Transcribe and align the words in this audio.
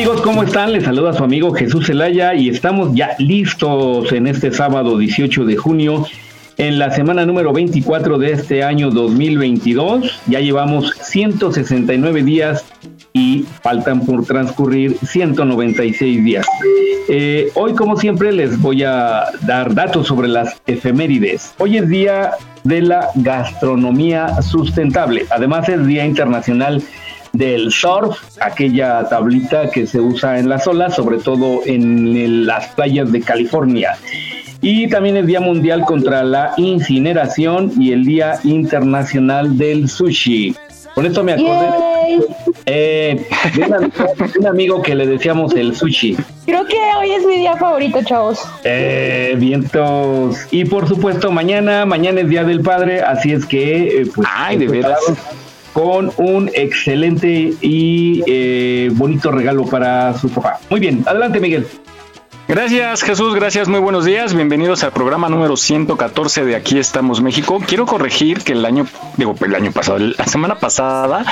amigos, 0.00 0.22
¿cómo 0.22 0.42
están? 0.42 0.72
Les 0.72 0.84
saluda 0.84 1.12
su 1.12 1.22
amigo 1.22 1.52
Jesús 1.52 1.88
Zelaya 1.88 2.34
y 2.34 2.48
estamos 2.48 2.94
ya 2.94 3.10
listos 3.18 4.10
en 4.12 4.26
este 4.28 4.50
sábado 4.50 4.96
18 4.96 5.44
de 5.44 5.56
junio, 5.58 6.06
en 6.56 6.78
la 6.78 6.90
semana 6.90 7.26
número 7.26 7.52
24 7.52 8.16
de 8.16 8.32
este 8.32 8.62
año 8.62 8.90
2022. 8.90 10.22
Ya 10.26 10.40
llevamos 10.40 10.94
169 11.02 12.22
días 12.22 12.64
y 13.12 13.44
faltan 13.62 14.06
por 14.06 14.24
transcurrir 14.24 14.96
196 15.04 16.24
días. 16.24 16.46
Eh, 17.10 17.50
hoy, 17.54 17.74
como 17.74 17.98
siempre, 17.98 18.32
les 18.32 18.58
voy 18.58 18.84
a 18.84 19.24
dar 19.42 19.74
datos 19.74 20.06
sobre 20.06 20.28
las 20.28 20.62
efemérides. 20.66 21.52
Hoy 21.58 21.76
es 21.76 21.86
Día 21.90 22.30
de 22.64 22.80
la 22.80 23.08
Gastronomía 23.16 24.40
Sustentable. 24.40 25.26
Además, 25.28 25.68
es 25.68 25.86
Día 25.86 26.06
Internacional 26.06 26.82
del 27.32 27.70
surf, 27.70 28.18
aquella 28.40 29.08
tablita 29.08 29.70
que 29.70 29.86
se 29.86 30.00
usa 30.00 30.38
en 30.38 30.48
las 30.48 30.66
olas, 30.66 30.94
sobre 30.94 31.18
todo 31.18 31.60
en 31.66 32.46
las 32.46 32.68
playas 32.68 33.10
de 33.12 33.20
California. 33.20 33.96
Y 34.62 34.88
también 34.88 35.16
el 35.16 35.26
Día 35.26 35.40
Mundial 35.40 35.84
contra 35.84 36.22
la 36.22 36.52
Incineración 36.58 37.72
y 37.78 37.92
el 37.92 38.04
Día 38.04 38.38
Internacional 38.44 39.56
del 39.56 39.88
Sushi. 39.88 40.54
Con 40.94 41.06
esto 41.06 41.22
me 41.22 41.32
acordé 41.32 41.68
eh, 42.66 43.26
de, 43.54 44.38
un 44.38 44.46
amigo, 44.46 44.82
que 44.82 44.94
le 44.94 45.06
decíamos 45.06 45.54
el 45.54 45.74
sushi. 45.74 46.16
Creo 46.44 46.66
que 46.66 46.76
hoy 46.98 47.12
es 47.12 47.24
mi 47.24 47.36
día 47.36 47.56
favorito, 47.56 48.02
chavos. 48.02 48.40
Eh, 48.64 49.34
vientos. 49.38 50.46
Y 50.50 50.64
por 50.64 50.88
supuesto, 50.88 51.30
mañana, 51.30 51.86
mañana 51.86 52.20
es 52.20 52.28
Día 52.28 52.44
del 52.44 52.60
Padre, 52.60 53.00
así 53.02 53.32
es 53.32 53.46
que... 53.46 54.02
Eh, 54.02 54.06
pues, 54.14 54.28
Ay, 54.30 54.58
de 54.58 54.66
veras 54.68 54.98
con 55.72 56.12
un 56.16 56.50
excelente 56.54 57.54
y 57.60 58.22
eh, 58.26 58.90
bonito 58.92 59.30
regalo 59.30 59.64
para 59.66 60.16
su 60.18 60.28
papá. 60.28 60.60
Muy 60.68 60.80
bien, 60.80 61.02
adelante 61.06 61.40
Miguel. 61.40 61.66
Gracias 62.48 63.02
Jesús, 63.02 63.32
gracias, 63.36 63.68
muy 63.68 63.78
buenos 63.78 64.04
días, 64.04 64.34
bienvenidos 64.34 64.82
al 64.82 64.90
programa 64.90 65.28
número 65.28 65.56
114 65.56 66.44
de 66.44 66.56
Aquí 66.56 66.80
estamos 66.80 67.20
México. 67.20 67.60
Quiero 67.64 67.86
corregir 67.86 68.42
que 68.42 68.54
el 68.54 68.66
año, 68.66 68.88
digo, 69.16 69.36
el 69.40 69.54
año 69.54 69.70
pasado, 69.70 69.98
la 70.00 70.26
semana 70.26 70.58
pasada 70.58 71.24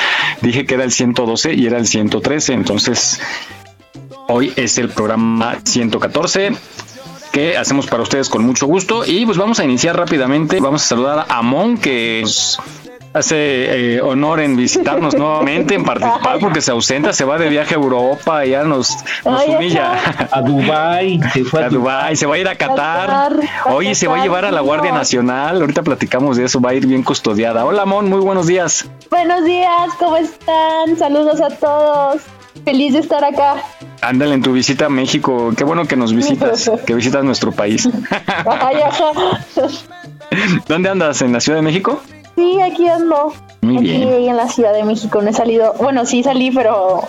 dije 0.43 0.65
que 0.65 0.75
era 0.75 0.85
el 0.85 0.93
112 0.93 1.55
y 1.55 1.67
era 1.67 1.79
el 1.79 1.89
113, 1.89 2.53
entonces 2.53 3.21
hoy 4.29 4.53
es 4.55 4.79
el 4.79 4.91
programa 4.91 5.57
114 5.65 6.53
que 7.33 7.57
hacemos 7.57 7.89
para 7.89 8.05
ustedes 8.05 8.29
con 8.29 8.45
mucho 8.45 8.67
gusto 8.67 9.05
y 9.05 9.27
pues 9.27 9.39
vamos 9.39 9.59
a 9.59 9.65
iniciar 9.65 9.97
rápidamente, 9.97 10.61
vamos 10.61 10.85
a 10.85 10.87
saludar 10.87 11.27
a 11.29 11.39
Amon 11.39 11.79
que 11.79 12.23
hace 13.13 13.97
eh, 13.97 14.01
honor 14.01 14.41
en 14.41 14.57
visitarnos 14.57 15.15
nuevamente, 15.15 15.75
en 15.75 15.85
participar, 15.85 16.39
porque 16.41 16.61
se 16.61 16.71
ausenta, 16.71 17.13
se 17.13 17.25
va 17.25 17.39
de 17.39 17.49
viaje 17.49 17.75
a 17.75 17.79
Europa, 17.79 18.45
ya 18.45 18.65
nos, 18.65 18.97
nos 19.25 19.45
humilla. 19.47 19.93
A 20.31 20.43
Dubai, 20.43 21.21
se 21.33 21.45
fue 21.45 21.65
a, 21.65 21.69
Dubai, 21.69 22.17
se 22.17 22.27
va 22.27 22.35
a 22.35 22.39
ir 22.39 22.49
a 22.49 22.57
Qatar. 22.57 23.33
Oye, 23.67 23.95
se 23.95 24.07
va 24.09 24.19
a 24.19 24.23
llevar 24.23 24.45
a 24.45 24.51
la 24.51 24.61
Guardia 24.61 24.93
Nacional, 24.93 25.61
ahorita 25.61 25.83
platicamos 25.83 26.37
de 26.37 26.45
eso, 26.45 26.61
va 26.61 26.71
a 26.71 26.75
ir 26.75 26.87
bien 26.87 27.03
custodiada. 27.03 27.65
Hola, 27.65 27.85
Mon, 27.85 28.09
muy 28.09 28.21
buenos 28.21 28.47
días. 28.47 28.89
Buenos 29.11 29.45
días, 29.45 29.91
¿cómo 29.99 30.17
están? 30.17 30.97
Saludos 30.99 31.41
a 31.41 31.49
todos. 31.49 32.23
Feliz 32.65 32.93
de 32.93 32.99
estar 32.99 33.25
acá. 33.25 33.57
Ándale 34.03 34.35
en 34.35 34.43
tu 34.43 34.53
visita 34.53 34.87
a 34.87 34.89
México. 34.89 35.53
Qué 35.57 35.65
bueno 35.65 35.87
que 35.87 35.97
nos 35.97 36.13
visitas, 36.13 36.71
que 36.87 36.95
visitas 36.95 37.25
nuestro 37.25 37.53
país. 37.53 37.89
¿Dónde 40.67 40.89
andas? 40.89 41.23
¿En 41.23 41.33
la 41.33 41.41
Ciudad 41.41 41.59
de 41.59 41.63
México? 41.63 42.03
Sí, 42.39 42.61
aquí 42.61 42.87
ando. 42.87 43.33
Muy 43.63 43.79
aquí 43.79 44.29
en 44.29 44.37
la 44.37 44.49
Ciudad 44.49 44.73
de 44.73 44.85
México. 44.85 45.21
No 45.21 45.29
he 45.29 45.33
salido. 45.33 45.75
Bueno, 45.81 46.07
sí 46.07 46.23
salí, 46.23 46.53
pero 46.53 47.03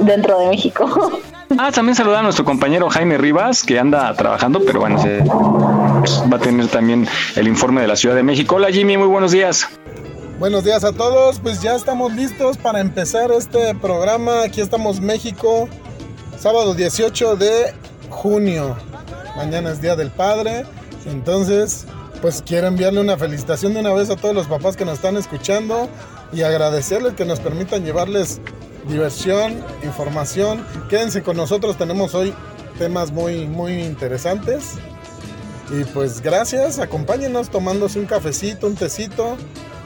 dentro 0.00 0.38
de 0.38 0.48
México. 0.48 1.20
Ah, 1.56 1.70
también 1.70 1.94
saludar 1.94 2.20
a 2.20 2.22
nuestro 2.22 2.44
compañero 2.44 2.88
Jaime 2.88 3.16
Rivas, 3.16 3.62
que 3.62 3.78
anda 3.78 4.12
trabajando, 4.14 4.60
pero 4.64 4.80
bueno, 4.80 4.96
va 4.98 6.36
a 6.36 6.40
tener 6.40 6.66
también 6.68 7.06
el 7.36 7.46
informe 7.46 7.82
de 7.82 7.86
la 7.86 7.94
Ciudad 7.94 8.16
de 8.16 8.24
México. 8.24 8.56
Hola 8.56 8.72
Jimmy, 8.72 8.96
muy 8.96 9.06
buenos 9.06 9.30
días. 9.30 9.68
Buenos 10.40 10.64
días 10.64 10.82
a 10.82 10.92
todos, 10.92 11.38
pues 11.38 11.62
ya 11.62 11.76
estamos 11.76 12.12
listos 12.14 12.56
para 12.56 12.80
empezar 12.80 13.30
este 13.30 13.72
programa. 13.74 14.42
Aquí 14.42 14.62
estamos 14.62 15.00
México, 15.00 15.68
sábado 16.38 16.74
18 16.74 17.36
de 17.36 17.74
junio. 18.08 18.74
Mañana 19.36 19.70
es 19.70 19.80
Día 19.80 19.94
del 19.94 20.10
Padre, 20.10 20.64
entonces 21.06 21.86
pues 22.24 22.40
quiero 22.40 22.68
enviarle 22.68 23.00
una 23.00 23.18
felicitación 23.18 23.74
de 23.74 23.80
una 23.80 23.92
vez 23.92 24.08
a 24.08 24.16
todos 24.16 24.34
los 24.34 24.46
papás 24.46 24.78
que 24.78 24.86
nos 24.86 24.94
están 24.94 25.18
escuchando 25.18 25.90
y 26.32 26.40
agradecerles 26.40 27.12
que 27.12 27.26
nos 27.26 27.38
permitan 27.38 27.84
llevarles 27.84 28.40
diversión, 28.88 29.62
información. 29.82 30.64
Quédense 30.88 31.22
con 31.22 31.36
nosotros, 31.36 31.76
tenemos 31.76 32.14
hoy 32.14 32.32
temas 32.78 33.12
muy, 33.12 33.46
muy 33.46 33.74
interesantes. 33.74 34.76
Y 35.70 35.84
pues 35.84 36.22
gracias, 36.22 36.78
acompáñenos 36.78 37.50
tomándose 37.50 37.98
un 37.98 38.06
cafecito, 38.06 38.68
un 38.68 38.74
tecito 38.74 39.36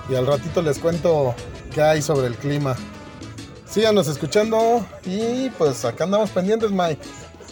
y 0.08 0.14
al 0.14 0.24
ratito 0.24 0.62
les 0.62 0.78
cuento 0.78 1.34
qué 1.74 1.82
hay 1.82 2.02
sobre 2.02 2.28
el 2.28 2.36
clima. 2.36 2.76
Síganos 3.68 4.06
escuchando 4.06 4.86
y 5.04 5.50
pues 5.58 5.84
acá 5.84 6.04
andamos 6.04 6.30
pendientes, 6.30 6.70
Mike. 6.70 7.02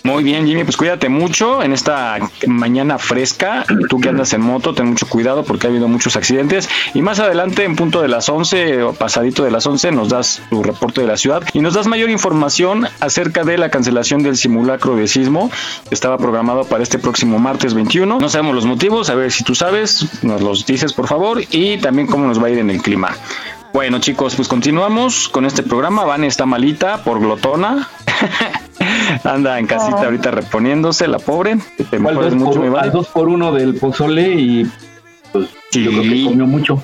Muy 0.06 0.22
bien, 0.22 0.46
Jimmy, 0.46 0.62
pues 0.62 0.76
cuídate 0.76 1.08
mucho 1.08 1.64
en 1.64 1.72
esta 1.72 2.18
mañana 2.46 2.96
fresca. 2.96 3.64
Tú 3.88 4.00
que 4.00 4.08
andas 4.08 4.32
en 4.34 4.40
moto, 4.40 4.72
ten 4.72 4.86
mucho 4.86 5.08
cuidado 5.08 5.42
porque 5.42 5.66
ha 5.66 5.70
habido 5.70 5.88
muchos 5.88 6.14
accidentes. 6.14 6.68
Y 6.94 7.02
más 7.02 7.18
adelante, 7.18 7.64
en 7.64 7.74
punto 7.74 8.00
de 8.00 8.06
las 8.06 8.28
11 8.28 8.84
o 8.84 8.92
pasadito 8.92 9.42
de 9.42 9.50
las 9.50 9.66
11, 9.66 9.90
nos 9.90 10.08
das 10.08 10.42
tu 10.48 10.62
reporte 10.62 11.00
de 11.00 11.08
la 11.08 11.16
ciudad 11.16 11.42
y 11.52 11.58
nos 11.58 11.74
das 11.74 11.88
mayor 11.88 12.08
información 12.08 12.86
acerca 13.00 13.42
de 13.42 13.58
la 13.58 13.68
cancelación 13.68 14.22
del 14.22 14.36
simulacro 14.36 14.94
de 14.94 15.08
sismo 15.08 15.50
que 15.88 15.94
estaba 15.96 16.18
programado 16.18 16.62
para 16.66 16.84
este 16.84 17.00
próximo 17.00 17.40
martes 17.40 17.74
21. 17.74 18.20
No 18.20 18.28
sabemos 18.28 18.54
los 18.54 18.64
motivos, 18.64 19.10
a 19.10 19.16
ver 19.16 19.32
si 19.32 19.42
tú 19.42 19.56
sabes, 19.56 20.22
nos 20.22 20.40
los 20.40 20.66
dices 20.66 20.92
por 20.92 21.08
favor 21.08 21.42
y 21.50 21.78
también 21.78 22.06
cómo 22.06 22.28
nos 22.28 22.40
va 22.40 22.46
a 22.46 22.50
ir 22.50 22.58
en 22.58 22.70
el 22.70 22.80
clima. 22.80 23.10
Bueno 23.72 23.98
chicos, 23.98 24.36
pues 24.36 24.46
continuamos 24.46 25.28
con 25.28 25.46
este 25.46 25.64
programa. 25.64 26.04
Van 26.04 26.22
está 26.22 26.46
malita 26.46 27.02
por 27.02 27.18
glotona. 27.18 27.88
Anda 29.24 29.58
en 29.58 29.66
casita 29.66 30.02
ahorita 30.04 30.30
reponiéndose, 30.30 31.08
la 31.08 31.18
pobre. 31.18 31.58
Te 31.90 31.98
mucho, 31.98 32.60
por, 32.60 32.78
al 32.78 32.92
dos 32.92 33.08
por 33.08 33.28
uno 33.28 33.52
del 33.52 33.74
pozole 33.74 34.32
y 34.34 34.70
pues 35.32 35.48
yo 35.72 35.90
creo 35.90 36.02
que 36.02 36.24
comió 36.24 36.46
mucho. 36.46 36.80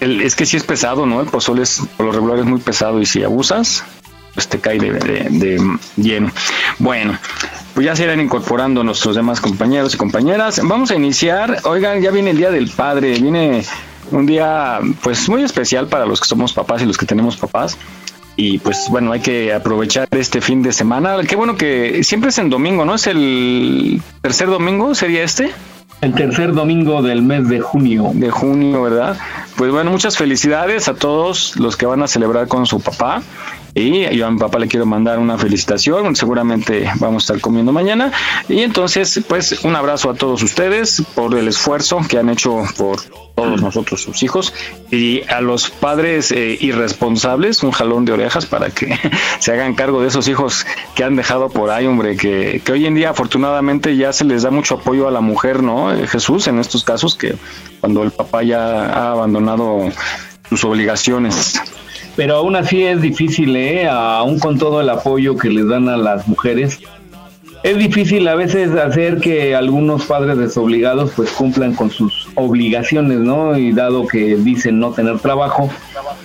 es 0.00 0.36
que 0.36 0.46
sí 0.46 0.56
es 0.56 0.64
pesado, 0.64 1.06
¿no? 1.06 1.20
El 1.20 1.26
pozole 1.26 1.62
es, 1.62 1.82
por 1.96 2.06
lo 2.06 2.12
regular 2.12 2.38
es 2.38 2.44
muy 2.44 2.60
pesado 2.60 3.00
y 3.00 3.06
si 3.06 3.22
abusas, 3.22 3.84
pues 4.34 4.48
te 4.48 4.58
cae 4.58 4.78
de, 4.78 4.90
de 4.90 5.78
lleno. 5.96 6.30
Bueno, 6.78 7.18
pues 7.74 7.86
ya 7.86 7.96
se 7.96 8.04
irán 8.04 8.20
incorporando 8.20 8.82
nuestros 8.84 9.16
demás 9.16 9.40
compañeros 9.40 9.94
y 9.94 9.96
compañeras. 9.96 10.60
Vamos 10.64 10.90
a 10.90 10.96
iniciar. 10.96 11.60
Oigan, 11.64 12.00
ya 12.00 12.10
viene 12.10 12.30
el 12.30 12.36
Día 12.36 12.50
del 12.50 12.70
Padre, 12.70 13.18
viene 13.18 13.64
un 14.10 14.26
día 14.26 14.80
pues 15.02 15.28
muy 15.28 15.42
especial 15.42 15.86
para 15.86 16.06
los 16.06 16.20
que 16.20 16.26
somos 16.26 16.52
papás 16.52 16.82
y 16.82 16.86
los 16.86 16.96
que 16.96 17.06
tenemos 17.06 17.36
papás 17.36 17.76
y 18.40 18.58
pues 18.58 18.86
bueno, 18.88 19.10
hay 19.10 19.18
que 19.18 19.52
aprovechar 19.52 20.06
este 20.12 20.40
fin 20.40 20.62
de 20.62 20.72
semana. 20.72 21.16
Qué 21.28 21.34
bueno 21.34 21.56
que 21.56 22.04
siempre 22.04 22.30
es 22.30 22.38
en 22.38 22.50
domingo, 22.50 22.84
¿no? 22.84 22.94
Es 22.94 23.08
el 23.08 24.00
tercer 24.22 24.46
domingo, 24.46 24.94
sería 24.94 25.24
este. 25.24 25.50
El 26.00 26.14
tercer 26.14 26.52
domingo 26.52 27.02
del 27.02 27.20
mes 27.20 27.48
de 27.48 27.58
junio. 27.58 28.12
De 28.14 28.30
junio, 28.30 28.80
¿verdad? 28.80 29.18
Pues 29.56 29.72
bueno, 29.72 29.90
muchas 29.90 30.16
felicidades 30.16 30.86
a 30.86 30.94
todos 30.94 31.56
los 31.56 31.76
que 31.76 31.86
van 31.86 32.00
a 32.00 32.06
celebrar 32.06 32.46
con 32.46 32.64
su 32.66 32.78
papá. 32.78 33.22
Y 33.78 34.12
yo 34.16 34.26
a 34.26 34.30
mi 34.30 34.38
papá 34.38 34.58
le 34.58 34.66
quiero 34.66 34.86
mandar 34.86 35.20
una 35.20 35.38
felicitación, 35.38 36.16
seguramente 36.16 36.90
vamos 36.96 37.22
a 37.22 37.24
estar 37.24 37.40
comiendo 37.40 37.72
mañana. 37.72 38.10
Y 38.48 38.62
entonces, 38.62 39.20
pues 39.28 39.64
un 39.64 39.76
abrazo 39.76 40.10
a 40.10 40.14
todos 40.14 40.42
ustedes 40.42 41.00
por 41.14 41.38
el 41.38 41.46
esfuerzo 41.46 42.00
que 42.08 42.18
han 42.18 42.28
hecho 42.28 42.64
por 42.76 43.00
todos 43.36 43.62
nosotros, 43.62 44.02
sus 44.02 44.24
hijos, 44.24 44.52
y 44.90 45.22
a 45.28 45.40
los 45.40 45.70
padres 45.70 46.32
eh, 46.32 46.58
irresponsables, 46.60 47.62
un 47.62 47.70
jalón 47.70 48.04
de 48.04 48.10
orejas 48.10 48.46
para 48.46 48.70
que 48.70 48.98
se 49.38 49.52
hagan 49.52 49.76
cargo 49.76 50.02
de 50.02 50.08
esos 50.08 50.26
hijos 50.26 50.66
que 50.96 51.04
han 51.04 51.14
dejado 51.14 51.48
por 51.48 51.70
ahí, 51.70 51.86
hombre, 51.86 52.16
que, 52.16 52.60
que 52.64 52.72
hoy 52.72 52.84
en 52.84 52.96
día 52.96 53.10
afortunadamente 53.10 53.96
ya 53.96 54.12
se 54.12 54.24
les 54.24 54.42
da 54.42 54.50
mucho 54.50 54.74
apoyo 54.74 55.06
a 55.06 55.12
la 55.12 55.20
mujer, 55.20 55.62
¿no? 55.62 55.94
Eh, 55.94 56.08
Jesús, 56.08 56.48
en 56.48 56.58
estos 56.58 56.82
casos, 56.82 57.14
que 57.14 57.36
cuando 57.78 58.02
el 58.02 58.10
papá 58.10 58.42
ya 58.42 58.86
ha 58.86 59.12
abandonado 59.12 59.88
sus 60.48 60.64
obligaciones 60.64 61.60
pero 62.18 62.34
aún 62.34 62.56
así 62.56 62.82
es 62.82 63.00
difícil, 63.00 63.54
¿eh? 63.54 63.86
aún 63.86 64.40
con 64.40 64.58
todo 64.58 64.80
el 64.80 64.90
apoyo 64.90 65.36
que 65.36 65.50
les 65.50 65.68
dan 65.68 65.88
a 65.88 65.96
las 65.96 66.26
mujeres. 66.26 66.80
Es 67.62 67.78
difícil 67.78 68.26
a 68.26 68.34
veces 68.34 68.74
hacer 68.74 69.20
que 69.20 69.54
algunos 69.54 70.04
padres 70.06 70.36
desobligados 70.36 71.12
pues 71.14 71.30
cumplan 71.30 71.76
con 71.76 71.90
sus 71.90 72.28
obligaciones, 72.34 73.20
¿no? 73.20 73.56
Y 73.56 73.70
dado 73.70 74.08
que 74.08 74.34
dicen 74.34 74.80
no 74.80 74.90
tener 74.90 75.20
trabajo, 75.20 75.70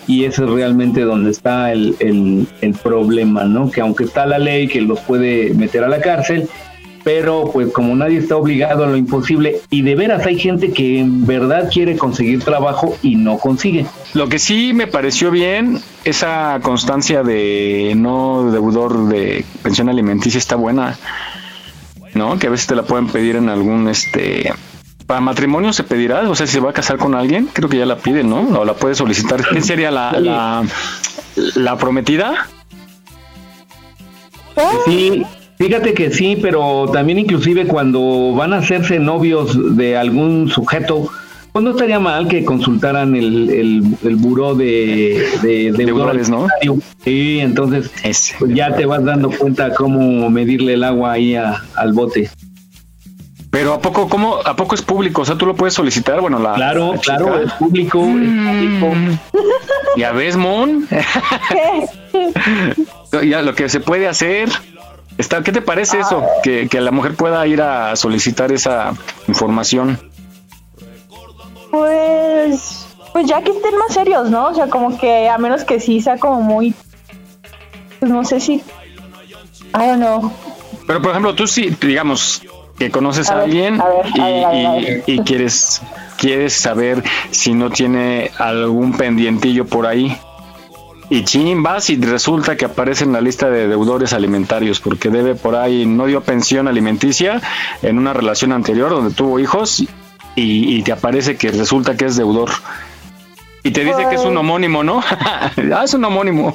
y 0.08 0.26
eso 0.26 0.46
es 0.46 0.50
realmente 0.50 1.02
donde 1.02 1.30
está 1.30 1.72
el, 1.72 1.96
el, 2.00 2.48
el 2.62 2.74
problema, 2.74 3.44
¿no? 3.44 3.70
Que 3.70 3.82
aunque 3.82 4.06
está 4.06 4.26
la 4.26 4.40
ley 4.40 4.68
que 4.68 4.82
los 4.82 5.00
puede 5.02 5.54
meter 5.54 5.84
a 5.84 5.90
la 5.90 6.02
cárcel, 6.02 6.50
pero 7.04 7.50
pues 7.52 7.72
como 7.72 7.96
nadie 7.96 8.18
está 8.18 8.38
obligado 8.38 8.84
a 8.84 8.88
lo 8.88 8.96
imposible 8.96 9.62
y 9.70 9.82
de 9.82 9.96
veras 9.96 10.26
hay 10.26 10.40
gente 10.40 10.72
que 10.72 11.00
en 11.00 11.26
verdad 11.26 11.70
quiere 11.72 11.98
conseguir 11.98 12.44
trabajo 12.44 12.98
y 13.02 13.16
no 13.16 13.38
consigue. 13.38 13.86
Lo 14.14 14.30
que 14.30 14.40
sí 14.40 14.74
me 14.74 14.88
pareció 14.88 15.32
bien, 15.32 15.82
esa 16.06 16.60
constancia 16.62 17.24
de 17.24 17.94
no 17.96 18.52
deudor 18.52 19.08
de 19.08 19.44
pensión 19.62 19.90
alimenticia 19.90 20.38
está 20.38 20.56
buena, 20.56 20.98
¿no? 22.14 22.40
Que 22.40 22.48
a 22.48 22.50
veces 22.50 22.68
te 22.68 22.76
la 22.76 22.84
pueden 22.84 23.08
pedir 23.08 23.36
en 23.36 23.50
algún, 23.50 23.88
este, 23.90 24.54
para 25.06 25.20
matrimonio 25.20 25.74
se 25.74 25.84
pedirá, 25.84 26.30
o 26.30 26.36
sea, 26.36 26.48
si 26.48 26.54
se 26.54 26.60
va 26.60 26.70
a 26.70 26.74
casar 26.74 26.98
con 26.98 27.16
alguien, 27.16 27.50
creo 27.52 27.70
que 27.70 27.78
ya 27.78 27.86
la 27.86 27.98
piden, 27.98 28.30
¿no? 28.30 28.42
O 28.60 28.66
la 28.66 28.76
puede 28.76 28.96
solicitar. 28.96 29.46
¿Quién 29.46 29.64
sería 29.64 29.92
la, 29.92 30.12
la, 30.14 30.64
la 31.56 31.78
prometida? 31.78 32.48
Sí, 34.86 35.26
Fíjate 35.58 35.94
que 35.94 36.12
sí, 36.12 36.38
pero 36.42 36.90
también 36.92 37.20
inclusive 37.20 37.68
cuando 37.68 38.34
van 38.34 38.54
a 38.54 38.58
hacerse 38.58 39.00
novios 39.00 39.78
de 39.78 39.96
algún 39.96 40.50
sujeto, 40.50 41.10
pues 41.52 41.64
no 41.64 41.72
estaría 41.72 42.00
mal 42.00 42.28
que 42.28 42.44
consultaran 42.44 43.16
el, 43.16 43.50
el, 43.50 43.84
el 44.04 44.16
buró 44.16 44.56
de, 44.56 45.24
de, 45.44 45.72
deudores, 45.72 46.30
¿no? 46.30 46.48
Sí, 47.04 47.40
entonces 47.40 47.92
pues 48.40 48.56
ya 48.56 48.76
te 48.76 48.86
vas 48.88 49.06
dando 49.06 49.30
cuenta 49.30 49.74
cómo 49.74 50.30
medirle 50.32 50.74
el 50.74 50.84
agua 50.84 51.14
ahí 51.14 51.36
al 51.36 51.94
bote. 51.94 52.30
Pero 53.54 53.74
a 53.76 53.80
poco, 53.80 54.10
¿cómo, 54.10 54.40
a 54.44 54.56
poco 54.56 54.74
es 54.74 54.82
público? 54.82 55.22
O 55.22 55.26
sea, 55.26 55.38
tú 55.38 55.46
lo 55.46 55.56
puedes 55.56 55.76
solicitar. 55.76 56.20
Bueno, 56.22 56.40
la. 56.40 56.56
Claro, 56.56 56.96
claro, 57.00 57.40
es 57.40 57.54
público. 57.54 58.02
Mm. 58.02 59.20
Ya 59.96 60.12
ves, 60.12 60.36
Mon. 60.36 60.88
ya 63.24 63.44
lo 63.44 63.54
que 63.54 63.70
se 63.70 63.80
puede 63.80 64.08
hacer. 64.08 64.50
Está, 65.18 65.44
¿Qué 65.44 65.52
te 65.52 65.62
parece 65.62 66.00
eso? 66.00 66.26
Que, 66.42 66.68
que 66.68 66.82
la 66.82 66.92
mujer 66.92 67.16
pueda 67.16 67.46
ir 67.48 67.62
a 67.62 67.96
solicitar 67.96 68.52
esa 68.52 68.94
información. 69.28 70.00
Pues, 71.72 72.86
pues 73.12 73.28
ya 73.28 73.42
que 73.42 73.52
estén 73.52 73.78
más 73.78 73.94
serios, 73.94 74.30
¿no? 74.30 74.48
O 74.48 74.54
sea, 74.54 74.68
como 74.68 74.98
que 74.98 75.30
a 75.30 75.38
menos 75.38 75.64
que 75.64 75.80
sí 75.80 76.02
sea 76.02 76.18
como 76.18 76.42
muy, 76.42 76.74
pues 78.00 78.12
no 78.12 78.24
sé 78.24 78.40
si, 78.40 78.56
I 78.56 79.88
don't 79.88 79.98
know. 79.98 80.32
Pero 80.86 81.02
por 81.02 81.12
ejemplo, 81.12 81.34
tú 81.36 81.48
sí, 81.48 81.76
digamos, 81.82 82.44
que 82.78 82.92
conoces 82.92 83.30
a, 83.30 83.42
alguien 83.42 83.82
y, 84.16 85.14
y, 85.14 85.20
quieres 85.20 85.82
quieres 86.18 86.54
saber 86.54 87.04
si 87.32 87.54
no 87.54 87.70
tiene 87.70 88.32
algún 88.38 88.94
pendientillo 88.94 89.66
por 89.66 89.86
ahí. 89.86 90.18
Y 91.14 91.26
chin, 91.26 91.62
vas 91.62 91.92
y 91.92 92.02
resulta 92.02 92.58
que 92.58 92.66
aparece 92.66 93.04
en 93.04 93.14
la 93.14 93.22
lista 93.22 93.48
de 93.48 93.68
deudores 93.68 94.14
alimentarios 94.14 94.80
porque 94.80 95.12
debe 95.12 95.36
por 95.36 95.56
ahí, 95.56 95.86
no 95.86 96.08
dio 96.08 96.22
pensión 96.22 96.68
alimenticia 96.68 97.40
en 97.84 98.00
una 98.00 98.14
relación 98.14 98.52
anterior 98.52 98.90
donde 98.90 99.14
tuvo 99.14 99.38
hijos 99.38 99.84
y, 100.36 100.82
te 100.82 100.92
aparece 100.92 101.38
que 101.38 101.52
resulta 101.52 101.96
que 101.96 102.06
es 102.06 102.16
deudor. 102.16 102.50
Y 103.62 103.70
te 103.70 103.86
dice 103.86 104.08
que 104.10 104.16
es 104.16 104.26
un 104.26 104.36
homónimo, 104.38 104.84
¿no? 104.84 105.04
ah, 105.12 105.52
es 105.84 105.94
un 105.94 106.04
homónimo. 106.04 106.52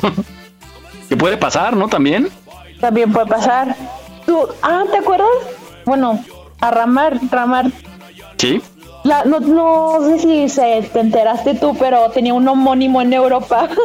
que 1.09 1.17
puede 1.17 1.37
pasar, 1.37 1.77
¿no? 1.77 1.87
También. 1.87 2.29
También 2.81 3.13
puede 3.13 3.27
pasar. 3.27 3.77
Tú, 4.27 4.41
ah, 4.63 4.83
¿te 4.91 4.97
acuerdas? 4.97 5.29
Bueno, 5.85 6.25
a 6.61 6.73
Ramar, 6.73 7.21
Ramar. 7.31 7.71
Sí. 8.39 8.61
La, 9.05 9.23
no, 9.25 9.39
no 9.39 10.01
sé 10.05 10.19
si 10.19 10.49
se, 10.49 10.83
te 10.93 10.99
enteraste 10.99 11.55
tú, 11.55 11.77
pero 11.79 12.11
tenía 12.11 12.35
un 12.35 12.49
homónimo 12.49 13.01
en 13.01 13.13
Europa. 13.13 13.69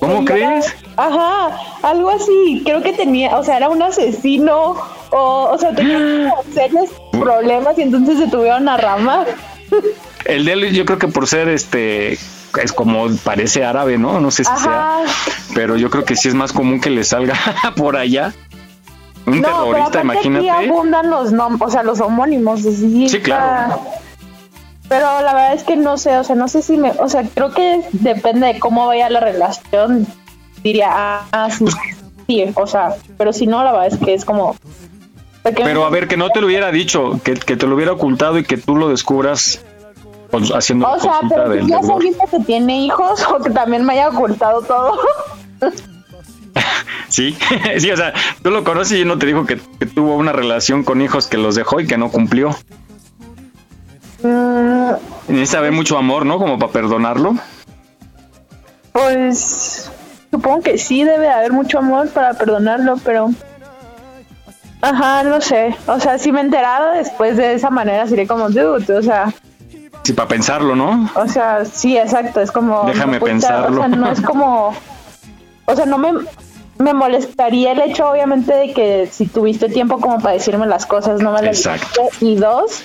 ¿Cómo 0.00 0.24
crees? 0.24 0.74
Ajá, 0.96 1.56
algo 1.82 2.10
así. 2.10 2.62
Creo 2.64 2.82
que 2.82 2.92
tenía, 2.92 3.36
o 3.38 3.44
sea, 3.44 3.58
era 3.58 3.68
un 3.68 3.82
asesino 3.82 4.76
o, 5.10 5.50
o 5.52 5.58
sea, 5.58 5.74
tenía 5.74 6.32
serios 6.54 6.90
problemas 7.12 7.78
y 7.78 7.82
entonces 7.82 8.18
se 8.18 8.28
tuvieron 8.28 8.68
a 8.68 8.76
ramar. 8.76 9.26
El 10.24 10.44
de 10.44 10.52
él, 10.52 10.72
yo 10.72 10.84
creo 10.84 10.98
que 10.98 11.08
por 11.08 11.26
ser 11.26 11.48
este 11.48 12.12
es 12.12 12.72
como 12.74 13.06
parece 13.24 13.64
árabe, 13.64 13.96
¿no? 13.96 14.20
No 14.20 14.30
sé 14.30 14.44
si 14.44 14.56
sea, 14.56 15.02
pero 15.54 15.76
yo 15.76 15.88
creo 15.88 16.04
que 16.04 16.14
sí 16.16 16.28
es 16.28 16.34
más 16.34 16.52
común 16.52 16.80
que 16.80 16.90
le 16.90 17.04
salga 17.04 17.34
por 17.76 17.96
allá. 17.96 18.34
Un 19.26 19.42
terrorista, 19.42 20.02
imagínate. 20.02 20.50
Aquí 20.50 20.68
abundan 20.68 21.10
los 21.10 21.32
nombres, 21.32 21.68
o 21.68 21.70
sea, 21.70 21.82
los 21.82 22.00
homónimos. 22.00 22.62
Sí, 22.62 23.08
sí 23.08 23.20
claro. 23.20 23.80
Pero 24.90 25.22
la 25.22 25.32
verdad 25.34 25.54
es 25.54 25.62
que 25.62 25.76
no 25.76 25.96
sé, 25.96 26.18
o 26.18 26.24
sea, 26.24 26.34
no 26.34 26.48
sé 26.48 26.62
si 26.62 26.76
me, 26.76 26.90
o 26.90 27.08
sea, 27.08 27.22
creo 27.22 27.52
que 27.52 27.80
depende 27.92 28.48
de 28.48 28.58
cómo 28.58 28.88
vaya 28.88 29.08
la 29.08 29.20
relación. 29.20 30.04
Diría, 30.64 30.88
ah, 31.30 31.48
sí, 31.48 31.64
sí, 32.26 32.44
o 32.56 32.66
sea, 32.66 32.96
pero 33.16 33.32
si 33.32 33.46
no, 33.46 33.62
la 33.62 33.70
verdad 33.70 33.86
es 33.86 33.98
que 33.98 34.14
es 34.14 34.24
como... 34.24 34.56
Pero 35.44 35.84
a 35.84 35.90
ver, 35.90 36.08
que 36.08 36.16
no 36.16 36.30
te 36.30 36.40
lo 36.40 36.48
hubiera 36.48 36.72
dicho, 36.72 37.20
que, 37.22 37.36
te 37.36 37.66
lo 37.68 37.76
hubiera 37.76 37.92
ocultado 37.92 38.36
y 38.38 38.42
que 38.42 38.56
tú 38.56 38.74
lo 38.74 38.88
descubras 38.88 39.64
haciendo 40.52 40.90
O 40.90 40.98
sea, 40.98 41.20
pero 41.28 41.54
ya 41.54 41.78
alguien 41.78 42.14
que 42.28 42.40
tiene 42.40 42.80
hijos 42.80 43.24
o 43.30 43.40
que 43.40 43.50
también 43.50 43.86
me 43.86 43.92
haya 43.92 44.08
ocultado 44.08 44.60
todo. 44.62 44.98
sí, 47.08 47.38
sí, 47.78 47.92
o 47.92 47.96
sea, 47.96 48.12
tú 48.42 48.50
lo 48.50 48.64
conoces 48.64 48.98
y 48.98 49.04
no 49.04 49.18
te 49.18 49.26
dijo 49.26 49.46
que, 49.46 49.60
que 49.78 49.86
tuvo 49.86 50.16
una 50.16 50.32
relación 50.32 50.82
con 50.82 51.00
hijos 51.00 51.28
que 51.28 51.36
los 51.36 51.54
dejó 51.54 51.78
y 51.78 51.86
que 51.86 51.96
no 51.96 52.10
cumplió. 52.10 52.56
Mm, 54.22 54.92
Necesita 55.28 55.58
haber 55.58 55.72
mucho 55.72 55.96
amor, 55.96 56.26
¿no? 56.26 56.38
Como 56.38 56.58
para 56.58 56.72
perdonarlo. 56.72 57.34
Pues 58.92 59.90
supongo 60.30 60.62
que 60.62 60.78
sí 60.78 61.04
debe 61.04 61.28
haber 61.28 61.52
mucho 61.52 61.78
amor 61.78 62.08
para 62.10 62.34
perdonarlo, 62.34 62.96
pero... 63.04 63.30
Ajá, 64.82 65.22
no 65.24 65.40
sé. 65.40 65.76
O 65.86 66.00
sea, 66.00 66.18
si 66.18 66.32
me 66.32 66.40
enterara 66.40 66.92
después 66.92 67.36
de 67.36 67.54
esa 67.54 67.70
manera, 67.70 68.06
sería 68.06 68.26
como, 68.26 68.48
dude, 68.48 68.92
o 68.96 69.02
sea... 69.02 69.32
Sí, 70.02 70.12
para 70.14 70.28
pensarlo, 70.28 70.74
¿no? 70.74 71.10
O 71.14 71.28
sea, 71.28 71.64
sí, 71.64 71.96
exacto, 71.96 72.40
es 72.40 72.50
como... 72.50 72.84
Déjame 72.86 73.20
pensarlo. 73.20 73.80
O 73.80 73.84
sea, 73.84 73.88
no 73.88 74.10
es 74.10 74.20
como... 74.20 74.74
O 75.66 75.76
sea, 75.76 75.84
no 75.84 75.98
me, 75.98 76.12
me 76.78 76.94
molestaría 76.94 77.72
el 77.72 77.80
hecho, 77.82 78.10
obviamente, 78.10 78.54
de 78.54 78.72
que 78.72 79.08
si 79.10 79.26
tuviste 79.26 79.68
tiempo 79.68 80.00
como 80.00 80.18
para 80.18 80.34
decirme 80.34 80.66
las 80.66 80.86
cosas, 80.86 81.20
no 81.20 81.32
me 81.32 81.42
las 81.42 81.58
Exacto. 81.58 82.08
Y 82.20 82.36
dos, 82.36 82.84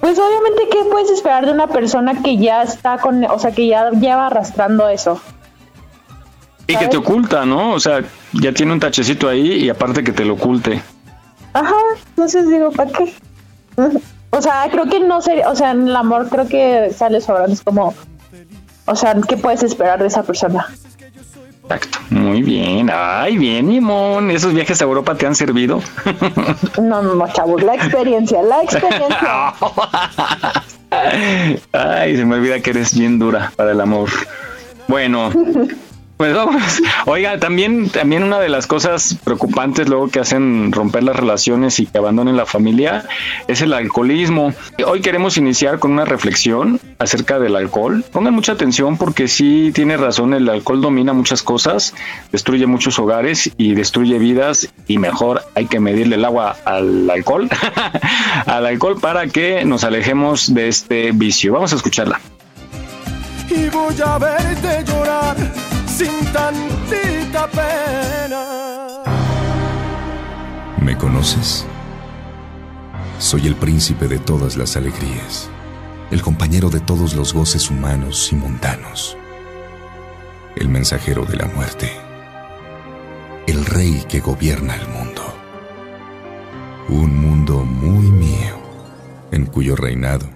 pues 0.00 0.18
obviamente, 0.18 0.68
¿qué 0.70 0.84
puedes 0.90 1.10
esperar 1.10 1.46
de 1.46 1.52
una 1.52 1.66
persona 1.66 2.22
que 2.22 2.38
ya 2.38 2.62
está 2.62 2.98
con, 2.98 3.24
o 3.24 3.38
sea, 3.38 3.52
que 3.52 3.66
ya 3.66 3.90
lleva 3.90 4.26
arrastrando 4.26 4.88
eso? 4.88 5.20
Y 6.66 6.76
que 6.76 6.88
te 6.88 6.96
oculta, 6.96 7.44
¿no? 7.44 7.72
O 7.72 7.80
sea, 7.80 8.00
ya 8.32 8.52
tiene 8.52 8.72
un 8.72 8.80
tachecito 8.80 9.28
ahí 9.28 9.64
y 9.64 9.68
aparte 9.68 10.04
que 10.04 10.12
te 10.12 10.24
lo 10.24 10.34
oculte. 10.34 10.80
Ajá, 11.52 11.74
entonces 12.10 12.48
digo, 12.48 12.70
¿para 12.70 12.90
qué? 12.92 13.12
O 14.30 14.40
sea, 14.40 14.68
creo 14.70 14.86
que 14.86 15.00
no 15.00 15.20
sería, 15.20 15.48
o 15.50 15.56
sea, 15.56 15.72
en 15.72 15.88
el 15.88 15.96
amor 15.96 16.28
creo 16.28 16.46
que 16.46 16.92
sale 16.96 17.20
sobrando, 17.20 17.52
es 17.52 17.62
como, 17.62 17.92
o 18.86 18.96
sea, 18.96 19.16
¿qué 19.28 19.36
puedes 19.36 19.62
esperar 19.64 20.00
de 20.00 20.06
esa 20.06 20.22
persona? 20.22 20.68
Exacto, 21.70 22.00
muy 22.10 22.42
bien. 22.42 22.90
Ay, 22.92 23.38
bien, 23.38 23.68
Nimón. 23.68 24.32
¿Esos 24.32 24.52
viajes 24.52 24.80
a 24.82 24.84
Europa 24.84 25.14
te 25.14 25.26
han 25.26 25.36
servido? 25.36 25.80
No, 26.82 27.00
no, 27.00 27.32
chavos, 27.32 27.62
la 27.62 27.74
experiencia, 27.76 28.42
la 28.42 28.62
experiencia. 28.62 29.54
Ay, 31.72 32.16
se 32.16 32.24
me 32.24 32.34
olvida 32.36 32.58
que 32.58 32.70
eres 32.70 32.98
bien 32.98 33.20
dura 33.20 33.52
para 33.54 33.70
el 33.70 33.80
amor. 33.80 34.08
Bueno, 34.88 35.30
Pues 36.20 36.34
vamos. 36.34 36.62
Oiga, 37.06 37.40
también, 37.40 37.88
también 37.88 38.22
una 38.22 38.38
de 38.40 38.50
las 38.50 38.66
cosas 38.66 39.16
preocupantes 39.24 39.88
luego 39.88 40.08
que 40.08 40.20
hacen 40.20 40.70
romper 40.70 41.02
las 41.02 41.16
relaciones 41.16 41.80
y 41.80 41.86
que 41.86 41.96
abandonen 41.96 42.36
la 42.36 42.44
familia 42.44 43.06
es 43.48 43.62
el 43.62 43.72
alcoholismo. 43.72 44.52
Hoy 44.86 45.00
queremos 45.00 45.38
iniciar 45.38 45.78
con 45.78 45.92
una 45.92 46.04
reflexión 46.04 46.78
acerca 46.98 47.38
del 47.38 47.56
alcohol. 47.56 48.04
Pongan 48.12 48.34
mucha 48.34 48.52
atención 48.52 48.98
porque 48.98 49.28
sí 49.28 49.70
tiene 49.74 49.96
razón, 49.96 50.34
el 50.34 50.46
alcohol 50.50 50.82
domina 50.82 51.14
muchas 51.14 51.42
cosas, 51.42 51.94
destruye 52.30 52.66
muchos 52.66 52.98
hogares 52.98 53.50
y 53.56 53.72
destruye 53.72 54.18
vidas 54.18 54.68
y 54.86 54.98
mejor 54.98 55.40
hay 55.54 55.68
que 55.68 55.80
medirle 55.80 56.16
el 56.16 56.24
agua 56.26 56.54
al 56.66 57.08
alcohol, 57.08 57.48
al 58.44 58.66
alcohol 58.66 59.00
para 59.00 59.26
que 59.28 59.64
nos 59.64 59.84
alejemos 59.84 60.52
de 60.52 60.68
este 60.68 61.12
vicio. 61.12 61.54
Vamos 61.54 61.72
a 61.72 61.76
escucharla. 61.76 62.20
Y 63.48 63.70
voy 63.70 63.94
a 64.04 64.18
verte 64.18 64.84
llorar 64.84 65.79
sin 66.00 66.32
tantita 66.32 67.46
pena. 67.48 68.42
¿Me 70.80 70.96
conoces? 70.96 71.66
Soy 73.18 73.46
el 73.46 73.54
príncipe 73.54 74.08
de 74.08 74.18
todas 74.18 74.56
las 74.56 74.76
alegrías, 74.76 75.50
el 76.10 76.22
compañero 76.22 76.70
de 76.70 76.80
todos 76.80 77.14
los 77.14 77.34
goces 77.34 77.70
humanos 77.70 78.32
y 78.32 78.36
mundanos, 78.36 79.18
el 80.56 80.70
mensajero 80.70 81.26
de 81.26 81.36
la 81.36 81.46
muerte, 81.48 81.92
el 83.46 83.66
rey 83.66 84.02
que 84.08 84.20
gobierna 84.20 84.76
el 84.76 84.88
mundo. 84.88 85.22
Un 86.88 87.14
mundo 87.14 87.62
muy 87.62 88.10
mío, 88.10 88.56
en 89.32 89.44
cuyo 89.44 89.76
reinado 89.76 90.26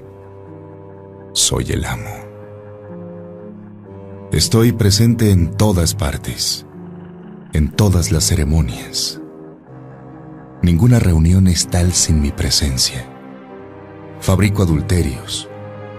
soy 1.33 1.65
el 1.71 1.87
amo. 1.87 2.24
Estoy 4.35 4.73
presente 4.73 5.31
en 5.31 5.57
todas 5.57 5.95
partes, 5.95 6.67
en 7.53 7.71
todas 7.71 8.11
las 8.11 8.25
ceremonias. 8.25 9.21
Ninguna 10.61 10.99
reunión 10.99 11.47
es 11.47 11.69
tal 11.69 11.93
sin 11.93 12.21
mi 12.21 12.33
presencia. 12.33 13.09
Fabrico 14.19 14.65
adulterios, 14.65 15.49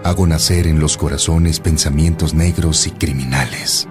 hago 0.04 0.26
nacer 0.26 0.66
en 0.66 0.80
los 0.80 0.98
corazones 0.98 1.60
pensamientos 1.60 2.34
negros 2.34 2.86
y 2.86 2.90
criminales. 2.90 3.88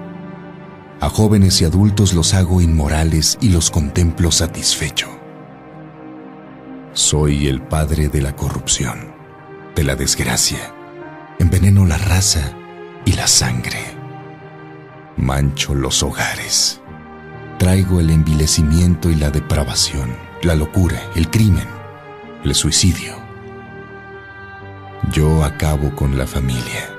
A 1.00 1.10
jóvenes 1.10 1.60
y 1.62 1.66
adultos 1.66 2.14
los 2.14 2.36
hago 2.36 2.62
inmorales 2.62 3.40
y 3.42 3.50
los 3.50 3.72
contemplo 3.72 4.30
satisfecho. 4.30 5.08
Soy 6.94 7.48
el 7.48 7.64
padre 7.64 8.10
de 8.10 8.22
la 8.22 8.36
corrupción, 8.36 9.12
de 9.76 9.84
la 9.84 9.96
desgracia. 9.96 10.72
Enveneno 11.40 11.88
la 11.88 11.98
raza 11.98 12.56
y 13.06 13.14
la 13.14 13.26
sangre 13.26 13.95
mancho 15.18 15.74
los 15.74 16.04
hogares. 16.04 16.82
Traigo 17.58 18.00
el 18.00 18.10
envilecimiento 18.10 19.10
y 19.10 19.16
la 19.16 19.30
depravación, 19.30 20.16
la 20.44 20.56
locura, 20.56 21.02
el 21.16 21.30
crimen, 21.30 21.68
el 22.44 22.54
suicidio. 22.54 23.16
Yo 25.12 25.44
acabo 25.44 25.96
con 25.96 26.18
la 26.18 26.28
familia. 26.28 26.90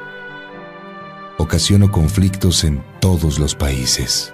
Ocasiono 1.38 1.92
conflictos 1.92 2.64
en 2.64 2.82
todos 3.00 3.38
los 3.38 3.54
países. 3.54 4.32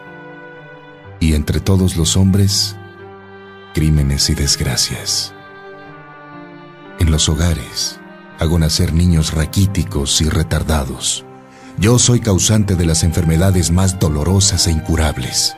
Y 1.18 1.34
entre 1.34 1.60
todos 1.60 1.96
los 1.96 2.16
hombres, 2.16 2.76
crímenes 3.74 4.30
y 4.30 4.34
desgracias. 4.34 5.34
En 7.00 7.10
los 7.10 7.28
hogares, 7.28 7.98
hago 8.38 8.58
nacer 8.58 8.92
niños 8.92 9.32
raquíticos 9.32 10.20
y 10.20 10.28
retardados 10.28 11.24
yo 11.82 11.98
soy 11.98 12.20
causante 12.20 12.76
de 12.76 12.86
las 12.86 13.02
enfermedades 13.02 13.72
más 13.72 13.98
dolorosas 13.98 14.68
e 14.68 14.70
incurables. 14.70 15.56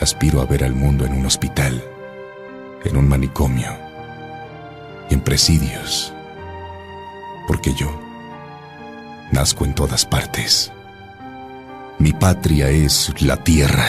Aspiro 0.00 0.40
a 0.40 0.46
ver 0.46 0.64
al 0.64 0.74
mundo 0.74 1.06
en 1.06 1.12
un 1.12 1.26
hospital, 1.26 1.80
en 2.84 2.96
un 2.96 3.08
manicomio 3.08 3.68
en 5.10 5.20
presidios, 5.20 6.12
porque 7.46 7.72
yo 7.74 7.88
nazco 9.30 9.64
en 9.64 9.76
todas 9.76 10.04
partes. 10.04 10.72
Mi 12.00 12.12
patria 12.12 12.70
es 12.70 13.12
la 13.22 13.36
tierra, 13.36 13.86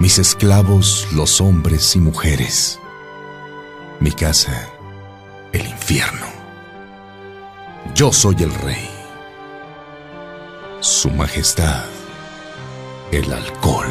mis 0.00 0.18
esclavos 0.18 1.06
los 1.12 1.40
hombres 1.40 1.94
y 1.94 2.00
mujeres, 2.00 2.80
mi 4.00 4.10
casa 4.10 4.70
el 5.52 5.68
infierno. 5.68 6.26
Yo 7.94 8.12
soy 8.12 8.34
el 8.40 8.52
rey. 8.54 8.97
Su 10.80 11.10
Majestad, 11.10 11.86
el 13.10 13.32
alcohol. 13.32 13.88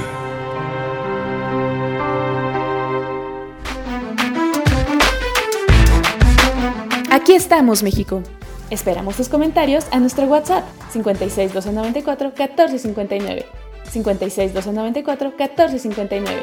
Aquí 7.11 7.33
estamos, 7.33 7.83
México. 7.83 8.23
Esperamos 8.69 9.17
tus 9.17 9.27
comentarios 9.27 9.85
a 9.91 9.99
nuestro 9.99 10.27
WhatsApp 10.27 10.63
56 10.91 11.53
294 11.53 12.27
1459. 12.29 13.45
56 13.91 14.53
294 14.53 15.33
1459. 15.37 16.41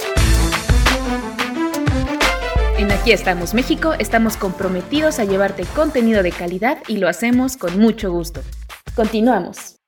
En 2.76 2.92
Aquí 2.92 3.12
estamos 3.12 3.54
México, 3.54 3.94
estamos 3.98 4.36
comprometidos 4.36 5.18
a 5.20 5.24
llevarte 5.24 5.64
contenido 5.74 6.22
de 6.22 6.32
calidad 6.32 6.78
y 6.86 6.98
lo 6.98 7.08
hacemos 7.08 7.56
con 7.56 7.78
mucho 7.78 8.12
gusto. 8.12 8.42
Continuamos. 8.94 9.83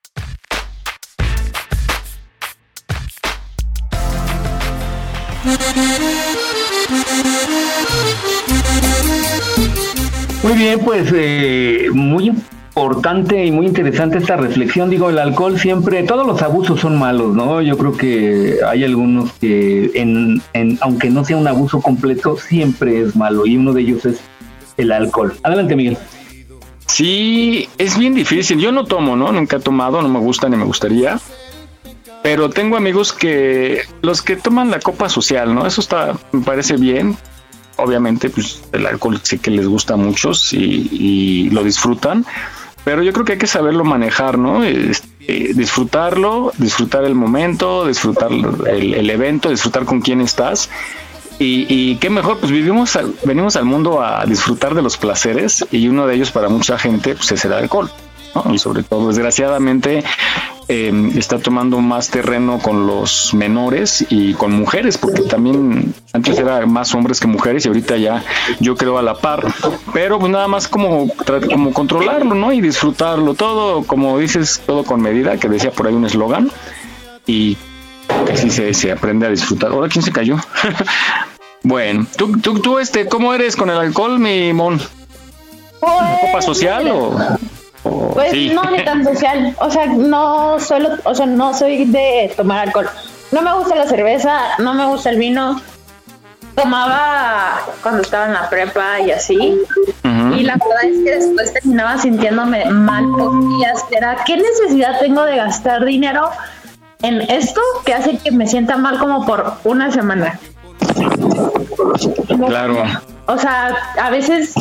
Muy 10.42 10.54
bien, 10.54 10.78
pues 10.84 11.12
eh, 11.12 11.88
muy 11.92 12.28
importante 12.28 13.44
y 13.44 13.50
muy 13.50 13.66
interesante 13.66 14.18
esta 14.18 14.36
reflexión. 14.36 14.90
Digo, 14.90 15.10
el 15.10 15.18
alcohol 15.18 15.58
siempre, 15.58 16.04
todos 16.04 16.26
los 16.26 16.40
abusos 16.40 16.80
son 16.80 16.98
malos, 16.98 17.34
¿no? 17.34 17.60
Yo 17.62 17.76
creo 17.76 17.96
que 17.96 18.58
hay 18.66 18.84
algunos 18.84 19.32
que, 19.32 19.90
en, 19.94 20.40
aunque 20.80 21.10
no 21.10 21.24
sea 21.24 21.36
un 21.36 21.48
abuso 21.48 21.80
completo, 21.80 22.36
siempre 22.36 23.00
es 23.00 23.16
malo 23.16 23.44
y 23.44 23.56
uno 23.56 23.72
de 23.72 23.82
ellos 23.82 24.06
es 24.06 24.20
el 24.76 24.92
alcohol. 24.92 25.34
Adelante, 25.42 25.74
Miguel. 25.74 25.98
Sí, 26.86 27.68
es 27.76 27.98
bien 27.98 28.14
difícil. 28.14 28.58
Yo 28.60 28.70
no 28.72 28.84
tomo, 28.84 29.16
¿no? 29.16 29.32
Nunca 29.32 29.56
he 29.56 29.60
tomado, 29.60 30.00
no 30.00 30.08
me 30.08 30.20
gusta 30.20 30.48
ni 30.48 30.56
me 30.56 30.64
gustaría 30.64 31.18
pero 32.26 32.50
tengo 32.50 32.76
amigos 32.76 33.12
que 33.12 33.82
los 34.02 34.20
que 34.20 34.34
toman 34.34 34.68
la 34.68 34.80
copa 34.80 35.08
social, 35.08 35.54
¿no? 35.54 35.64
Eso 35.64 35.80
está, 35.80 36.18
me 36.32 36.42
parece 36.42 36.76
bien. 36.76 37.16
Obviamente, 37.76 38.30
pues 38.30 38.64
el 38.72 38.84
alcohol 38.84 39.20
sí 39.22 39.38
que 39.38 39.52
les 39.52 39.68
gusta 39.68 39.94
a 39.94 39.96
muchos 39.96 40.52
y, 40.52 41.48
lo 41.50 41.62
disfrutan, 41.62 42.26
pero 42.84 43.04
yo 43.04 43.12
creo 43.12 43.24
que 43.24 43.34
hay 43.34 43.38
que 43.38 43.46
saberlo 43.46 43.84
manejar, 43.84 44.38
¿no? 44.38 44.64
Este, 44.64 45.54
disfrutarlo, 45.54 46.52
disfrutar 46.58 47.04
el 47.04 47.14
momento, 47.14 47.86
disfrutar 47.86 48.32
el, 48.32 49.08
evento, 49.08 49.48
disfrutar 49.50 49.84
con 49.84 50.00
quién 50.00 50.20
estás. 50.20 50.68
Y, 51.38 51.94
qué 51.98 52.10
mejor, 52.10 52.40
pues 52.40 52.50
vivimos, 52.50 52.98
venimos 53.22 53.54
al 53.54 53.66
mundo 53.66 54.02
a 54.02 54.26
disfrutar 54.26 54.74
de 54.74 54.82
los 54.82 54.96
placeres 54.96 55.64
y 55.70 55.86
uno 55.86 56.08
de 56.08 56.16
ellos 56.16 56.32
para 56.32 56.48
mucha 56.48 56.76
gente 56.76 57.14
pues 57.14 57.30
es 57.30 57.44
el 57.44 57.52
alcohol. 57.52 57.88
Y 58.52 58.58
sobre 58.58 58.82
todo, 58.82 59.08
desgraciadamente, 59.08 60.02
eh, 60.68 61.12
está 61.16 61.38
tomando 61.38 61.80
más 61.80 62.10
terreno 62.10 62.58
con 62.58 62.86
los 62.86 63.32
menores 63.34 64.04
y 64.08 64.34
con 64.34 64.52
mujeres, 64.52 64.98
porque 64.98 65.22
también 65.22 65.94
antes 66.12 66.38
era 66.38 66.66
más 66.66 66.92
hombres 66.94 67.20
que 67.20 67.28
mujeres 67.28 67.64
y 67.64 67.68
ahorita 67.68 67.96
ya 67.96 68.24
yo 68.58 68.76
creo 68.76 68.98
a 68.98 69.02
la 69.02 69.14
par. 69.14 69.46
Pero 69.92 70.18
pues 70.18 70.32
nada 70.32 70.48
más 70.48 70.66
como, 70.66 71.08
como 71.52 71.72
controlarlo, 71.72 72.34
¿no? 72.34 72.52
Y 72.52 72.60
disfrutarlo 72.60 73.34
todo, 73.34 73.84
como 73.84 74.18
dices, 74.18 74.60
todo 74.66 74.82
con 74.82 75.00
medida, 75.00 75.36
que 75.36 75.48
decía 75.48 75.70
por 75.70 75.86
ahí 75.86 75.94
un 75.94 76.04
eslogan. 76.04 76.50
Y 77.26 77.56
así 78.32 78.50
se, 78.50 78.74
se 78.74 78.90
aprende 78.90 79.26
a 79.26 79.30
disfrutar. 79.30 79.70
Ahora, 79.70 79.88
¿quién 79.88 80.02
se 80.02 80.10
cayó? 80.10 80.36
bueno, 81.62 82.06
¿tú, 82.16 82.40
tú, 82.40 82.58
tú, 82.60 82.78
este, 82.80 83.06
¿cómo 83.06 83.34
eres 83.34 83.54
con 83.54 83.70
el 83.70 83.76
alcohol, 83.76 84.18
mi 84.18 84.52
mon? 84.52 84.80
¿Copa 85.78 86.32
pues, 86.32 86.44
social 86.44 86.88
o...? 86.88 87.16
Pues 88.14 88.52
no 88.52 88.70
ni 88.70 88.84
tan 88.84 89.04
social, 89.04 89.54
o 89.58 89.70
sea, 89.70 89.86
no 89.86 90.58
solo, 90.60 90.90
o 91.04 91.14
sea, 91.14 91.26
no 91.26 91.54
soy 91.54 91.84
de 91.86 92.32
tomar 92.36 92.66
alcohol. 92.66 92.88
No 93.32 93.42
me 93.42 93.52
gusta 93.54 93.74
la 93.74 93.86
cerveza, 93.86 94.38
no 94.58 94.74
me 94.74 94.86
gusta 94.86 95.10
el 95.10 95.18
vino. 95.18 95.60
Tomaba 96.54 97.60
cuando 97.82 98.02
estaba 98.02 98.26
en 98.26 98.32
la 98.32 98.48
prepa 98.48 99.00
y 99.00 99.10
así. 99.10 99.60
Y 100.04 100.42
la 100.42 100.54
verdad 100.54 100.84
es 100.84 101.04
que 101.04 101.14
después 101.16 101.52
terminaba 101.52 101.98
sintiéndome 101.98 102.64
mal 102.66 103.04
por 103.10 103.38
días. 103.58 103.84
Era, 103.90 104.16
¿qué 104.24 104.36
necesidad 104.36 104.98
tengo 104.98 105.24
de 105.24 105.36
gastar 105.36 105.84
dinero 105.84 106.30
en 107.02 107.20
esto 107.22 107.60
que 107.84 107.94
hace 107.94 108.16
que 108.18 108.30
me 108.30 108.46
sienta 108.46 108.76
mal 108.76 108.98
como 108.98 109.26
por 109.26 109.54
una 109.64 109.90
semana? 109.90 110.38
Claro. 112.46 112.82
O 113.26 113.38
sea, 113.38 113.76
a 114.00 114.10
veces 114.10 114.54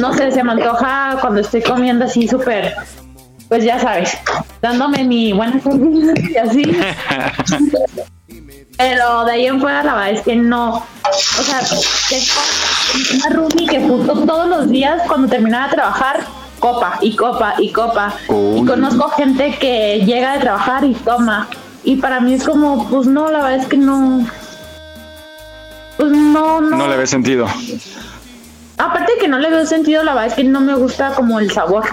no 0.00 0.12
sé, 0.14 0.30
se 0.30 0.42
me 0.44 0.52
antoja 0.52 1.18
cuando 1.20 1.40
estoy 1.40 1.62
comiendo 1.62 2.04
así 2.04 2.26
súper 2.28 2.74
pues 3.50 3.64
ya 3.64 3.78
sabes, 3.80 4.16
dándome 4.62 5.02
mi 5.02 5.32
buena 5.32 5.60
y 6.16 6.36
así. 6.36 6.62
Pero 8.78 9.24
de 9.24 9.32
ahí 9.32 9.46
en 9.46 9.60
fuera 9.60 9.82
la 9.82 9.94
verdad 9.94 10.10
es 10.12 10.20
que 10.22 10.36
no. 10.36 10.76
O 10.76 11.42
sea, 11.42 11.58
tengo 12.08 12.24
una 13.16 13.36
roomie 13.36 13.66
que 13.66 13.80
justo 13.80 14.24
todos 14.24 14.48
los 14.48 14.70
días 14.70 15.02
cuando 15.08 15.26
terminaba 15.26 15.66
de 15.66 15.74
trabajar, 15.74 16.24
copa 16.60 16.98
y 17.00 17.16
copa 17.16 17.56
y 17.58 17.72
copa. 17.72 18.14
Y 18.56 18.64
conozco 18.64 19.10
gente 19.10 19.56
que 19.58 20.04
llega 20.06 20.34
de 20.34 20.38
trabajar 20.38 20.84
y 20.84 20.94
toma. 20.94 21.48
Y 21.82 21.96
para 21.96 22.20
mí 22.20 22.34
es 22.34 22.44
como, 22.44 22.88
pues 22.88 23.08
no, 23.08 23.32
la 23.32 23.42
verdad 23.42 23.58
es 23.58 23.66
que 23.66 23.78
no. 23.78 24.28
Pues 25.96 26.12
no, 26.12 26.60
no. 26.60 26.76
No 26.76 26.88
le 26.88 26.96
ve 26.96 27.06
sentido. 27.08 27.48
Aparte 28.80 29.12
de 29.12 29.18
que 29.18 29.28
no 29.28 29.38
le 29.38 29.50
veo 29.50 29.66
sentido, 29.66 30.02
la 30.02 30.14
verdad 30.14 30.28
es 30.28 30.34
que 30.34 30.44
no 30.44 30.60
me 30.60 30.74
gusta 30.74 31.10
como 31.10 31.38
el 31.38 31.50
sabor. 31.50 31.84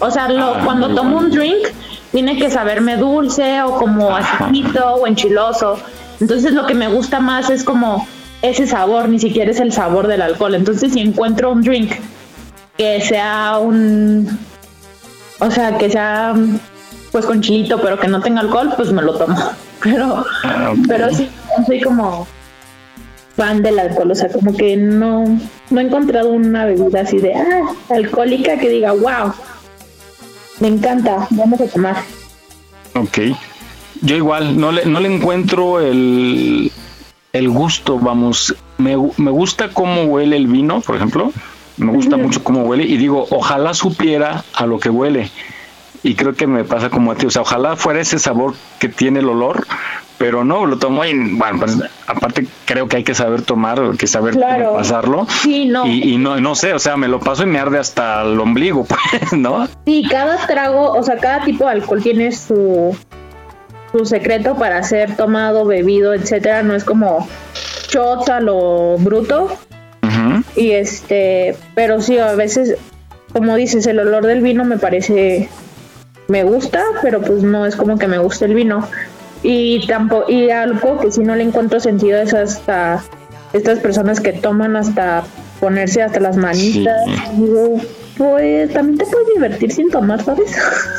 O 0.00 0.10
sea, 0.10 0.28
lo, 0.28 0.56
Ah, 0.56 0.60
cuando 0.64 0.92
tomo 0.92 1.18
un 1.18 1.30
drink, 1.30 1.68
tiene 2.10 2.36
que 2.36 2.50
saberme 2.50 2.96
dulce 2.96 3.62
o 3.62 3.76
como 3.76 4.16
acidito 4.16 4.94
o 4.94 5.06
enchiloso. 5.06 5.78
Entonces 6.20 6.52
lo 6.52 6.66
que 6.66 6.74
me 6.74 6.88
gusta 6.88 7.20
más 7.20 7.48
es 7.48 7.62
como 7.62 8.06
ese 8.42 8.66
sabor, 8.66 9.08
ni 9.08 9.20
siquiera 9.20 9.52
es 9.52 9.60
el 9.60 9.72
sabor 9.72 10.08
del 10.08 10.20
alcohol. 10.20 10.56
Entonces 10.56 10.92
si 10.92 11.00
encuentro 11.00 11.52
un 11.52 11.62
drink 11.62 11.92
que 12.76 13.00
sea 13.00 13.58
un... 13.60 14.38
O 15.38 15.50
sea, 15.50 15.78
que 15.78 15.90
sea 15.90 16.34
pues 17.12 17.24
con 17.24 17.40
chilito, 17.40 17.80
pero 17.80 18.00
que 18.00 18.08
no 18.08 18.20
tenga 18.20 18.40
alcohol, 18.40 18.72
pues 18.76 18.90
me 18.90 19.02
lo 19.02 19.14
tomo. 19.14 19.36
Pero, 19.82 20.24
Ah, 20.44 20.74
pero 20.86 21.12
sí, 21.12 21.28
soy 21.66 21.80
como 21.80 22.26
fan 23.36 23.62
del 23.62 23.78
alcohol, 23.78 24.10
o 24.10 24.14
sea, 24.14 24.28
como 24.30 24.54
que 24.54 24.76
no, 24.76 25.24
no 25.70 25.80
he 25.80 25.84
encontrado 25.84 26.30
una 26.30 26.64
bebida 26.66 27.00
así 27.00 27.18
de 27.18 27.34
ah, 27.34 27.72
alcohólica 27.90 28.58
que 28.58 28.68
diga, 28.68 28.92
wow, 28.92 29.32
me 30.60 30.68
encanta, 30.68 31.26
vamos 31.30 31.60
a 31.60 31.66
tomar. 31.66 31.96
Ok. 32.94 33.18
Yo 34.02 34.16
igual, 34.16 34.58
no 34.58 34.72
le, 34.72 34.84
no 34.84 35.00
le 35.00 35.14
encuentro 35.14 35.80
el, 35.80 36.70
el 37.32 37.48
gusto, 37.48 37.98
vamos. 37.98 38.54
Me, 38.78 38.96
me 39.16 39.30
gusta 39.30 39.70
cómo 39.70 40.04
huele 40.04 40.36
el 40.36 40.46
vino, 40.46 40.80
por 40.80 40.96
ejemplo. 40.96 41.32
Me 41.78 41.90
gusta 41.92 42.16
mucho 42.16 42.44
cómo 42.44 42.62
huele 42.64 42.84
y 42.84 42.96
digo, 42.96 43.26
ojalá 43.30 43.74
supiera 43.74 44.44
a 44.54 44.66
lo 44.66 44.78
que 44.78 44.90
huele. 44.90 45.30
Y 46.02 46.14
creo 46.14 46.34
que 46.34 46.46
me 46.46 46.64
pasa 46.64 46.90
como 46.90 47.12
a 47.12 47.14
ti, 47.14 47.26
o 47.26 47.30
sea, 47.30 47.42
ojalá 47.42 47.76
fuera 47.76 48.00
ese 48.00 48.18
sabor 48.18 48.54
que 48.78 48.88
tiene 48.88 49.20
el 49.20 49.28
olor, 49.28 49.66
pero 50.22 50.44
no, 50.44 50.66
lo 50.66 50.78
tomo 50.78 51.04
y, 51.04 51.12
bueno, 51.34 51.58
pues 51.58 51.76
aparte 52.06 52.46
creo 52.64 52.86
que 52.86 52.98
hay 52.98 53.02
que 53.02 53.12
saber 53.12 53.42
tomar, 53.42 53.96
que 53.98 54.06
saber 54.06 54.34
Claro. 54.34 54.66
cómo 54.66 54.76
pasarlo. 54.78 55.26
Sí, 55.42 55.64
no. 55.64 55.84
Y, 55.84 56.12
y 56.14 56.16
no, 56.16 56.38
no 56.40 56.54
sé, 56.54 56.72
o 56.74 56.78
sea, 56.78 56.96
me 56.96 57.08
lo 57.08 57.18
paso 57.18 57.42
y 57.42 57.46
me 57.46 57.58
arde 57.58 57.80
hasta 57.80 58.22
el 58.22 58.38
ombligo, 58.38 58.84
pues, 59.20 59.32
¿no? 59.32 59.66
Sí, 59.84 60.06
cada 60.08 60.46
trago, 60.46 60.92
o 60.92 61.02
sea, 61.02 61.16
cada 61.16 61.44
tipo 61.44 61.64
de 61.64 61.72
alcohol 61.72 62.00
tiene 62.00 62.30
su, 62.30 62.96
su 63.90 64.04
secreto 64.06 64.54
para 64.54 64.80
ser 64.84 65.16
tomado, 65.16 65.64
bebido, 65.64 66.14
etcétera. 66.14 66.62
No 66.62 66.76
es 66.76 66.84
como 66.84 67.26
shots 67.88 68.28
a 68.28 68.38
lo 68.40 68.96
bruto. 68.98 69.48
Y 70.54 70.70
este, 70.70 71.56
pero 71.74 72.00
sí, 72.00 72.16
a 72.18 72.34
veces, 72.36 72.76
como 73.32 73.56
dices, 73.56 73.88
el 73.88 73.98
olor 73.98 74.24
del 74.24 74.40
vino 74.40 74.64
me 74.64 74.78
parece, 74.78 75.48
me 76.28 76.44
gusta, 76.44 76.80
pero 77.02 77.20
pues 77.20 77.42
no 77.42 77.66
es 77.66 77.74
como 77.74 77.98
que 77.98 78.06
me 78.06 78.18
guste 78.18 78.44
el 78.44 78.54
vino. 78.54 78.86
Y 79.42 79.86
tampoco, 79.86 80.30
y 80.30 80.50
algo 80.50 81.00
que 81.00 81.10
si 81.10 81.20
no 81.20 81.34
le 81.34 81.42
encuentro 81.42 81.80
sentido 81.80 82.20
es 82.20 82.32
hasta 82.32 83.02
estas 83.52 83.80
personas 83.80 84.20
que 84.20 84.32
toman 84.32 84.76
hasta 84.76 85.24
ponerse 85.60 86.02
hasta 86.02 86.20
las 86.20 86.36
manitas. 86.36 87.00
Digo, 87.34 87.80
pues 88.16 88.72
también 88.72 88.98
te 88.98 89.06
puedes 89.06 89.28
divertir 89.34 89.72
sin 89.72 89.90
tomar, 89.90 90.22
¿sabes? 90.22 90.52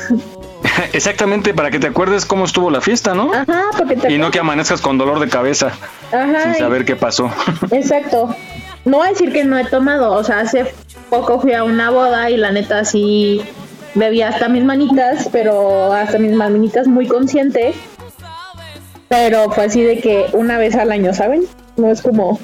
Exactamente, 0.94 1.54
para 1.54 1.70
que 1.72 1.80
te 1.80 1.88
acuerdes 1.88 2.26
cómo 2.26 2.46
estuvo 2.46 2.70
la 2.72 2.82
fiesta, 2.82 3.14
¿no? 3.14 3.34
Ajá, 3.34 3.66
porque 3.78 3.96
te 3.96 4.12
Y 4.12 4.18
no 4.18 4.32
que 4.32 4.40
amanezcas 4.40 4.82
con 4.82 4.98
dolor 4.98 5.20
de 5.20 5.30
cabeza 5.30 5.72
Ajá, 6.12 6.44
sin 6.44 6.56
saber 6.56 6.86
qué 6.86 6.96
pasó. 6.96 7.32
Exacto. 7.72 8.36
No 8.86 8.98
voy 8.98 9.08
a 9.08 9.10
decir 9.12 9.32
que 9.32 9.44
no 9.44 9.58
he 9.58 9.66
tomado, 9.66 10.12
o 10.14 10.24
sea, 10.24 10.40
hace 10.40 10.74
poco 11.10 11.40
fui 11.40 11.54
a 11.54 11.64
una 11.64 11.90
boda 11.90 12.30
y 12.30 12.38
la 12.38 12.52
neta 12.52 12.84
sí 12.84 13.42
bebía 13.96 14.30
hasta 14.30 14.50
mis 14.50 14.64
manitas, 14.64 15.30
pero 15.32 15.94
hasta 15.94 16.18
mis 16.18 16.34
manitas 16.34 16.88
muy 16.88 17.08
consciente. 17.08 17.74
Pero 19.13 19.52
fue 19.52 19.65
así 19.65 19.84
de 19.84 19.99
que 19.99 20.26
una 20.34 20.58
vez 20.58 20.73
al 20.73 20.91
año, 20.91 21.13
¿saben? 21.13 21.43
No 21.78 21.91
es 21.91 22.02
como... 22.02 22.39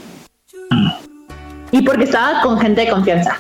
Y 1.71 1.81
porque 1.81 2.03
estaba 2.03 2.41
con 2.43 2.59
gente 2.59 2.81
de 2.81 2.89
confianza. 2.91 3.39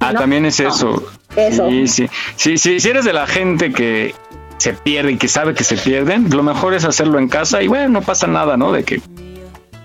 Ah, 0.00 0.12
también 0.12 0.44
es 0.44 0.58
eso. 0.58 1.00
Eso. 1.36 1.68
Sí, 1.70 1.86
sí. 1.86 2.10
Sí, 2.34 2.58
sí, 2.58 2.80
si 2.80 2.88
eres 2.88 3.04
de 3.04 3.12
la 3.12 3.28
gente 3.28 3.72
que 3.72 4.12
se 4.56 4.72
pierde 4.72 5.12
y 5.12 5.18
que 5.18 5.28
sabe 5.28 5.54
que 5.54 5.62
se 5.62 5.76
pierden, 5.76 6.30
lo 6.30 6.42
mejor 6.42 6.74
es 6.74 6.84
hacerlo 6.84 7.20
en 7.20 7.28
casa 7.28 7.62
y 7.62 7.68
bueno, 7.68 7.90
no 7.90 8.02
pasa 8.02 8.26
nada, 8.26 8.56
¿no? 8.56 8.72
De 8.72 8.82
que, 8.82 9.00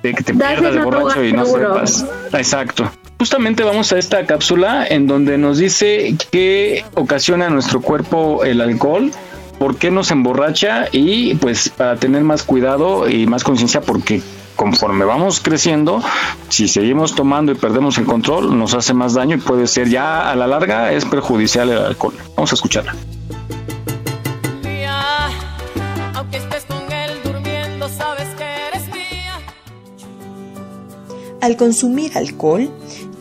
de 0.01 0.13
que 0.15 0.23
te 0.23 0.33
pierdas 0.33 0.73
de 0.73 0.79
borracho 0.79 1.23
y 1.23 1.31
no 1.31 1.45
seguro. 1.45 1.85
sepas. 1.85 2.05
Exacto. 2.33 2.91
Justamente 3.19 3.63
vamos 3.63 3.93
a 3.93 3.99
esta 3.99 4.25
cápsula 4.25 4.87
en 4.89 5.05
donde 5.05 5.37
nos 5.37 5.59
dice 5.59 6.15
qué 6.31 6.83
ocasiona 6.95 7.45
a 7.45 7.49
nuestro 7.51 7.81
cuerpo 7.81 8.43
el 8.43 8.61
alcohol, 8.61 9.11
por 9.63 9.77
qué 9.77 9.91
nos 9.91 10.11
emborracha 10.11 10.87
y 10.91 11.35
pues 11.35 11.69
para 11.69 11.95
tener 11.95 12.21
más 12.25 12.43
cuidado 12.43 13.07
y 13.07 13.27
más 13.27 13.45
conciencia 13.45 13.79
porque 13.79 14.21
conforme 14.57 15.05
vamos 15.05 15.39
creciendo, 15.39 16.03
si 16.49 16.67
seguimos 16.67 17.15
tomando 17.15 17.53
y 17.53 17.55
perdemos 17.55 17.97
el 17.97 18.03
control, 18.03 18.59
nos 18.59 18.73
hace 18.73 18.93
más 18.93 19.13
daño 19.13 19.37
y 19.37 19.39
puede 19.39 19.67
ser 19.67 19.87
ya 19.87 20.29
a 20.29 20.35
la 20.35 20.47
larga 20.47 20.91
es 20.91 21.05
perjudicial 21.05 21.69
el 21.69 21.77
alcohol. 21.77 22.13
Vamos 22.35 22.51
a 22.51 22.55
escucharla. 22.55 22.93
mía. 24.65 25.29
Aunque 26.13 26.35
estés 26.39 26.65
con 26.65 26.91
él 26.91 27.11
durmiendo, 27.23 27.87
sabes 27.87 28.27
que 28.37 28.43
eres 28.43 28.87
mía. 28.89 29.39
Al 31.39 31.55
consumir 31.55 32.17
alcohol, 32.17 32.69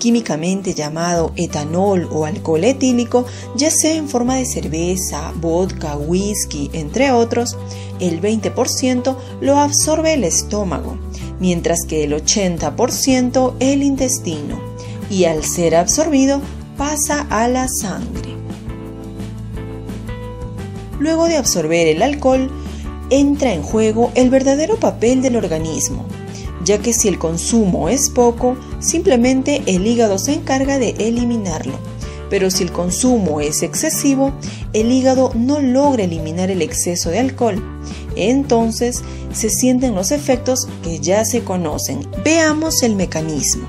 químicamente 0.02 0.74
llamado 0.74 1.32
etanol 1.36 2.08
o 2.10 2.24
alcohol 2.24 2.64
etílico, 2.64 3.24
ya 3.54 3.70
sea 3.70 3.94
en 3.94 4.08
forma 4.08 4.34
de 4.34 4.46
cerveza, 4.46 5.32
vodka, 5.36 5.96
whisky, 5.96 6.70
entre 6.72 7.12
otros, 7.12 7.56
el 8.00 8.20
20% 8.20 9.16
lo 9.40 9.58
absorbe 9.58 10.14
el 10.14 10.24
estómago, 10.24 10.98
mientras 11.38 11.86
que 11.86 12.02
el 12.02 12.14
80% 12.14 13.54
el 13.60 13.84
intestino, 13.84 14.60
y 15.08 15.26
al 15.26 15.44
ser 15.44 15.76
absorbido 15.76 16.40
pasa 16.76 17.24
a 17.30 17.46
la 17.46 17.68
sangre. 17.68 18.34
Luego 20.98 21.28
de 21.28 21.36
absorber 21.36 21.86
el 21.86 22.02
alcohol, 22.02 22.50
entra 23.10 23.52
en 23.52 23.62
juego 23.62 24.10
el 24.16 24.30
verdadero 24.30 24.80
papel 24.80 25.22
del 25.22 25.36
organismo, 25.36 26.06
ya 26.64 26.79
que 26.79 26.92
si 26.92 27.09
el 27.09 27.18
consumo 27.18 27.88
es 27.88 28.11
poco, 28.11 28.57
simplemente 28.81 29.62
el 29.66 29.87
hígado 29.87 30.18
se 30.18 30.35
encarga 30.35 30.79
de 30.79 30.90
eliminarlo. 30.98 31.79
Pero 32.31 32.51
si 32.51 32.62
el 32.62 32.72
consumo 32.72 33.40
es 33.40 33.62
excesivo, 33.62 34.33
el 34.72 34.90
hígado 34.90 35.33
no 35.35 35.61
logra 35.61 36.05
eliminar 36.05 36.51
el 36.51 36.62
exceso 36.62 37.11
de 37.11 37.18
alcohol. 37.18 37.62
Entonces 38.16 39.03
se 39.35 39.51
sienten 39.51 39.94
los 39.94 40.12
efectos 40.12 40.66
que 40.83 40.98
ya 40.98 41.25
se 41.25 41.44
conocen. 41.44 42.09
Veamos 42.25 42.83
el 42.83 42.96
mecanismo. 42.96 43.68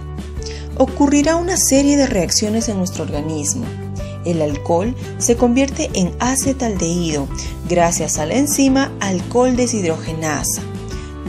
Ocurrirá 0.77 1.35
una 1.35 1.57
serie 1.57 1.97
de 1.97 2.07
reacciones 2.07 2.69
en 2.69 2.77
nuestro 2.77 3.03
organismo. 3.03 3.65
El 4.25 4.41
alcohol 4.41 4.95
se 5.17 5.35
convierte 5.35 5.89
en 5.93 6.13
acetaldehído 6.19 7.27
gracias 7.69 8.17
a 8.17 8.25
la 8.25 8.35
enzima 8.35 8.91
alcohol 9.01 9.55
deshidrogenasa. 9.55 10.61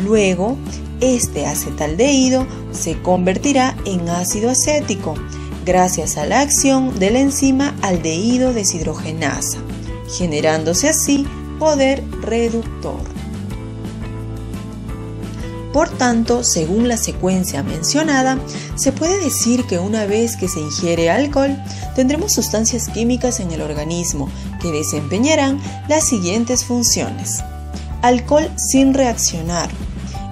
Luego, 0.05 0.57
este 1.04 1.46
acetaldehído 1.46 2.46
se 2.72 3.00
convertirá 3.02 3.76
en 3.84 4.08
ácido 4.08 4.50
acético 4.50 5.14
gracias 5.64 6.16
a 6.16 6.26
la 6.26 6.40
acción 6.40 6.98
de 6.98 7.10
la 7.10 7.20
enzima 7.20 7.74
aldehído 7.82 8.52
deshidrogenasa, 8.52 9.58
generándose 10.16 10.88
así 10.88 11.26
poder 11.58 12.02
reductor. 12.22 13.00
Por 15.72 15.88
tanto, 15.88 16.44
según 16.44 16.86
la 16.86 16.96
secuencia 16.96 17.64
mencionada, 17.64 18.38
se 18.76 18.92
puede 18.92 19.18
decir 19.18 19.64
que 19.64 19.80
una 19.80 20.06
vez 20.06 20.36
que 20.36 20.46
se 20.46 20.60
ingiere 20.60 21.10
alcohol, 21.10 21.56
tendremos 21.96 22.32
sustancias 22.32 22.88
químicas 22.88 23.40
en 23.40 23.50
el 23.50 23.60
organismo 23.60 24.28
que 24.62 24.70
desempeñarán 24.70 25.60
las 25.88 26.06
siguientes 26.06 26.64
funciones. 26.64 27.42
Alcohol 28.02 28.48
sin 28.56 28.94
reaccionar. 28.94 29.68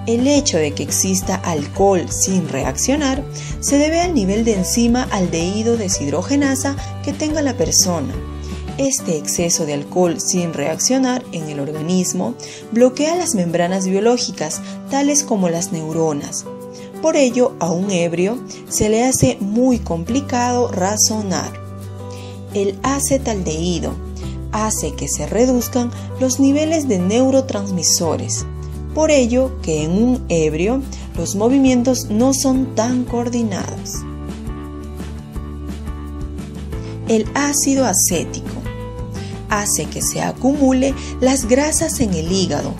El 0.05 0.27
hecho 0.27 0.57
de 0.57 0.73
que 0.73 0.83
exista 0.83 1.35
alcohol 1.35 2.09
sin 2.09 2.49
reaccionar 2.49 3.23
se 3.61 3.77
debe 3.77 4.01
al 4.01 4.13
nivel 4.13 4.43
de 4.43 4.55
enzima 4.55 5.03
aldehído 5.11 5.77
deshidrogenasa 5.77 6.75
que 7.05 7.13
tenga 7.13 7.41
la 7.41 7.55
persona. 7.55 8.13
Este 8.77 9.17
exceso 9.17 9.65
de 9.65 9.73
alcohol 9.73 10.19
sin 10.19 10.53
reaccionar 10.53 11.23
en 11.31 11.47
el 11.47 11.61
organismo 11.61 12.35
bloquea 12.73 13.15
las 13.15 13.33
membranas 13.33 13.87
biológicas, 13.87 14.61
tales 14.89 15.23
como 15.23 15.47
las 15.47 15.71
neuronas. 15.71 16.43
Por 17.01 17.15
ello, 17.15 17.53
a 17.59 17.71
un 17.71 17.89
ebrio 17.89 18.43
se 18.67 18.89
le 18.89 19.05
hace 19.05 19.37
muy 19.39 19.79
complicado 19.79 20.69
razonar. 20.69 21.53
El 22.53 22.77
acetaldehído. 22.83 23.93
hace 24.51 24.93
que 24.93 25.07
se 25.07 25.25
reduzcan 25.25 25.91
los 26.19 26.39
niveles 26.39 26.87
de 26.87 26.99
neurotransmisores. 26.99 28.45
Por 28.93 29.09
ello 29.09 29.59
que 29.61 29.83
en 29.83 29.91
un 29.91 30.25
ebrio 30.29 30.81
los 31.17 31.35
movimientos 31.35 32.09
no 32.09 32.33
son 32.33 32.75
tan 32.75 33.03
coordinados. 33.05 34.03
El 37.07 37.25
ácido 37.33 37.85
acético 37.85 38.49
hace 39.49 39.85
que 39.85 40.01
se 40.01 40.21
acumule 40.21 40.95
las 41.19 41.45
grasas 41.47 41.99
en 41.99 42.13
el 42.13 42.31
hígado. 42.31 42.73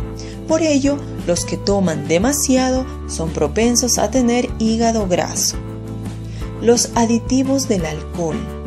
Por 0.48 0.62
ello, 0.62 0.98
los 1.28 1.46
que 1.46 1.58
toman 1.58 2.08
demasiado 2.08 2.86
son 3.08 3.30
propensos 3.30 3.98
a 3.98 4.12
tener 4.12 4.50
hígado 4.60 5.08
graso. 5.08 5.58
Los 6.62 6.92
aditivos 6.96 7.68
del 7.68 7.86
alcohol. 7.86 8.63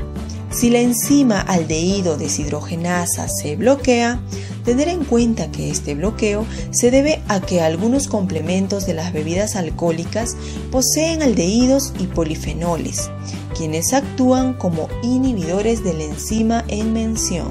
Si 0.58 0.70
la 0.70 0.80
enzima 0.80 1.42
aldehído 1.42 2.16
deshidrogenasa 2.16 3.28
se 3.28 3.56
bloquea, 3.56 4.22
tener 4.64 4.88
en 4.88 5.04
cuenta 5.04 5.50
que 5.50 5.70
este 5.70 5.94
bloqueo 5.94 6.46
se 6.70 6.90
debe 6.90 7.20
a 7.28 7.42
que 7.42 7.60
algunos 7.60 8.08
complementos 8.08 8.86
de 8.86 8.94
las 8.94 9.12
bebidas 9.12 9.54
alcohólicas 9.54 10.34
poseen 10.72 11.20
aldehídos 11.20 11.92
y 11.98 12.06
polifenoles, 12.06 13.10
quienes 13.54 13.92
actúan 13.92 14.54
como 14.54 14.88
inhibidores 15.02 15.84
de 15.84 15.92
la 15.92 16.04
enzima 16.04 16.64
en 16.68 16.94
mención. 16.94 17.48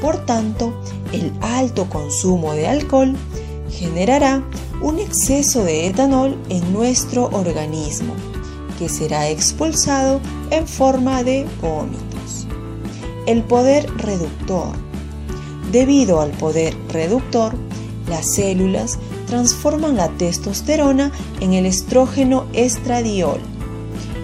Por 0.00 0.24
tanto, 0.24 0.80
el 1.12 1.32
alto 1.40 1.90
consumo 1.90 2.52
de 2.52 2.68
alcohol 2.68 3.16
generará 3.68 4.44
un 4.80 5.00
exceso 5.00 5.64
de 5.64 5.88
etanol 5.88 6.38
en 6.50 6.72
nuestro 6.72 7.24
organismo, 7.32 8.14
que 8.78 8.88
será 8.88 9.28
expulsado 9.28 10.20
en 10.50 10.66
forma 10.66 11.22
de 11.22 11.46
vómitos. 11.60 12.46
El 13.26 13.42
poder 13.42 13.90
reductor. 13.96 14.72
Debido 15.72 16.20
al 16.20 16.30
poder 16.30 16.76
reductor, 16.88 17.54
las 18.08 18.34
células 18.34 18.98
transforman 19.26 19.96
la 19.96 20.08
testosterona 20.10 21.10
en 21.40 21.54
el 21.54 21.66
estrógeno 21.66 22.46
estradiol 22.52 23.40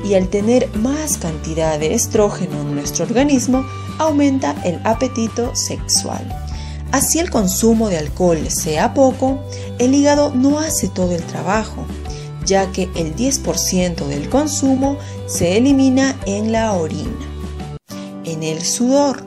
y 0.04 0.14
al 0.14 0.28
tener 0.28 0.68
más 0.76 1.16
cantidad 1.16 1.78
de 1.78 1.94
estrógeno 1.94 2.60
en 2.60 2.74
nuestro 2.74 3.04
organismo, 3.04 3.64
aumenta 3.98 4.56
el 4.64 4.80
apetito 4.84 5.54
sexual. 5.54 6.26
Así 6.90 7.18
el 7.18 7.30
consumo 7.30 7.88
de 7.88 7.98
alcohol 7.98 8.50
sea 8.50 8.94
poco, 8.94 9.42
el 9.78 9.94
hígado 9.94 10.32
no 10.34 10.58
hace 10.58 10.88
todo 10.88 11.12
el 11.12 11.22
trabajo, 11.22 11.86
ya 12.44 12.70
que 12.72 12.84
el 12.94 13.14
10% 13.16 14.06
del 14.06 14.28
consumo 14.28 14.96
se 15.26 15.56
elimina 15.56 16.18
en 16.26 16.52
la 16.52 16.72
orina, 16.72 17.10
en 18.24 18.42
el 18.42 18.62
sudor, 18.62 19.24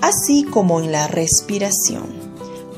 así 0.00 0.44
como 0.44 0.80
en 0.80 0.92
la 0.92 1.08
respiración. 1.08 2.06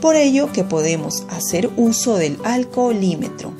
Por 0.01 0.17
ello 0.17 0.53
que 0.53 0.65
podemos 0.65 1.25
hacer 1.31 1.71
uso 1.77 2.17
del 2.17 2.39
alcoholímetro, 2.45 3.53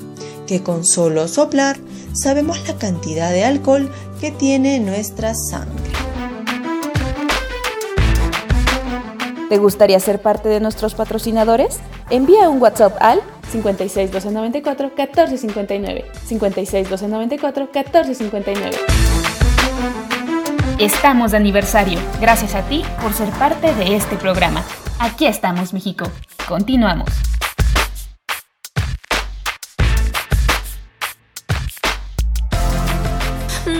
que 0.45 0.61
con 0.61 0.85
solo 0.85 1.27
soplar 1.27 1.77
sabemos 2.13 2.67
la 2.67 2.77
cantidad 2.77 3.31
de 3.31 3.45
alcohol 3.45 3.91
que 4.21 4.31
tiene 4.31 4.79
nuestra 4.79 5.33
sangre. 5.33 5.91
¿Te 9.49 9.59
gustaría 9.59 9.99
ser 9.99 10.21
parte 10.21 10.49
de 10.49 10.59
nuestros 10.59 10.95
patrocinadores? 10.95 11.79
Envía 12.09 12.49
un 12.49 12.61
WhatsApp 12.61 12.97
al 12.99 13.21
56 13.51 14.11
294 14.11 14.91
1459. 14.95 16.05
56 16.25 16.89
294 16.89 17.69
1459. 17.73 18.77
Estamos 20.79 21.31
de 21.31 21.37
aniversario. 21.37 21.99
Gracias 22.19 22.53
a 22.53 22.63
ti 22.63 22.83
por 23.01 23.13
ser 23.13 23.29
parte 23.29 23.73
de 23.75 23.95
este 23.95 24.17
programa. 24.17 24.63
Aquí 24.99 25.25
estamos, 25.25 25.73
México. 25.73 26.05
Continuamos. 26.47 27.09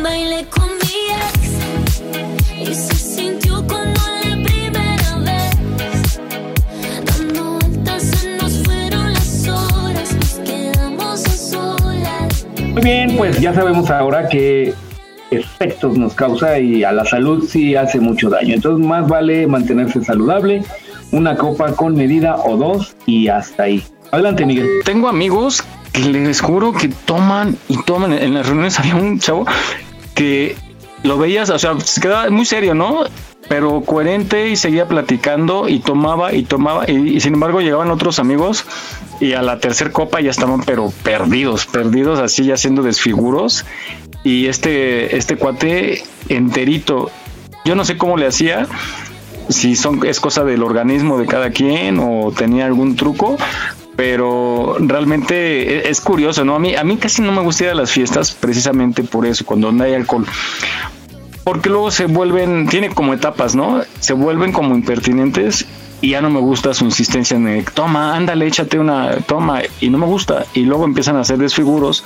Bailé 0.02 0.46
con 0.50 0.75
bien, 12.86 13.18
pues 13.18 13.42
ya 13.42 13.52
sabemos 13.52 13.90
ahora 13.90 14.30
qué 14.30 14.76
efectos 15.32 15.98
nos 15.98 16.14
causa 16.14 16.60
y 16.60 16.84
a 16.84 16.92
la 16.92 17.04
salud 17.04 17.44
sí 17.50 17.76
hace 17.76 18.00
mucho 18.00 18.30
daño. 18.30 18.54
Entonces 18.54 18.86
más 18.86 19.08
vale 19.08 19.48
mantenerse 19.48 20.04
saludable, 20.04 20.64
una 21.12 21.36
copa 21.36 21.76
con 21.76 21.96
medida 21.96 22.36
o 22.36 22.58
dos 22.58 22.96
y 23.08 23.28
hasta 23.28 23.64
ahí. 23.64 23.84
Adelante, 24.12 24.46
Miguel. 24.46 24.68
Tengo 24.86 25.08
amigos 25.08 25.64
que 25.94 26.02
les 26.02 26.42
juro 26.42 26.74
que 26.74 26.90
toman 26.90 27.58
y 27.70 27.82
toman. 27.86 28.14
En 28.14 28.36
las 28.36 28.46
reuniones 28.46 28.80
había 28.80 28.96
un 28.96 29.18
chavo 29.18 29.48
que 30.14 30.56
lo 31.06 31.18
veías, 31.18 31.50
o 31.50 31.60
sea, 31.60 31.80
se 31.80 32.02
quedaba 32.02 32.30
muy 32.30 32.46
serio, 32.46 32.74
¿no? 32.74 33.04
Pero 33.48 33.82
coherente 33.82 34.50
y 34.50 34.56
seguía 34.56 34.88
platicando 34.88 35.70
y 35.70 35.80
tomaba 35.80 36.34
y 36.34 36.44
tomaba 36.44 36.90
y, 36.90 37.20
sin 37.20 37.36
embargo 37.36 37.62
llegaban 37.62 37.92
otros 37.92 38.18
amigos 38.18 38.66
y 39.20 39.34
a 39.34 39.44
la 39.44 39.60
tercera 39.60 39.92
copa 39.92 40.20
ya 40.20 40.32
estaban 40.32 40.62
pero 40.64 40.92
perdidos, 41.04 41.68
perdidos 41.68 42.20
así 42.20 42.46
ya 42.46 42.56
haciendo 42.56 42.82
desfiguros 42.82 43.64
y 44.24 44.48
este 44.48 45.16
este 45.16 45.38
cuate 45.38 46.04
enterito, 46.28 47.12
yo 47.66 47.76
no 47.76 47.86
sé 47.86 47.98
cómo 47.98 48.18
le 48.18 48.26
hacía, 48.26 48.68
si 49.50 49.76
son 49.76 50.06
es 50.08 50.20
cosa 50.20 50.44
del 50.44 50.64
organismo 50.64 51.20
de 51.20 51.28
cada 51.28 51.52
quien 51.52 52.00
o 52.00 52.34
tenía 52.36 52.66
algún 52.66 52.96
truco, 52.96 53.38
pero 53.96 54.78
realmente 54.80 55.88
e- 55.88 55.90
es 55.90 56.02
curioso, 56.02 56.44
¿no? 56.46 56.56
A 56.56 56.60
mí, 56.60 56.76
a 56.76 56.84
mí 56.84 56.98
casi 56.98 57.22
no 57.22 57.32
me 57.32 57.42
gusta 57.42 57.66
ir 57.66 57.70
a 57.70 57.76
las 57.76 57.92
fiestas 57.92 58.32
precisamente 58.32 59.04
por 59.04 59.26
eso, 59.26 59.46
cuando 59.46 59.72
no 59.72 59.84
hay 59.84 59.94
alcohol. 59.94 60.26
Porque 61.46 61.70
luego 61.70 61.92
se 61.92 62.08
vuelven, 62.08 62.68
tiene 62.68 62.90
como 62.90 63.14
etapas, 63.14 63.56
¿no? 63.56 63.84
Se 64.00 64.14
vuelven 64.14 64.52
como 64.52 64.76
impertinentes 64.76 65.66
y 66.02 66.10
ya 66.10 66.22
no 66.22 66.30
me 66.32 66.40
gusta 66.40 66.74
su 66.74 66.86
insistencia 66.86 67.38
en 67.38 67.48
el, 67.48 67.66
toma, 67.66 68.16
ándale, 68.16 68.48
échate 68.48 68.80
una, 68.80 69.18
toma, 69.28 69.62
y 69.80 69.90
no 69.90 70.00
me 70.00 70.08
gusta. 70.08 70.46
Y 70.56 70.62
luego 70.62 70.86
empiezan 70.86 71.18
a 71.18 71.22
hacer 71.22 71.38
desfiguros 71.38 72.04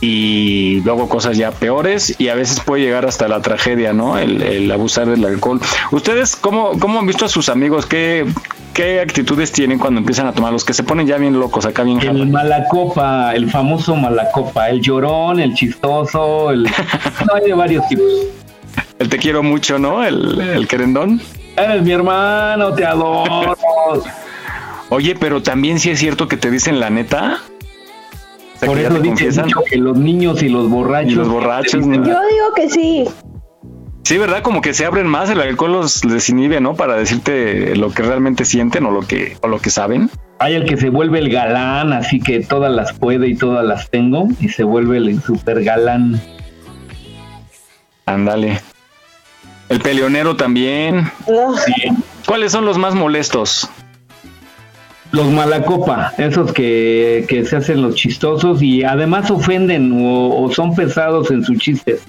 y 0.00 0.80
luego 0.84 1.08
cosas 1.08 1.36
ya 1.36 1.52
peores 1.52 2.14
y 2.18 2.28
a 2.28 2.34
veces 2.34 2.60
puede 2.60 2.82
llegar 2.82 3.06
hasta 3.06 3.28
la 3.28 3.40
tragedia, 3.42 3.92
¿no? 3.92 4.18
El, 4.18 4.42
el 4.42 4.70
abusar 4.70 5.06
del 5.08 5.24
alcohol. 5.24 5.60
¿Ustedes 5.92 6.34
cómo, 6.34 6.78
cómo 6.80 6.98
han 6.98 7.06
visto 7.06 7.24
a 7.24 7.28
sus 7.28 7.48
amigos? 7.48 7.86
¿Qué, 7.86 8.26
¿Qué 8.74 9.00
actitudes 9.00 9.50
tienen 9.50 9.78
cuando 9.78 9.98
empiezan 9.98 10.26
a 10.26 10.32
tomar? 10.32 10.52
Los 10.52 10.64
que 10.64 10.72
se 10.72 10.84
ponen 10.84 11.06
ya 11.06 11.16
bien 11.16 11.38
locos, 11.38 11.66
acá 11.66 11.82
bien 11.82 12.00
El 12.00 12.28
malacopa, 12.28 13.34
el 13.34 13.50
famoso 13.50 13.96
malacopa, 13.96 14.68
el 14.68 14.80
llorón, 14.80 15.40
el 15.40 15.54
chistoso, 15.54 16.50
el... 16.50 16.62
no, 17.26 17.34
hay 17.34 17.44
de 17.44 17.54
varios 17.54 17.88
tipos. 17.88 18.08
El 18.98 19.08
te 19.08 19.18
quiero 19.18 19.42
mucho, 19.42 19.78
¿no? 19.78 20.04
El, 20.04 20.40
el 20.40 20.66
querendón. 20.68 21.20
Eres 21.56 21.82
mi 21.82 21.92
hermano, 21.92 22.72
te 22.74 22.84
adoro. 22.84 23.54
Oye, 24.90 25.14
pero 25.18 25.42
también 25.42 25.78
sí 25.78 25.90
es 25.90 25.98
cierto 25.98 26.28
que 26.28 26.36
te 26.36 26.50
dicen 26.50 26.80
la 26.80 26.90
neta. 26.90 27.38
O 28.56 28.58
sea, 28.58 28.66
Por 28.68 28.78
que 28.78 28.84
eso 28.84 28.94
te 28.94 29.00
dice 29.00 29.08
confiesan. 29.10 29.44
mucho 29.46 29.60
que 29.70 29.76
los 29.76 29.96
niños 29.98 30.42
y 30.42 30.48
los 30.48 30.68
borrachos. 30.68 31.12
Y 31.12 31.14
los 31.14 31.28
borrachos, 31.28 31.86
¿no? 31.86 31.94
Yo 31.96 32.02
digo 32.02 32.54
que 32.56 32.68
sí. 32.70 33.04
Sí, 34.02 34.16
¿verdad? 34.16 34.42
Como 34.42 34.62
que 34.62 34.72
se 34.72 34.86
abren 34.86 35.06
más, 35.06 35.28
el 35.28 35.40
alcohol 35.40 35.72
los 35.72 36.00
desinhibe, 36.00 36.60
¿no? 36.60 36.74
Para 36.74 36.94
decirte 36.96 37.76
lo 37.76 37.90
que 37.92 38.02
realmente 38.02 38.46
sienten 38.46 38.86
o 38.86 38.90
lo 38.90 39.02
que, 39.02 39.36
o 39.42 39.48
lo 39.48 39.58
que 39.60 39.68
saben. 39.70 40.08
Hay 40.38 40.54
el 40.54 40.64
que 40.64 40.78
se 40.78 40.88
vuelve 40.88 41.18
el 41.18 41.28
galán, 41.28 41.92
así 41.92 42.18
que 42.18 42.40
todas 42.40 42.72
las 42.72 42.94
puede 42.94 43.28
y 43.28 43.34
todas 43.36 43.66
las 43.66 43.90
tengo, 43.90 44.26
y 44.40 44.48
se 44.48 44.64
vuelve 44.64 44.96
el 44.96 45.20
super 45.22 45.62
galán. 45.62 46.18
Ándale. 48.06 48.60
El 49.68 49.80
peleonero 49.80 50.36
también. 50.36 51.10
¿Cuáles 52.26 52.52
son 52.52 52.64
los 52.64 52.78
más 52.78 52.94
molestos? 52.94 53.68
Los 55.10 55.26
malacopa, 55.30 56.12
esos 56.18 56.52
que, 56.52 57.24
que 57.28 57.44
se 57.44 57.56
hacen 57.56 57.80
los 57.80 57.94
chistosos 57.94 58.62
y 58.62 58.84
además 58.84 59.30
ofenden 59.30 59.92
o, 59.92 60.42
o 60.42 60.52
son 60.52 60.74
pesados 60.74 61.30
en 61.30 61.42
sus 61.44 61.58
chistes. 61.58 62.02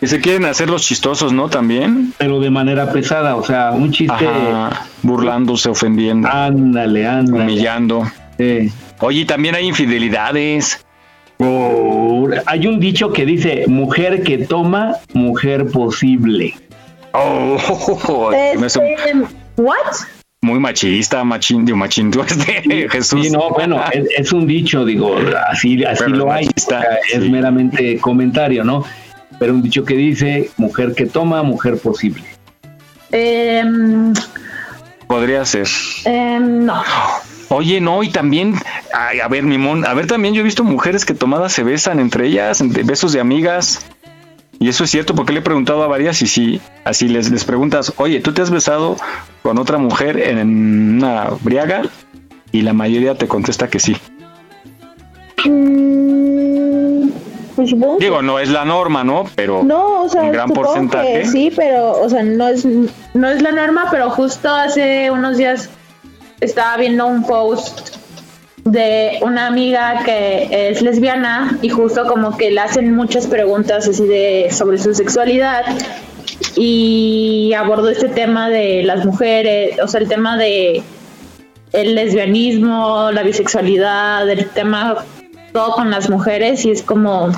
Que 0.00 0.08
se 0.08 0.20
quieren 0.20 0.44
hacer 0.46 0.68
los 0.68 0.82
chistosos, 0.82 1.32
¿no? 1.32 1.48
También. 1.48 2.12
Pero 2.18 2.40
de 2.40 2.50
manera 2.50 2.90
pesada, 2.90 3.36
o 3.36 3.44
sea, 3.44 3.70
un 3.70 3.92
chiste. 3.92 4.26
Ajá, 4.26 4.86
burlándose, 5.02 5.68
ofendiendo. 5.68 6.28
Ándale, 6.28 7.06
ándale. 7.06 7.44
Humillando. 7.44 8.10
Sí. 8.36 8.72
Oye, 8.98 9.24
también 9.24 9.54
hay 9.54 9.68
infidelidades. 9.68 10.84
Oh, 11.44 12.28
hay 12.46 12.66
un 12.66 12.78
dicho 12.78 13.12
que 13.12 13.26
dice, 13.26 13.64
mujer 13.66 14.22
que 14.22 14.38
toma, 14.38 14.96
mujer 15.12 15.66
posible. 15.66 16.54
Oh, 17.12 18.30
Este, 18.32 18.80
¿What? 19.56 19.76
muy 20.44 20.58
machista, 20.58 21.22
machín, 21.24 21.64
digo, 21.64 21.78
machín, 21.78 22.10
tú, 22.12 22.22
este, 22.22 22.88
Jesús. 22.88 23.26
Sí, 23.26 23.30
no, 23.30 23.50
bueno, 23.50 23.82
es, 23.92 24.06
es 24.16 24.32
un 24.32 24.46
dicho, 24.46 24.84
digo, 24.84 25.16
así, 25.48 25.84
así 25.84 26.04
Pero 26.04 26.16
lo 26.16 26.32
hay, 26.32 26.46
machista, 26.46 26.98
es 27.12 27.22
sí. 27.22 27.30
meramente 27.30 27.98
comentario, 27.98 28.64
¿no? 28.64 28.84
Pero 29.38 29.54
un 29.54 29.62
dicho 29.62 29.84
que 29.84 29.94
dice, 29.94 30.50
mujer 30.56 30.94
que 30.94 31.06
toma, 31.06 31.42
mujer 31.42 31.78
posible. 31.78 32.22
Em, 33.10 34.12
Podría 35.06 35.44
ser. 35.44 35.66
em, 36.04 36.64
no. 36.64 36.82
Oye, 37.54 37.80
no, 37.80 38.02
y 38.02 38.08
también, 38.10 38.54
ay, 38.94 39.20
a 39.20 39.28
ver, 39.28 39.42
Mimón, 39.44 39.84
a 39.86 39.92
ver, 39.94 40.06
también 40.06 40.32
yo 40.34 40.40
he 40.40 40.44
visto 40.44 40.64
mujeres 40.64 41.04
que 41.04 41.12
tomadas 41.14 41.52
se 41.52 41.62
besan 41.62 42.00
entre 42.00 42.26
ellas, 42.26 42.62
besos 42.84 43.12
de 43.12 43.20
amigas. 43.20 43.84
Y 44.58 44.68
eso 44.68 44.84
es 44.84 44.90
cierto, 44.90 45.14
porque 45.14 45.32
le 45.32 45.40
he 45.40 45.42
preguntado 45.42 45.82
a 45.82 45.86
varias 45.88 46.22
y 46.22 46.26
si 46.28 46.60
así 46.84 47.08
les, 47.08 47.30
les 47.30 47.44
preguntas, 47.44 47.92
oye, 47.96 48.20
¿tú 48.20 48.32
te 48.32 48.42
has 48.42 48.50
besado 48.50 48.96
con 49.42 49.58
otra 49.58 49.76
mujer 49.78 50.18
en 50.18 50.96
una 50.96 51.30
briaga? 51.42 51.82
Y 52.52 52.62
la 52.62 52.72
mayoría 52.72 53.16
te 53.16 53.26
contesta 53.28 53.68
que 53.68 53.80
sí. 53.80 53.96
Mm, 55.82 57.08
pues 57.56 57.70
supongo 57.70 57.98
que- 57.98 58.04
Digo, 58.04 58.22
no 58.22 58.38
es 58.38 58.48
la 58.48 58.64
norma, 58.64 59.04
¿no? 59.04 59.24
Pero 59.34 59.62
No, 59.62 60.02
o 60.02 60.08
sea, 60.08 60.22
un 60.22 60.32
gran 60.32 60.50
porcentaje. 60.50 61.24
sí, 61.26 61.52
pero, 61.54 61.92
o 62.00 62.08
sea, 62.08 62.22
no 62.22 62.48
es, 62.48 62.64
no 62.64 63.28
es 63.28 63.42
la 63.42 63.52
norma, 63.52 63.88
pero 63.90 64.10
justo 64.10 64.48
hace 64.54 65.10
unos 65.10 65.36
días 65.36 65.70
estaba 66.42 66.76
viendo 66.76 67.06
un 67.06 67.24
post 67.24 67.96
de 68.64 69.18
una 69.22 69.46
amiga 69.46 70.02
que 70.04 70.70
es 70.70 70.82
lesbiana 70.82 71.58
y 71.62 71.68
justo 71.68 72.06
como 72.06 72.36
que 72.36 72.50
le 72.50 72.60
hacen 72.60 72.94
muchas 72.94 73.26
preguntas 73.26 73.88
así 73.88 74.06
de 74.06 74.48
sobre 74.50 74.78
su 74.78 74.92
sexualidad 74.94 75.64
y 76.56 77.52
abordó 77.56 77.88
este 77.88 78.08
tema 78.08 78.48
de 78.48 78.82
las 78.82 79.04
mujeres, 79.04 79.78
o 79.80 79.88
sea, 79.88 80.00
el 80.00 80.08
tema 80.08 80.36
de 80.36 80.82
el 81.72 81.94
lesbianismo, 81.94 83.10
la 83.12 83.22
bisexualidad, 83.22 84.28
el 84.28 84.48
tema 84.50 85.04
todo 85.52 85.72
con 85.72 85.90
las 85.90 86.10
mujeres 86.10 86.64
y 86.64 86.70
es 86.70 86.82
como 86.82 87.30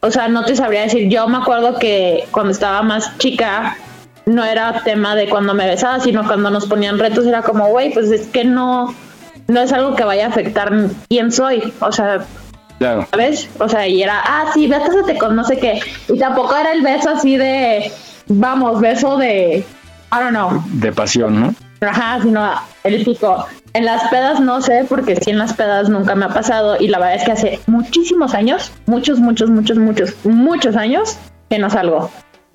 o 0.00 0.10
sea, 0.10 0.28
no 0.28 0.44
te 0.44 0.54
sabría 0.54 0.82
decir. 0.82 1.08
Yo 1.08 1.26
me 1.28 1.38
acuerdo 1.38 1.78
que 1.78 2.26
cuando 2.30 2.52
estaba 2.52 2.82
más 2.82 3.16
chica 3.16 3.78
no 4.26 4.44
era 4.44 4.82
tema 4.84 5.14
de 5.14 5.28
cuando 5.28 5.54
me 5.54 5.66
besaba, 5.66 6.00
sino 6.00 6.26
cuando 6.26 6.50
nos 6.50 6.66
ponían 6.66 6.98
retos 6.98 7.26
era 7.26 7.42
como, 7.42 7.68
güey, 7.68 7.92
pues 7.92 8.10
es 8.10 8.26
que 8.26 8.44
no 8.44 8.94
no 9.46 9.60
es 9.60 9.72
algo 9.72 9.94
que 9.94 10.04
vaya 10.04 10.26
a 10.26 10.28
afectar 10.28 10.72
quién 11.08 11.30
soy. 11.30 11.72
O 11.80 11.92
sea, 11.92 12.24
Claro. 12.78 13.06
¿sabes? 13.10 13.48
O 13.58 13.68
sea, 13.68 13.86
y 13.86 14.02
era, 14.02 14.20
ah, 14.24 14.46
sí, 14.52 14.66
bésate 14.66 15.16
con 15.16 15.36
no 15.36 15.44
sé 15.44 15.58
qué. 15.58 15.80
Y 16.08 16.18
tampoco 16.18 16.56
era 16.56 16.72
el 16.72 16.82
beso 16.82 17.10
así 17.10 17.36
de, 17.36 17.90
vamos, 18.26 18.80
beso 18.80 19.16
de, 19.16 19.64
I 20.12 20.16
don't 20.16 20.30
know, 20.30 20.62
De 20.72 20.92
pasión, 20.92 21.40
¿no? 21.40 21.54
Ajá, 21.80 22.20
sino 22.22 22.50
el 22.82 23.04
pico. 23.04 23.46
En 23.74 23.84
las 23.84 24.08
pedas 24.08 24.40
no 24.40 24.60
sé, 24.60 24.86
porque 24.88 25.16
sí 25.16 25.30
en 25.30 25.38
las 25.38 25.52
pedas 25.52 25.88
nunca 25.88 26.14
me 26.14 26.24
ha 26.24 26.28
pasado. 26.28 26.76
Y 26.80 26.88
la 26.88 26.98
verdad 26.98 27.16
es 27.16 27.24
que 27.24 27.32
hace 27.32 27.60
muchísimos 27.66 28.34
años, 28.34 28.72
muchos, 28.86 29.18
muchos, 29.18 29.50
muchos, 29.50 29.78
muchos, 29.78 30.14
muchos 30.24 30.76
años 30.76 31.16
que 31.50 31.58
no 31.58 31.70
salgo. 31.70 32.10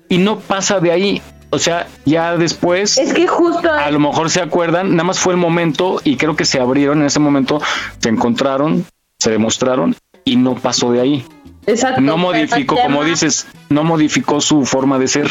Y 0.08 0.18
no 0.18 0.38
pasa 0.38 0.80
de 0.80 0.92
ahí. 0.92 1.22
O 1.50 1.58
sea, 1.58 1.88
ya 2.04 2.36
después. 2.36 2.96
Es 2.96 3.12
que 3.12 3.26
justo. 3.26 3.70
A 3.70 3.90
lo 3.90 3.98
mejor 3.98 4.30
se 4.30 4.40
acuerdan, 4.40 4.92
nada 4.92 5.04
más 5.04 5.18
fue 5.18 5.32
el 5.32 5.38
momento 5.38 6.00
y 6.04 6.16
creo 6.16 6.36
que 6.36 6.44
se 6.44 6.60
abrieron 6.60 7.00
en 7.00 7.06
ese 7.06 7.18
momento, 7.18 7.60
se 7.98 8.08
encontraron, 8.08 8.84
se 9.18 9.30
demostraron 9.30 9.96
y 10.24 10.36
no 10.36 10.54
pasó 10.54 10.92
de 10.92 11.00
ahí. 11.00 11.24
Exacto. 11.66 12.00
No 12.00 12.16
modificó, 12.16 12.76
como 12.76 13.04
dices, 13.04 13.46
no 13.68 13.84
modificó 13.84 14.40
su 14.40 14.64
forma 14.64 14.98
de 14.98 15.08
ser. 15.08 15.30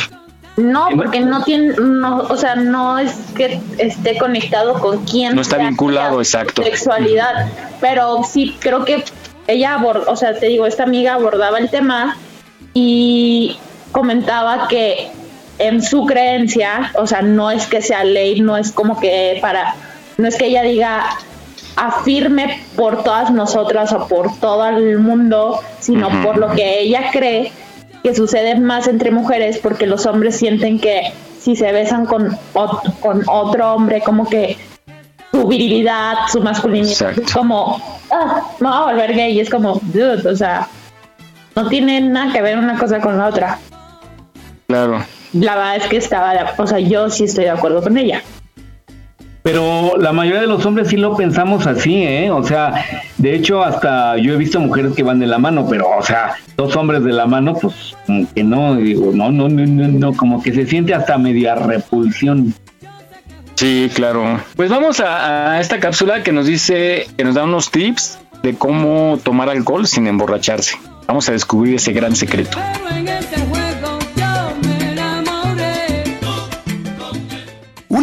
No, 0.58 0.88
porque 0.94 1.22
no 1.22 1.44
tiene, 1.44 1.74
no, 1.80 2.18
o 2.18 2.36
sea, 2.36 2.56
no 2.56 3.00
es 3.00 3.14
que 3.34 3.62
esté 3.78 4.18
conectado 4.18 4.74
con 4.74 5.06
quién. 5.06 5.36
No 5.36 5.42
está 5.42 5.58
vinculado, 5.58 6.20
exacto. 6.20 6.64
Sexualidad. 6.64 7.48
Pero 7.80 8.24
sí, 8.30 8.58
creo 8.60 8.84
que 8.84 9.06
ella 9.48 9.76
abordó, 9.76 10.12
o 10.12 10.18
sea, 10.18 10.38
te 10.38 10.48
digo, 10.48 10.66
esta 10.66 10.84
amiga 10.84 11.14
abordaba 11.14 11.60
el 11.60 11.70
tema 11.70 12.18
y 12.74 13.58
comentaba 13.94 14.68
que 14.68 15.10
en 15.60 15.82
su 15.82 16.06
creencia, 16.06 16.92
o 16.96 17.06
sea, 17.06 17.22
no 17.22 17.52
es 17.52 17.66
que 17.68 17.82
sea 17.82 18.04
ley, 18.04 18.40
no 18.42 18.58
es 18.58 18.72
como 18.72 19.00
que 19.00 19.38
para, 19.42 19.76
no 20.18 20.28
es 20.28 20.36
que 20.38 20.46
ella 20.48 20.64
diga 20.64 21.06
afirme 21.76 22.62
por 22.76 23.04
todas 23.04 23.32
nosotras 23.32 23.92
o 23.94 24.08
por 24.08 24.36
todo 24.40 24.68
el 24.68 24.98
mundo, 25.00 25.60
sino 25.80 26.10
por 26.24 26.38
lo 26.38 26.50
que 26.52 26.80
ella 26.82 27.10
cree 27.12 27.52
que 28.04 28.16
sucede 28.16 28.56
más 28.60 28.88
entre 28.88 29.12
mujeres 29.12 29.58
porque 29.60 29.86
los 29.86 30.06
hombres 30.06 30.38
sienten 30.38 30.80
que 30.80 31.12
si 31.40 31.56
se 31.56 31.72
besan 31.72 32.06
con, 32.06 32.38
ot- 32.54 33.00
con 33.02 33.24
otro 33.30 33.74
hombre 33.74 34.02
como 34.02 34.28
que 34.30 34.58
su 35.32 35.48
virilidad, 35.48 36.16
su 36.32 36.42
masculinidad 36.42 37.18
es 37.20 37.32
como 37.34 37.82
ah, 38.12 38.42
me 38.60 38.68
voy 38.68 38.78
a 38.78 38.84
volver 38.86 39.14
gay 39.16 39.34
y 39.34 39.40
es 39.42 39.50
como 39.50 39.80
dude, 39.84 40.28
o 40.28 40.36
sea 40.36 40.68
no 41.56 41.68
tiene 41.68 42.00
nada 42.02 42.32
que 42.34 42.42
ver 42.42 42.58
una 42.58 42.78
cosa 42.78 43.00
con 43.02 43.18
la 43.18 43.28
otra. 43.28 43.60
Claro. 44.68 45.04
La 45.34 45.56
verdad 45.56 45.76
es 45.78 45.88
que 45.88 45.98
estaba 45.98 46.34
de- 46.34 46.46
o 46.58 46.68
sea 46.68 46.80
yo 46.80 47.10
sí 47.10 47.26
estoy 47.26 47.46
de 47.46 47.52
acuerdo 47.52 47.82
con 47.82 47.98
ella 47.98 48.22
Pero 49.42 49.94
la 49.98 50.12
mayoría 50.12 50.42
de 50.42 50.48
los 50.48 50.66
hombres 50.66 50.90
sí 50.90 50.98
lo 50.98 51.16
pensamos 51.16 51.66
así, 51.66 52.04
¿eh? 52.04 52.30
O 52.30 52.44
sea, 52.44 52.74
de 53.18 53.34
hecho, 53.36 53.64
hasta 53.64 54.18
yo 54.18 54.34
he 54.34 54.38
visto 54.38 54.60
mujeres 54.60 54.92
que 54.94 55.02
van 55.02 55.20
de 55.20 55.28
la 55.28 55.38
mano, 55.40 55.66
pero, 55.68 55.90
o 55.98 56.04
sea, 56.04 56.34
dos 56.58 56.76
hombres 56.76 57.04
de 57.06 57.14
la 57.14 57.26
mano, 57.26 57.54
pues, 57.54 57.96
como 58.06 58.28
que 58.34 58.44
no, 58.44 58.76
digo, 58.76 59.12
no, 59.14 59.32
no, 59.32 59.48
no, 59.48 59.66
no, 59.66 59.88
no, 59.88 60.14
como 60.14 60.44
que 60.44 60.54
se 60.54 60.68
siente 60.68 60.94
hasta 60.94 61.18
media 61.18 61.56
repulsión. 61.56 62.54
Sí, 63.56 63.90
claro. 63.94 64.42
Pues 64.58 64.70
vamos 64.70 65.00
a, 65.00 65.54
a 65.54 65.62
esta 65.62 65.80
cápsula 65.80 66.22
que 66.22 66.34
nos 66.34 66.46
dice, 66.46 67.08
que 67.18 67.24
nos 67.24 67.34
da 67.36 67.46
unos 67.46 67.72
tips 67.72 68.20
de 68.44 68.56
cómo 68.56 69.20
tomar 69.24 69.50
alcohol 69.50 69.88
sin 69.88 70.06
emborracharse. 70.08 70.76
Vamos 71.08 71.28
a 71.30 71.32
descubrir 71.32 71.76
ese 71.76 71.94
gran 71.94 72.14
secreto. 72.16 72.58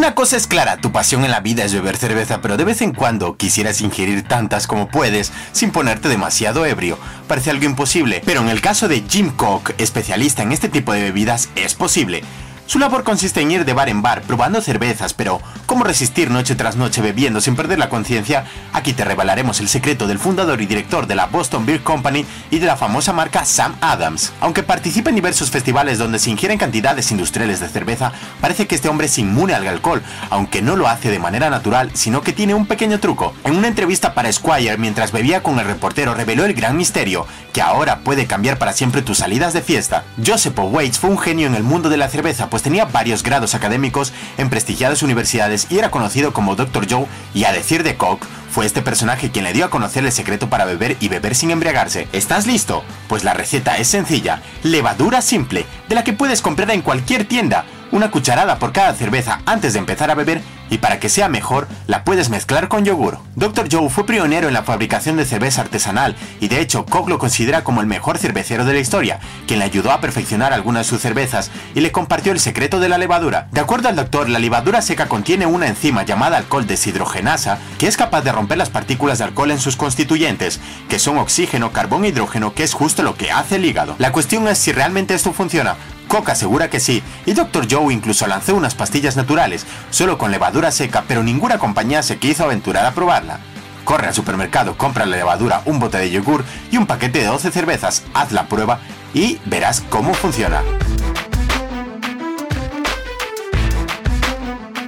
Una 0.07 0.15
cosa 0.15 0.37
es 0.37 0.47
clara, 0.47 0.77
tu 0.77 0.93
pasión 0.93 1.25
en 1.25 1.33
la 1.33 1.41
vida 1.41 1.65
es 1.65 1.75
beber 1.75 1.97
cerveza, 1.97 2.41
pero 2.41 2.57
de 2.57 2.63
vez 2.63 2.81
en 2.81 2.93
cuando 2.93 3.37
quisieras 3.37 3.81
ingerir 3.81 4.23
tantas 4.23 4.69
como 4.69 4.87
puedes 4.87 5.33
sin 5.51 5.73
ponerte 5.73 6.09
demasiado 6.09 6.65
ebrio. 6.65 6.97
Parece 7.27 7.51
algo 7.51 7.65
imposible, 7.65 8.23
pero 8.25 8.41
en 8.41 8.49
el 8.49 8.61
caso 8.61 8.87
de 8.87 9.03
Jim 9.09 9.33
Koch, 9.33 9.73
especialista 9.79 10.45
en 10.45 10.53
este 10.53 10.69
tipo 10.69 10.93
de 10.93 11.03
bebidas, 11.03 11.49
es 11.57 11.75
posible. 11.75 12.23
Su 12.67 12.81
labor 12.81 13.05
consiste 13.05 13.41
en 13.41 13.53
ir 13.53 13.65
de 13.65 13.75
bar 13.75 13.89
en 13.89 14.03
bar 14.03 14.23
probando 14.23 14.61
cervezas, 14.61 15.15
pero 15.15 15.41
¿cómo 15.67 15.85
resistir 15.85 16.33
noche 16.33 16.57
tras 16.57 16.75
noche 16.75 17.01
bebiendo 17.01 17.41
sin 17.41 17.55
perder 17.55 17.79
la 17.79 17.89
conciencia? 17.89 18.45
Aquí 18.73 18.93
te 18.93 19.05
revelaremos 19.05 19.61
el 19.61 19.69
secreto 19.69 20.09
del 20.09 20.19
fundador 20.19 20.61
y 20.61 20.67
director 20.67 21.07
de 21.07 21.15
la 21.15 21.27
Boston 21.27 21.65
Beer 21.65 21.85
Company 21.85 22.27
y 22.51 22.59
de 22.59 22.67
la 22.67 22.77
famosa 22.77 23.13
marca 23.13 23.45
Sam 23.45 23.77
Adams. 23.81 24.33
Aunque 24.41 24.65
participa 24.65 25.11
en 25.11 25.15
diversos 25.15 25.53
festivales 25.53 25.99
donde 25.99 26.19
se 26.19 26.29
ingieren 26.29 26.59
cantidades 26.59 27.13
industriales 27.13 27.61
de 27.61 27.69
cerveza, 27.69 28.11
parece 28.41 28.67
que 28.67 28.75
este 28.75 28.89
hombre 28.89 29.07
es 29.07 29.17
inmune 29.17 29.55
al 29.55 29.69
alcohol, 29.69 30.03
aunque 30.31 30.61
no 30.61 30.75
lo 30.75 30.89
hace 30.89 31.13
de 31.13 31.21
manera 31.21 31.51
natural, 31.51 31.93
sino 31.95 32.23
que 32.23 32.33
tiene 32.33 32.55
un 32.55 32.67
pequeño 32.67 32.99
truco. 32.99 33.33
En 33.45 33.57
una 33.57 33.69
entrevista 33.69 34.13
para 34.13 34.33
Squire, 34.33 34.77
mientras 34.77 35.13
bebía 35.13 35.41
con 35.41 35.61
el 35.61 35.67
reportero, 35.67 36.15
reveló 36.15 36.45
el 36.45 36.55
gran 36.55 36.77
misterio, 36.77 37.29
que 37.53 37.63
ahora 37.63 38.01
puede 38.01 38.27
cambiar 38.27 38.59
para 38.59 38.73
siempre 38.73 39.03
tus 39.03 39.19
salidas 39.19 39.53
de 39.53 39.63
fiesta. 39.63 40.03
Joseph 40.25 40.59
Waits 40.59 40.99
fue 40.99 41.11
un 41.11 41.19
genio 41.19 41.47
en 41.47 41.55
el 41.55 41.63
mundo 41.63 41.89
de 41.89 41.97
la 41.97 42.09
cerveza, 42.09 42.51
pues 42.57 42.63
tenía 42.63 42.87
varios 42.87 43.23
grados 43.23 43.55
académicos 43.55 44.15
en 44.39 44.49
prestigiadas 44.49 45.03
universidades 45.03 45.67
y 45.69 45.79
era 45.79 45.91
conocido 45.91 46.33
como 46.33 46.57
Dr. 46.57 46.87
Joe, 46.91 47.05
y 47.35 47.45
a 47.45 47.53
decir 47.53 47.83
de 47.83 47.97
Koch, 47.99 48.23
fue 48.51 48.65
este 48.65 48.81
personaje 48.81 49.31
quien 49.31 49.45
le 49.45 49.53
dio 49.53 49.67
a 49.67 49.69
conocer 49.69 50.07
el 50.07 50.11
secreto 50.11 50.49
para 50.49 50.65
beber 50.65 50.97
y 51.01 51.09
beber 51.09 51.35
sin 51.35 51.51
embriagarse. 51.51 52.09
¿Estás 52.15 52.47
listo? 52.47 52.83
Pues 53.09 53.25
la 53.25 53.35
receta 53.35 53.77
es 53.77 53.89
sencilla, 53.89 54.41
levadura 54.63 55.21
simple, 55.21 55.67
de 55.91 55.95
la 55.95 56.03
que 56.03 56.15
puedes 56.15 56.41
comprar 56.41 56.71
en 56.71 56.81
cualquier 56.81 57.27
tienda, 57.27 57.67
una 57.93 58.11
cucharada 58.11 58.59
por 58.59 58.73
cada 58.73 58.95
cerveza 58.95 59.43
antes 59.45 59.75
de 59.75 59.81
empezar 59.81 60.11
a 60.11 60.15
beber 60.15 60.41
y 60.71 60.79
para 60.79 61.01
que 61.01 61.09
sea 61.09 61.29
mejor 61.29 61.69
la 61.87 62.05
puedes 62.05 62.31
mezclar 62.31 62.69
con 62.69 62.85
yogur. 62.85 63.19
Dr. 63.35 63.69
Joe 63.71 63.91
fue 63.91 64.07
pionero 64.07 64.49
en 64.49 64.55
la 64.55 64.63
fabricación 64.63 65.17
de 65.17 65.25
cerveza 65.25 65.61
artesanal 65.61 66.17
y 66.41 66.49
de 66.49 66.61
hecho 66.61 66.87
Koch 66.87 67.09
lo 67.09 67.19
considera 67.19 67.65
como 67.65 67.81
el 67.81 67.87
mejor 67.87 68.19
cervecero 68.19 68.65
de 68.65 68.73
la 68.73 68.81
historia, 68.81 69.21
quien 69.47 69.59
le 69.59 69.65
ayudó 69.65 69.93
a 69.93 70.01
perfeccionar 70.01 70.53
algunas 70.53 70.87
de 70.87 70.91
sus 70.91 71.01
cervezas 71.01 71.51
y 71.75 71.81
le 71.81 71.93
compartió 71.93 72.33
el 72.33 72.41
secreto 72.41 72.81
de 72.81 72.89
la 72.89 72.99
levadura. 72.99 73.49
De 73.53 73.61
acuerdo 73.61 73.89
al 73.89 73.97
doctor, 73.97 74.29
la 74.29 74.39
levadura 74.39 74.83
seca 74.83 75.07
contiene 75.07 75.47
una 75.47 75.69
enzima 75.69 76.05
llamada 76.05 76.37
alcohol 76.37 76.67
deshidrogenasa 76.67 77.59
que 77.79 77.87
es 77.87 77.97
capaz 77.97 78.23
de 78.23 78.33
romper 78.33 78.59
las 78.59 78.71
partículas 78.71 79.19
de 79.19 79.25
alcohol 79.25 79.51
en 79.51 79.61
sus 79.61 79.77
constituyentes, 79.77 80.61
que 80.89 80.99
son 80.99 81.19
oxígeno, 81.19 81.73
carbón 81.73 82.05
e 82.05 82.09
hidrógeno, 82.09 82.55
que 82.55 82.63
es 82.63 82.75
justo 82.75 83.03
lo 83.03 83.17
que 83.17 83.31
hace 83.31 83.57
el 83.57 83.65
hígado. 83.65 83.97
La 83.99 84.13
cuestión 84.13 84.49
es 84.49 84.59
si 84.59 84.73
realmente 84.73 85.15
esto 85.15 85.33
funciona. 85.33 85.77
Coca 86.09 86.33
asegura 86.33 86.71
que 86.71 86.81
sí, 86.81 87.03
y 87.25 87.33
Dr. 87.33 87.67
Joe 87.71 87.93
incluso 87.93 88.27
lanzó 88.27 88.55
unas 88.55 88.75
pastillas 88.75 89.17
naturales, 89.17 89.67
solo 89.91 90.19
con 90.19 90.31
levadura 90.31 90.71
seca, 90.71 91.05
pero 91.09 91.23
ninguna 91.23 91.59
compañía 91.59 92.03
se 92.03 92.19
quiso 92.19 92.45
aventurar 92.45 92.87
a 92.87 92.93
probarla. 92.93 93.41
Corre 93.85 94.09
al 94.09 94.15
supermercado, 94.15 94.77
compra 94.77 95.07
la 95.07 95.17
levadura, 95.17 95.63
un 95.65 95.79
bote 95.79 95.99
de 95.99 96.11
yogur 96.11 96.45
y 96.71 96.77
un 96.77 96.87
paquete 96.87 97.21
de 97.21 97.27
12 97.27 97.51
cervezas, 97.51 98.05
haz 98.15 98.33
la 98.33 98.47
prueba 98.47 98.81
y 99.15 99.39
verás 99.47 99.83
cómo 99.91 100.15
funciona. 100.15 100.63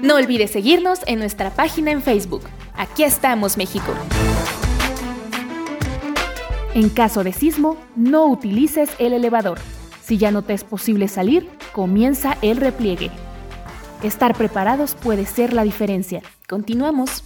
No 0.02 0.14
olvides 0.14 0.52
seguirnos 0.52 1.00
en 1.06 1.18
nuestra 1.18 1.50
página 1.50 1.90
en 1.90 2.02
Facebook. 2.02 2.42
Aquí 2.74 3.02
estamos, 3.02 3.56
México. 3.56 3.92
En 6.74 6.88
caso 6.88 7.24
de 7.24 7.32
sismo, 7.32 7.76
no 7.96 8.26
utilices 8.26 8.90
el 8.98 9.12
elevador. 9.12 9.58
Si 10.08 10.16
ya 10.16 10.30
no 10.30 10.40
te 10.40 10.54
es 10.54 10.64
posible 10.64 11.06
salir, 11.06 11.46
comienza 11.72 12.38
el 12.40 12.56
repliegue. 12.56 13.10
Estar 14.02 14.34
preparados 14.34 14.94
puede 14.94 15.26
ser 15.26 15.52
la 15.52 15.64
diferencia. 15.64 16.22
Continuamos. 16.48 17.22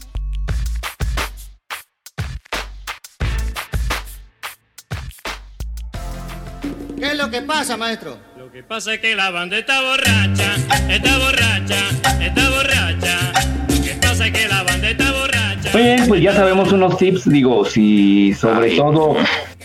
¿Qué 6.99 7.07
es 7.07 7.17
lo 7.17 7.31
que 7.31 7.43
pasa, 7.43 7.77
maestro? 7.77 8.19
Lo 8.37 8.51
que 8.51 8.65
pasa 8.65 8.95
es 8.95 9.01
que 9.01 9.15
la 9.15 9.31
banda 9.31 9.59
está 9.59 9.81
borracha, 9.81 10.57
está 10.91 11.19
borracha, 11.19 11.89
está 12.21 12.51
borracha. 12.51 13.33
Lo 13.69 13.85
que 13.85 13.95
pasa 14.01 14.27
es 14.27 14.33
que 14.33 14.49
la 14.49 14.65
banda 14.65 14.91
está 14.91 15.13
borracha. 15.13 15.71
Muy 15.73 15.83
bien, 15.85 16.09
pues 16.09 16.21
ya 16.21 16.35
sabemos 16.35 16.73
unos 16.73 16.99
tips, 16.99 17.31
digo, 17.31 17.65
si 17.65 18.35
sobre 18.35 18.75
todo 18.75 19.15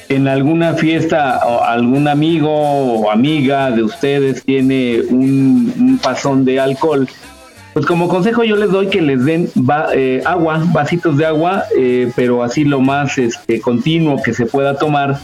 en 0.09 0.27
alguna 0.27 0.73
fiesta 0.73 1.41
o 1.45 1.63
algún 1.63 2.07
amigo 2.07 2.51
o 2.51 3.11
amiga 3.11 3.71
de 3.71 3.83
ustedes 3.83 4.43
tiene 4.43 5.01
un, 5.09 5.99
pasón 6.01 6.45
de 6.45 6.59
alcohol, 6.59 7.07
pues 7.73 7.85
como 7.85 8.07
consejo 8.07 8.43
yo 8.43 8.55
les 8.55 8.71
doy 8.71 8.87
que 8.87 9.01
les 9.01 9.25
den 9.25 9.49
eh, 9.93 10.21
agua, 10.25 10.63
vasitos 10.71 11.17
de 11.17 11.25
agua, 11.25 11.63
eh, 11.77 12.11
pero 12.15 12.43
así 12.43 12.63
lo 12.63 12.79
más 12.79 13.17
este, 13.17 13.59
continuo 13.59 14.21
que 14.21 14.33
se 14.33 14.45
pueda 14.45 14.77
tomar, 14.77 15.19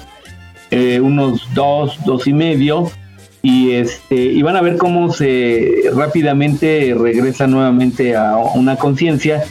eh, 0.71 0.99
unos 0.99 1.47
dos, 1.53 1.97
dos 2.05 2.27
y 2.27 2.33
medio, 2.33 2.91
y 3.41 3.71
este 3.71 4.15
y 4.15 4.41
van 4.41 4.55
a 4.55 4.61
ver 4.61 4.77
cómo 4.77 5.11
se 5.11 5.83
rápidamente 5.93 6.95
regresa 6.97 7.45
nuevamente 7.45 8.15
a 8.15 8.37
una 8.37 8.77
conciencia 8.77 9.43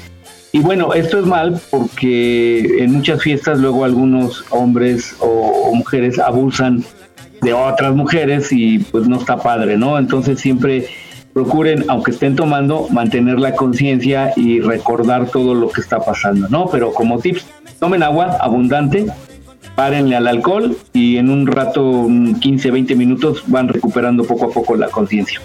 y 0.53 0.61
bueno, 0.61 0.93
esto 0.93 1.19
es 1.19 1.25
mal 1.25 1.59
porque 1.71 2.85
en 2.85 2.93
muchas 2.93 3.23
fiestas 3.23 3.59
luego 3.59 3.85
algunos 3.85 4.45
hombres 4.51 5.17
o, 5.19 5.73
mujeres 5.75 6.19
abusan 6.19 6.85
de 7.41 7.55
otras 7.55 7.95
mujeres 7.95 8.53
y 8.53 8.79
pues 8.79 9.09
no 9.09 9.17
está 9.17 9.39
padre, 9.39 9.79
¿no? 9.79 9.99
Entonces 9.99 10.39
siempre 10.39 10.87
procuren, 11.33 11.87
aunque 11.89 12.11
estén 12.11 12.37
tomando, 12.37 12.89
mantener 12.91 13.41
la 13.41 13.55
conciencia 13.55 14.35
y 14.37 14.61
recordar 14.61 15.31
todo 15.31 15.55
lo 15.55 15.71
que 15.71 15.81
está 15.81 16.01
pasando, 16.01 16.47
¿no? 16.51 16.69
Pero 16.69 16.93
como 16.93 17.19
tips, 17.19 17.47
tomen 17.81 18.03
agua 18.03 18.37
abundante, 18.39 19.07
párenle 19.75 20.17
al 20.17 20.27
alcohol 20.27 20.77
y 20.93 21.17
en 21.17 21.31
un 21.31 21.47
rato, 21.47 21.83
un 21.83 22.39
15, 22.39 22.71
20 22.71 22.95
minutos, 22.95 23.43
van 23.47 23.69
recuperando 23.69 24.25
poco 24.25 24.47
a 24.47 24.51
poco 24.51 24.77
la 24.77 24.89
conciencia. 24.89 25.41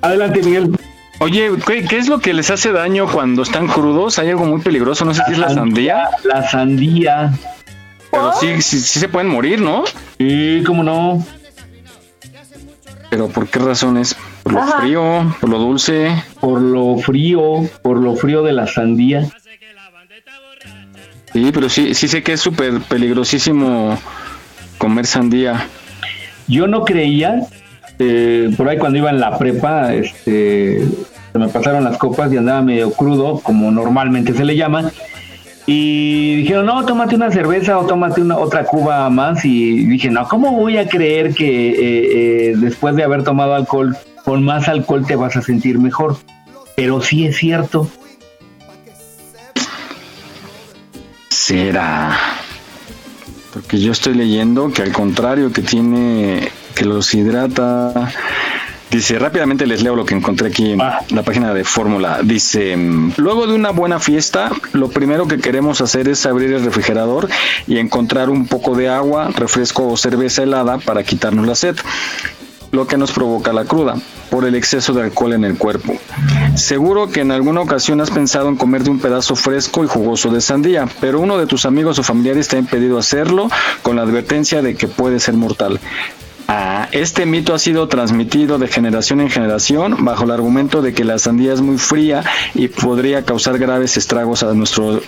Adelante, 0.00 0.40
Miguel. 0.44 0.70
Oye, 1.20 1.50
¿qué, 1.66 1.84
qué 1.84 1.98
es 1.98 2.08
lo 2.08 2.20
que 2.20 2.34
les 2.34 2.50
hace 2.50 2.72
daño 2.72 3.06
cuando 3.10 3.42
están 3.42 3.68
crudos? 3.68 4.18
Hay 4.18 4.30
algo 4.30 4.44
muy 4.44 4.60
peligroso, 4.60 5.04
no 5.04 5.14
sé 5.14 5.22
si 5.26 5.32
es 5.32 5.38
la 5.38 5.50
sandía. 5.50 6.08
La 6.24 6.48
sandía. 6.48 7.32
Pero 8.10 8.32
sí, 8.40 8.62
sí, 8.62 8.78
sí 8.80 8.98
se 8.98 9.08
pueden 9.08 9.28
morir, 9.28 9.60
¿no? 9.60 9.84
Sí, 10.18 10.62
cómo 10.66 10.82
no. 10.82 11.24
Pero 13.10 13.28
¿por 13.28 13.48
qué 13.48 13.58
razones? 13.60 14.16
¿Por 14.42 14.52
lo 14.54 14.60
Ajá. 14.62 14.80
frío? 14.80 15.36
¿Por 15.40 15.50
lo 15.50 15.58
dulce? 15.58 16.22
Por 16.40 16.60
lo 16.60 16.96
frío, 16.98 17.68
por 17.82 17.98
lo 17.98 18.16
frío 18.16 18.42
de 18.42 18.52
la 18.52 18.66
sandía. 18.66 19.28
Sí, 21.32 21.50
pero 21.52 21.68
sí, 21.68 21.94
sí 21.94 22.08
sé 22.08 22.22
que 22.22 22.34
es 22.34 22.40
súper 22.40 22.80
peligrosísimo 22.82 23.98
comer 24.78 25.06
sandía. 25.06 25.66
Yo 26.46 26.66
no 26.66 26.84
creía, 26.84 27.40
eh, 27.98 28.50
por 28.56 28.68
ahí 28.68 28.78
cuando 28.78 28.98
iba 28.98 29.10
en 29.10 29.20
la 29.20 29.38
prepa, 29.38 29.94
este, 29.94 30.84
se 31.32 31.38
me 31.38 31.48
pasaron 31.48 31.84
las 31.84 31.98
copas 31.98 32.32
y 32.32 32.36
andaba 32.36 32.62
medio 32.62 32.92
crudo, 32.92 33.40
como 33.40 33.70
normalmente 33.70 34.34
se 34.34 34.44
le 34.44 34.56
llama. 34.56 34.90
Y 35.66 36.36
dijeron, 36.36 36.66
no, 36.66 36.84
tómate 36.84 37.14
una 37.14 37.30
cerveza 37.30 37.78
o 37.78 37.86
tómate 37.86 38.20
una 38.20 38.36
otra 38.36 38.64
cuba 38.64 39.08
más. 39.08 39.44
Y 39.44 39.86
dije, 39.86 40.10
no, 40.10 40.28
¿cómo 40.28 40.52
voy 40.52 40.76
a 40.76 40.88
creer 40.88 41.34
que 41.34 41.70
eh, 41.70 42.50
eh, 42.50 42.54
después 42.56 42.96
de 42.96 43.04
haber 43.04 43.24
tomado 43.24 43.54
alcohol, 43.54 43.96
con 44.24 44.44
más 44.44 44.68
alcohol 44.68 45.06
te 45.06 45.16
vas 45.16 45.36
a 45.36 45.42
sentir 45.42 45.78
mejor? 45.78 46.16
Pero 46.76 47.00
sí 47.00 47.26
es 47.26 47.36
cierto. 47.36 47.88
Será. 51.30 52.16
Porque 53.52 53.78
yo 53.78 53.92
estoy 53.92 54.14
leyendo 54.14 54.70
que 54.72 54.82
al 54.82 54.92
contrario 54.92 55.52
que 55.52 55.62
tiene, 55.62 56.48
que 56.74 56.84
los 56.84 57.14
hidrata. 57.14 58.12
Dice, 58.90 59.18
rápidamente 59.18 59.66
les 59.66 59.82
leo 59.82 59.96
lo 59.96 60.04
que 60.04 60.14
encontré 60.14 60.48
aquí 60.48 60.72
en 60.72 60.78
la 60.78 61.22
página 61.24 61.52
de 61.52 61.64
Fórmula. 61.64 62.20
Dice, 62.22 62.76
luego 63.16 63.46
de 63.46 63.54
una 63.54 63.70
buena 63.70 63.98
fiesta, 63.98 64.50
lo 64.72 64.88
primero 64.88 65.26
que 65.26 65.38
queremos 65.38 65.80
hacer 65.80 66.08
es 66.08 66.26
abrir 66.26 66.52
el 66.52 66.64
refrigerador 66.64 67.28
y 67.66 67.78
encontrar 67.78 68.30
un 68.30 68.46
poco 68.46 68.76
de 68.76 68.88
agua, 68.88 69.30
refresco 69.34 69.88
o 69.88 69.96
cerveza 69.96 70.44
helada 70.44 70.78
para 70.78 71.02
quitarnos 71.02 71.46
la 71.46 71.56
sed 71.56 71.76
lo 72.74 72.86
que 72.86 72.98
nos 72.98 73.12
provoca 73.12 73.52
la 73.52 73.64
cruda, 73.64 73.94
por 74.30 74.44
el 74.44 74.54
exceso 74.54 74.92
de 74.92 75.02
alcohol 75.02 75.32
en 75.32 75.44
el 75.44 75.56
cuerpo. 75.56 75.94
Seguro 76.56 77.08
que 77.08 77.20
en 77.20 77.30
alguna 77.30 77.60
ocasión 77.60 78.00
has 78.00 78.10
pensado 78.10 78.48
en 78.48 78.56
comerte 78.56 78.90
un 78.90 78.98
pedazo 78.98 79.36
fresco 79.36 79.84
y 79.84 79.86
jugoso 79.86 80.30
de 80.30 80.40
sandía, 80.40 80.88
pero 81.00 81.20
uno 81.20 81.38
de 81.38 81.46
tus 81.46 81.66
amigos 81.66 81.98
o 81.98 82.02
familiares 82.02 82.48
te 82.48 82.56
ha 82.56 82.58
impedido 82.58 82.98
hacerlo 82.98 83.48
con 83.82 83.96
la 83.96 84.02
advertencia 84.02 84.60
de 84.60 84.74
que 84.74 84.88
puede 84.88 85.20
ser 85.20 85.34
mortal. 85.34 85.80
Ah, 86.46 86.88
este 86.92 87.24
mito 87.24 87.54
ha 87.54 87.58
sido 87.58 87.88
transmitido 87.88 88.58
de 88.58 88.68
generación 88.68 89.20
en 89.20 89.30
generación 89.30 90.04
bajo 90.04 90.24
el 90.24 90.30
argumento 90.30 90.82
de 90.82 90.92
que 90.92 91.02
la 91.02 91.18
sandía 91.18 91.54
es 91.54 91.62
muy 91.62 91.78
fría 91.78 92.22
y 92.54 92.68
podría 92.68 93.24
causar 93.24 93.58
graves 93.58 93.96
estragos 93.96 94.42
a 94.42 94.52
nuestro 94.52 95.00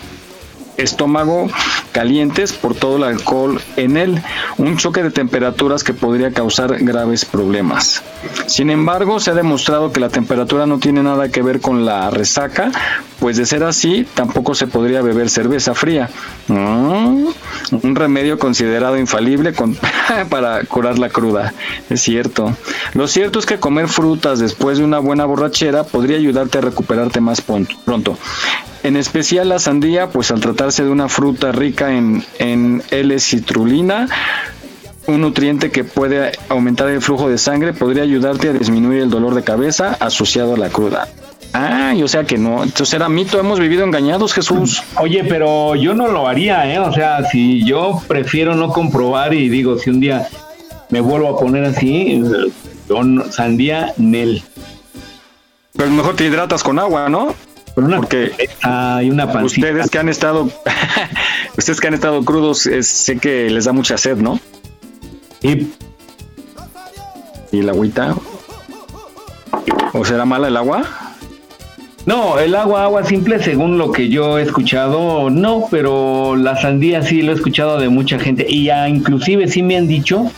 estómago 0.76 1.48
calientes 1.92 2.52
por 2.52 2.74
todo 2.74 2.96
el 2.96 3.04
alcohol 3.04 3.60
en 3.76 3.96
él, 3.96 4.22
un 4.58 4.76
choque 4.76 5.02
de 5.02 5.10
temperaturas 5.10 5.82
que 5.82 5.94
podría 5.94 6.32
causar 6.32 6.76
graves 6.84 7.24
problemas. 7.24 8.02
Sin 8.46 8.70
embargo, 8.70 9.18
se 9.20 9.30
ha 9.30 9.34
demostrado 9.34 9.92
que 9.92 10.00
la 10.00 10.08
temperatura 10.08 10.66
no 10.66 10.78
tiene 10.78 11.02
nada 11.02 11.30
que 11.30 11.42
ver 11.42 11.60
con 11.60 11.86
la 11.86 12.10
resaca, 12.10 12.70
pues 13.18 13.36
de 13.36 13.46
ser 13.46 13.64
así, 13.64 14.06
tampoco 14.14 14.54
se 14.54 14.66
podría 14.66 15.00
beber 15.00 15.30
cerveza 15.30 15.74
fría. 15.74 16.10
Mm, 16.48 17.28
un 17.82 17.94
remedio 17.94 18.38
considerado 18.38 18.98
infalible 18.98 19.54
para 20.30 20.64
curar 20.64 20.98
la 20.98 21.08
cruda. 21.08 21.54
Es 21.88 22.02
cierto. 22.02 22.54
Lo 22.94 23.08
cierto 23.08 23.38
es 23.38 23.46
que 23.46 23.58
comer 23.58 23.88
frutas 23.88 24.38
después 24.38 24.78
de 24.78 24.84
una 24.84 24.98
buena 24.98 25.24
borrachera 25.24 25.84
podría 25.84 26.18
ayudarte 26.18 26.58
a 26.58 26.60
recuperarte 26.60 27.20
más 27.20 27.40
pronto. 27.40 28.18
En 28.86 28.96
especial 28.96 29.48
la 29.48 29.58
sandía, 29.58 30.10
pues 30.10 30.30
al 30.30 30.40
tratarse 30.40 30.84
de 30.84 30.90
una 30.90 31.08
fruta 31.08 31.50
rica 31.50 31.92
en, 31.92 32.22
en 32.38 32.84
L-citrulina, 32.92 34.06
un 35.08 35.22
nutriente 35.22 35.72
que 35.72 35.82
puede 35.82 36.30
aumentar 36.48 36.88
el 36.90 37.02
flujo 37.02 37.28
de 37.28 37.36
sangre, 37.36 37.72
podría 37.72 38.04
ayudarte 38.04 38.50
a 38.50 38.52
disminuir 38.52 39.02
el 39.02 39.10
dolor 39.10 39.34
de 39.34 39.42
cabeza 39.42 39.96
asociado 39.98 40.54
a 40.54 40.56
la 40.56 40.68
cruda. 40.68 41.08
Ah, 41.52 41.94
y 41.96 42.02
o 42.04 42.06
sea 42.08 42.22
que 42.24 42.38
no, 42.38 42.62
entonces 42.62 42.94
era 42.94 43.08
mito, 43.08 43.40
hemos 43.40 43.58
vivido 43.58 43.82
engañados, 43.82 44.32
Jesús. 44.32 44.84
Oye, 45.00 45.24
pero 45.24 45.74
yo 45.74 45.92
no 45.92 46.06
lo 46.06 46.28
haría, 46.28 46.72
¿eh? 46.72 46.78
O 46.78 46.92
sea, 46.92 47.24
si 47.28 47.64
yo 47.64 48.00
prefiero 48.06 48.54
no 48.54 48.68
comprobar 48.72 49.34
y 49.34 49.48
digo, 49.48 49.78
si 49.80 49.90
un 49.90 49.98
día 49.98 50.28
me 50.90 51.00
vuelvo 51.00 51.28
a 51.36 51.40
poner 51.40 51.64
así, 51.64 52.22
eh, 52.22 52.52
yo 52.88 53.02
no- 53.02 53.32
sandía, 53.32 53.94
Nel. 53.96 54.44
Pero 55.76 55.90
mejor 55.90 56.14
te 56.14 56.24
hidratas 56.26 56.62
con 56.62 56.78
agua, 56.78 57.08
¿no? 57.08 57.34
Porque 57.76 58.32
hay 58.62 59.10
una 59.10 59.30
pancita. 59.32 59.66
ustedes 59.68 59.90
que 59.90 59.98
han 59.98 60.08
estado, 60.08 60.48
ustedes 61.58 61.80
que 61.80 61.86
han 61.88 61.94
estado 61.94 62.24
crudos, 62.24 62.66
es- 62.66 62.88
sé 62.88 63.18
que 63.18 63.48
les 63.50 63.66
da 63.66 63.72
mucha 63.72 63.96
sed, 63.98 64.16
¿no? 64.16 64.40
Y, 65.42 65.68
¿Y 67.52 67.62
la 67.62 67.72
agüita? 67.72 68.16
¿O 69.92 70.04
será 70.04 70.24
mala 70.24 70.48
el 70.48 70.56
agua? 70.56 70.84
No, 72.06 72.38
el 72.38 72.54
agua, 72.54 72.84
agua 72.84 73.04
simple, 73.04 73.42
según 73.42 73.78
lo 73.78 73.90
que 73.92 74.08
yo 74.08 74.38
he 74.38 74.42
escuchado, 74.42 75.28
no, 75.28 75.66
pero 75.70 76.36
la 76.36 76.56
sandía 76.60 77.02
sí 77.02 77.20
lo 77.22 77.32
he 77.32 77.34
escuchado 77.34 77.78
de 77.78 77.88
mucha 77.88 78.18
gente. 78.18 78.46
Y 78.48 78.64
ya 78.64 78.88
inclusive 78.88 79.48
sí 79.48 79.62
me 79.62 79.76
han 79.76 79.88
dicho, 79.88 80.30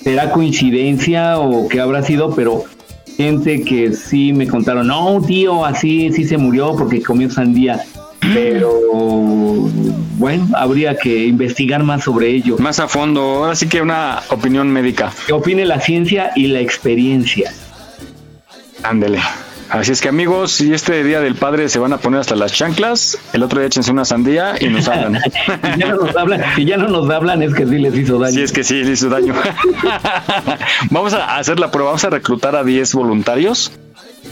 será 0.00 0.30
coincidencia 0.32 1.38
o 1.38 1.68
que 1.68 1.80
habrá 1.80 2.02
sido, 2.02 2.34
pero 2.34 2.64
gente 3.18 3.62
que 3.64 3.92
sí 3.92 4.32
me 4.32 4.46
contaron, 4.46 4.86
no, 4.86 5.20
tío, 5.20 5.64
así 5.64 6.10
sí 6.12 6.24
se 6.24 6.38
murió 6.38 6.76
porque 6.76 7.02
comió 7.02 7.28
sandía. 7.28 7.82
Pero 8.20 8.72
bueno, 10.18 10.48
habría 10.54 10.96
que 10.96 11.26
investigar 11.26 11.82
más 11.82 12.04
sobre 12.04 12.30
ello. 12.30 12.56
Más 12.58 12.78
a 12.78 12.86
fondo, 12.86 13.20
ahora 13.20 13.56
sí 13.56 13.68
que 13.68 13.82
una 13.82 14.20
opinión 14.30 14.70
médica. 14.70 15.12
Que 15.26 15.32
opine 15.32 15.64
la 15.64 15.80
ciencia 15.80 16.30
y 16.36 16.46
la 16.46 16.60
experiencia. 16.60 17.52
Ándele. 18.84 19.18
Así 19.70 19.92
es 19.92 20.00
que 20.00 20.08
amigos, 20.08 20.52
si 20.52 20.72
este 20.72 21.04
día 21.04 21.20
del 21.20 21.34
padre 21.34 21.68
se 21.68 21.78
van 21.78 21.92
a 21.92 21.98
poner 21.98 22.20
hasta 22.20 22.34
las 22.36 22.52
chanclas, 22.52 23.18
el 23.32 23.42
otro 23.42 23.58
día 23.58 23.66
échense 23.66 23.90
una 23.90 24.04
sandía 24.04 24.54
y 24.60 24.68
nos 24.68 24.88
hablan. 24.88 25.20
si 25.74 25.78
ya 25.78 25.88
no 25.88 25.96
nos 25.96 26.16
hablan, 26.16 26.44
si 26.56 26.64
ya 26.64 26.76
no 26.78 26.88
nos 26.88 27.10
hablan 27.10 27.42
es 27.42 27.54
que 27.54 27.66
sí 27.66 27.78
les 27.78 27.94
hizo 27.94 28.18
daño. 28.18 28.34
Sí, 28.34 28.42
es 28.42 28.52
que 28.52 28.64
sí, 28.64 28.82
les 28.82 29.00
hizo 29.00 29.10
daño. 29.10 29.34
vamos 30.90 31.12
a 31.12 31.36
hacer 31.36 31.60
la 31.60 31.70
prueba, 31.70 31.90
vamos 31.90 32.04
a 32.04 32.10
reclutar 32.10 32.56
a 32.56 32.64
10 32.64 32.94
voluntarios, 32.94 33.72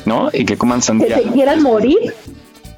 ¿no? 0.06 0.30
Y 0.32 0.46
que 0.46 0.56
coman 0.56 0.80
¿Que 0.80 0.86
sandía. 0.86 1.16
se 1.16 1.24
quieran 1.24 1.62
morir? 1.62 2.14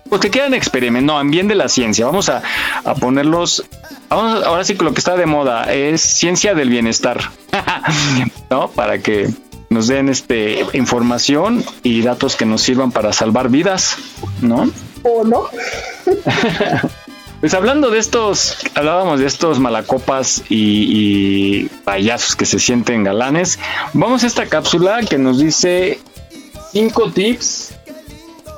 Pues 0.08 0.20
que 0.20 0.30
quieran 0.30 0.54
experimentar, 0.54 1.14
no, 1.14 1.20
en 1.20 1.30
bien 1.30 1.48
de 1.48 1.54
la 1.54 1.68
ciencia. 1.68 2.06
Vamos 2.06 2.28
a, 2.28 2.42
a 2.84 2.94
ponerlos. 2.94 3.64
Vamos, 4.08 4.42
ahora 4.42 4.64
sí 4.64 4.74
que 4.74 4.82
lo 4.84 4.94
que 4.94 4.98
está 4.98 5.16
de 5.16 5.26
moda 5.26 5.72
es 5.72 6.00
ciencia 6.00 6.54
del 6.54 6.70
bienestar. 6.70 7.20
¿No? 8.50 8.68
Para 8.70 8.98
que 8.98 9.28
nos 9.70 9.86
den 9.86 10.08
este 10.08 10.64
información 10.72 11.64
y 11.82 12.02
datos 12.02 12.36
que 12.36 12.46
nos 12.46 12.62
sirvan 12.62 12.92
para 12.92 13.12
salvar 13.12 13.48
vidas, 13.48 13.96
¿no? 14.40 14.70
¿O 15.02 15.24
no? 15.24 15.44
Pues 17.40 17.54
hablando 17.54 17.90
de 17.90 18.00
estos, 18.00 18.56
hablábamos 18.74 19.20
de 19.20 19.26
estos 19.26 19.60
malacopas 19.60 20.42
y, 20.48 21.60
y 21.62 21.64
payasos 21.84 22.34
que 22.34 22.44
se 22.44 22.58
sienten 22.58 23.04
galanes. 23.04 23.60
Vamos 23.92 24.24
a 24.24 24.26
esta 24.26 24.46
cápsula 24.46 25.02
que 25.08 25.18
nos 25.18 25.38
dice 25.38 26.00
cinco 26.72 27.12
tips 27.12 27.74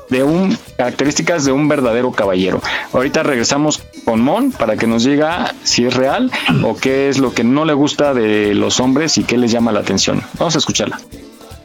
de 0.08 0.22
un 0.22 0.56
características 0.76 1.44
de 1.44 1.52
un 1.52 1.68
verdadero 1.68 2.10
caballero. 2.12 2.62
Ahorita 2.92 3.22
regresamos 3.22 3.82
con 4.04 4.20
Mon 4.20 4.52
para 4.52 4.76
que 4.76 4.86
nos 4.86 5.04
diga 5.04 5.54
si 5.62 5.84
es 5.86 5.94
real 5.94 6.30
o 6.64 6.76
qué 6.76 7.08
es 7.08 7.18
lo 7.18 7.32
que 7.32 7.44
no 7.44 7.64
le 7.64 7.72
gusta 7.74 8.14
de 8.14 8.54
los 8.54 8.80
hombres 8.80 9.16
y 9.18 9.24
qué 9.24 9.36
les 9.38 9.50
llama 9.52 9.72
la 9.72 9.80
atención. 9.80 10.22
Vamos 10.38 10.54
a 10.54 10.58
escucharla. 10.58 11.00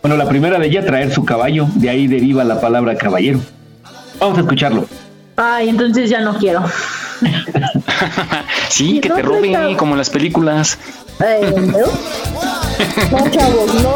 Bueno, 0.02 0.18
la 0.18 0.28
primera 0.30 0.60
de 0.60 0.68
ella 0.68 0.86
traer 0.86 1.12
su 1.14 1.26
caballo, 1.26 1.68
de 1.76 1.90
ahí 1.90 2.08
deriva 2.08 2.44
la 2.44 2.62
palabra 2.62 2.96
caballero. 2.96 3.40
Vamos 4.20 4.38
a 4.38 4.42
escucharlo. 4.42 4.86
Ay, 5.36 5.70
entonces 5.70 6.10
ya 6.10 6.22
no 6.22 6.38
quiero. 6.38 6.64
Sí, 8.70 9.00
que 9.00 9.08
No 9.10 9.16
te 9.16 9.22
roben 9.22 9.54
cab- 9.54 9.76
como 9.78 9.94
en 9.94 9.98
las 10.00 10.10
películas. 10.10 10.78
Eh, 11.26 11.54
¿no? 11.56 11.78
No, 13.18 13.30
chavos, 13.32 13.74
no. 13.82 13.94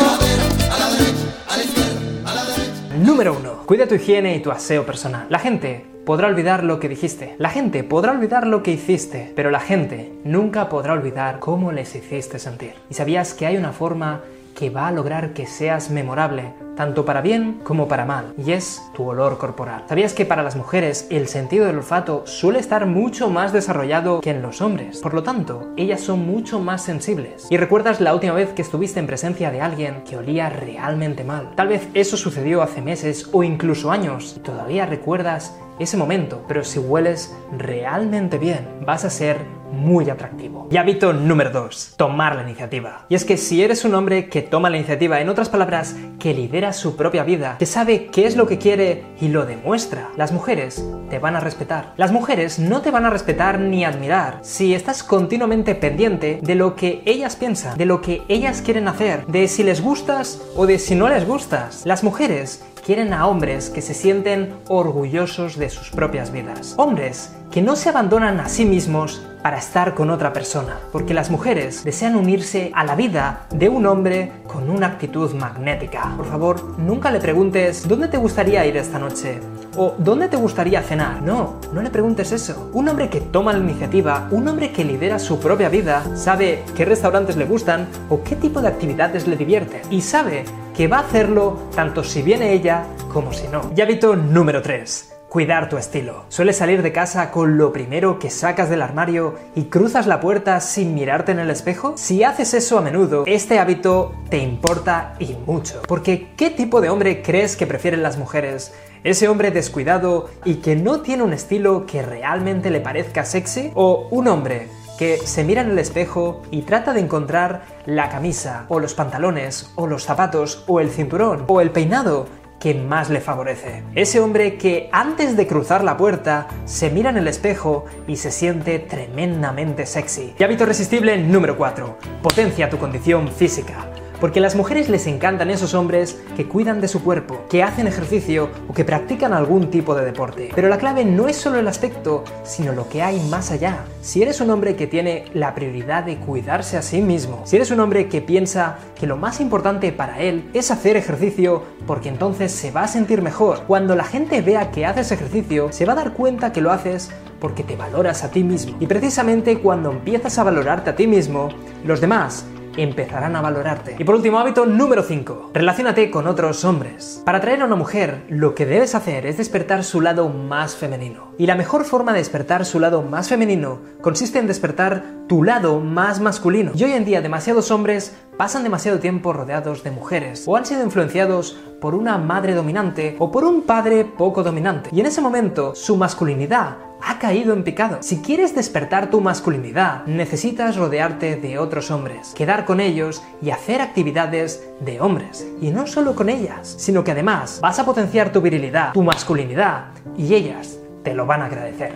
Número 3.04 3.36
1. 3.38 3.64
Cuida 3.66 3.88
tu 3.88 3.96
higiene 3.96 4.36
y 4.36 4.40
tu 4.42 4.52
aseo 4.52 4.86
personal. 4.86 5.26
La 5.30 5.40
gente 5.40 5.86
podrá 6.10 6.28
olvidar 6.28 6.64
lo 6.64 6.80
que 6.80 6.90
dijiste. 6.90 7.36
La 7.38 7.52
gente 7.52 7.84
podrá 7.84 8.14
olvidar 8.14 8.48
lo 8.48 8.64
que 8.64 8.72
hiciste. 8.72 9.32
Pero 9.36 9.52
la 9.52 9.60
gente 9.60 10.12
nunca 10.24 10.68
podrá 10.68 10.94
olvidar 10.94 11.38
cómo 11.38 11.72
les 11.72 11.94
hiciste 11.94 12.40
sentir. 12.40 12.74
¿Y 12.90 12.96
sabías 12.96 13.36
que 13.36 13.46
hay 13.46 13.58
una 13.58 13.74
forma 13.74 14.24
que 14.60 14.70
va 14.70 14.88
a 14.88 14.92
lograr 14.92 15.32
que 15.32 15.46
seas 15.46 15.90
memorable, 15.90 16.54
tanto 16.76 17.06
para 17.06 17.22
bien 17.22 17.62
como 17.64 17.88
para 17.88 18.06
mal, 18.06 18.34
y 18.38 18.52
es 18.52 18.82
tu 18.94 19.08
olor 19.08 19.38
corporal. 19.38 19.86
¿Sabías 19.88 20.14
que 20.14 20.26
para 20.26 20.44
las 20.44 20.58
mujeres 20.58 21.08
el 21.10 21.28
sentido 21.28 21.66
del 21.66 21.78
olfato 21.78 22.24
suele 22.26 22.60
estar 22.60 22.86
mucho 22.86 23.30
más 23.30 23.54
desarrollado 23.54 24.20
que 24.20 24.32
en 24.32 24.42
los 24.42 24.62
hombres? 24.62 25.00
Por 25.00 25.14
lo 25.14 25.24
tanto, 25.24 25.70
ellas 25.78 26.02
son 26.02 26.26
mucho 26.26 26.60
más 26.60 26.84
sensibles. 26.84 27.48
¿Y 27.50 27.56
recuerdas 27.56 28.02
la 28.02 28.14
última 28.14 28.34
vez 28.34 28.50
que 28.50 28.62
estuviste 28.62 29.00
en 29.00 29.08
presencia 29.08 29.50
de 29.52 29.62
alguien 29.62 30.04
que 30.04 30.18
olía 30.18 30.50
realmente 30.50 31.24
mal? 31.24 31.52
Tal 31.56 31.70
vez 31.70 31.88
eso 31.94 32.18
sucedió 32.18 32.62
hace 32.62 32.82
meses 32.82 33.30
o 33.32 33.44
incluso 33.44 33.92
años 33.92 34.34
y 34.36 34.40
todavía 34.42 34.86
recuerdas 34.86 35.56
ese 35.80 35.98
momento, 35.98 36.44
pero 36.48 36.64
si 36.64 36.80
hueles 36.80 37.36
realmente 37.52 38.38
bien, 38.38 38.68
vas 38.86 39.06
a 39.06 39.10
ser 39.10 39.38
muy 39.72 40.10
atractivo. 40.10 40.68
Y 40.72 40.78
hábito 40.78 41.14
número 41.14 41.52
2, 41.52 41.96
tomar 41.98 42.36
la 42.36 42.44
iniciativa. 42.44 43.06
Y 43.10 43.16
es 43.16 43.26
que 43.26 43.38
si 43.38 43.64
eres 43.64 43.86
un 43.86 43.96
hombre 43.96 44.30
que 44.30 44.42
toma 44.42 44.70
la 44.70 44.78
iniciativa, 44.78 45.20
en 45.22 45.30
otras 45.30 45.50
palabras, 45.50 45.96
que 46.20 46.34
lidera 46.34 46.74
su 46.74 46.96
propia 46.96 47.24
vida, 47.24 47.56
que 47.58 47.66
sabe 47.66 48.08
qué 48.08 48.26
es 48.26 48.36
lo 48.36 48.48
que 48.48 48.58
quiere 48.58 49.06
y 49.22 49.30
lo 49.30 49.46
demuestra, 49.46 50.10
las 50.18 50.32
mujeres 50.32 50.84
te 51.10 51.20
van 51.20 51.36
a 51.36 51.40
respetar. 51.40 51.94
Las 51.98 52.12
mujeres 52.12 52.60
no 52.60 52.82
te 52.82 52.92
van 52.92 53.06
a 53.06 53.10
respetar 53.10 53.60
ni 53.60 53.86
admirar 53.86 54.40
si 54.42 54.74
estás 54.74 55.04
continuamente 55.04 55.76
pendiente 55.76 56.40
de 56.42 56.56
lo 56.56 56.76
que 56.76 57.02
ellas 57.06 57.36
piensan, 57.36 57.78
de 57.78 57.86
lo 57.86 58.02
que 58.02 58.22
ellas 58.28 58.62
quieren 58.62 58.88
hacer, 58.88 59.26
de 59.28 59.48
si 59.48 59.64
les 59.64 59.82
gustas 59.82 60.42
o 60.56 60.66
de 60.66 60.80
si 60.80 60.96
no 60.96 61.10
les 61.10 61.26
gustas. 61.26 61.86
Las 61.86 62.04
mujeres 62.04 62.64
quieren 62.86 63.14
a 63.14 63.28
hombres 63.28 63.70
que 63.70 63.82
se 63.82 63.94
sienten 63.94 64.54
orgullosos 64.68 65.58
de 65.58 65.70
sus 65.70 65.90
propias 65.92 66.32
vidas. 66.32 66.74
Hombres 66.78 67.36
que 67.52 67.62
no 67.62 67.76
se 67.76 67.90
abandonan 67.90 68.40
a 68.40 68.50
sí 68.50 68.66
mismos 68.66 69.22
para 69.42 69.58
estar 69.58 69.96
con 69.96 70.10
otra 70.10 70.34
persona, 70.34 70.78
porque 70.92 71.14
las 71.14 71.30
mujeres 71.30 71.84
desean 71.84 72.16
unirse 72.16 72.72
a 72.76 72.84
la 72.84 72.96
vida 72.96 73.48
de 73.52 73.70
un 73.70 73.86
hombre 73.86 74.32
con 74.48 74.70
una 74.70 74.88
actitud 74.88 75.34
magnética. 75.34 76.14
Por 76.18 76.26
favor, 76.26 76.78
nunca 76.78 77.10
le 77.12 77.20
preguntes 77.20 77.88
¿dónde 77.88 78.10
te 78.10 78.18
gustaría 78.18 78.66
ir 78.66 78.78
esta 78.78 79.00
noche? 79.00 79.40
o 79.78 79.96
¿dónde 79.98 80.28
te 80.28 80.38
gustaría 80.38 80.82
cenar? 80.82 81.22
No, 81.22 81.56
no 81.74 81.82
le 81.82 81.90
preguntes 81.90 82.32
eso. 82.32 82.70
Un 82.74 82.90
hombre 82.90 83.10
que 83.10 83.22
toma 83.22 83.54
la 83.54 83.60
iniciativa, 83.60 84.28
un 84.32 84.48
hombre 84.48 84.72
que 84.72 84.84
lidera 84.84 85.20
su 85.20 85.40
propia 85.40 85.70
vida, 85.70 86.04
sabe 86.16 86.64
qué 86.76 86.86
restaurantes 86.86 87.38
le 87.38 87.46
gustan 87.46 87.88
o 88.10 88.24
qué 88.24 88.36
tipo 88.36 88.62
de 88.62 88.68
actividades 88.68 89.28
le 89.28 89.38
divierten 89.38 89.82
y 89.90 90.02
sabe 90.02 90.44
que 90.76 90.88
va 90.88 90.98
a 90.98 91.02
hacerlo 91.02 91.70
tanto 91.76 92.04
si 92.04 92.22
viene 92.22 92.54
ella 92.54 92.86
como 93.12 93.32
si 93.32 93.48
no. 93.48 93.72
Y 93.76 93.82
hábito 93.82 94.16
número 94.16 94.62
3. 94.62 95.19
Cuidar 95.30 95.70
tu 95.70 95.78
estilo. 95.78 96.26
¿Sueles 96.30 96.58
salir 96.58 96.82
de 96.82 96.92
casa 96.92 97.30
con 97.30 97.60
lo 97.60 97.72
primero 97.72 98.18
que 98.18 98.32
sacas 98.32 98.68
del 98.68 98.82
armario 98.82 99.36
y 99.54 99.66
cruzas 99.66 100.08
la 100.08 100.20
puerta 100.20 100.60
sin 100.60 100.96
mirarte 100.96 101.32
en 101.32 101.38
el 101.38 101.52
espejo? 101.52 101.94
Si 101.98 102.24
haces 102.24 102.56
eso 102.56 102.80
a 102.80 102.82
menudo, 102.82 103.26
este 103.28 103.60
hábito 103.60 104.16
te 104.32 104.40
importa 104.40 105.14
y 105.20 105.36
mucho. 105.46 105.84
Porque 105.88 106.30
¿qué 106.36 106.50
tipo 106.50 106.82
de 106.82 106.90
hombre 106.90 107.22
crees 107.22 107.56
que 107.56 107.68
prefieren 107.68 108.02
las 108.02 108.18
mujeres? 108.18 108.74
¿Ese 109.04 109.28
hombre 109.28 109.52
descuidado 109.52 110.32
y 110.46 110.56
que 110.56 110.76
no 110.76 111.02
tiene 111.02 111.22
un 111.22 111.34
estilo 111.34 111.86
que 111.86 112.02
realmente 112.02 112.72
le 112.72 112.82
parezca 112.82 113.24
sexy? 113.24 113.72
¿O 113.76 114.08
un 114.10 114.30
hombre 114.30 114.68
que 114.98 115.18
se 115.18 115.46
mira 115.46 115.62
en 115.62 115.70
el 115.70 115.80
espejo 115.80 116.42
y 116.52 116.64
trata 116.64 116.92
de 116.92 117.00
encontrar 117.00 117.62
la 117.86 118.10
camisa, 118.10 118.66
o 118.68 118.82
los 118.82 118.96
pantalones, 118.96 119.72
o 119.76 119.88
los 119.88 120.04
zapatos, 120.04 120.66
o 120.68 120.82
el 120.82 120.90
cinturón, 120.90 121.46
o 121.48 121.62
el 121.62 121.72
peinado 121.72 122.26
que 122.60 122.74
más 122.74 123.10
le 123.10 123.22
favorece. 123.22 123.84
Ese 123.96 124.20
hombre 124.20 124.58
que 124.58 124.90
antes 124.92 125.38
de 125.38 125.48
cruzar 125.48 125.84
la 125.84 125.98
puerta 125.98 126.48
se 126.66 126.90
mira 126.90 127.10
en 127.10 127.18
el 127.18 127.28
espejo 127.28 127.86
y 128.08 128.18
se 128.18 128.32
siente 128.32 128.80
tremendamente 128.80 129.86
sexy. 129.86 130.34
Y 130.38 130.44
hábito 130.44 130.64
irresistible 130.64 131.18
número 131.18 131.58
4. 131.58 131.98
Potencia 132.22 132.70
tu 132.70 132.78
condición 132.78 133.30
física. 133.30 133.90
Porque 134.20 134.40
a 134.40 134.42
las 134.42 134.56
mujeres 134.56 134.90
les 134.90 135.08
encantan 135.08 135.50
esos 135.50 135.74
hombres 135.74 136.20
que 136.36 136.46
cuidan 136.46 136.82
de 136.82 136.88
su 136.88 137.02
cuerpo, 137.02 137.46
que 137.50 137.64
hacen 137.64 137.88
ejercicio 137.88 138.50
o 138.68 138.74
que 138.74 138.84
practican 138.84 139.34
algún 139.34 139.70
tipo 139.70 139.96
de 139.96 140.06
deporte. 140.06 140.50
Pero 140.54 140.68
la 140.68 140.78
clave 140.78 141.06
no 141.06 141.28
es 141.28 141.38
solo 141.38 141.58
el 141.58 141.68
aspecto, 141.68 142.24
sino 142.44 142.74
lo 142.74 142.90
que 142.90 143.02
hay 143.02 143.20
más 143.30 143.52
allá. 143.52 143.86
Si 144.02 144.22
eres 144.22 144.42
un 144.42 144.50
hombre 144.50 144.76
que 144.76 144.88
tiene 144.88 145.26
la 145.34 145.56
prioridad 145.56 146.04
de 146.04 146.18
cuidarse 146.18 146.78
a 146.78 146.82
sí 146.82 147.02
mismo, 147.02 147.42
si 147.46 147.56
eres 147.56 147.72
un 147.72 147.80
hombre 147.80 148.10
que 148.10 148.22
piensa 148.22 148.78
que 149.00 149.08
lo 149.08 149.16
más 149.16 149.40
importante 149.40 149.92
para 149.92 150.20
él 150.20 150.50
es 150.54 150.72
hacer 150.72 150.98
ejercicio 150.98 151.64
porque 151.88 152.10
entonces 152.10 152.52
se 152.52 152.72
va 152.72 152.84
a 152.84 152.88
sentir 152.88 153.22
mejor, 153.22 153.64
cuando 153.68 153.96
la 153.96 154.04
gente 154.04 154.42
vea 154.42 154.72
que 154.72 154.86
haces 154.86 155.12
ejercicio, 155.12 155.72
se 155.72 155.86
va 155.86 155.94
a 155.94 155.98
dar 155.98 156.14
cuenta 156.14 156.52
que 156.52 156.62
lo 156.62 156.72
haces 156.72 157.10
porque 157.40 157.64
te 157.64 157.76
valoras 157.76 158.24
a 158.24 158.32
ti 158.32 158.44
mismo. 158.44 158.76
Y 158.80 158.88
precisamente 158.88 159.60
cuando 159.60 159.92
empiezas 159.92 160.38
a 160.38 160.44
valorarte 160.44 160.90
a 160.90 160.96
ti 160.96 161.08
mismo, 161.08 161.50
los 161.86 162.02
demás 162.02 162.46
empezarán 162.82 163.36
a 163.36 163.42
valorarte. 163.42 163.96
Y 163.98 164.04
por 164.04 164.16
último, 164.16 164.40
hábito 164.40 164.66
número 164.66 165.04
5. 165.04 165.52
Relaciónate 165.54 166.10
con 166.12 166.28
otros 166.28 166.64
hombres. 166.66 167.22
Para 167.26 167.40
atraer 167.40 167.62
a 167.62 167.66
una 167.66 167.76
mujer, 167.76 168.24
lo 168.30 168.56
que 168.56 168.66
debes 168.66 168.96
hacer 168.96 169.26
es 169.26 169.38
despertar 169.38 169.84
su 169.84 170.02
lado 170.02 170.30
más 170.30 170.76
femenino. 170.76 171.34
Y 171.38 171.46
la 171.46 171.56
mejor 171.56 171.86
forma 171.86 172.14
de 172.14 172.20
despertar 172.20 172.66
su 172.66 172.80
lado 172.80 173.02
más 173.02 173.30
femenino 173.30 173.80
consiste 174.02 174.40
en 174.40 174.48
despertar 174.48 175.04
tu 175.28 175.44
lado 175.44 175.80
más 175.80 176.20
masculino. 176.20 176.72
Y 176.76 176.84
hoy 176.84 176.94
en 176.94 177.06
día 177.06 177.22
demasiados 177.22 177.72
hombres 177.72 178.16
pasan 178.38 178.64
demasiado 178.64 179.00
tiempo 179.00 179.34
rodeados 179.34 179.84
de 179.84 179.92
mujeres 179.92 180.44
o 180.48 180.58
han 180.58 180.66
sido 180.66 180.84
influenciados 180.84 181.58
por 181.80 181.96
una 181.96 182.18
madre 182.18 182.54
dominante 182.54 183.16
o 183.20 183.32
por 183.32 183.44
un 183.44 183.64
padre 183.64 184.06
poco 184.06 184.44
dominante. 184.44 184.90
Y 184.94 185.00
en 185.00 185.06
ese 185.06 185.22
momento 185.22 185.76
su 185.76 185.98
masculinidad 185.98 186.89
ha 187.02 187.20
caído 187.20 187.54
en 187.54 187.64
picado. 187.64 187.98
Si 188.02 188.18
quieres 188.18 188.56
despertar 188.56 189.10
tu 189.10 189.22
masculinidad, 189.22 190.06
necesitas 190.06 190.76
rodearte 190.76 191.36
de 191.36 191.58
otros 191.58 191.92
hombres, 191.92 192.34
quedar 192.36 192.66
con 192.66 192.80
ellos 192.80 193.22
y 193.42 193.52
hacer 193.52 193.82
actividades 193.82 194.64
de 194.80 195.02
hombres. 195.02 195.48
Y 195.62 195.72
no 195.72 195.88
solo 195.88 196.16
con 196.16 196.30
ellas, 196.30 196.76
sino 196.78 197.04
que 197.04 197.12
además 197.12 197.60
vas 197.62 197.80
a 197.80 197.86
potenciar 197.86 198.32
tu 198.32 198.42
virilidad, 198.42 198.94
tu 198.94 199.04
masculinidad, 199.04 199.86
y 200.18 200.34
ellas 200.34 200.78
te 201.04 201.14
lo 201.14 201.26
van 201.26 201.42
a 201.42 201.46
agradecer. 201.46 201.94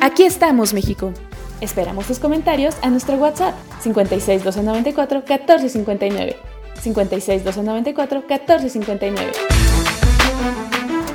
Aquí 0.00 0.24
estamos, 0.24 0.72
México. 0.72 1.12
Esperamos 1.60 2.06
tus 2.06 2.18
comentarios 2.18 2.76
a 2.82 2.90
nuestro 2.90 3.16
WhatsApp 3.16 3.54
56 3.80 4.44
294 4.44 5.22
1459. 5.26 6.36
56 6.80 7.44
294 7.44 8.20
1459. 8.28 9.75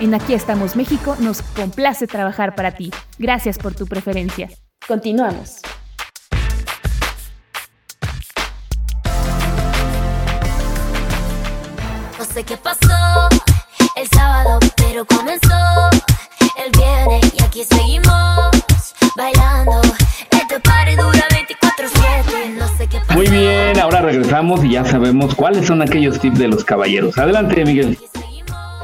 En 0.02 0.16
Aquí 0.16 0.34
estamos 0.34 0.76
México 0.76 1.16
nos 1.20 1.44
complace 1.44 2.08
trabajar 2.08 2.56
para 2.56 2.72
ti. 2.72 2.90
Gracias 3.20 3.60
por 3.60 3.76
tu 3.76 3.86
preferencia. 3.86 4.50
Continuamos. 4.88 5.58
No 12.18 12.26
sé 12.26 12.44
qué 12.44 12.58
pasó 12.58 13.30
el 13.96 14.08
sábado, 14.08 14.58
pero 14.76 15.06
comenzó 15.06 15.92
el 16.58 16.72
viernes 16.72 17.34
y 17.38 17.44
aquí 17.44 17.64
seguimos 17.64 18.50
bailando. 19.16 19.82
Este 20.32 20.60
party 20.62 20.96
dura 20.96 21.28
24/7. 21.30 22.50
No 22.58 22.68
sé 22.76 22.88
qué 22.88 22.98
pasó. 23.02 23.14
Muy 23.14 23.28
bien, 23.28 23.80
ahora 23.80 24.02
regresamos 24.02 24.64
y 24.64 24.72
ya 24.72 24.84
sabemos 24.84 25.36
cuáles 25.36 25.68
son 25.68 25.84
aquellos 25.84 26.20
tips 26.20 26.40
de 26.40 26.48
los 26.48 26.66
caballeros. 26.66 27.20
Adelante, 27.20 27.64
Miguel. 27.64 28.00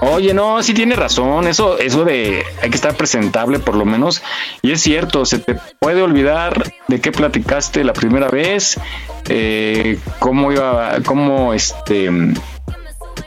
Oye, 0.02 0.34
no, 0.34 0.62
sí 0.62 0.74
tiene 0.74 0.96
razón. 0.96 1.48
Eso, 1.48 1.78
eso 1.80 2.06
de 2.06 2.44
hay 2.62 2.70
que 2.70 2.76
estar 2.76 2.96
presentable 2.96 3.60
por 3.60 3.76
lo 3.76 3.86
menos. 3.86 4.22
Y 4.62 4.72
es 4.72 4.82
cierto, 4.82 5.26
se 5.26 5.40
te 5.40 5.58
puede 5.80 6.02
olvidar 6.02 6.72
de 6.88 7.02
qué 7.02 7.12
platicaste 7.12 7.84
la 7.84 7.94
primera 7.94 8.30
vez, 8.30 8.80
eh, 9.28 9.98
cómo 10.20 10.52
iba, 10.52 10.98
cómo 11.06 11.54
este 11.54 12.10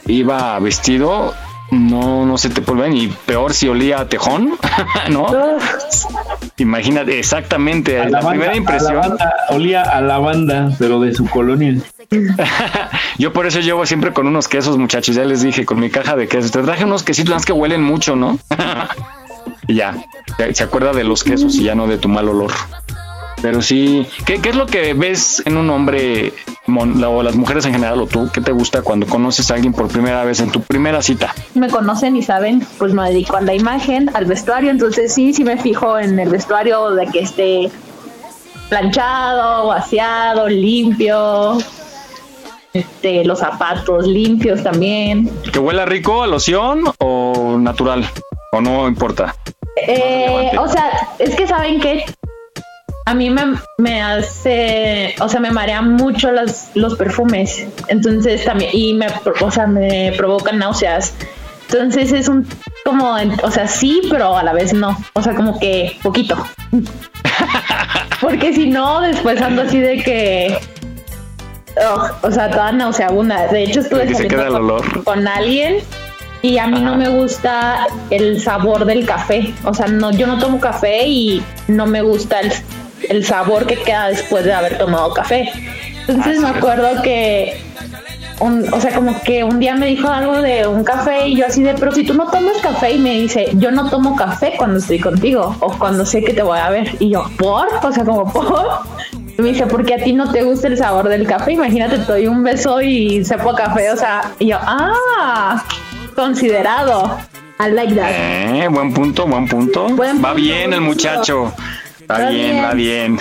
iba 0.06 0.58
vestido. 0.60 1.34
No, 1.70 2.26
no 2.26 2.36
se 2.38 2.50
te 2.50 2.68
olvidar. 2.70 2.92
Y 2.92 3.08
peor 3.26 3.54
si 3.54 3.68
olía 3.68 4.00
a 4.00 4.08
tejón, 4.08 4.58
¿no? 5.10 5.26
Imagínate, 6.56 7.18
exactamente. 7.18 8.00
A 8.00 8.08
la, 8.08 8.20
primera 8.20 8.52
a 8.52 8.56
impresión. 8.56 8.96
lavanda, 8.96 9.34
olía 9.50 9.82
a 9.82 10.00
lavanda, 10.00 10.72
pero 10.78 11.00
de 11.00 11.14
su 11.14 11.26
colonia. 11.26 11.76
Yo 13.18 13.32
por 13.32 13.46
eso 13.46 13.60
llevo 13.60 13.86
siempre 13.86 14.12
con 14.12 14.26
unos 14.26 14.48
quesos, 14.48 14.78
muchachos. 14.78 15.14
Ya 15.14 15.24
les 15.24 15.42
dije, 15.42 15.64
con 15.64 15.78
mi 15.78 15.90
caja 15.90 16.16
de 16.16 16.28
quesos. 16.28 16.50
Te 16.50 16.62
traje 16.62 16.84
unos 16.84 17.02
quesitos 17.02 17.34
más 17.34 17.44
que 17.44 17.52
huelen 17.52 17.82
mucho, 17.82 18.16
¿no? 18.16 18.38
y 19.68 19.74
ya, 19.74 19.94
se 20.52 20.62
acuerda 20.62 20.92
de 20.92 21.04
los 21.04 21.22
quesos 21.24 21.54
y 21.54 21.64
ya 21.64 21.74
no 21.74 21.86
de 21.86 21.98
tu 21.98 22.08
mal 22.08 22.28
olor. 22.28 22.52
Pero 23.42 23.62
sí, 23.62 24.06
¿qué, 24.26 24.40
qué 24.40 24.50
es 24.50 24.56
lo 24.56 24.66
que 24.66 24.92
ves 24.92 25.42
en 25.46 25.56
un 25.56 25.70
hombre 25.70 26.32
mon- 26.66 27.02
o 27.02 27.22
las 27.22 27.34
mujeres 27.36 27.64
en 27.64 27.72
general 27.72 28.00
o 28.02 28.06
tú? 28.06 28.28
¿Qué 28.32 28.40
te 28.42 28.52
gusta 28.52 28.82
cuando 28.82 29.06
conoces 29.06 29.50
a 29.50 29.54
alguien 29.54 29.72
por 29.72 29.88
primera 29.88 30.24
vez 30.24 30.40
en 30.40 30.50
tu 30.50 30.60
primera 30.60 31.00
cita? 31.02 31.34
me 31.54 31.68
conocen 31.68 32.16
y 32.16 32.22
saben, 32.22 32.64
pues 32.78 32.92
me 32.92 33.08
dedico 33.08 33.36
a 33.36 33.40
la 33.40 33.54
imagen, 33.54 34.10
al 34.14 34.26
vestuario, 34.26 34.70
entonces 34.70 35.14
sí, 35.14 35.32
sí 35.32 35.42
me 35.44 35.56
fijo 35.56 35.98
en 35.98 36.18
el 36.20 36.28
vestuario 36.28 36.90
de 36.90 37.06
que 37.06 37.20
esté 37.20 37.70
planchado, 38.68 39.68
vaciado, 39.68 40.48
limpio, 40.48 41.58
este, 42.72 43.24
los 43.24 43.40
zapatos 43.40 44.06
limpios 44.06 44.62
también. 44.62 45.28
¿Que 45.52 45.58
huela 45.58 45.86
rico 45.86 46.22
a 46.22 46.26
loción 46.26 46.84
o 46.98 47.56
natural? 47.58 48.06
¿O 48.52 48.60
no 48.60 48.86
importa? 48.86 49.34
Eh, 49.86 50.50
o 50.58 50.68
sea, 50.68 50.90
es 51.18 51.34
que 51.34 51.46
saben 51.46 51.80
que 51.80 52.04
a 53.10 53.14
mí 53.14 53.28
me, 53.28 53.42
me 53.76 54.00
hace, 54.00 55.16
o 55.20 55.28
sea, 55.28 55.40
me 55.40 55.50
marean 55.50 55.94
mucho 55.94 56.30
los, 56.30 56.68
los 56.74 56.94
perfumes, 56.94 57.66
entonces 57.88 58.44
también, 58.44 58.70
y 58.72 58.94
me, 58.94 59.08
o 59.40 59.50
sea, 59.50 59.66
me 59.66 60.12
provocan 60.16 60.58
náuseas. 60.58 61.14
Entonces 61.68 62.12
es 62.12 62.28
un, 62.28 62.46
como, 62.84 63.16
o 63.42 63.50
sea, 63.50 63.66
sí, 63.66 64.02
pero 64.08 64.36
a 64.36 64.44
la 64.44 64.52
vez 64.52 64.72
no, 64.72 64.96
o 65.14 65.22
sea, 65.22 65.34
como 65.34 65.58
que 65.58 65.98
poquito. 66.04 66.36
Porque 68.20 68.52
si 68.52 68.68
no, 68.68 69.00
después 69.00 69.42
ando 69.42 69.62
así 69.62 69.80
de 69.80 70.04
que, 70.04 70.58
ugh, 71.76 72.10
o 72.22 72.30
sea, 72.30 72.48
toda 72.48 72.70
nauseabunda. 72.70 73.48
De 73.48 73.64
hecho, 73.64 73.80
estuve 73.80 74.02
Que 74.02 74.08
se 74.08 74.14
saliendo 74.14 74.36
queda 74.36 74.48
el 74.48 74.54
olor. 74.54 75.02
con 75.02 75.26
alguien 75.26 75.78
y 76.42 76.58
a 76.58 76.66
mí 76.68 76.80
no 76.80 76.96
me 76.96 77.08
gusta 77.08 77.88
el 78.10 78.40
sabor 78.40 78.84
del 78.84 79.04
café. 79.04 79.52
O 79.64 79.74
sea, 79.74 79.88
no, 79.88 80.12
yo 80.12 80.28
no 80.28 80.38
tomo 80.38 80.60
café 80.60 81.06
y 81.06 81.42
no 81.68 81.86
me 81.86 82.02
gusta 82.02 82.40
el, 82.40 82.52
el 83.08 83.24
sabor 83.24 83.66
que 83.66 83.76
queda 83.76 84.08
después 84.08 84.44
de 84.44 84.52
haber 84.52 84.78
tomado 84.78 85.12
café. 85.14 85.50
Entonces 86.08 86.40
me 86.40 86.48
acuerdo 86.48 87.02
que, 87.02 87.60
un- 88.40 88.72
o 88.72 88.80
sea, 88.80 88.94
como 88.94 89.20
que 89.22 89.44
un 89.44 89.60
día 89.60 89.74
me 89.74 89.86
dijo 89.86 90.08
algo 90.08 90.40
de 90.42 90.66
un 90.66 90.82
café 90.82 91.28
y 91.28 91.36
yo 91.36 91.46
así 91.46 91.62
de, 91.62 91.74
pero 91.74 91.92
si 91.92 92.04
tú 92.04 92.14
no 92.14 92.26
tomas 92.30 92.56
café 92.62 92.92
y 92.92 92.98
me 92.98 93.10
dice, 93.14 93.50
yo 93.54 93.70
no 93.70 93.88
tomo 93.90 94.16
café 94.16 94.54
cuando 94.56 94.78
estoy 94.78 94.98
contigo 94.98 95.56
o 95.60 95.72
cuando 95.78 96.04
sé 96.06 96.22
que 96.24 96.32
te 96.32 96.42
voy 96.42 96.58
a 96.58 96.70
ver. 96.70 96.96
Y 96.98 97.10
yo, 97.10 97.24
¿por? 97.38 97.68
O 97.82 97.92
sea, 97.92 98.04
como 98.04 98.30
por. 98.32 98.66
Y 99.38 99.42
me 99.42 99.48
dice, 99.50 99.66
porque 99.66 99.94
a 99.94 99.98
ti 99.98 100.12
no 100.12 100.30
te 100.32 100.42
gusta 100.42 100.66
el 100.68 100.76
sabor 100.76 101.08
del 101.08 101.26
café. 101.26 101.52
Imagínate, 101.52 101.98
te 101.98 102.04
doy 102.12 102.26
un 102.26 102.42
beso 102.42 102.80
y 102.80 103.24
sepo 103.24 103.54
café. 103.54 103.90
O 103.92 103.96
sea, 103.96 104.32
y 104.38 104.48
yo, 104.48 104.58
ah, 104.60 105.62
considerado. 106.16 107.18
I 107.58 107.70
like 107.72 107.94
that. 107.94 108.08
Eh, 108.10 108.68
buen 108.70 108.92
punto, 108.92 109.26
buen 109.26 109.46
punto. 109.46 109.86
Buen 109.90 110.16
va 110.16 110.30
punto, 110.30 110.34
bien 110.36 110.72
el 110.72 110.78
punto. 110.80 111.52
Va, 112.10 112.30
bien, 112.30 112.64
va 112.64 112.74
bien. 112.74 113.20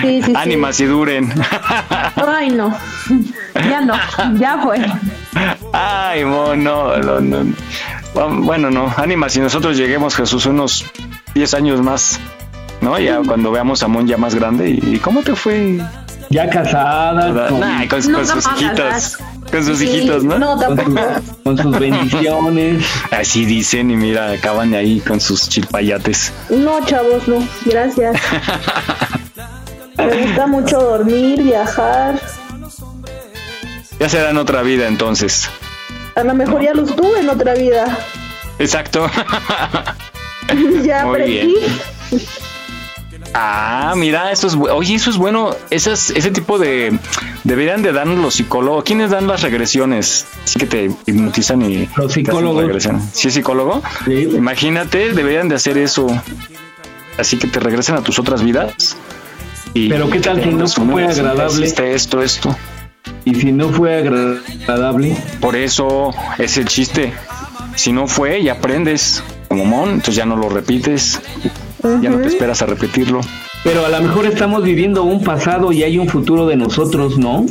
Sí, 0.00 0.22
sí, 0.22 0.22
sí. 0.22 0.32
Ánimas 0.34 0.80
y 0.80 0.86
duren. 0.86 1.32
Ay, 2.16 2.50
no. 2.50 2.74
Ya 3.54 3.80
no. 3.82 3.94
Ya 4.38 4.58
fue. 4.62 4.80
Ay, 5.72 6.24
mo, 6.24 6.54
no, 6.56 6.96
no, 6.96 7.20
no. 7.20 7.44
Bueno, 8.42 8.70
no, 8.70 8.92
ánimas, 8.96 9.32
si 9.32 9.40
nosotros 9.40 9.76
lleguemos, 9.76 10.14
Jesús, 10.14 10.46
unos 10.46 10.84
10 11.34 11.54
años 11.54 11.82
más, 11.82 12.20
¿no? 12.80 12.98
Ya 12.98 13.20
cuando 13.26 13.50
veamos 13.50 13.82
a 13.82 13.88
Mon 13.88 14.06
ya 14.06 14.16
más 14.16 14.34
grande. 14.34 14.70
¿Y 14.70 14.98
cómo 14.98 15.22
te 15.22 15.34
fue? 15.34 15.78
Ya 16.32 16.48
casada. 16.48 17.48
Con, 17.48 17.60
Nah, 17.60 17.86
con, 17.88 18.02
con 18.12 18.26
sus 18.26 18.46
hijitos. 18.46 19.18
Con 19.50 19.64
sus 19.66 19.78
Sí, 19.78 19.84
hijitos, 19.84 20.24
¿no? 20.24 20.38
no, 20.38 20.58
tampoco. 20.58 21.00
Con 21.44 21.58
sus 21.58 21.78
bendiciones. 21.78 22.84
Así 23.10 23.44
dicen, 23.44 23.90
y 23.90 23.96
mira, 23.96 24.30
acaban 24.32 24.72
ahí 24.74 25.00
con 25.00 25.20
sus 25.20 25.48
chilpayates. 25.48 26.32
No, 26.48 26.84
chavos, 26.86 27.28
no. 27.28 27.46
Gracias. 27.66 28.16
Me 29.98 30.22
gusta 30.26 30.46
mucho 30.46 30.80
dormir, 30.80 31.42
viajar. 31.42 32.18
Ya 34.00 34.08
será 34.08 34.30
en 34.30 34.38
otra 34.38 34.62
vida 34.62 34.86
entonces. 34.88 35.48
A 36.14 36.24
lo 36.24 36.34
mejor 36.34 36.62
ya 36.62 36.72
los 36.74 36.94
tuve 36.96 37.20
en 37.20 37.28
otra 37.28 37.54
vida. 37.54 37.98
Exacto. 38.58 39.08
ya 40.82 41.04
Muy 41.04 41.14
aprendí. 41.20 41.32
bien. 42.10 42.22
Ah, 43.34 43.94
mira, 43.96 44.30
eso 44.30 44.46
es 44.46 44.54
oye, 44.54 44.94
eso 44.94 45.10
es 45.10 45.16
bueno. 45.16 45.54
Esas, 45.70 46.10
ese 46.10 46.30
tipo 46.30 46.58
de 46.58 46.98
deberían 47.44 47.82
de 47.82 47.92
darnos 47.92 48.18
los 48.18 48.34
psicólogos. 48.34 48.84
¿Quiénes 48.84 49.10
dan 49.10 49.26
las 49.26 49.42
regresiones? 49.42 50.26
Así 50.44 50.58
que 50.58 50.66
te 50.66 50.90
hipnotizan 51.06 51.62
y 51.62 51.88
Los 51.96 52.12
psicólogos. 52.12 52.88
¿Sí, 53.12 53.30
psicólogo? 53.30 53.82
Imagínate, 54.06 55.12
deberían 55.14 55.48
de 55.48 55.54
hacer 55.54 55.78
eso. 55.78 56.06
Así 57.18 57.38
que 57.38 57.46
te 57.46 57.60
regresen 57.60 57.94
a 57.96 58.02
tus 58.02 58.18
otras 58.18 58.42
vidas. 58.42 58.96
Y 59.74 59.88
Pero 59.88 60.10
¿qué 60.10 60.20
tal 60.20 60.42
si 60.42 60.50
no 60.50 60.68
fue 60.68 61.12
sí, 61.12 61.20
agradable? 61.20 61.66
esto, 61.94 62.22
esto. 62.22 62.56
Y 63.24 63.34
si 63.34 63.52
no 63.52 63.70
fue 63.70 63.98
agradable. 63.98 65.16
Por 65.40 65.56
eso 65.56 66.10
es 66.38 66.58
el 66.58 66.66
chiste. 66.66 67.12
Si 67.74 67.92
no 67.92 68.06
fue 68.06 68.40
y 68.40 68.48
aprendes 68.50 69.22
como 69.48 69.64
mon, 69.64 69.88
entonces 69.90 70.16
ya 70.16 70.26
no 70.26 70.36
lo 70.36 70.48
repites. 70.48 71.20
Ya 71.82 72.10
no 72.10 72.18
te 72.18 72.28
esperas 72.28 72.62
a 72.62 72.66
repetirlo. 72.66 73.20
Pero 73.64 73.84
a 73.84 73.88
lo 73.88 74.00
mejor 74.00 74.26
estamos 74.26 74.62
viviendo 74.62 75.04
un 75.04 75.22
pasado 75.22 75.72
y 75.72 75.82
hay 75.82 75.98
un 75.98 76.08
futuro 76.08 76.46
de 76.46 76.56
nosotros, 76.56 77.18
¿no? 77.18 77.46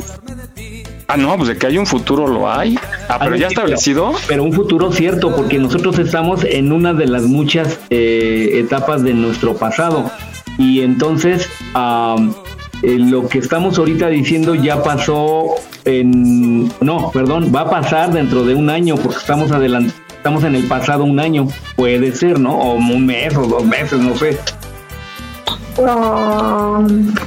Ah, 1.08 1.16
no, 1.18 1.36
pues 1.36 1.48
de 1.48 1.58
que 1.58 1.66
hay 1.66 1.76
un 1.76 1.86
futuro 1.86 2.26
lo 2.26 2.50
hay. 2.50 2.78
Ah, 3.08 3.18
pero 3.18 3.36
ya 3.36 3.48
establecido. 3.48 4.12
Pero 4.26 4.44
un 4.44 4.52
futuro 4.52 4.92
cierto, 4.92 5.34
porque 5.36 5.58
nosotros 5.58 5.98
estamos 5.98 6.44
en 6.44 6.72
una 6.72 6.94
de 6.94 7.06
las 7.06 7.24
muchas 7.24 7.78
eh, 7.90 8.52
etapas 8.54 9.02
de 9.02 9.12
nuestro 9.12 9.54
pasado. 9.54 10.10
Y 10.58 10.80
entonces, 10.80 11.50
eh, 11.74 12.98
lo 12.98 13.28
que 13.28 13.38
estamos 13.38 13.78
ahorita 13.78 14.08
diciendo 14.08 14.54
ya 14.54 14.82
pasó 14.82 15.48
en... 15.84 16.68
No, 16.80 17.10
perdón, 17.12 17.52
va 17.54 17.62
a 17.62 17.70
pasar 17.70 18.12
dentro 18.12 18.44
de 18.44 18.54
un 18.54 18.70
año, 18.70 18.96
porque 18.96 19.18
estamos 19.18 19.50
adelant 19.50 19.92
estamos 20.22 20.44
en 20.44 20.54
el 20.54 20.68
pasado 20.68 21.02
un 21.02 21.18
año. 21.18 21.48
Puede 21.74 22.14
ser, 22.14 22.38
¿no? 22.38 22.54
O 22.54 22.74
un 22.74 23.04
mes 23.06 23.36
o 23.36 23.42
dos 23.42 23.64
meses, 23.64 23.98
no 23.98 24.16
sé. 24.16 24.38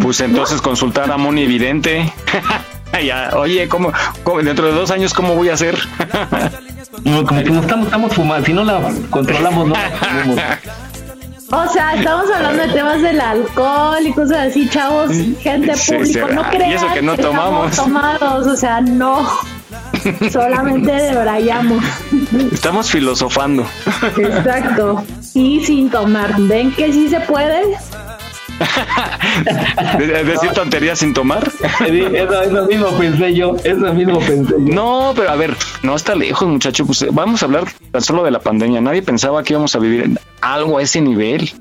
Pues 0.01 0.21
entonces 0.21 0.61
consultar 0.61 1.11
a 1.11 1.17
Moni 1.17 1.43
Evidente. 1.43 2.11
ya, 3.05 3.31
oye, 3.35 3.67
¿cómo, 3.67 3.91
cómo- 4.23 4.41
dentro 4.41 4.67
de 4.67 4.71
dos 4.71 4.91
años 4.91 5.13
cómo 5.13 5.35
voy 5.35 5.49
a 5.49 5.53
hacer? 5.53 5.77
No, 7.03 7.25
como 7.25 7.43
que 7.43 7.49
no 7.49 7.59
estamos, 7.59 7.87
estamos 7.87 8.13
fumando, 8.13 8.45
si 8.45 8.53
no 8.53 8.63
la 8.63 8.79
controlamos, 9.09 9.67
no 9.67 9.73
la. 9.75 10.59
O 11.51 11.67
sea, 11.73 11.93
estamos 11.95 12.25
hablando 12.33 12.63
de 12.63 12.69
temas 12.69 13.01
del 13.01 13.19
alcohol 13.19 13.97
y 14.01 14.13
cosas 14.13 14.47
así, 14.47 14.67
chavos, 14.69 15.11
gente 15.41 15.75
Sí, 15.75 15.93
público, 15.93 16.27
no 16.33 16.41
ah, 16.43 16.49
crean 16.49 16.71
y 16.71 16.73
eso 16.73 16.87
que 16.93 17.01
no 17.01 17.17
tomamos. 17.17 17.75
tomados, 17.75 18.47
o 18.47 18.55
sea, 18.55 18.79
no. 18.79 19.27
Solamente 20.31 20.91
debrayamos. 20.91 21.83
Estamos 22.51 22.89
filosofando. 22.89 23.65
Exacto. 24.17 25.03
Y 25.33 25.63
sin 25.63 25.89
tomar. 25.89 26.35
¿Ven 26.41 26.71
que 26.73 26.91
sí 26.93 27.09
se 27.09 27.19
puede? 27.21 27.61
De- 29.97 30.23
Decir 30.23 30.51
tonterías 30.51 30.99
sin 30.99 31.13
tomar. 31.13 31.49
Eso, 31.87 32.41
eso 32.41 32.65
mismo 32.67 32.87
pensé 32.97 33.33
yo, 33.33 33.55
eso 33.63 33.93
mismo 33.93 34.19
pensé 34.19 34.53
yo. 34.59 34.73
No, 34.73 35.13
pero 35.15 35.29
a 35.29 35.35
ver, 35.35 35.55
no 35.83 35.95
está 35.95 36.15
lejos, 36.15 36.47
muchacho. 36.47 36.85
Pues 36.85 37.01
eh, 37.01 37.09
vamos 37.11 37.41
a 37.41 37.45
hablar 37.45 37.65
tan 37.91 38.01
solo 38.01 38.23
de 38.23 38.31
la 38.31 38.39
pandemia. 38.39 38.81
Nadie 38.81 39.01
pensaba 39.01 39.43
que 39.43 39.53
íbamos 39.53 39.75
a 39.75 39.79
vivir 39.79 40.03
en 40.03 40.19
algo 40.41 40.77
a 40.77 40.81
ese 40.81 41.01
nivel, 41.01 41.51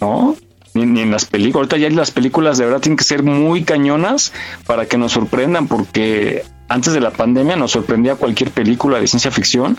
¿no? 0.00 0.36
Ni, 0.74 0.84
ni 0.86 1.00
en 1.00 1.10
las 1.10 1.24
películas. 1.24 1.68
Ahorita 1.72 1.76
ya 1.78 1.90
las 1.96 2.10
películas 2.10 2.58
de 2.58 2.66
verdad 2.66 2.80
tienen 2.80 2.96
que 2.98 3.04
ser 3.04 3.22
muy 3.22 3.64
cañonas 3.64 4.32
para 4.66 4.86
que 4.86 4.98
nos 4.98 5.12
sorprendan, 5.12 5.66
porque 5.66 6.44
antes 6.68 6.92
de 6.92 7.00
la 7.00 7.10
pandemia 7.10 7.56
nos 7.56 7.72
sorprendía 7.72 8.16
cualquier 8.16 8.50
película 8.50 8.98
de 9.00 9.06
ciencia 9.06 9.30
ficción. 9.30 9.76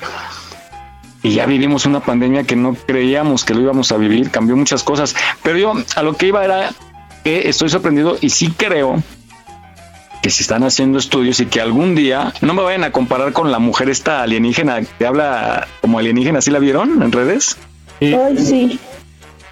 Y 1.23 1.31
ya 1.33 1.45
vivimos 1.45 1.85
una 1.85 1.99
pandemia 1.99 2.43
que 2.43 2.55
no 2.55 2.73
creíamos 2.75 3.43
que 3.43 3.53
lo 3.53 3.61
íbamos 3.61 3.91
a 3.91 3.97
vivir, 3.97 4.29
cambió 4.31 4.55
muchas 4.55 4.83
cosas. 4.83 5.15
Pero 5.43 5.57
yo 5.57 5.73
a 5.95 6.03
lo 6.03 6.13
que 6.13 6.27
iba 6.27 6.43
era 6.45 6.71
que 7.23 7.49
estoy 7.49 7.69
sorprendido 7.69 8.17
y 8.21 8.29
sí 8.29 8.53
creo 8.55 9.01
que 10.21 10.29
se 10.29 10.41
están 10.43 10.63
haciendo 10.63 10.97
estudios 10.99 11.39
y 11.39 11.45
que 11.47 11.59
algún 11.59 11.95
día 11.95 12.33
no 12.41 12.53
me 12.53 12.61
vayan 12.61 12.83
a 12.83 12.91
comparar 12.91 13.33
con 13.33 13.51
la 13.51 13.59
mujer 13.59 13.89
esta 13.89 14.21
alienígena 14.23 14.81
que 14.83 15.05
habla 15.05 15.67
como 15.81 15.99
alienígena, 15.99 16.41
¿sí 16.41 16.51
la 16.51 16.59
vieron 16.59 17.01
en 17.03 17.11
redes? 17.11 17.57
Ay, 17.99 18.37
sí. 18.37 18.79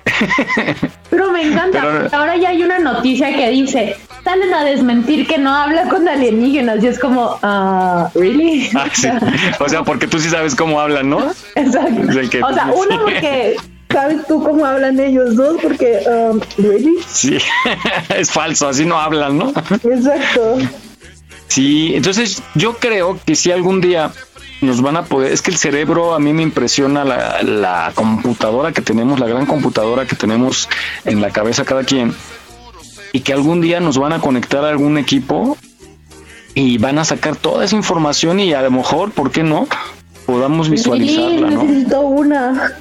Pero 1.09 1.31
me 1.31 1.41
encanta. 1.43 1.81
Pero- 1.81 1.99
porque 2.01 2.15
ahora 2.15 2.37
ya 2.37 2.49
hay 2.49 2.63
una 2.63 2.79
noticia 2.79 3.35
que 3.35 3.49
dice, 3.49 3.97
salen 4.25 4.53
a 4.53 4.63
desmentir 4.65 5.25
que 5.27 5.37
no 5.37 5.55
habla 5.55 5.87
con 5.87 6.05
alienígenas. 6.09 6.83
Y 6.83 6.87
es 6.87 6.99
como, 6.99 7.37
ah, 7.43 8.09
¿really? 8.15 8.69
Ah, 8.75 8.89
sí. 8.91 9.07
O 9.59 9.69
sea, 9.69 9.83
porque 9.83 10.07
tú 10.07 10.19
sí 10.19 10.29
sabes 10.29 10.55
cómo 10.55 10.81
hablan, 10.81 11.09
¿no? 11.09 11.31
Exacto. 11.55 12.01
O 12.09 12.11
sea, 12.11 12.29
que- 12.29 12.43
O 12.43 12.53
sea, 12.53 12.71
uno 12.75 12.99
porque 13.03 13.55
sabes 13.93 14.25
tú 14.27 14.43
cómo 14.43 14.65
hablan 14.65 14.99
ellos 14.99 15.35
dos, 15.37 15.57
porque, 15.61 15.99
um, 16.07 16.41
¿really? 16.57 16.95
Sí, 17.07 17.37
es 18.17 18.29
falso, 18.31 18.67
así 18.67 18.83
no 18.85 18.99
hablan, 18.99 19.37
¿no? 19.37 19.53
Exacto. 19.83 20.57
Sí, 21.47 21.93
entonces 21.95 22.41
yo 22.55 22.75
creo 22.77 23.17
que 23.25 23.35
si 23.35 23.51
algún 23.51 23.79
día 23.79 24.11
nos 24.61 24.81
van 24.81 24.97
a 24.97 25.03
poder, 25.05 25.31
es 25.31 25.41
que 25.43 25.51
el 25.51 25.57
cerebro 25.57 26.15
a 26.15 26.19
mí 26.19 26.33
me 26.33 26.41
impresiona 26.41 27.03
la, 27.05 27.41
la 27.43 27.91
computadora 27.93 28.71
que 28.71 28.81
tenemos, 28.81 29.19
la 29.19 29.27
gran 29.27 29.45
computadora 29.45 30.05
que 30.07 30.15
tenemos 30.15 30.67
en 31.05 31.21
la 31.21 31.29
cabeza 31.29 31.63
cada 31.63 31.83
quien, 31.83 32.15
y 33.15 33.21
que 33.21 33.31
algún 33.31 33.61
día 33.61 33.79
nos 33.79 33.97
van 33.97 34.11
a 34.11 34.19
conectar 34.19 34.65
a 34.65 34.67
algún 34.67 34.97
equipo 34.97 35.55
y 36.53 36.77
van 36.79 36.99
a 36.99 37.05
sacar 37.05 37.37
toda 37.37 37.63
esa 37.63 37.77
información 37.77 38.41
y 38.41 38.53
a 38.53 38.61
lo 38.61 38.71
mejor, 38.71 39.11
¿por 39.11 39.31
qué 39.31 39.41
no? 39.41 39.69
Podamos 40.25 40.67
visualizarla, 40.69 41.47
Sí, 41.47 41.55
¿no? 41.55 41.63
necesito 41.63 42.01
una. 42.01 42.73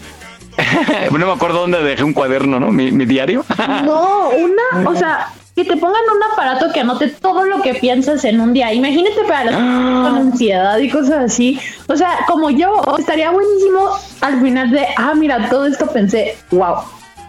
no 1.13 1.27
me 1.27 1.33
acuerdo 1.33 1.61
dónde 1.61 1.81
dejé 1.85 2.03
un 2.03 2.15
cuaderno, 2.15 2.59
¿no? 2.59 2.73
Mi, 2.73 2.91
mi 2.91 3.05
diario. 3.05 3.45
No, 3.85 4.31
una, 4.31 4.91
o 4.91 4.97
sea, 4.97 5.29
que 5.55 5.65
te 5.65 5.77
pongan 5.77 6.03
un 6.17 6.33
aparato 6.33 6.73
que 6.73 6.81
anote 6.81 7.11
todo 7.11 7.45
lo 7.45 7.63
que 7.63 7.75
piensas 7.75 8.25
en 8.25 8.41
un 8.41 8.53
día. 8.53 8.73
Imagínate 8.73 9.23
para 9.29 9.45
personas 9.45 10.11
con 10.11 10.17
ansiedad 10.33 10.79
y 10.79 10.91
cosas 10.91 11.31
así. 11.31 11.61
O 11.87 11.95
sea, 11.97 12.11
como 12.27 12.51
yo, 12.51 12.83
estaría 12.99 13.31
buenísimo 13.31 13.89
al 14.21 14.41
final 14.43 14.73
de, 14.73 14.85
ah, 14.97 15.15
mira, 15.15 15.49
todo 15.49 15.67
esto 15.67 15.87
pensé, 15.87 16.37
wow. 16.51 16.79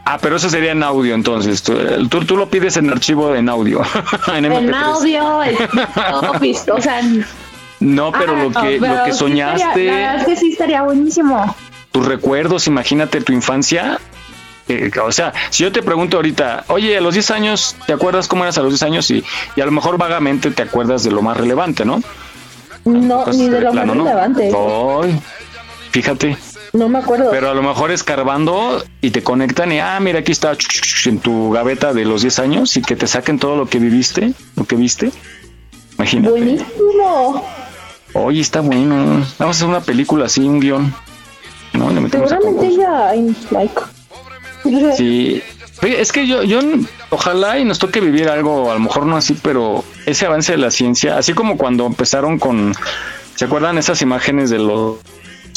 Ah, 0.07 0.19
pero 0.21 0.35
eso 0.35 0.49
sería 0.49 0.71
en 0.71 0.83
audio, 0.83 1.15
entonces. 1.15 1.63
Tú, 1.63 1.73
tú, 2.09 2.23
tú 2.25 2.37
lo 2.37 2.47
pides 2.47 2.77
en 2.77 2.89
archivo 2.91 3.33
en 3.35 3.49
audio. 3.49 3.81
en 4.35 4.45
En 4.45 4.51
MP3. 4.69 4.75
audio, 4.75 5.43
escrito, 5.43 6.75
o 6.77 6.81
sea, 6.81 7.01
No, 7.79 8.11
pero 8.11 8.35
ah, 8.35 8.43
lo 8.43 8.49
que, 8.51 8.77
pero 8.79 8.95
lo 8.97 9.03
que 9.05 9.11
sí 9.13 9.17
soñaste, 9.19 9.63
estaría- 9.63 9.91
la 9.91 9.97
verdad 9.97 10.15
es 10.21 10.25
que 10.27 10.35
sí 10.37 10.51
estaría 10.51 10.81
buenísimo. 10.83 11.55
tus 11.91 12.05
recuerdos, 12.05 12.67
imagínate 12.67 13.21
tu 13.21 13.33
infancia. 13.33 13.99
eh, 14.67 14.91
o 15.03 15.11
sea, 15.11 15.33
si 15.49 15.63
yo 15.63 15.71
te 15.71 15.81
pregunto 15.81 16.17
ahorita, 16.17 16.65
oye, 16.67 16.97
a 16.97 17.01
los 17.01 17.13
10 17.15 17.31
años, 17.31 17.75
¿te 17.87 17.93
acuerdas 17.93 18.27
cómo 18.27 18.43
eras 18.43 18.57
a 18.57 18.61
los 18.61 18.71
10 18.71 18.83
años? 18.83 19.09
Y, 19.11 19.23
y 19.55 19.61
a 19.61 19.65
lo 19.65 19.71
mejor 19.71 19.97
vagamente 19.97 20.51
te 20.51 20.61
acuerdas 20.63 21.03
de 21.03 21.11
lo 21.11 21.21
más 21.23 21.35
relevante, 21.37 21.83
¿no? 21.83 22.01
No, 22.85 23.25
ni 23.27 23.49
de 23.49 23.61
lo 23.61 23.71
plano, 23.71 23.95
más 23.95 23.97
¿no? 23.97 24.03
relevante. 24.03 24.51
Ay, 24.55 25.19
fíjate. 25.91 26.37
No 26.75 26.89
me 26.89 26.99
acuerdo. 26.99 27.31
Pero 27.31 27.49
a 27.49 27.53
lo 27.53 27.63
mejor 27.63 27.91
escarbando 27.91 28.83
y 28.99 29.11
te 29.11 29.23
conectan 29.23 29.71
y, 29.71 29.79
ah, 29.79 29.97
mira, 30.01 30.19
aquí 30.19 30.31
está 30.33 30.57
en 31.05 31.19
tu 31.19 31.51
gaveta 31.51 31.93
de 31.93 32.03
los 32.03 32.21
10 32.21 32.39
años 32.39 32.75
y 32.75 32.81
que 32.81 32.95
te 32.95 33.07
saquen 33.07 33.39
todo 33.39 33.55
lo 33.55 33.65
que 33.67 33.79
viviste, 33.79 34.33
lo 34.55 34.65
que 34.65 34.75
viste. 34.75 35.11
Imagínate. 35.97 36.31
Buenísimo. 36.31 37.45
Oye, 38.13 38.41
está 38.41 38.61
bueno. 38.61 39.25
Vamos 39.39 39.39
a 39.39 39.49
hacer 39.49 39.67
una 39.67 39.81
película 39.81 40.25
así, 40.25 40.41
un 40.41 40.59
guion. 40.59 40.93
¿No? 41.73 41.91
Le 41.91 42.01
metemos 42.01 42.29
Seguramente 42.29 42.75
ya 42.75 43.09
hay, 43.09 43.35
like. 43.51 43.81
Sí. 44.97 45.41
Oye, 45.81 46.01
Es 46.01 46.11
que 46.11 46.27
yo, 46.27 46.43
yo, 46.43 46.59
ojalá 47.09 47.59
y 47.59 47.65
nos 47.65 47.79
toque 47.79 48.01
vivir 48.01 48.29
algo, 48.29 48.71
a 48.71 48.73
lo 48.73 48.79
mejor 48.79 49.05
no 49.05 49.17
así, 49.17 49.37
pero 49.41 49.83
ese 50.05 50.25
avance 50.25 50.53
de 50.53 50.57
la 50.57 50.71
ciencia, 50.71 51.17
así 51.17 51.33
como 51.33 51.57
cuando 51.57 51.85
empezaron 51.85 52.39
con, 52.39 52.73
¿se 53.35 53.45
acuerdan 53.45 53.77
esas 53.77 54.01
imágenes 54.01 54.49
de 54.49 54.59
los 54.59 54.97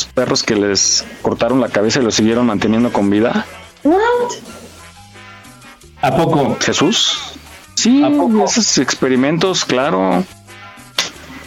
perros 0.07 0.43
que 0.43 0.57
les 0.57 1.05
cortaron 1.23 1.61
la 1.61 1.69
cabeza 1.69 2.01
y 2.01 2.05
los 2.05 2.15
siguieron 2.15 2.47
manteniendo 2.47 2.93
con 2.93 3.11
vida? 3.11 3.47
What? 3.85 3.99
¿A 6.03 6.17
poco? 6.17 6.57
Jesús. 6.61 7.19
Sí, 7.75 8.03
esos 8.45 8.79
experimentos, 8.79 9.65
claro. 9.65 10.25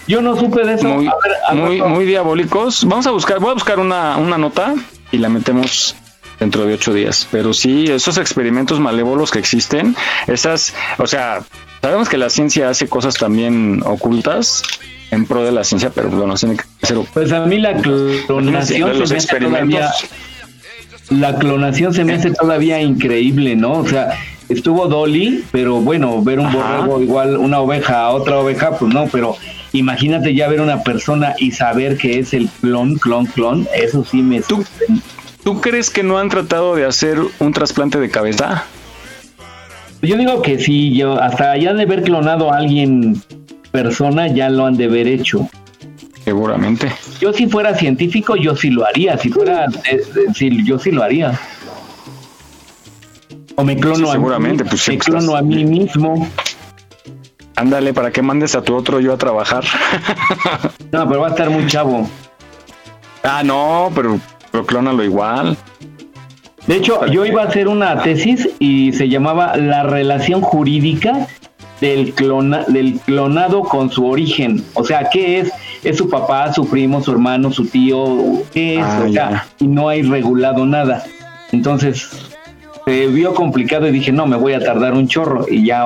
Yo 0.08 0.22
no 0.22 0.38
supe 0.38 0.66
de 0.66 0.74
eso. 0.76 0.88
Muy, 0.88 1.08
A 1.08 1.14
ver, 1.24 1.38
al 1.48 1.58
muy, 1.58 1.82
muy 1.82 2.06
diabólicos. 2.06 2.86
Vamos 2.86 3.06
a 3.08 3.12
buscar, 3.12 3.40
voy 3.40 3.52
a 3.52 3.54
buscar 3.54 3.80
una, 3.80 4.18
una 4.18 4.38
nota 4.38 4.74
y 5.12 5.18
la 5.18 5.30
metemos 5.30 5.96
dentro 6.40 6.66
de 6.66 6.74
ocho 6.74 6.94
días. 6.94 7.28
Pero 7.32 7.54
sí, 7.54 7.86
esos 7.86 8.18
experimentos 8.18 8.80
malévolos 8.80 9.32
que 9.32 9.40
existen, 9.40 9.96
esas, 10.28 10.74
o 10.98 11.08
sea, 11.08 11.44
sabemos 11.82 12.10
que 12.10 12.18
la 12.18 12.30
ciencia 12.30 12.70
hace 12.70 12.88
cosas 12.88 13.16
también 13.16 13.84
ocultas 13.86 14.64
en 15.12 15.26
pro 15.26 15.44
de 15.44 15.52
la 15.52 15.64
ciencia, 15.64 15.92
pero 15.94 16.10
bueno, 16.10 16.36
tiene 16.36 16.56
que 16.58 16.64
Pues 17.14 17.32
a 17.32 17.46
mí 17.46 17.60
la 17.60 17.74
clonación 17.76 18.98
los 19.00 19.10
se 19.10 19.16
me 19.16 19.18
hace 19.20 19.40
todavía- 19.40 19.92
la 21.10 21.36
clonación 21.38 21.94
se 21.94 22.04
me 22.06 22.14
hace 22.14 22.32
todavía 22.32 22.82
increíble, 22.82 23.56
¿no? 23.56 23.74
O 23.74 23.88
sea, 23.88 24.12
estuvo 24.50 24.88
Dolly, 24.88 25.44
pero 25.52 25.82
bueno, 25.82 26.22
ver 26.24 26.40
un 26.40 26.46
Ajá. 26.48 26.78
borrego 26.78 27.02
igual 27.02 27.38
una 27.38 27.60
oveja 27.60 28.02
a 28.06 28.10
otra 28.12 28.38
oveja, 28.40 28.78
pues 28.78 28.94
no, 28.94 29.08
pero 29.08 29.36
imagínate 29.74 30.34
ya 30.34 30.48
ver 30.48 30.62
una 30.62 30.84
persona 30.84 31.34
y 31.38 31.52
saber 31.52 31.98
que 31.98 32.20
es 32.20 32.34
el 32.34 32.48
clon, 32.62 32.96
clon, 32.96 33.26
clon, 33.26 33.68
eso 33.76 34.06
sí 34.10 34.22
me 34.22 34.42
¿Tú, 34.42 34.64
¿Tú 35.44 35.60
crees 35.60 35.90
que 35.90 36.04
no 36.04 36.18
han 36.20 36.30
tratado 36.30 36.76
de 36.76 36.86
hacer 36.86 37.18
un 37.40 37.52
trasplante 37.52 38.00
de 38.00 38.10
cabeza? 38.10 38.64
Yo 40.02 40.16
digo 40.18 40.42
que 40.42 40.60
sí, 40.60 40.96
yo 40.96 41.22
hasta 41.22 41.58
ya 41.58 41.74
de 41.74 41.84
haber 41.84 42.04
clonado 42.04 42.52
a 42.54 42.58
alguien 42.58 43.22
persona 43.72 44.28
ya 44.28 44.50
lo 44.50 44.66
han 44.66 44.78
de 44.78 44.86
haber 44.86 45.08
hecho. 45.08 45.48
Seguramente. 46.24 46.92
Yo 47.20 47.34
si 47.34 47.48
fuera 47.48 47.74
científico 47.76 48.36
yo 48.36 48.56
sí 48.56 48.70
lo 48.70 48.86
haría, 48.86 49.18
si 49.18 49.30
fuera 49.30 49.66
eh, 49.66 49.70
eh, 49.92 50.02
sí, 50.36 50.64
yo 50.64 50.78
sí 50.78 50.92
lo 50.92 51.04
haría. 51.04 51.40
O 53.56 53.64
me 53.64 53.76
clono 53.76 53.96
Sí, 53.98 54.04
a 54.04 54.06
mí, 54.06 54.12
seguramente, 54.14 54.64
pues, 54.66 54.88
me 54.88 54.94
sí, 54.94 54.98
clono 55.00 55.20
estás- 55.20 55.40
a 55.40 55.42
mí 55.42 55.66
mismo. 55.66 56.28
Ándale, 57.56 57.94
para 57.94 58.12
que 58.12 58.22
mandes 58.22 58.56
a 58.56 58.64
tu 58.64 58.76
otro 58.76 59.00
yo 59.00 59.14
a 59.14 59.18
trabajar. 59.18 59.64
No, 60.92 61.08
pero 61.08 61.22
va 61.22 61.28
a 61.28 61.30
estar 61.32 61.50
muy 61.50 61.68
chavo. 61.68 62.10
Ah, 63.24 63.44
no, 63.44 63.92
pero, 63.94 64.20
pero 64.52 64.66
clónalo 64.66 65.04
igual. 65.04 65.58
De 66.68 66.76
hecho, 66.78 67.06
yo 67.08 67.26
iba 67.26 67.44
a 67.44 67.48
hacer 67.48 67.68
una 67.68 68.02
tesis 68.02 68.50
y 68.60 68.94
se 68.94 69.10
llamaba 69.10 69.58
La 69.58 69.84
relación 69.84 70.42
jurídica 70.42 71.28
del, 71.82 72.14
clona, 72.14 72.64
del 72.68 73.00
clonado 73.00 73.64
con 73.64 73.90
su 73.90 74.08
origen. 74.08 74.64
O 74.76 74.86
sea, 74.86 75.10
¿qué 75.12 75.40
es? 75.40 75.52
¿Es 75.84 75.98
su 75.98 76.08
papá, 76.08 76.54
su 76.54 76.70
primo, 76.70 77.02
su 77.02 77.12
hermano, 77.12 77.52
su 77.52 77.66
tío? 77.66 78.44
¿Qué 78.54 78.76
es? 78.76 78.84
Ah, 78.84 79.04
o 79.06 79.12
sea, 79.12 79.30
ya. 79.32 79.48
y 79.60 79.68
no 79.68 79.90
hay 79.90 80.04
regulado 80.04 80.66
nada. 80.66 81.04
Entonces, 81.52 82.10
se 82.86 83.08
vio 83.08 83.34
complicado 83.34 83.88
y 83.88 83.92
dije, 83.92 84.12
no, 84.12 84.26
me 84.26 84.38
voy 84.38 84.54
a 84.54 84.60
tardar 84.60 84.94
un 84.94 85.08
chorro. 85.08 85.46
Y 85.50 85.66
ya... 85.66 85.86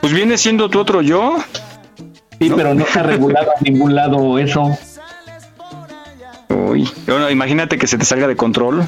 Pues 0.00 0.12
viene 0.12 0.38
siendo 0.38 0.68
tu 0.68 0.78
otro 0.78 1.02
yo. 1.02 1.38
Sí, 2.38 2.50
pero 2.54 2.74
no 2.74 2.84
está 2.84 3.02
regulado 3.02 3.50
en 3.60 3.72
ningún 3.72 3.94
lado 3.94 4.38
eso. 4.38 4.78
Uy, 6.48 6.88
bueno, 7.06 7.30
imagínate 7.30 7.78
que 7.78 7.86
se 7.86 7.98
te 7.98 8.04
salga 8.04 8.26
de 8.26 8.36
control. 8.36 8.86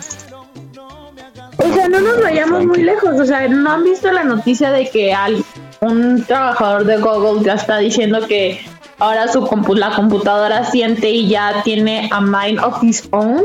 O 1.59 1.73
sea, 1.75 1.89
no 1.89 2.01
nos 2.01 2.21
vayamos 2.23 2.65
muy 2.67 2.83
lejos. 2.83 3.19
O 3.21 3.25
sea, 3.25 3.47
¿no 3.49 3.71
han 3.71 3.85
visto 3.85 4.11
la 4.11 4.25
noticia 4.25 4.71
de 4.71 4.89
que 4.89 5.13
al, 5.15 5.45
un 5.81 6.25
trabajador 6.25 6.85
de 6.85 6.97
Google 6.99 7.45
ya 7.45 7.55
está 7.55 7.79
diciendo 7.79 8.27
que 8.27 8.61
ahora 8.99 9.29
su 9.29 9.43
compu- 9.47 9.77
la 9.77 9.95
computadora 9.95 10.65
siente 10.65 11.11
y 11.11 11.29
ya 11.29 11.63
tiene 11.65 12.09
a 12.13 12.21
mind 12.21 12.59
of 12.61 12.83
his 12.83 13.07
own? 13.11 13.43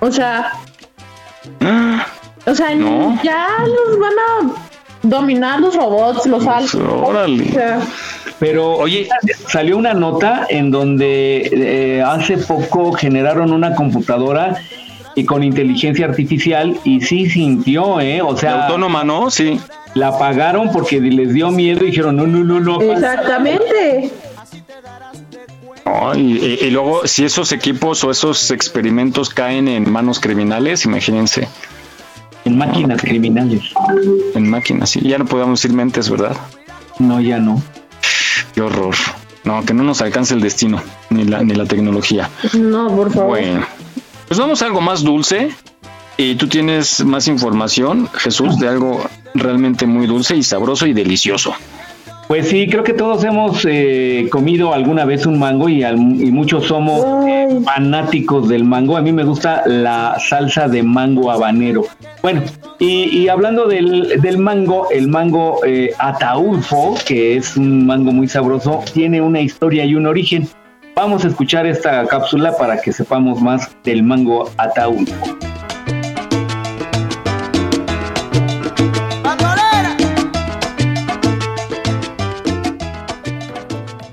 O 0.00 0.10
sea, 0.10 0.52
o 2.46 2.54
sea, 2.54 2.74
No. 2.74 3.18
ya 3.22 3.46
los 3.66 3.98
van 3.98 4.12
a 4.12 4.52
dominar 5.02 5.60
los 5.60 5.74
robots, 5.76 6.26
los 6.26 6.46
altos. 6.46 6.74
Órale. 6.74 7.48
O 7.48 7.52
sea, 7.52 7.80
Pero, 8.40 8.72
oye, 8.72 9.08
salió 9.48 9.76
una 9.76 9.94
nota 9.94 10.46
en 10.48 10.70
donde 10.70 11.48
eh, 11.52 12.02
hace 12.02 12.36
poco 12.38 12.92
generaron 12.92 13.52
una 13.52 13.74
computadora 13.74 14.56
y 15.14 15.24
con 15.24 15.42
inteligencia 15.42 16.06
artificial 16.06 16.78
y 16.84 17.00
sí 17.00 17.28
sintió, 17.28 18.00
¿eh? 18.00 18.22
O 18.22 18.36
sea, 18.36 18.64
autónoma, 18.64 19.04
¿no? 19.04 19.30
Sí. 19.30 19.60
La 19.94 20.18
pagaron 20.18 20.72
porque 20.72 21.00
les 21.00 21.32
dio 21.32 21.50
miedo 21.50 21.84
y 21.84 21.88
dijeron, 21.88 22.16
no, 22.16 22.26
no, 22.26 22.42
no, 22.42 22.60
no. 22.60 22.80
Exactamente. 22.80 24.10
No, 25.86 26.14
y, 26.14 26.70
luego, 26.70 27.06
si 27.06 27.24
esos 27.24 27.52
equipos 27.52 28.02
o 28.04 28.10
esos 28.10 28.50
experimentos 28.50 29.30
caen 29.30 29.68
en 29.68 29.90
manos 29.90 30.18
criminales, 30.18 30.84
imagínense. 30.84 31.48
En 32.44 32.58
máquinas 32.58 33.00
criminales. 33.00 33.62
En 34.34 34.48
máquinas, 34.48 34.90
sí. 34.90 35.00
Ya 35.02 35.18
no 35.18 35.26
podemos 35.26 35.60
decir 35.60 35.76
mentes, 35.76 36.10
¿verdad? 36.10 36.36
No, 36.98 37.20
ya 37.20 37.38
no. 37.38 37.62
Qué 38.54 38.62
horror. 38.62 38.94
No, 39.44 39.62
que 39.64 39.74
no 39.74 39.82
nos 39.82 40.00
alcance 40.00 40.34
el 40.34 40.40
destino, 40.40 40.82
ni 41.10 41.24
la, 41.24 41.42
ni 41.42 41.54
la 41.54 41.66
tecnología. 41.66 42.30
No, 42.54 42.88
por 42.96 43.12
favor. 43.12 43.28
Bueno, 43.28 43.66
pues 44.28 44.38
vamos 44.38 44.62
a 44.62 44.66
algo 44.66 44.80
más 44.80 45.02
dulce. 45.02 45.50
Y 46.16 46.36
tú 46.36 46.46
tienes 46.46 47.04
más 47.04 47.26
información, 47.26 48.08
Jesús, 48.14 48.58
de 48.60 48.68
algo 48.68 49.04
realmente 49.34 49.84
muy 49.84 50.06
dulce 50.06 50.36
y 50.36 50.44
sabroso 50.44 50.86
y 50.86 50.92
delicioso. 50.92 51.52
Pues 52.28 52.48
sí, 52.48 52.68
creo 52.68 52.84
que 52.84 52.92
todos 52.94 53.24
hemos 53.24 53.66
eh, 53.68 54.28
comido 54.30 54.72
alguna 54.72 55.04
vez 55.04 55.26
un 55.26 55.38
mango 55.40 55.68
y, 55.68 55.82
al- 55.82 55.96
y 55.98 56.30
muchos 56.30 56.66
somos 56.66 57.04
eh, 57.26 57.48
fanáticos 57.64 58.48
del 58.48 58.64
mango. 58.64 58.96
A 58.96 59.02
mí 59.02 59.12
me 59.12 59.24
gusta 59.24 59.62
la 59.66 60.16
salsa 60.26 60.68
de 60.68 60.84
mango 60.84 61.32
habanero. 61.32 61.84
Bueno, 62.22 62.42
y, 62.78 63.08
y 63.18 63.28
hablando 63.28 63.66
del, 63.66 64.20
del 64.22 64.38
mango, 64.38 64.88
el 64.90 65.08
mango 65.08 65.60
eh, 65.66 65.90
ataulfo, 65.98 66.94
que 67.04 67.36
es 67.36 67.56
un 67.56 67.84
mango 67.86 68.12
muy 68.12 68.28
sabroso, 68.28 68.82
tiene 68.94 69.20
una 69.20 69.40
historia 69.40 69.84
y 69.84 69.96
un 69.96 70.06
origen. 70.06 70.48
Vamos 70.96 71.24
a 71.24 71.28
escuchar 71.28 71.66
esta 71.66 72.06
cápsula 72.06 72.56
para 72.56 72.80
que 72.80 72.92
sepamos 72.92 73.42
más 73.42 73.68
del 73.82 74.04
mango 74.04 74.48
ataulfo. 74.56 75.36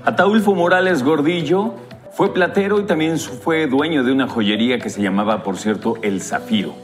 Ataulfo 0.04 0.56
Morales 0.56 1.04
Gordillo 1.04 1.74
fue 2.10 2.34
platero 2.34 2.80
y 2.80 2.82
también 2.82 3.16
fue 3.16 3.68
dueño 3.68 4.02
de 4.02 4.10
una 4.10 4.26
joyería 4.26 4.80
que 4.80 4.90
se 4.90 5.00
llamaba, 5.00 5.44
por 5.44 5.58
cierto, 5.58 5.98
El 6.02 6.20
Zafiro. 6.20 6.74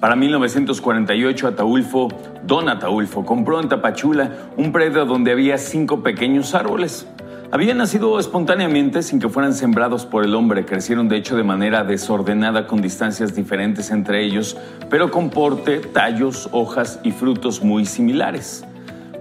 Para 0.00 0.16
1948, 0.16 1.46
Ataulfo, 1.46 2.08
don 2.42 2.68
Ataulfo, 2.68 3.24
compró 3.24 3.60
en 3.60 3.68
Tapachula 3.68 4.32
un 4.56 4.72
predio 4.72 5.06
donde 5.06 5.30
había 5.30 5.58
cinco 5.58 6.02
pequeños 6.02 6.56
árboles. 6.56 7.06
Habían 7.54 7.78
nacido 7.78 8.18
espontáneamente 8.18 9.00
sin 9.04 9.20
que 9.20 9.28
fueran 9.28 9.54
sembrados 9.54 10.06
por 10.06 10.24
el 10.24 10.34
hombre, 10.34 10.64
crecieron 10.64 11.08
de 11.08 11.18
hecho 11.18 11.36
de 11.36 11.44
manera 11.44 11.84
desordenada 11.84 12.66
con 12.66 12.82
distancias 12.82 13.36
diferentes 13.36 13.92
entre 13.92 14.24
ellos, 14.24 14.56
pero 14.90 15.12
con 15.12 15.30
porte, 15.30 15.78
tallos, 15.78 16.48
hojas 16.50 16.98
y 17.04 17.12
frutos 17.12 17.62
muy 17.62 17.86
similares. 17.86 18.64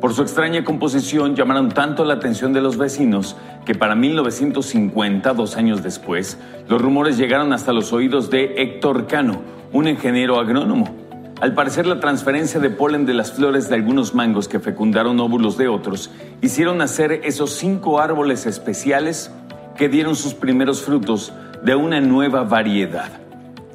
Por 0.01 0.15
su 0.15 0.23
extraña 0.23 0.63
composición 0.63 1.35
llamaron 1.35 1.69
tanto 1.69 2.05
la 2.05 2.15
atención 2.15 2.53
de 2.53 2.61
los 2.61 2.75
vecinos 2.75 3.35
que 3.67 3.75
para 3.75 3.93
1950, 3.93 5.31
dos 5.35 5.55
años 5.55 5.83
después, 5.83 6.39
los 6.67 6.81
rumores 6.81 7.19
llegaron 7.19 7.53
hasta 7.53 7.71
los 7.71 7.93
oídos 7.93 8.31
de 8.31 8.55
Héctor 8.57 9.05
Cano, 9.05 9.43
un 9.71 9.87
ingeniero 9.87 10.39
agrónomo. 10.39 11.02
Al 11.43 11.53
parecer 11.53 11.85
la 11.85 11.99
transferencia 11.99 12.61
de 12.61 12.69
polen 12.69 13.05
de 13.05 13.13
las 13.13 13.33
flores 13.33 13.67
de 13.67 13.75
algunos 13.75 14.15
mangos 14.15 14.47
que 14.47 14.61
fecundaron 14.61 15.19
óvulos 15.19 15.57
de 15.57 15.67
otros 15.67 16.09
hicieron 16.41 16.77
nacer 16.77 17.19
esos 17.25 17.51
cinco 17.51 17.99
árboles 17.99 18.45
especiales 18.45 19.29
que 19.75 19.89
dieron 19.89 20.15
sus 20.15 20.35
primeros 20.35 20.83
frutos 20.83 21.33
de 21.61 21.75
una 21.75 21.99
nueva 21.99 22.45
variedad. 22.45 23.11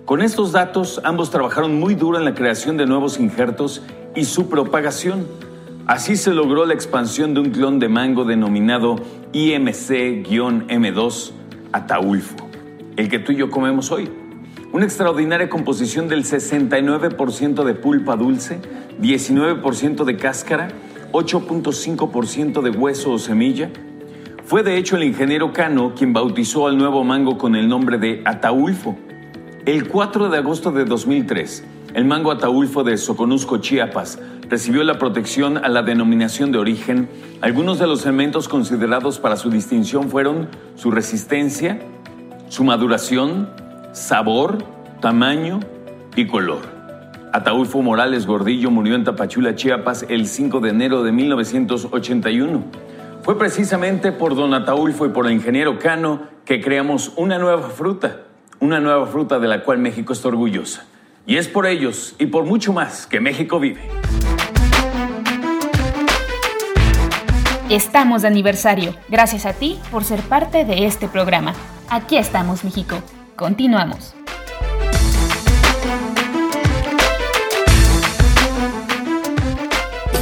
Con 0.07 0.23
estos 0.23 0.53
datos, 0.53 1.03
ambos 1.05 1.31
trabajaron 1.31 1.79
muy 1.79 1.95
duro 1.95 2.17
en 2.17 2.25
la 2.25 2.33
creación 2.35 2.79
de 2.79 2.87
nuevos 2.87 3.21
injertos 3.21 3.83
y 4.17 4.25
su 4.25 4.49
propagación. 4.49 5.27
Así 5.87 6.17
se 6.17 6.33
logró 6.33 6.65
la 6.65 6.73
expansión 6.73 7.35
de 7.35 7.41
un 7.41 7.51
clon 7.51 7.81
de 7.81 7.91
mango 7.91 8.25
denominado 8.25 8.97
IMC-M2 9.35 11.33
Ataulfo, 11.73 12.49
el 12.97 13.11
que 13.11 13.19
tú 13.19 13.33
y 13.33 13.37
yo 13.37 13.51
comemos 13.51 13.93
hoy. 13.93 14.11
Una 14.71 14.85
extraordinaria 14.85 15.49
composición 15.49 16.09
del 16.09 16.25
69% 16.25 17.65
de 17.65 17.75
pulpa 17.75 18.17
dulce, 18.17 18.61
19% 19.01 20.05
de 20.05 20.17
cáscara, 20.19 20.69
8.5% 21.13 22.61
de 22.61 22.71
hueso 22.71 23.13
o 23.13 23.19
semilla. 23.19 23.71
Fue 24.45 24.63
de 24.63 24.77
hecho 24.77 24.97
el 24.97 25.05
ingeniero 25.05 25.55
Cano 25.55 25.95
quien 25.95 26.13
bautizó 26.13 26.67
al 26.67 26.77
nuevo 26.77 27.03
mango 27.03 27.39
con 27.39 27.57
el 27.57 27.67
nombre 27.67 27.97
de 27.97 28.21
Ataulfo. 28.27 28.95
El 29.65 29.89
4 29.89 30.29
de 30.29 30.37
agosto 30.37 30.71
de 30.71 30.85
2003, 30.85 31.65
el 31.95 32.05
mango 32.05 32.31
Ataulfo 32.31 32.85
de 32.85 32.99
Soconusco, 32.99 33.59
Chiapas, 33.59 34.19
recibió 34.51 34.85
la 34.85 34.99
protección 34.99 35.57
a 35.57 35.71
la 35.71 35.83
denominación 35.83 36.53
de 36.53 36.59
origen. 36.59 37.09
Algunos 37.41 37.79
de 37.79 37.87
los 37.87 38.05
elementos 38.05 38.49
considerados 38.49 39.19
para 39.19 39.37
su 39.37 39.49
distinción 39.49 40.11
fueron 40.11 40.49
su 40.75 40.91
resistencia, 40.91 41.81
su 42.49 42.65
maduración, 42.65 43.49
sabor, 43.93 44.59
tamaño 45.01 45.61
y 46.17 46.27
color. 46.27 46.79
Ataulfo 47.33 47.83
Morales 47.83 48.27
Gordillo 48.27 48.71
murió 48.71 48.95
en 48.95 49.05
Tapachula, 49.05 49.55
Chiapas, 49.55 50.07
el 50.09 50.27
5 50.27 50.61
de 50.61 50.71
enero 50.71 51.03
de 51.03 51.13
1981. 51.13 52.65
Fue 53.23 53.39
precisamente 53.39 54.13
por 54.13 54.35
don 54.35 54.55
Ataulfo 54.55 55.07
y 55.07 55.11
por 55.11 55.27
el 55.27 55.33
ingeniero 55.33 55.79
Cano 55.79 56.23
que 56.45 56.61
creamos 56.61 57.13
una 57.17 57.39
nueva 57.39 57.69
fruta, 57.69 58.23
una 58.61 58.81
nueva 58.81 59.07
fruta 59.07 59.39
de 59.39 59.49
la 59.49 59.63
cual 59.63 59.79
México 59.79 60.13
está 60.13 60.29
orgullosa. 60.29 60.87
Y 61.27 61.37
es 61.37 61.47
por 61.47 61.67
ellos 61.67 62.15
y 62.19 62.27
por 62.27 62.45
mucho 62.45 62.73
más 62.73 63.07
que 63.07 63.21
México 63.21 63.61
vive. 63.61 63.83
Estamos 67.69 68.23
de 68.23 68.29
aniversario. 68.29 68.95
Gracias 69.11 69.45
a 69.45 69.53
ti 69.53 69.79
por 69.91 70.05
ser 70.05 70.21
parte 70.21 70.65
de 70.65 70.87
este 70.87 71.07
programa. 71.07 71.53
Aquí 71.91 72.17
estamos, 72.17 72.65
México. 72.65 73.03
Continuamos. 73.39 74.15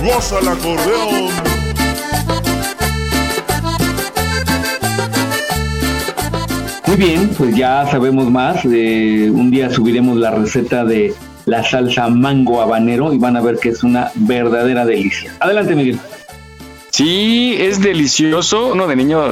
Goza 0.05 0.39
el 0.41 0.49
acordeón. 0.49 1.31
Muy 6.87 6.97
bien, 6.97 7.31
pues 7.39 7.57
ya 7.57 7.87
sabemos 7.91 8.31
más. 8.31 8.63
eh, 8.67 9.31
un 9.33 9.51
día 9.51 9.71
subiremos 9.71 10.19
la 10.19 10.33
receta 10.33 10.85
de 10.85 11.15
la 11.47 11.65
salsa 11.65 12.09
mango 12.09 12.61
habanero 12.61 13.15
y 13.15 13.19
van 13.19 13.39
a 13.39 13.41
ver 13.41 13.57
que 13.57 13.71
es 13.71 13.83
una 13.83 14.11
verdadera 14.15 14.85
delicia. 14.85 15.33
Adelante, 15.41 15.75
Miguel. 15.75 15.99
Sí, 16.97 17.55
es 17.59 17.83
delicioso. 17.83 18.69
Uno 18.69 18.87
de 18.87 18.97
niño 18.97 19.23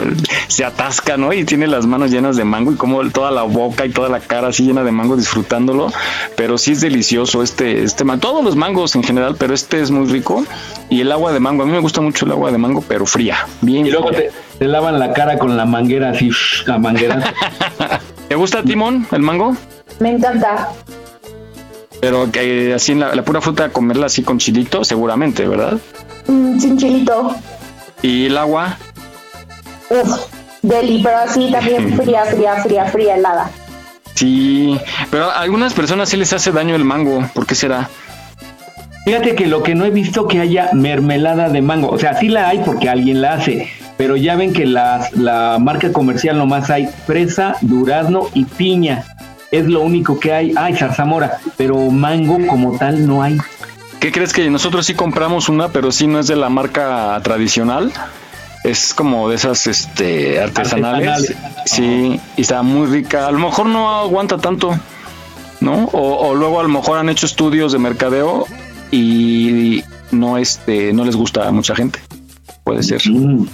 se 0.49 0.67
atasca, 0.67 1.17
¿no? 1.17 1.33
Y 1.33 1.45
tiene 1.47 1.67
las 1.67 1.87
manos 1.87 2.11
llenas 2.11 2.37
de 2.37 2.45
mango 2.45 2.73
y 2.73 2.75
como 2.75 3.03
toda 3.09 3.31
la 3.31 3.45
boca 3.45 3.87
y 3.87 3.89
toda 3.89 4.11
la 4.11 4.21
cara 4.21 4.49
así 4.49 4.65
llena 4.65 4.85
de 4.85 4.93
mango 4.93 5.17
disfrutándolo. 5.17 5.91
Pero 6.37 6.59
sí 6.59 6.73
es 6.73 6.83
delicioso 6.83 7.43
este, 7.43 7.83
este 7.83 8.05
mango. 8.05 8.21
Todos 8.21 8.45
los 8.45 8.55
mangos 8.55 8.95
en 8.97 9.03
general, 9.03 9.37
pero 9.39 9.55
este 9.55 9.81
es 9.81 9.91
muy 9.91 10.07
rico. 10.13 10.45
Y 10.91 11.01
el 11.01 11.11
agua 11.11 11.33
de 11.33 11.41
mango, 11.41 11.63
a 11.63 11.67
mí 11.67 11.73
me 11.73 11.79
gusta 11.79 12.03
mucho 12.03 12.27
el 12.27 12.33
agua 12.33 12.53
de 12.53 12.59
mango, 12.59 12.85
pero 12.87 13.07
fría. 13.07 13.47
Bien 13.63 13.87
Y 13.87 13.91
luego 13.91 14.09
fría. 14.09 14.29
te, 14.29 14.59
te 14.59 14.65
lavan 14.67 14.99
la 14.99 15.15
cara 15.15 15.39
con 15.39 15.57
la 15.57 15.65
manguera 15.65 16.11
así, 16.11 16.29
la 16.67 16.77
manguera. 16.77 17.33
¿Te 18.29 18.35
gusta, 18.35 18.63
Timón, 18.63 19.07
el 19.11 19.23
mango? 19.23 19.57
Me 20.01 20.11
encanta. 20.11 20.69
Pero 22.03 22.31
que 22.31 22.75
así 22.75 22.93
en 22.93 23.01
la, 23.01 23.15
la 23.15 23.25
pura 23.25 23.41
fruta 23.41 23.71
comerla 23.71 24.05
así 24.05 24.23
con 24.23 24.37
chilito, 24.37 24.85
seguramente, 24.85 25.49
¿verdad? 25.49 25.79
Mm, 26.27 26.59
sin 26.59 26.77
chilito. 26.77 27.35
Y 28.05 28.27
el 28.27 28.37
agua, 28.37 28.77
Uf, 29.89 30.27
deli, 30.61 31.03
pero 31.03 31.17
así 31.17 31.51
también 31.51 31.97
fría, 31.97 32.23
fría, 32.27 32.57
fría, 32.63 32.85
fría, 32.85 33.15
helada. 33.17 33.51
sí. 34.15 34.79
Pero 35.11 35.31
a 35.31 35.41
algunas 35.41 35.73
personas 35.73 36.11
sí 36.11 36.19
les 36.19 36.31
hace 36.35 36.53
daño 36.53 36.75
el 36.77 36.85
mango. 36.85 37.25
¿Por 37.33 37.47
qué 37.47 37.55
será? 37.55 37.89
Fíjate 39.07 39.35
que 39.35 39.47
lo 39.47 39.63
que 39.63 39.75
no 39.75 39.87
he 39.87 39.91
visto 39.91 40.29
que 40.29 40.41
haya 40.41 40.69
mermelada 40.75 41.49
de 41.49 41.63
mango, 41.63 41.89
o 41.89 41.99
sea, 41.99 42.15
sí 42.19 42.29
la 42.29 42.49
hay 42.49 42.59
porque 42.59 42.91
alguien 42.91 43.23
la 43.23 43.35
hace, 43.35 43.71
pero 43.97 44.17
ya 44.17 44.37
ven 44.37 44.53
que 44.53 44.67
la, 44.67 45.09
la 45.15 45.57
marca 45.59 45.91
comercial 45.91 46.37
nomás 46.37 46.69
hay 46.69 46.89
fresa, 47.07 47.57
durazno 47.63 48.29
y 48.35 48.45
piña. 48.45 49.05
Es 49.51 49.67
lo 49.67 49.81
único 49.81 50.21
que 50.21 50.33
hay. 50.33 50.53
Ay, 50.57 50.75
zarzamora, 50.77 51.39
pero 51.57 51.79
mango 51.91 52.47
como 52.49 52.77
tal 52.77 53.07
no 53.07 53.23
hay. 53.23 53.39
¿Qué 54.05 54.13
crees 54.13 54.35
que 54.35 54.51
nosotros 54.51 54.85
sí 54.85 54.93
compramos 54.93 55.49
una, 55.49 55.71
pero 55.71 55.91
sí 55.91 56.07
no 56.07 56.19
es 56.19 56.27
de 56.27 56.37
la 56.37 56.51
marca 56.51 57.19
tradicional? 57.25 57.91
Es 58.63 58.93
como 58.93 59.31
de 59.31 59.37
esas 59.37 59.67
este, 59.67 60.43
artesanales. 60.43 61.09
Artesanales. 61.09 61.63
Sí, 61.65 62.21
y 62.37 62.43
está 62.43 62.61
muy 62.61 62.87
rica. 62.87 63.27
A 63.27 63.31
lo 63.31 63.39
mejor 63.39 63.65
no 63.65 63.89
aguanta 63.89 64.37
tanto, 64.37 64.79
¿no? 65.61 65.85
O, 65.95 66.29
o 66.29 66.35
luego 66.35 66.61
a 66.61 66.65
lo 66.65 66.69
mejor 66.69 66.99
han 66.99 67.09
hecho 67.09 67.25
estudios 67.25 67.73
de 67.73 67.79
mercadeo 67.79 68.47
y 68.91 69.83
no 70.11 70.37
este 70.37 70.93
no 70.93 71.07
les 71.07 71.17
gusta 71.17 71.49
a 71.49 71.51
mucha 71.51 71.75
gente. 71.75 71.99
Puede 72.63 72.83
ser. 72.83 73.01
Mm. 73.09 73.47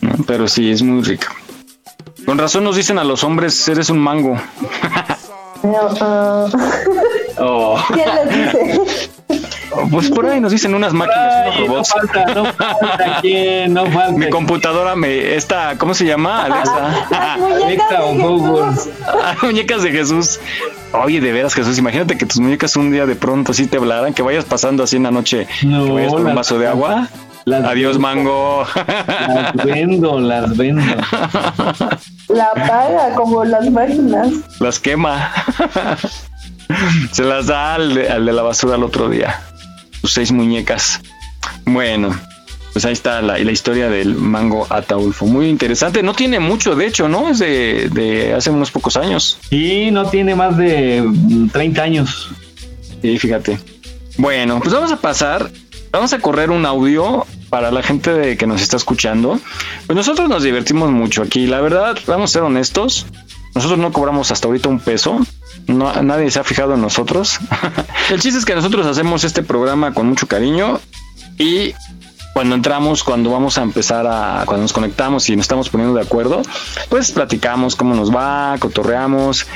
¿No? 0.00 0.12
Pero 0.26 0.48
sí, 0.48 0.68
es 0.68 0.82
muy 0.82 1.04
rica. 1.04 1.28
Con 2.26 2.38
razón 2.38 2.64
nos 2.64 2.74
dicen 2.74 2.98
a 2.98 3.04
los 3.04 3.22
hombres, 3.22 3.68
eres 3.68 3.88
un 3.88 4.00
mango. 4.00 4.36
No, 5.62 6.48
Oh. 7.40 7.78
¿Quién 7.94 8.08
les 8.14 8.54
dice? 8.54 9.07
Pues 9.90 10.10
por 10.10 10.26
ahí 10.26 10.40
nos 10.40 10.52
dicen 10.52 10.74
unas 10.74 10.92
máquinas, 10.92 11.46
unos 11.46 11.54
Ay, 11.56 11.60
no 11.60 11.66
robots. 11.74 11.92
falta, 11.92 12.24
no 12.34 12.44
falta 12.46 13.18
quién, 13.20 13.74
no 13.74 13.86
falta. 13.86 14.12
Mi 14.12 14.28
computadora 14.30 14.96
me 14.96 15.34
esta, 15.34 15.76
¿cómo 15.78 15.94
se 15.94 16.04
llama? 16.04 16.44
Alexa. 16.44 17.06
Alexa 17.64 18.04
o 18.04 18.14
Google. 18.14 18.76
Ah, 19.06 19.34
muñecas 19.42 19.82
de 19.82 19.90
Jesús. 19.92 20.40
Oye, 20.92 21.20
de 21.20 21.32
veras, 21.32 21.54
Jesús, 21.54 21.76
imagínate 21.78 22.16
que 22.16 22.24
tus 22.26 22.40
muñecas 22.40 22.74
un 22.76 22.90
día 22.90 23.04
de 23.06 23.14
pronto 23.14 23.52
así 23.52 23.66
te 23.66 23.76
hablaran, 23.76 24.14
que 24.14 24.22
vayas 24.22 24.44
pasando 24.46 24.82
así 24.82 24.96
en 24.96 25.02
la 25.04 25.10
noche, 25.10 25.46
No, 25.62 25.84
que 25.84 25.92
vayas 25.92 26.12
por 26.12 26.20
un 26.24 26.34
vaso 26.34 26.58
de 26.58 26.66
agua. 26.66 27.08
las- 27.44 27.64
Adiós, 27.64 27.98
mango. 27.98 28.64
Las 28.74 29.52
vendo, 29.64 30.18
las 30.20 30.56
vendo. 30.56 30.82
La 32.28 32.50
paga 32.52 33.14
como 33.14 33.42
las 33.44 33.70
máquinas. 33.70 34.28
Las 34.60 34.78
quema. 34.78 35.32
Se 37.12 37.24
las 37.24 37.46
da 37.46 37.74
al 37.74 37.94
de, 37.94 38.10
al 38.10 38.26
de 38.26 38.32
la 38.34 38.42
basura 38.42 38.76
el 38.76 38.82
otro 38.84 39.08
día. 39.08 39.40
Sus 40.08 40.14
seis 40.14 40.32
muñecas. 40.32 41.02
Bueno, 41.66 42.18
pues 42.72 42.86
ahí 42.86 42.94
está 42.94 43.20
la, 43.20 43.36
la 43.36 43.52
historia 43.52 43.90
del 43.90 44.14
mango 44.14 44.66
Ataulfo. 44.70 45.26
Muy 45.26 45.50
interesante. 45.50 46.02
No 46.02 46.14
tiene 46.14 46.40
mucho, 46.40 46.74
de 46.74 46.86
hecho, 46.86 47.10
¿no? 47.10 47.28
Es 47.28 47.40
de, 47.40 47.90
de 47.92 48.32
hace 48.32 48.48
unos 48.48 48.70
pocos 48.70 48.96
años. 48.96 49.38
Y 49.50 49.90
no 49.90 50.08
tiene 50.08 50.34
más 50.34 50.56
de 50.56 51.02
mm, 51.02 51.50
30 51.50 51.82
años. 51.82 52.30
Sí, 53.02 53.18
fíjate. 53.18 53.58
Bueno, 54.16 54.60
pues 54.60 54.72
vamos 54.72 54.90
a 54.92 54.96
pasar, 54.96 55.50
vamos 55.92 56.14
a 56.14 56.20
correr 56.20 56.48
un 56.48 56.64
audio 56.64 57.26
para 57.50 57.70
la 57.70 57.82
gente 57.82 58.10
de, 58.14 58.38
que 58.38 58.46
nos 58.46 58.62
está 58.62 58.78
escuchando. 58.78 59.38
Pues 59.86 59.94
nosotros 59.94 60.30
nos 60.30 60.42
divertimos 60.42 60.90
mucho 60.90 61.20
aquí, 61.20 61.46
la 61.46 61.60
verdad, 61.60 61.98
vamos 62.06 62.30
a 62.30 62.32
ser 62.32 62.42
honestos. 62.44 63.04
Nosotros 63.54 63.78
no 63.78 63.92
cobramos 63.92 64.30
hasta 64.30 64.48
ahorita 64.48 64.70
un 64.70 64.80
peso. 64.80 65.20
No, 65.68 66.02
nadie 66.02 66.30
se 66.30 66.40
ha 66.40 66.44
fijado 66.44 66.74
en 66.74 66.80
nosotros. 66.80 67.38
El 68.10 68.20
chiste 68.20 68.38
es 68.38 68.44
que 68.44 68.54
nosotros 68.54 68.86
hacemos 68.86 69.24
este 69.24 69.42
programa 69.42 69.92
con 69.94 70.08
mucho 70.08 70.26
cariño 70.26 70.80
y 71.38 71.74
cuando 72.32 72.54
entramos, 72.54 73.04
cuando 73.04 73.30
vamos 73.30 73.58
a 73.58 73.62
empezar 73.62 74.06
a, 74.06 74.44
cuando 74.46 74.62
nos 74.62 74.72
conectamos 74.72 75.28
y 75.28 75.36
nos 75.36 75.44
estamos 75.44 75.68
poniendo 75.68 75.94
de 75.94 76.02
acuerdo, 76.02 76.42
pues 76.88 77.12
platicamos 77.12 77.76
cómo 77.76 77.94
nos 77.94 78.14
va, 78.14 78.56
cotorreamos 78.58 79.46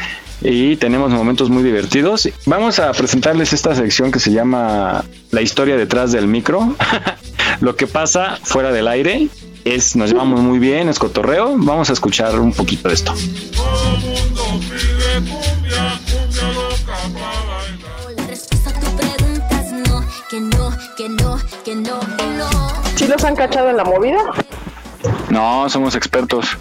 y 0.43 0.77
tenemos 0.77 1.11
momentos 1.11 1.49
muy 1.49 1.63
divertidos. 1.63 2.29
Vamos 2.47 2.79
a 2.79 2.93
presentarles 2.93 3.53
esta 3.53 3.75
sección 3.75 4.11
que 4.11 4.19
se 4.19 4.33
llama 4.33 5.05
La 5.31 5.43
historia 5.43 5.77
detrás 5.77 6.13
del 6.13 6.27
micro. 6.27 6.75
Lo 7.61 7.77
que 7.77 7.87
pasa 7.87 8.39
fuera 8.43 8.73
del 8.73 8.89
aire 8.89 9.29
es, 9.65 9.95
nos 9.95 10.11
llevamos 10.11 10.41
muy 10.41 10.59
bien, 10.59 10.89
es 10.89 10.99
cotorreo. 10.99 11.55
Vamos 11.57 11.91
a 11.91 11.93
escuchar 11.93 12.39
un 12.41 12.53
poquito 12.53 12.89
de 12.89 12.95
esto. 12.95 13.15
La 15.62 15.62
que 20.33 20.41
no, 20.41 20.73
que 20.97 21.09
no, 21.11 21.39
que 21.63 21.75
no, 21.77 22.01
que 22.01 22.27
no. 22.39 22.49
¿Sí 22.97 23.07
los 23.07 23.23
han 23.23 23.37
cachado 23.37 23.69
en 23.69 23.77
la 23.77 23.85
movida? 23.85 24.17
No, 25.29 25.69
somos 25.69 25.95
expertos. 25.95 26.57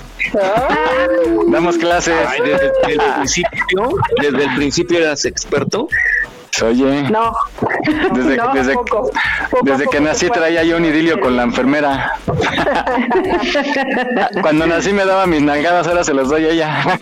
Damos 1.47 1.77
clases. 1.77 2.13
Ay, 2.27 2.41
desde, 2.41 2.69
desde 2.85 3.05
el 3.05 3.13
principio, 3.13 3.89
desde 4.21 4.43
el 4.43 4.55
principio 4.55 4.97
eras 4.97 5.23
experto. 5.23 5.87
Oye, 6.61 7.03
No. 7.09 7.31
desde, 8.13 8.35
No, 8.35 8.53
desde, 8.53 8.73
poco. 8.73 9.09
Poco 9.49 9.63
desde 9.63 9.85
a 9.85 9.87
que 9.87 10.01
nací 10.01 10.29
traía 10.29 10.63
yo 10.63 10.75
un 10.75 10.83
idilio 10.83 11.21
con 11.21 11.37
la 11.37 11.43
enfermera. 11.43 12.17
Cuando 14.41 14.67
nací 14.67 14.91
me 14.91 15.05
daba 15.05 15.27
mis 15.27 15.41
nalgadas, 15.41 15.87
ahora 15.87 16.03
se 16.03 16.13
las 16.13 16.27
doy 16.27 16.43
a 16.43 16.49
ella. 16.49 16.99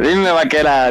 Dime 0.00 0.32
vaquera. 0.32 0.90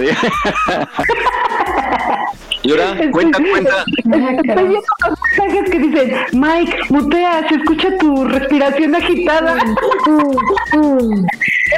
Y 2.63 2.71
ahora, 2.71 2.95
cuenta, 3.11 3.39
cuenta. 3.51 3.85
Estoy 3.97 4.67
viendo 4.67 4.81
los 5.09 5.19
mensajes 5.37 5.69
que 5.69 5.79
dicen, 5.79 6.15
Mike, 6.33 6.77
mutea, 6.89 7.45
se 7.49 7.55
escucha 7.55 7.97
tu 7.99 8.25
respiración 8.25 8.95
agitada. 8.95 9.55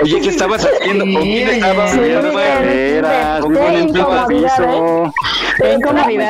Oye, 0.04 0.22
¿qué 0.22 0.30
estabas 0.30 0.66
haciendo? 0.66 1.06
¿Con 1.06 1.24
quién 1.24 1.50
estabas? 1.50 1.92
Sí, 1.92 2.00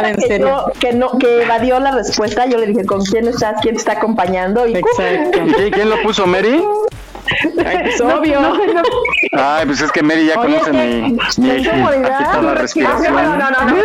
en 0.10 0.22
serio. 0.22 0.46
no- 0.48 0.72
Que, 0.80 0.94
no, 0.94 1.18
que 1.18 1.42
evadió 1.44 1.80
la 1.80 1.92
respuesta. 1.92 2.46
Yo 2.46 2.58
le 2.58 2.68
dije, 2.68 2.86
¿con 2.86 3.04
quién 3.04 3.28
estás? 3.28 3.56
¿Quién 3.62 3.76
te 3.76 3.80
está 3.80 3.94
acompañando? 3.94 4.68
Y 4.68 4.76
Exacto. 4.76 5.40
¿Qui- 5.40 5.72
¿Quién 5.74 5.90
lo 5.90 6.02
puso, 6.04 6.28
Mary? 6.28 6.64
Es 7.46 8.02
No, 8.02 8.16
obvio. 8.16 8.42
no, 8.42 8.58
no, 8.58 8.74
no. 8.74 8.84
Ay, 9.34 9.66
pues 9.66 9.82
es 9.82 9.92
que 9.92 10.02
Mary 10.02 10.26
ya 10.28 10.40
Oye, 10.40 10.58
conoce 10.60 10.72
mi, 10.72 11.12
mi 11.12 11.64
tu 11.64 12.50
respiración. 12.56 13.14
No, 13.14 13.38
no, 13.38 13.38
no, 13.38 13.66
no. 13.66 13.76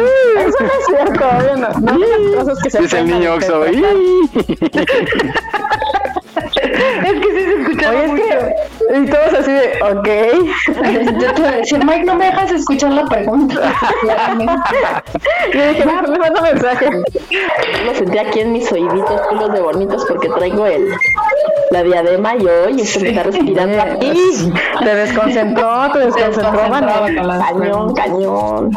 Eso 0.40 0.56
no 0.60 0.66
es 0.66 0.86
cierto. 0.86 1.26
No, 1.80 1.92
no 1.98 2.38
cosas 2.38 2.58
que 2.62 2.70
se 2.70 2.80
Dice 2.80 2.98
el 3.00 3.06
niño 3.06 3.34
Oxo. 3.34 3.64
Ustedes. 7.40 7.40
"Ih". 7.40 7.40
Es 7.40 7.40
que 7.40 7.40
sí 7.40 7.44
se 7.44 7.60
escuchaba 7.60 8.06
mucho. 8.06 8.22
Y 8.92 9.06
todos 9.06 9.34
así 9.34 9.52
de, 9.52 9.78
ok. 9.82 10.08
Yo 11.20 11.32
te 11.34 11.40
voy 11.42 11.50
a 11.50 11.56
decir, 11.56 11.84
Mike, 11.84 12.04
no 12.04 12.14
me 12.16 12.26
dejas 12.26 12.50
escuchar 12.52 12.92
la 12.92 13.04
pregunta. 13.04 13.54
Yo 15.52 15.68
dije, 15.68 15.84
no, 15.84 16.02
me 16.02 16.18
manda 16.18 16.40
mensaje. 16.42 16.90
Lo 17.84 17.94
sentí 17.94 18.18
aquí 18.18 18.40
en 18.40 18.52
mis 18.52 18.70
oíditos, 18.72 19.20
pelos 19.28 19.52
de 19.52 19.60
bonitos, 19.60 20.04
porque 20.08 20.28
traigo 20.28 20.66
el 20.66 20.88
la 21.70 21.82
diadema 21.84 22.34
y 22.34 22.80
esto 22.80 23.00
me 23.00 23.10
está 23.10 23.22
respirando 23.22 23.80
aquí. 23.80 24.12
Te 24.82 24.94
desconcentró, 24.94 25.92
te 25.92 25.98
desconcentró. 26.00 26.60
Cañón, 27.50 27.94
cañón. 27.94 28.70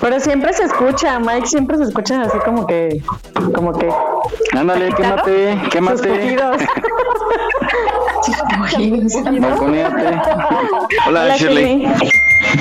Pero 0.00 0.20
siempre 0.20 0.52
se 0.52 0.64
escucha, 0.64 1.18
Mike 1.18 1.46
siempre 1.46 1.76
se 1.78 1.84
escucha 1.84 2.20
así 2.22 2.38
como 2.44 2.66
que, 2.66 3.00
como 3.54 3.72
que. 3.72 3.88
Ándale, 4.52 4.92
quémate, 4.92 5.58
Sus 5.60 5.68
quémate. 5.70 6.36
Hola, 11.06 11.36
Shirley. 11.36 11.86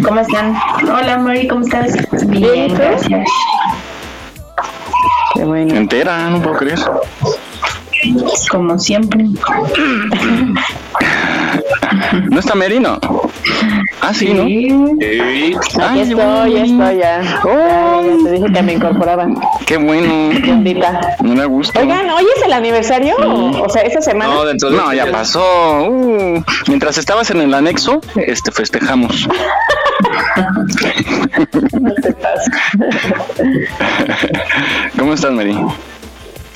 ¿Cómo 0.05 0.19
están? 0.19 0.53
Hola, 0.83 1.17
Mari, 1.17 1.47
¿cómo 1.47 1.61
estás? 1.61 1.95
Bien, 2.27 2.73
gracias. 2.73 3.25
Qué 5.33 5.45
bueno. 5.45 5.73
Entera, 5.75 6.29
no 6.29 6.41
puedo 6.41 6.57
creer. 6.57 6.79
Como 8.49 8.77
siempre. 8.79 9.25
¿No 12.29 12.39
está 12.39 12.55
Merino? 12.55 12.99
Ah, 14.01 14.13
sí, 14.13 14.33
¿no? 14.33 14.45
Sí. 14.45 14.67
Aquí 15.81 15.99
estoy, 16.01 16.53
ya 16.53 16.63
estoy 16.63 16.97
ya. 16.97 17.21
Ya, 17.21 18.01
ya 18.01 18.23
te 18.23 18.31
dije 18.31 18.53
que 18.53 18.61
me 18.63 18.73
incorporaba. 18.73 19.27
Qué 19.65 19.77
bueno. 19.77 20.29
Bendita. 20.41 20.99
No 21.21 21.35
me 21.35 21.45
gusta. 21.45 21.79
Oigan, 21.79 22.09
¿hoy 22.09 22.25
es 22.37 22.43
el 22.43 22.53
aniversario? 22.53 23.15
O 23.17 23.69
sea, 23.69 23.81
esta 23.83 24.01
semana. 24.01 24.33
No, 24.33 24.45
dentro 24.45 24.69
de 24.69 24.77
No, 24.77 24.93
ya 24.93 25.11
pasó. 25.11 25.87
Uh, 25.89 26.43
mientras 26.67 26.97
estabas 26.97 27.29
en 27.31 27.41
el 27.41 27.53
anexo, 27.53 28.01
este 28.15 28.51
festejamos. 28.51 29.27
No 31.79 31.93
te. 31.93 32.15
¿Cómo 34.97 35.13
estás, 35.13 35.31
Mary? 35.31 35.57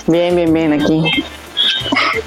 Bien, 0.08 0.36
bien, 0.36 0.54
bien, 0.54 0.74
aquí. 0.74 1.04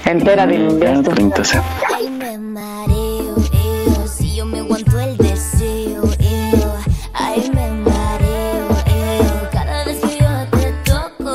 Entera 0.05 0.47
de 0.47 0.79
Ya, 0.81 1.03
30 1.03 1.45
se- 1.45 1.61
Ay, 1.95 2.09
me 2.11 2.20
mareo, 2.51 3.37
eo, 3.53 4.07
si 4.09 4.35
yo 4.35 4.45
me 4.45 4.59
aguanto 4.59 4.99
el 4.99 5.17
deseo, 5.17 6.03
eo. 6.19 6.75
Ay, 7.15 7.49
me 7.55 7.71
mareo, 7.71 8.69
eo, 8.87 9.49
cada 9.53 9.85
vez 9.85 10.01
que 10.01 10.19
yo 10.19 10.59
te 10.59 10.73
toco, 10.85 11.35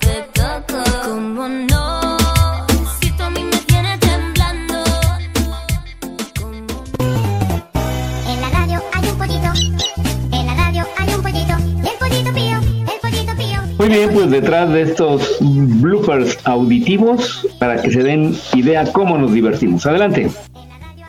te 0.00 0.24
toco. 0.34 0.82
Como 1.04 1.48
no, 1.48 2.18
si 3.00 3.10
tú 3.12 3.22
a 3.22 3.30
mí 3.30 3.44
me 3.44 3.58
tienes 3.58 4.00
temblando. 4.00 4.82
En 8.28 8.40
la 8.40 8.50
radio 8.50 8.82
hay 8.92 9.08
un 9.08 9.18
pollito. 9.18 9.52
En 10.32 10.46
la 10.46 10.54
radio 10.54 10.84
hay 10.98 11.14
un 11.14 11.22
pollito. 11.22 11.54
Y 11.84 11.88
el 11.88 11.98
pollito 11.98 12.32
pío. 12.34 12.58
El 12.92 13.00
pollito 13.00 13.36
pío. 13.36 13.62
Muy 13.78 13.88
bien, 13.88 14.10
pues 14.12 14.30
detrás 14.30 14.68
de 14.70 14.82
estos 14.82 15.36
bloopers 15.40 16.38
auditivos, 16.44 17.46
para 17.60 17.80
que 17.80 17.92
se 17.92 18.02
den 18.02 18.36
idea 18.54 18.92
cómo 18.92 19.16
nos 19.16 19.32
divertimos. 19.32 19.86
Adelante. 19.86 20.28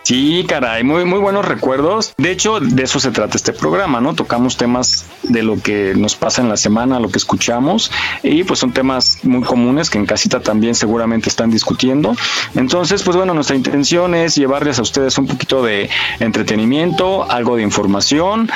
Sí, 0.08 0.46
caray, 0.48 0.86
muy, 0.86 1.04
muy 1.04 1.20
buenos 1.20 1.44
recuerdos. 1.44 2.14
De 2.16 2.32
hecho, 2.32 2.62
de 2.62 2.84
eso 2.84 2.98
se 2.98 3.12
trata 3.12 3.36
este 3.36 3.52
programa, 3.52 4.00
¿no? 4.00 4.14
Tocamos 4.14 4.56
temas 4.56 5.06
de 5.24 5.44
lo 5.44 5.62
que 5.62 5.96
nos 5.98 6.16
pasa 6.16 6.42
en 6.42 6.48
la 6.48 6.56
semana, 6.56 7.02
lo 7.02 7.10
que 7.10 7.18
escuchamos, 7.18 7.92
y 8.24 8.46
pues 8.46 8.58
son 8.58 8.72
temas 8.72 9.20
muy 9.24 9.42
comunes 9.42 9.90
que 9.90 9.98
en 9.98 10.06
casita 10.06 10.40
también 10.40 10.76
seguramente 10.76 11.28
están 11.28 11.52
discutiendo. 11.52 12.16
Entonces, 12.56 13.04
pues 13.04 13.18
bueno, 13.18 13.34
nuestra 13.34 13.58
intención 13.58 14.16
es 14.16 14.36
llevarles 14.36 14.80
a 14.80 14.84
ustedes 14.84 15.18
un 15.18 15.28
poquito 15.28 15.62
de 15.62 15.90
entretenimiento, 16.22 17.30
algo 17.30 17.58
de 17.58 17.64
información 17.64 18.50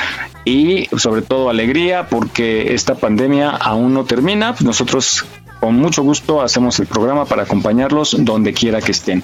y 0.46 0.88
sobre 0.98 1.22
todo 1.22 1.50
alegría, 1.50 2.08
porque 2.08 2.74
esta 2.74 2.96
pandemia 2.96 3.50
aún 3.50 3.94
no 3.94 4.06
termina. 4.06 4.56
Nosotros 4.62 5.26
con 5.60 5.76
mucho 5.76 6.02
gusto 6.02 6.42
hacemos 6.42 6.80
el 6.80 6.88
programa 6.88 7.26
para 7.26 7.44
acompañarlos 7.44 8.16
donde 8.20 8.54
quiera 8.54 8.82
que 8.82 8.94
estén. 8.94 9.22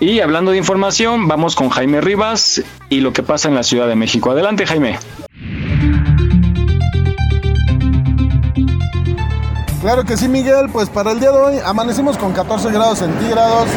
Y 0.00 0.20
hablando 0.20 0.52
de 0.52 0.58
información, 0.58 1.26
vamos 1.26 1.56
con 1.56 1.70
Jaime 1.70 2.00
Rivas 2.00 2.62
y 2.88 3.00
lo 3.00 3.12
que 3.12 3.24
pasa 3.24 3.48
en 3.48 3.56
la 3.56 3.64
Ciudad 3.64 3.88
de 3.88 3.96
México. 3.96 4.30
Adelante, 4.30 4.64
Jaime. 4.64 4.96
Claro 9.80 10.04
que 10.04 10.16
sí, 10.16 10.28
Miguel. 10.28 10.68
Pues 10.72 10.88
para 10.88 11.10
el 11.10 11.18
día 11.18 11.32
de 11.32 11.38
hoy 11.38 11.54
amanecimos 11.64 12.16
con 12.16 12.32
14 12.32 12.70
grados 12.70 13.00
centígrados. 13.00 13.68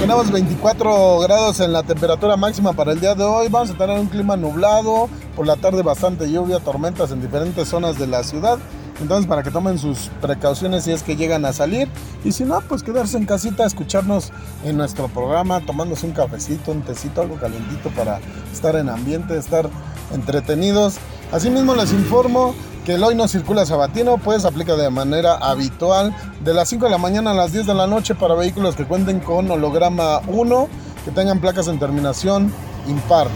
Tenemos 0.00 0.30
24 0.30 1.18
grados 1.20 1.60
en 1.60 1.72
la 1.72 1.82
temperatura 1.82 2.36
máxima 2.36 2.72
para 2.72 2.92
el 2.92 3.00
día 3.00 3.14
de 3.14 3.24
hoy. 3.24 3.48
Vamos 3.50 3.70
a 3.70 3.74
tener 3.74 3.98
un 3.98 4.06
clima 4.06 4.36
nublado. 4.36 5.10
Por 5.34 5.46
la 5.46 5.56
tarde 5.56 5.82
bastante 5.82 6.30
lluvia, 6.30 6.58
tormentas 6.60 7.10
en 7.10 7.20
diferentes 7.20 7.68
zonas 7.68 7.98
de 7.98 8.06
la 8.06 8.22
ciudad. 8.22 8.58
Entonces 9.00 9.26
para 9.26 9.42
que 9.42 9.50
tomen 9.50 9.78
sus 9.78 10.10
precauciones 10.20 10.84
si 10.84 10.92
es 10.92 11.02
que 11.02 11.16
llegan 11.16 11.44
a 11.44 11.52
salir. 11.52 11.88
Y 12.24 12.32
si 12.32 12.44
no, 12.44 12.60
pues 12.62 12.82
quedarse 12.82 13.16
en 13.16 13.26
casita, 13.26 13.66
escucharnos 13.66 14.32
en 14.64 14.76
nuestro 14.76 15.08
programa, 15.08 15.60
tomándose 15.60 16.06
un 16.06 16.12
cafecito, 16.12 16.72
un 16.72 16.82
tecito, 16.82 17.20
algo 17.20 17.36
calientito 17.36 17.90
para 17.90 18.20
estar 18.52 18.76
en 18.76 18.88
ambiente, 18.88 19.36
estar 19.36 19.68
entretenidos. 20.12 20.96
Asimismo 21.32 21.74
les 21.74 21.92
informo 21.92 22.54
que 22.84 22.94
el 22.94 23.02
hoy 23.02 23.16
no 23.16 23.26
circula 23.26 23.66
sabatino, 23.66 24.16
pues 24.18 24.44
aplica 24.44 24.76
de 24.76 24.88
manera 24.90 25.34
habitual 25.34 26.14
de 26.44 26.54
las 26.54 26.68
5 26.68 26.84
de 26.84 26.90
la 26.92 26.98
mañana 26.98 27.32
a 27.32 27.34
las 27.34 27.52
10 27.52 27.66
de 27.66 27.74
la 27.74 27.88
noche 27.88 28.14
para 28.14 28.34
vehículos 28.34 28.76
que 28.76 28.84
cuenten 28.84 29.18
con 29.18 29.50
holograma 29.50 30.20
1, 30.28 30.68
que 31.04 31.10
tengan 31.10 31.40
placas 31.40 31.66
en 31.66 31.80
terminación 31.80 32.52
impar. 32.86 33.26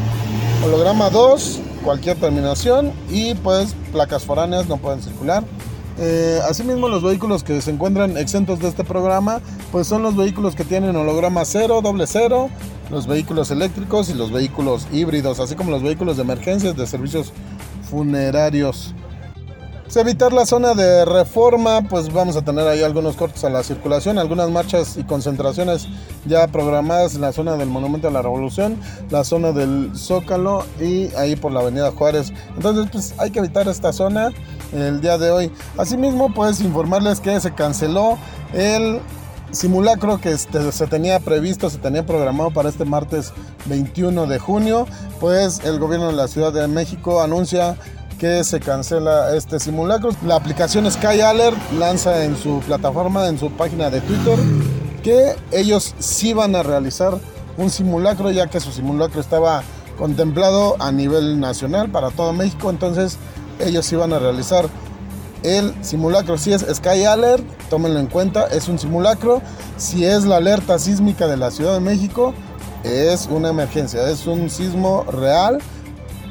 Holograma 0.65 1.11
2, 1.11 1.61
cualquier 1.85 2.17
terminación 2.19 2.93
y 3.09 3.35
pues 3.35 3.75
placas 3.93 4.25
foráneas 4.25 4.69
no 4.69 4.77
pueden 4.77 5.03
circular. 5.03 5.45
Eh, 5.99 6.41
asimismo, 6.49 6.89
los 6.89 7.03
vehículos 7.03 7.45
que 7.45 7.61
se 7.61 7.71
encuentran 7.71 8.17
exentos 8.17 8.59
de 8.61 8.69
este 8.69 8.85
programa, 8.85 9.41
pues 9.71 9.87
son 9.87 10.03
los 10.03 10.17
vehículos 10.17 10.55
que 10.55 10.65
tienen 10.65 10.97
holograma 10.97 11.45
0, 11.45 11.81
doble 11.83 12.07
0, 12.07 12.49
los 12.91 13.07
vehículos 13.07 13.51
eléctricos 13.51 14.09
y 14.09 14.15
los 14.15 14.33
vehículos 14.33 14.87
híbridos, 14.93 15.41
así 15.41 15.57
como 15.57 15.71
los 15.71 15.83
vehículos 15.83 16.17
de 16.17 16.23
emergencias 16.23 16.75
de 16.75 16.87
servicios 16.87 17.33
funerarios. 17.91 18.95
Pues 19.93 20.07
evitar 20.07 20.33
la 20.33 20.47
zona 20.47 20.75
de 20.75 21.05
reforma, 21.05 21.83
pues 21.83 22.13
vamos 22.13 22.37
a 22.37 22.43
tener 22.43 22.65
ahí 22.69 22.81
algunos 22.85 23.17
cortes 23.17 23.43
a 23.43 23.51
la 23.51 23.65
circulación, 23.65 24.21
algunas 24.21 24.49
marchas 24.49 24.97
y 24.97 25.03
concentraciones 25.03 25.89
ya 26.27 26.47
programadas 26.47 27.17
en 27.17 27.23
la 27.23 27.33
zona 27.33 27.57
del 27.57 27.71
Monumento 27.71 28.07
a 28.07 28.13
la 28.13 28.23
Revolución, 28.23 28.79
la 29.11 29.25
zona 29.25 29.51
del 29.51 29.91
Zócalo 29.97 30.65
y 30.81 31.13
ahí 31.17 31.35
por 31.35 31.51
la 31.51 31.59
Avenida 31.59 31.91
Juárez. 31.91 32.33
Entonces, 32.55 32.87
pues 32.93 33.15
hay 33.19 33.33
que 33.33 33.41
evitar 33.41 33.67
esta 33.67 33.93
zona 33.93 34.31
el 34.73 35.01
día 35.01 35.19
de 35.19 35.33
hoy. 35.33 35.51
Asimismo, 35.77 36.33
pues 36.33 36.61
informarles 36.61 37.19
que 37.19 37.41
se 37.41 37.53
canceló 37.53 38.17
el 38.53 39.01
simulacro 39.51 40.21
que 40.21 40.31
este, 40.31 40.71
se 40.71 40.87
tenía 40.87 41.19
previsto, 41.19 41.69
se 41.69 41.79
tenía 41.79 42.07
programado 42.07 42.53
para 42.53 42.69
este 42.69 42.85
martes 42.85 43.33
21 43.67 44.29
de 44.29 44.39
junio, 44.39 44.87
pues 45.19 45.59
el 45.65 45.81
gobierno 45.81 46.07
de 46.07 46.13
la 46.13 46.29
Ciudad 46.29 46.53
de 46.53 46.69
México 46.69 47.21
anuncia 47.21 47.77
que 48.21 48.45
se 48.45 48.61
cancela 48.61 49.35
este 49.35 49.59
simulacro. 49.59 50.11
La 50.27 50.37
aplicación 50.37 50.89
Sky 50.91 51.23
Alert 51.23 51.57
lanza 51.79 52.23
en 52.23 52.37
su 52.37 52.61
plataforma, 52.61 53.27
en 53.27 53.39
su 53.39 53.51
página 53.51 53.89
de 53.89 54.03
Twitter, 54.03 54.39
que 55.03 55.35
ellos 55.51 55.95
sí 55.99 56.35
van 56.35 56.55
a 56.55 56.63
realizar 56.63 57.19
un 57.57 57.71
simulacro, 57.71 58.31
ya 58.31 58.47
que 58.49 58.61
su 58.61 58.73
simulacro 58.73 59.23
estaba 59.23 59.63
contemplado 59.99 60.77
a 60.79 60.93
nivel 60.93 61.41
nacional 61.41 61.91
para 61.91 62.11
todo 62.11 62.35
México, 62.35 62.69
entonces 62.69 63.17
ellos 63.59 63.91
van 63.93 64.13
a 64.13 64.19
realizar 64.19 64.69
el 65.43 65.75
simulacro. 65.83 66.37
Si 66.37 66.53
es 66.53 66.67
Sky 66.75 67.05
Alert, 67.05 67.43
tómenlo 67.71 68.01
en 68.01 68.07
cuenta, 68.07 68.49
es 68.49 68.69
un 68.69 68.79
simulacro. 68.79 69.41
Si 69.79 70.05
es 70.05 70.27
la 70.27 70.37
alerta 70.37 70.79
sísmica 70.79 71.27
de 71.27 71.39
la 71.39 71.51
Ciudad 71.51 71.73
de 71.73 71.81
México, 71.81 72.35
es 72.85 73.29
una 73.31 73.49
emergencia, 73.49 74.07
es 74.11 74.27
un 74.27 74.51
sismo 74.51 75.05
real 75.05 75.59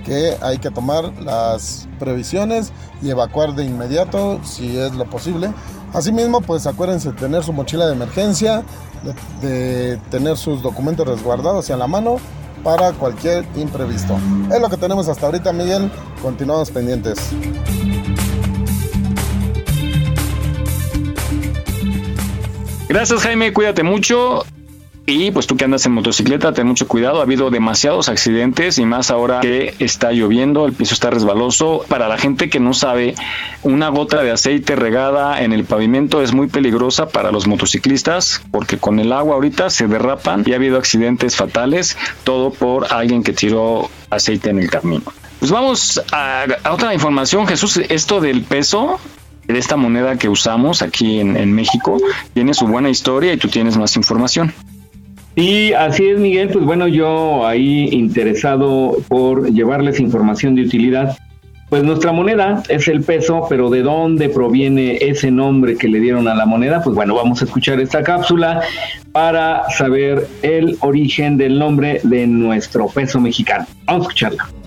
que 0.06 0.36
hay 0.42 0.58
que 0.58 0.72
tomar 0.72 1.14
las 1.22 1.88
previsiones 2.00 2.72
y 3.02 3.10
evacuar 3.10 3.56
de 3.56 3.66
inmediato 3.66 4.40
si 4.44 4.78
es 4.78 4.94
lo 4.94 5.10
posible. 5.10 5.52
Asimismo, 5.94 6.42
pues 6.42 6.68
acuérdense 6.68 7.12
de 7.12 7.18
tener 7.18 7.44
su 7.44 7.54
mochila 7.54 7.88
de 7.88 7.94
emergencia, 7.94 8.64
de, 9.42 9.98
tener 10.12 10.38
sus 10.38 10.62
documentos 10.62 11.08
resguardados 11.08 11.70
y 11.70 11.74
a 11.74 11.78
la 11.78 11.88
mano 11.88 12.18
para 12.64 12.92
cualquier 12.92 13.46
imprevisto. 13.56 14.18
Es 14.54 14.62
lo 14.62 14.70
que 14.70 14.78
tenemos 14.78 15.08
hasta 15.08 15.26
ahorita, 15.26 15.54
Miguel. 15.54 15.92
Continuamos 16.22 16.70
pendientes. 16.70 17.20
Gracias 22.90 23.22
Jaime, 23.22 23.54
cuídate 23.54 23.84
mucho. 23.84 24.44
Y 25.10 25.32
pues 25.32 25.48
tú 25.48 25.58
que 25.58 25.66
andas 25.66 25.84
en 25.88 25.94
motocicleta, 25.94 26.54
ten 26.54 26.68
mucho 26.68 26.88
cuidado. 26.88 27.20
Ha 27.20 27.24
habido 27.24 27.50
demasiados 27.50 28.10
accidentes 28.10 28.78
y 28.78 28.86
más 28.86 29.10
ahora 29.10 29.40
que 29.40 29.74
está 29.80 30.12
lloviendo, 30.12 30.68
el 30.68 30.74
piso 30.74 30.94
está 30.94 31.10
resbaloso. 31.10 31.84
Para 31.88 32.08
la 32.08 32.20
gente 32.20 32.48
que 32.52 32.60
no 32.60 32.76
sabe, 32.76 33.16
una 33.64 33.90
gota 33.90 34.22
de 34.22 34.30
aceite 34.30 34.76
regada 34.76 35.42
en 35.42 35.52
el 35.52 35.64
pavimento 35.64 36.22
es 36.22 36.32
muy 36.32 36.46
peligrosa 36.46 37.10
para 37.10 37.32
los 37.32 37.48
motociclistas 37.48 38.44
porque 38.52 38.78
con 38.78 39.00
el 39.00 39.12
agua 39.12 39.34
ahorita 39.34 39.72
se 39.72 39.88
derrapan 39.88 40.44
y 40.46 40.54
ha 40.54 40.58
habido 40.58 40.78
accidentes 40.78 41.36
fatales, 41.36 41.98
todo 42.24 42.52
por 42.52 42.94
alguien 42.94 43.24
que 43.24 43.34
tiró 43.34 43.90
aceite 44.12 44.52
en 44.52 44.60
el 44.60 44.70
camino. 44.70 45.02
Pues 45.40 45.50
vamos 45.50 46.00
a, 46.12 46.46
otra 46.70 46.94
información, 46.94 47.48
Jesús. 47.48 47.78
Esto 47.78 48.22
del 48.22 48.44
peso, 48.44 49.00
de 49.48 49.58
esta 49.58 49.76
moneda 49.76 50.18
que 50.18 50.30
usamos 50.30 50.84
aquí 50.84 51.20
en, 51.20 51.36
en 51.36 51.52
México, 51.52 51.98
tiene 52.36 52.54
su 52.54 52.68
buena 52.68 52.92
historia 52.92 53.34
y 53.34 53.38
tú 53.38 53.48
tienes 53.48 53.76
más 53.76 53.96
información. 53.96 54.54
Y 55.36 55.74
así 55.74 56.08
es, 56.08 56.20
Miguel. 56.20 56.50
Pues 56.50 56.66
bueno, 56.66 56.88
yo 56.88 57.46
ahí 57.48 57.90
interesado 57.92 58.98
por 59.08 59.52
llevarles 59.52 60.00
información 60.00 60.56
de 60.56 60.64
utilidad. 60.64 61.18
Pues 61.70 61.84
nuestra 61.84 62.12
moneda 62.12 62.64
es 62.68 62.88
el 62.88 63.04
peso, 63.04 63.46
pero 63.48 63.70
¿de 63.70 63.84
dónde 63.84 64.30
proviene 64.30 64.98
ese 65.02 65.30
nombre 65.30 65.78
que 65.78 65.88
le 65.88 66.00
dieron 66.00 66.28
a 66.28 66.34
la 66.34 66.48
moneda? 66.48 66.82
Pues 66.84 66.96
bueno, 66.96 67.14
vamos 67.14 67.42
a 67.42 67.46
escuchar 67.46 67.80
esta 67.80 68.02
cápsula 68.02 68.62
para 69.12 69.70
saber 69.70 70.28
el 70.42 70.78
origen 70.82 71.38
del 71.38 71.60
nombre 71.60 72.02
de 72.04 72.26
nuestro 72.26 72.88
peso 72.88 73.20
mexicano. 73.20 73.68
Vamos 73.86 74.02
a 74.02 74.10
escucharla. 74.10 74.59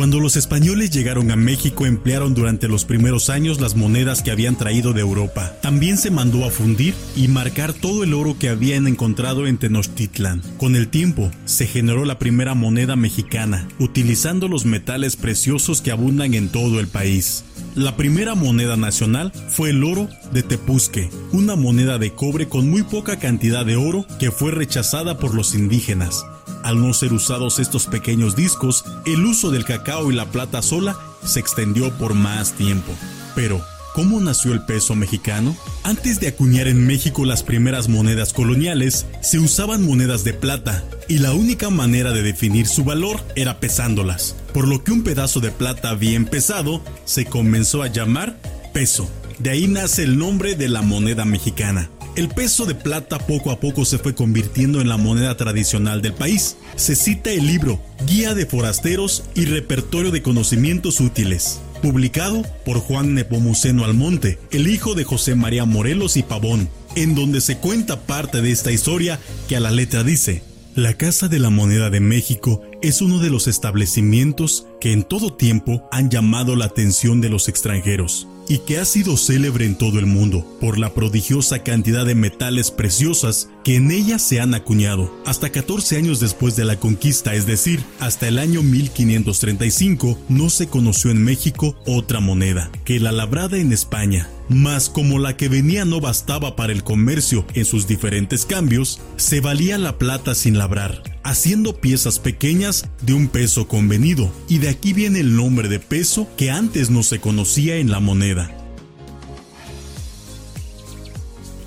Cuando 0.00 0.18
los 0.18 0.36
españoles 0.36 0.88
llegaron 0.88 1.30
a 1.30 1.36
México 1.36 1.84
emplearon 1.84 2.32
durante 2.32 2.68
los 2.68 2.86
primeros 2.86 3.28
años 3.28 3.60
las 3.60 3.76
monedas 3.76 4.22
que 4.22 4.30
habían 4.30 4.56
traído 4.56 4.94
de 4.94 5.02
Europa. 5.02 5.52
También 5.60 5.98
se 5.98 6.10
mandó 6.10 6.46
a 6.46 6.50
fundir 6.50 6.94
y 7.16 7.28
marcar 7.28 7.74
todo 7.74 8.02
el 8.02 8.14
oro 8.14 8.34
que 8.38 8.48
habían 8.48 8.86
encontrado 8.86 9.46
en 9.46 9.58
Tenochtitlan. 9.58 10.40
Con 10.56 10.74
el 10.74 10.88
tiempo 10.88 11.30
se 11.44 11.66
generó 11.66 12.06
la 12.06 12.18
primera 12.18 12.54
moneda 12.54 12.96
mexicana, 12.96 13.68
utilizando 13.78 14.48
los 14.48 14.64
metales 14.64 15.16
preciosos 15.16 15.82
que 15.82 15.90
abundan 15.90 16.32
en 16.32 16.48
todo 16.48 16.80
el 16.80 16.88
país. 16.88 17.44
La 17.74 17.98
primera 17.98 18.34
moneda 18.34 18.78
nacional 18.78 19.32
fue 19.50 19.68
el 19.68 19.84
oro 19.84 20.08
de 20.32 20.42
Tepuzque, 20.42 21.10
una 21.32 21.56
moneda 21.56 21.98
de 21.98 22.14
cobre 22.14 22.48
con 22.48 22.70
muy 22.70 22.84
poca 22.84 23.18
cantidad 23.18 23.66
de 23.66 23.76
oro 23.76 24.06
que 24.18 24.30
fue 24.30 24.50
rechazada 24.50 25.18
por 25.18 25.34
los 25.34 25.54
indígenas. 25.54 26.24
Al 26.62 26.80
no 26.80 26.92
ser 26.92 27.12
usados 27.12 27.58
estos 27.58 27.86
pequeños 27.86 28.36
discos, 28.36 28.84
el 29.06 29.24
uso 29.24 29.50
del 29.50 29.64
cacao 29.64 30.10
y 30.12 30.14
la 30.14 30.26
plata 30.26 30.62
sola 30.62 30.96
se 31.24 31.40
extendió 31.40 31.90
por 31.98 32.14
más 32.14 32.52
tiempo. 32.52 32.92
Pero, 33.34 33.60
¿cómo 33.94 34.20
nació 34.20 34.52
el 34.52 34.62
peso 34.62 34.94
mexicano? 34.94 35.56
Antes 35.84 36.20
de 36.20 36.28
acuñar 36.28 36.68
en 36.68 36.86
México 36.86 37.24
las 37.24 37.42
primeras 37.42 37.88
monedas 37.88 38.32
coloniales, 38.32 39.06
se 39.22 39.38
usaban 39.38 39.84
monedas 39.84 40.22
de 40.24 40.34
plata, 40.34 40.84
y 41.08 41.18
la 41.18 41.32
única 41.32 41.70
manera 41.70 42.12
de 42.12 42.22
definir 42.22 42.66
su 42.66 42.84
valor 42.84 43.20
era 43.36 43.58
pesándolas, 43.58 44.36
por 44.52 44.68
lo 44.68 44.84
que 44.84 44.92
un 44.92 45.02
pedazo 45.02 45.40
de 45.40 45.50
plata 45.50 45.94
bien 45.94 46.26
pesado 46.26 46.82
se 47.04 47.24
comenzó 47.24 47.82
a 47.82 47.88
llamar 47.88 48.38
peso. 48.72 49.10
De 49.38 49.50
ahí 49.50 49.66
nace 49.66 50.02
el 50.02 50.18
nombre 50.18 50.54
de 50.54 50.68
la 50.68 50.82
moneda 50.82 51.24
mexicana. 51.24 51.88
El 52.16 52.28
peso 52.28 52.66
de 52.66 52.74
plata 52.74 53.18
poco 53.18 53.52
a 53.52 53.60
poco 53.60 53.84
se 53.84 53.98
fue 53.98 54.16
convirtiendo 54.16 54.80
en 54.80 54.88
la 54.88 54.96
moneda 54.96 55.36
tradicional 55.36 56.02
del 56.02 56.12
país. 56.12 56.56
Se 56.74 56.96
cita 56.96 57.30
el 57.30 57.46
libro 57.46 57.80
Guía 58.06 58.34
de 58.34 58.46
Forasteros 58.46 59.24
y 59.34 59.44
Repertorio 59.44 60.10
de 60.10 60.20
Conocimientos 60.20 61.00
Útiles, 61.00 61.60
publicado 61.82 62.42
por 62.64 62.78
Juan 62.78 63.14
Nepomuceno 63.14 63.84
Almonte, 63.84 64.40
el 64.50 64.66
hijo 64.66 64.94
de 64.94 65.04
José 65.04 65.36
María 65.36 65.64
Morelos 65.66 66.16
y 66.16 66.24
Pavón, 66.24 66.68
en 66.96 67.14
donde 67.14 67.40
se 67.40 67.58
cuenta 67.58 68.00
parte 68.00 68.42
de 68.42 68.50
esta 68.50 68.72
historia 68.72 69.20
que 69.48 69.56
a 69.56 69.60
la 69.60 69.70
letra 69.70 70.02
dice, 70.02 70.42
la 70.74 70.94
Casa 70.94 71.28
de 71.28 71.38
la 71.38 71.50
Moneda 71.50 71.90
de 71.90 72.00
México 72.00 72.62
es 72.82 73.02
uno 73.02 73.20
de 73.20 73.30
los 73.30 73.46
establecimientos 73.46 74.66
que 74.80 74.92
en 74.92 75.04
todo 75.04 75.34
tiempo 75.34 75.88
han 75.92 76.10
llamado 76.10 76.56
la 76.56 76.64
atención 76.64 77.20
de 77.20 77.28
los 77.28 77.48
extranjeros 77.48 78.26
y 78.50 78.58
que 78.58 78.78
ha 78.78 78.84
sido 78.84 79.16
célebre 79.16 79.64
en 79.64 79.78
todo 79.78 80.00
el 80.00 80.06
mundo 80.06 80.44
por 80.60 80.76
la 80.76 80.92
prodigiosa 80.92 81.60
cantidad 81.60 82.04
de 82.04 82.16
metales 82.16 82.72
preciosas 82.72 83.48
que 83.62 83.76
en 83.76 83.92
ella 83.92 84.18
se 84.18 84.40
han 84.40 84.54
acuñado. 84.54 85.14
Hasta 85.24 85.50
14 85.50 85.96
años 85.96 86.18
después 86.18 86.56
de 86.56 86.64
la 86.64 86.74
conquista, 86.74 87.32
es 87.34 87.46
decir, 87.46 87.80
hasta 88.00 88.26
el 88.26 88.40
año 88.40 88.64
1535, 88.64 90.18
no 90.28 90.50
se 90.50 90.66
conoció 90.66 91.12
en 91.12 91.22
México 91.22 91.76
otra 91.86 92.18
moneda 92.18 92.72
que 92.84 92.98
la 92.98 93.12
labrada 93.12 93.56
en 93.56 93.72
España. 93.72 94.28
Mas 94.50 94.90
como 94.90 95.20
la 95.20 95.36
que 95.36 95.48
venía 95.48 95.84
no 95.84 96.00
bastaba 96.00 96.56
para 96.56 96.72
el 96.72 96.82
comercio 96.82 97.46
en 97.54 97.64
sus 97.64 97.86
diferentes 97.86 98.44
cambios, 98.44 99.00
se 99.16 99.40
valía 99.40 99.78
la 99.78 99.96
plata 99.96 100.34
sin 100.34 100.58
labrar, 100.58 101.04
haciendo 101.22 101.80
piezas 101.80 102.18
pequeñas 102.18 102.88
de 103.00 103.12
un 103.14 103.28
peso 103.28 103.68
convenido, 103.68 104.32
y 104.48 104.58
de 104.58 104.68
aquí 104.68 104.92
viene 104.92 105.20
el 105.20 105.36
nombre 105.36 105.68
de 105.68 105.78
peso 105.78 106.26
que 106.36 106.50
antes 106.50 106.90
no 106.90 107.04
se 107.04 107.20
conocía 107.20 107.76
en 107.76 107.92
la 107.92 108.00
moneda. 108.00 108.50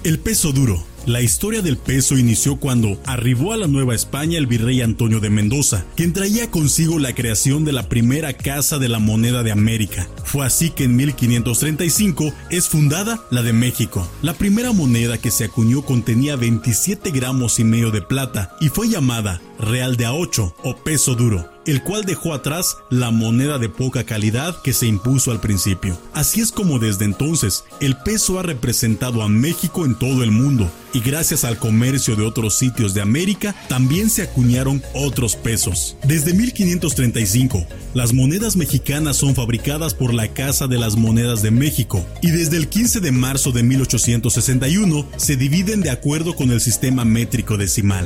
El 0.03 0.19
peso 0.19 0.51
duro. 0.51 0.92
La 1.05 1.21
historia 1.21 1.61
del 1.61 1.75
peso 1.75 2.17
inició 2.17 2.55
cuando 2.55 2.97
arribó 3.05 3.51
a 3.51 3.57
la 3.57 3.67
Nueva 3.67 3.93
España 3.93 4.37
el 4.37 4.47
virrey 4.47 4.81
Antonio 4.81 5.19
de 5.19 5.29
Mendoza, 5.29 5.83
quien 5.97 6.13
traía 6.13 6.49
consigo 6.49 6.97
la 6.97 7.13
creación 7.13 7.65
de 7.65 7.73
la 7.73 7.89
primera 7.89 8.31
casa 8.31 8.79
de 8.79 8.87
la 8.87 8.99
moneda 8.99 9.43
de 9.43 9.51
América. 9.51 10.07
Fue 10.23 10.45
así 10.45 10.69
que 10.69 10.85
en 10.85 10.95
1535 10.95 12.33
es 12.49 12.69
fundada 12.69 13.21
la 13.31 13.41
de 13.41 13.51
México. 13.51 14.09
La 14.21 14.33
primera 14.33 14.71
moneda 14.71 15.17
que 15.17 15.29
se 15.29 15.43
acuñó 15.43 15.81
contenía 15.81 16.37
27 16.37 17.11
gramos 17.11 17.59
y 17.59 17.65
medio 17.65 17.91
de 17.91 18.01
plata 18.01 18.55
y 18.61 18.69
fue 18.69 18.87
llamada 18.87 19.41
Real 19.59 19.97
de 19.97 20.05
a 20.05 20.13
8 20.13 20.55
o 20.63 20.75
peso 20.77 21.15
duro. 21.15 21.52
El 21.65 21.83
cual 21.83 22.05
dejó 22.05 22.33
atrás 22.33 22.77
la 22.89 23.11
moneda 23.11 23.57
de 23.57 23.69
poca 23.69 24.03
calidad 24.03 24.61
que 24.61 24.73
se 24.73 24.87
impuso 24.87 25.31
al 25.31 25.39
principio. 25.39 25.97
Así 26.13 26.41
es 26.41 26.51
como 26.51 26.79
desde 26.79 27.05
entonces 27.05 27.63
el 27.79 27.97
peso 27.97 28.39
ha 28.39 28.43
representado 28.43 29.21
a 29.21 29.29
México 29.29 29.85
en 29.85 29.95
todo 29.95 30.23
el 30.23 30.31
mundo 30.31 30.69
y 30.93 30.99
gracias 30.99 31.43
al 31.43 31.57
comercio 31.57 32.15
de 32.15 32.23
otros 32.23 32.55
sitios 32.57 32.93
de 32.93 33.01
América 33.01 33.55
también 33.67 34.09
se 34.09 34.21
acuñaron 34.21 34.81
otros 34.93 35.35
pesos. 35.35 35.97
Desde 36.03 36.33
1535, 36.33 37.65
las 37.93 38.13
monedas 38.13 38.55
mexicanas 38.55 39.17
son 39.17 39.35
fabricadas 39.35 39.93
por 39.93 40.13
la 40.13 40.27
Casa 40.29 40.67
de 40.67 40.77
las 40.77 40.95
Monedas 40.95 41.41
de 41.41 41.51
México 41.51 42.05
y 42.21 42.31
desde 42.31 42.57
el 42.57 42.67
15 42.67 42.99
de 42.99 43.11
marzo 43.11 43.51
de 43.51 43.63
1861 43.63 45.07
se 45.17 45.35
dividen 45.35 45.81
de 45.81 45.89
acuerdo 45.89 46.35
con 46.35 46.51
el 46.51 46.61
sistema 46.61 47.05
métrico 47.05 47.57
decimal. 47.57 48.05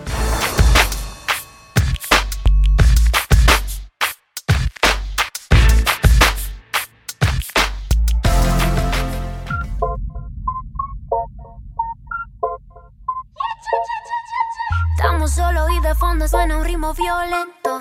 Fondo 16.11 16.27
suena 16.27 16.57
un 16.57 16.65
ritmo 16.65 16.93
violento. 16.93 17.79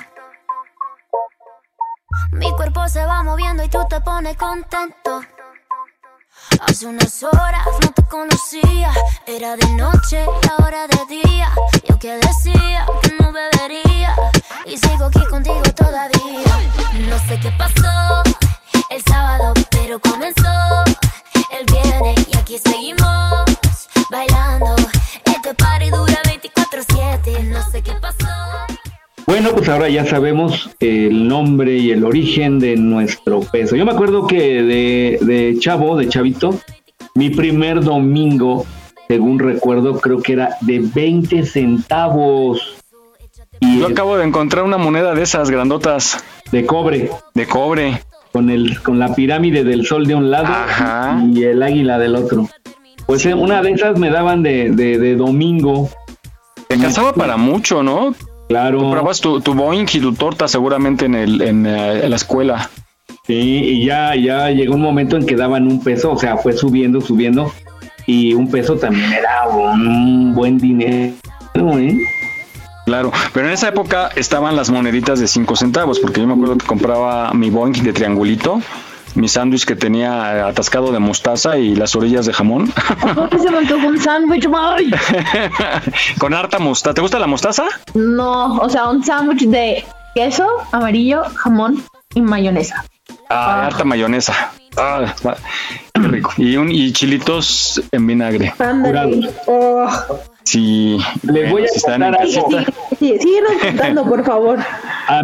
Mi 2.30 2.48
cuerpo 2.52 2.88
se 2.88 3.04
va 3.04 3.24
moviendo 3.24 3.64
y 3.64 3.68
tú 3.68 3.80
te 3.88 4.00
pones 4.02 4.36
contento. 4.36 5.20
Hace 6.60 6.86
unas 6.86 7.24
horas 7.24 7.66
no 7.82 7.88
te 7.90 8.04
conocía, 8.04 8.92
era 9.26 9.56
de 9.56 9.68
noche 9.70 10.24
y 10.24 10.48
ahora 10.48 10.86
de 10.86 11.16
día. 11.16 11.50
Yo 11.88 11.98
que 11.98 12.12
decía 12.18 12.86
que 13.02 13.16
no 13.20 13.32
bebería 13.32 14.14
y 14.64 14.78
sigo 14.78 15.06
aquí 15.06 15.26
contigo 15.26 15.62
todavía. 15.74 16.52
No 17.08 17.18
sé 17.26 17.40
qué 17.40 17.50
pasó 17.58 18.22
el 18.90 19.02
sábado, 19.02 19.54
pero 19.70 19.98
comenzó 19.98 20.84
el 21.50 21.66
viernes 21.66 22.28
y 22.28 22.38
aquí 22.38 22.60
seguimos 22.60 23.88
bailando. 24.08 24.76
Este 25.42 25.54
party 25.54 25.88
dura 25.88 26.20
24/7, 26.24 27.44
no 27.44 27.62
sé 27.70 27.80
qué 27.80 27.92
pasó. 27.98 28.26
Bueno, 29.26 29.52
pues 29.54 29.70
ahora 29.70 29.88
ya 29.88 30.04
sabemos 30.04 30.68
el 30.80 31.28
nombre 31.28 31.78
y 31.78 31.92
el 31.92 32.04
origen 32.04 32.58
de 32.58 32.76
nuestro 32.76 33.40
peso. 33.40 33.74
Yo 33.74 33.86
me 33.86 33.92
acuerdo 33.92 34.26
que 34.26 34.62
de, 34.62 35.18
de 35.22 35.56
chavo, 35.58 35.96
de 35.96 36.10
chavito, 36.10 36.60
mi 37.14 37.30
primer 37.30 37.82
domingo, 37.82 38.66
según 39.08 39.38
recuerdo, 39.38 39.98
creo 39.98 40.20
que 40.20 40.34
era 40.34 40.58
de 40.60 40.80
20 40.80 41.46
centavos. 41.46 42.76
Yo 43.62 43.86
acabo 43.86 44.18
de 44.18 44.26
encontrar 44.26 44.64
una 44.64 44.76
moneda 44.76 45.14
de 45.14 45.22
esas 45.22 45.50
grandotas. 45.50 46.22
De 46.52 46.66
cobre. 46.66 47.08
De 47.32 47.46
cobre. 47.46 48.02
Con, 48.30 48.50
el, 48.50 48.82
con 48.82 48.98
la 48.98 49.14
pirámide 49.14 49.64
del 49.64 49.86
sol 49.86 50.06
de 50.06 50.14
un 50.14 50.30
lado 50.30 50.52
y 51.32 51.44
el 51.44 51.62
águila 51.62 51.98
del 51.98 52.14
otro. 52.14 52.46
Pues 53.10 53.26
eh, 53.26 53.34
una 53.34 53.60
de 53.60 53.72
esas 53.72 53.98
me 53.98 54.08
daban 54.08 54.44
de, 54.44 54.70
de, 54.70 54.96
de 54.96 55.16
domingo. 55.16 55.90
Te 56.68 56.78
casaba 56.78 57.12
para 57.12 57.36
mucho, 57.36 57.82
¿no? 57.82 58.14
Claro. 58.48 58.78
Comprabas 58.78 59.20
tu, 59.20 59.40
tu 59.40 59.52
Boeing 59.52 59.86
y 59.92 59.98
tu 59.98 60.12
torta 60.14 60.46
seguramente 60.46 61.06
en, 61.06 61.16
el, 61.16 61.42
en, 61.42 61.66
eh, 61.66 62.04
en 62.04 62.10
la 62.10 62.14
escuela. 62.14 62.70
Sí, 63.26 63.34
y 63.34 63.84
ya, 63.84 64.14
ya 64.14 64.50
llegó 64.50 64.76
un 64.76 64.82
momento 64.82 65.16
en 65.16 65.26
que 65.26 65.34
daban 65.34 65.66
un 65.66 65.82
peso, 65.82 66.12
o 66.12 66.16
sea, 66.16 66.36
fue 66.36 66.52
subiendo, 66.52 67.00
subiendo, 67.00 67.52
y 68.06 68.32
un 68.34 68.48
peso 68.48 68.76
también 68.76 69.12
era 69.12 69.48
un 69.48 70.32
buen 70.32 70.58
dinero, 70.58 71.12
¿eh? 71.56 71.98
Claro, 72.86 73.10
pero 73.34 73.48
en 73.48 73.54
esa 73.54 73.70
época 73.70 74.10
estaban 74.14 74.54
las 74.54 74.70
moneditas 74.70 75.18
de 75.18 75.26
5 75.26 75.56
centavos, 75.56 75.98
porque 75.98 76.20
yo 76.20 76.28
me 76.28 76.34
acuerdo 76.34 76.58
que 76.58 76.66
compraba 76.66 77.32
mi 77.34 77.50
Boeing 77.50 77.72
de 77.72 77.92
triangulito, 77.92 78.60
mi 79.14 79.28
sándwich 79.28 79.64
que 79.64 79.76
tenía 79.76 80.46
atascado 80.46 80.92
de 80.92 80.98
mostaza 80.98 81.58
y 81.58 81.74
las 81.74 81.94
orillas 81.96 82.26
de 82.26 82.32
jamón. 82.32 82.72
se 83.42 83.50
me 83.50 83.58
antojó 83.58 83.86
un 83.86 84.00
sándwich? 84.00 84.46
Con 86.18 86.34
harta 86.34 86.58
mostaza. 86.58 86.94
¿Te 86.94 87.00
gusta 87.00 87.18
la 87.18 87.26
mostaza? 87.26 87.64
No, 87.94 88.56
o 88.56 88.68
sea, 88.68 88.88
un 88.88 89.04
sándwich 89.04 89.46
de 89.46 89.84
queso, 90.14 90.46
amarillo, 90.72 91.22
jamón 91.34 91.82
y 92.14 92.20
mayonesa. 92.20 92.84
Ah, 93.28 93.66
harta 93.66 93.84
mayonesa. 93.84 94.52
Ah, 94.76 95.14
qué 95.94 96.00
rico. 96.02 96.32
Y, 96.36 96.56
un, 96.56 96.70
y 96.70 96.92
chilitos 96.92 97.82
en 97.90 98.06
vinagre. 98.06 98.54
Ándale. 98.58 99.30
Oh. 99.46 99.88
Sí. 100.44 100.98
Les 101.22 101.50
voy 101.50 101.64
a 101.64 101.68
si 101.68 101.78
están 101.78 102.02
en 102.02 102.12
contar 102.12 102.26
algo. 102.26 102.48
casita. 102.48 102.72
Sí, 102.98 103.18
síguenos 103.20 103.52
contando, 103.60 104.04
por 104.04 104.24
favor. 104.24 104.58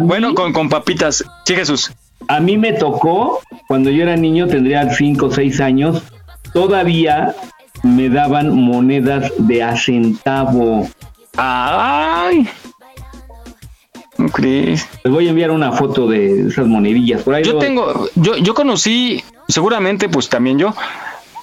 Bueno, 0.01 0.33
con, 0.35 0.53
con 0.53 0.69
papitas. 0.69 1.23
Sí, 1.45 1.55
Jesús. 1.55 1.91
A 2.27 2.39
mí 2.39 2.57
me 2.57 2.73
tocó, 2.73 3.39
cuando 3.67 3.89
yo 3.89 4.03
era 4.03 4.15
niño, 4.15 4.47
tendría 4.47 4.89
5 4.93 5.25
o 5.27 5.31
6 5.31 5.59
años, 5.61 6.03
todavía 6.53 7.35
me 7.83 8.09
daban 8.09 8.53
monedas 8.55 9.31
de 9.37 9.63
a 9.63 9.77
centavo. 9.77 10.87
¡Ay! 11.37 12.47
¿Cómo 14.15 14.29
crees? 14.29 14.87
Les 15.03 15.13
voy 15.13 15.27
a 15.27 15.29
enviar 15.29 15.51
una 15.51 15.71
foto 15.71 16.07
de 16.07 16.47
esas 16.47 16.65
monedillas. 16.67 17.21
Por 17.21 17.35
ahí 17.35 17.43
Yo 17.43 17.53
lo- 17.53 17.59
tengo, 17.59 18.09
yo, 18.15 18.35
yo 18.37 18.53
conocí, 18.55 19.23
seguramente, 19.47 20.09
pues 20.09 20.27
también 20.27 20.57
yo, 20.57 20.73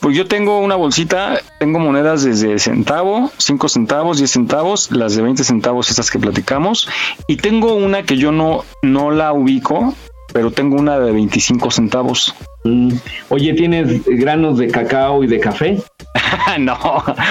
pues 0.00 0.16
yo 0.16 0.26
tengo 0.26 0.58
una 0.58 0.74
bolsita, 0.74 1.40
tengo 1.60 1.78
monedas 1.78 2.24
desde 2.24 2.58
centavo, 2.58 3.30
5 3.38 3.68
centavos, 3.68 4.18
10 4.18 4.30
centavos, 4.30 4.90
las 4.90 5.14
de 5.14 5.22
20 5.22 5.44
centavos, 5.44 5.88
estas 5.88 6.10
que 6.10 6.18
platicamos, 6.18 6.88
y 7.28 7.36
tengo 7.36 7.74
una 7.74 8.02
que 8.02 8.16
yo 8.16 8.32
no, 8.32 8.64
no 8.82 9.12
la 9.12 9.32
ubico, 9.32 9.94
pero 10.34 10.50
tengo 10.50 10.76
una 10.76 10.98
de 10.98 11.12
25 11.12 11.70
centavos. 11.70 12.34
Mm. 12.64 12.90
Oye, 13.28 13.54
¿tienes 13.54 14.04
granos 14.04 14.58
de 14.58 14.66
cacao 14.66 15.22
y 15.22 15.28
de 15.28 15.38
café? 15.38 15.80
no, 16.58 16.76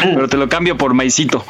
pero 0.02 0.30
te 0.30 0.38
lo 0.38 0.48
cambio 0.48 0.78
por 0.78 0.94
maicito. 0.94 1.44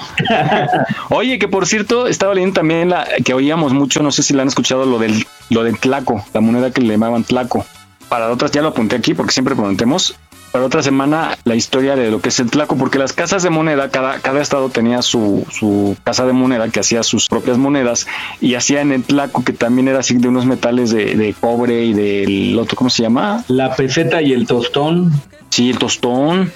Oye, 1.09 1.37
que 1.37 1.47
por 1.47 1.67
cierto, 1.67 2.07
estaba 2.07 2.33
leyendo 2.33 2.55
también 2.55 2.89
la 2.89 3.07
que 3.23 3.35
oíamos 3.35 3.71
mucho, 3.71 4.01
no 4.01 4.11
sé 4.11 4.23
si 4.23 4.33
la 4.33 4.41
han 4.41 4.47
escuchado, 4.47 4.85
lo 4.85 4.97
del, 4.97 5.27
lo 5.51 5.63
del 5.63 5.77
tlaco, 5.77 6.25
la 6.33 6.41
moneda 6.41 6.71
que 6.71 6.81
le 6.81 6.89
llamaban 6.89 7.23
tlaco. 7.23 7.63
Para 8.09 8.31
otras, 8.31 8.51
ya 8.51 8.63
lo 8.63 8.69
apunté 8.69 8.95
aquí 8.95 9.13
porque 9.13 9.31
siempre 9.31 9.55
prometemos. 9.55 10.15
Para 10.53 10.65
otra 10.65 10.83
semana, 10.83 11.35
la 11.45 11.55
historia 11.55 11.95
de 11.95 12.11
lo 12.11 12.21
que 12.21 12.29
es 12.29 12.39
el 12.39 12.51
tlaco, 12.51 12.77
porque 12.77 12.99
las 12.99 13.11
casas 13.11 13.41
de 13.41 13.49
moneda, 13.49 13.89
cada, 13.89 14.19
cada 14.19 14.39
estado 14.39 14.69
tenía 14.69 15.01
su, 15.01 15.47
su 15.49 15.97
casa 16.03 16.27
de 16.27 16.33
moneda 16.33 16.69
que 16.69 16.79
hacía 16.79 17.01
sus 17.01 17.27
propias 17.27 17.57
monedas 17.57 18.05
y 18.39 18.53
hacía 18.53 18.81
en 18.81 18.91
el 18.91 19.03
tlaco, 19.03 19.43
que 19.43 19.53
también 19.53 19.87
era 19.87 20.01
así 20.01 20.15
de 20.15 20.27
unos 20.27 20.45
metales 20.45 20.91
de, 20.91 21.15
de 21.15 21.33
cobre 21.33 21.85
y 21.85 21.93
del 21.93 22.59
otro, 22.59 22.77
¿cómo 22.77 22.91
se 22.91 23.01
llama? 23.01 23.43
La 23.47 23.75
peseta 23.75 24.21
y 24.21 24.31
el 24.31 24.45
tostón. 24.45 25.11
Sí, 25.49 25.71
el 25.71 25.79
tostón. 25.79 26.51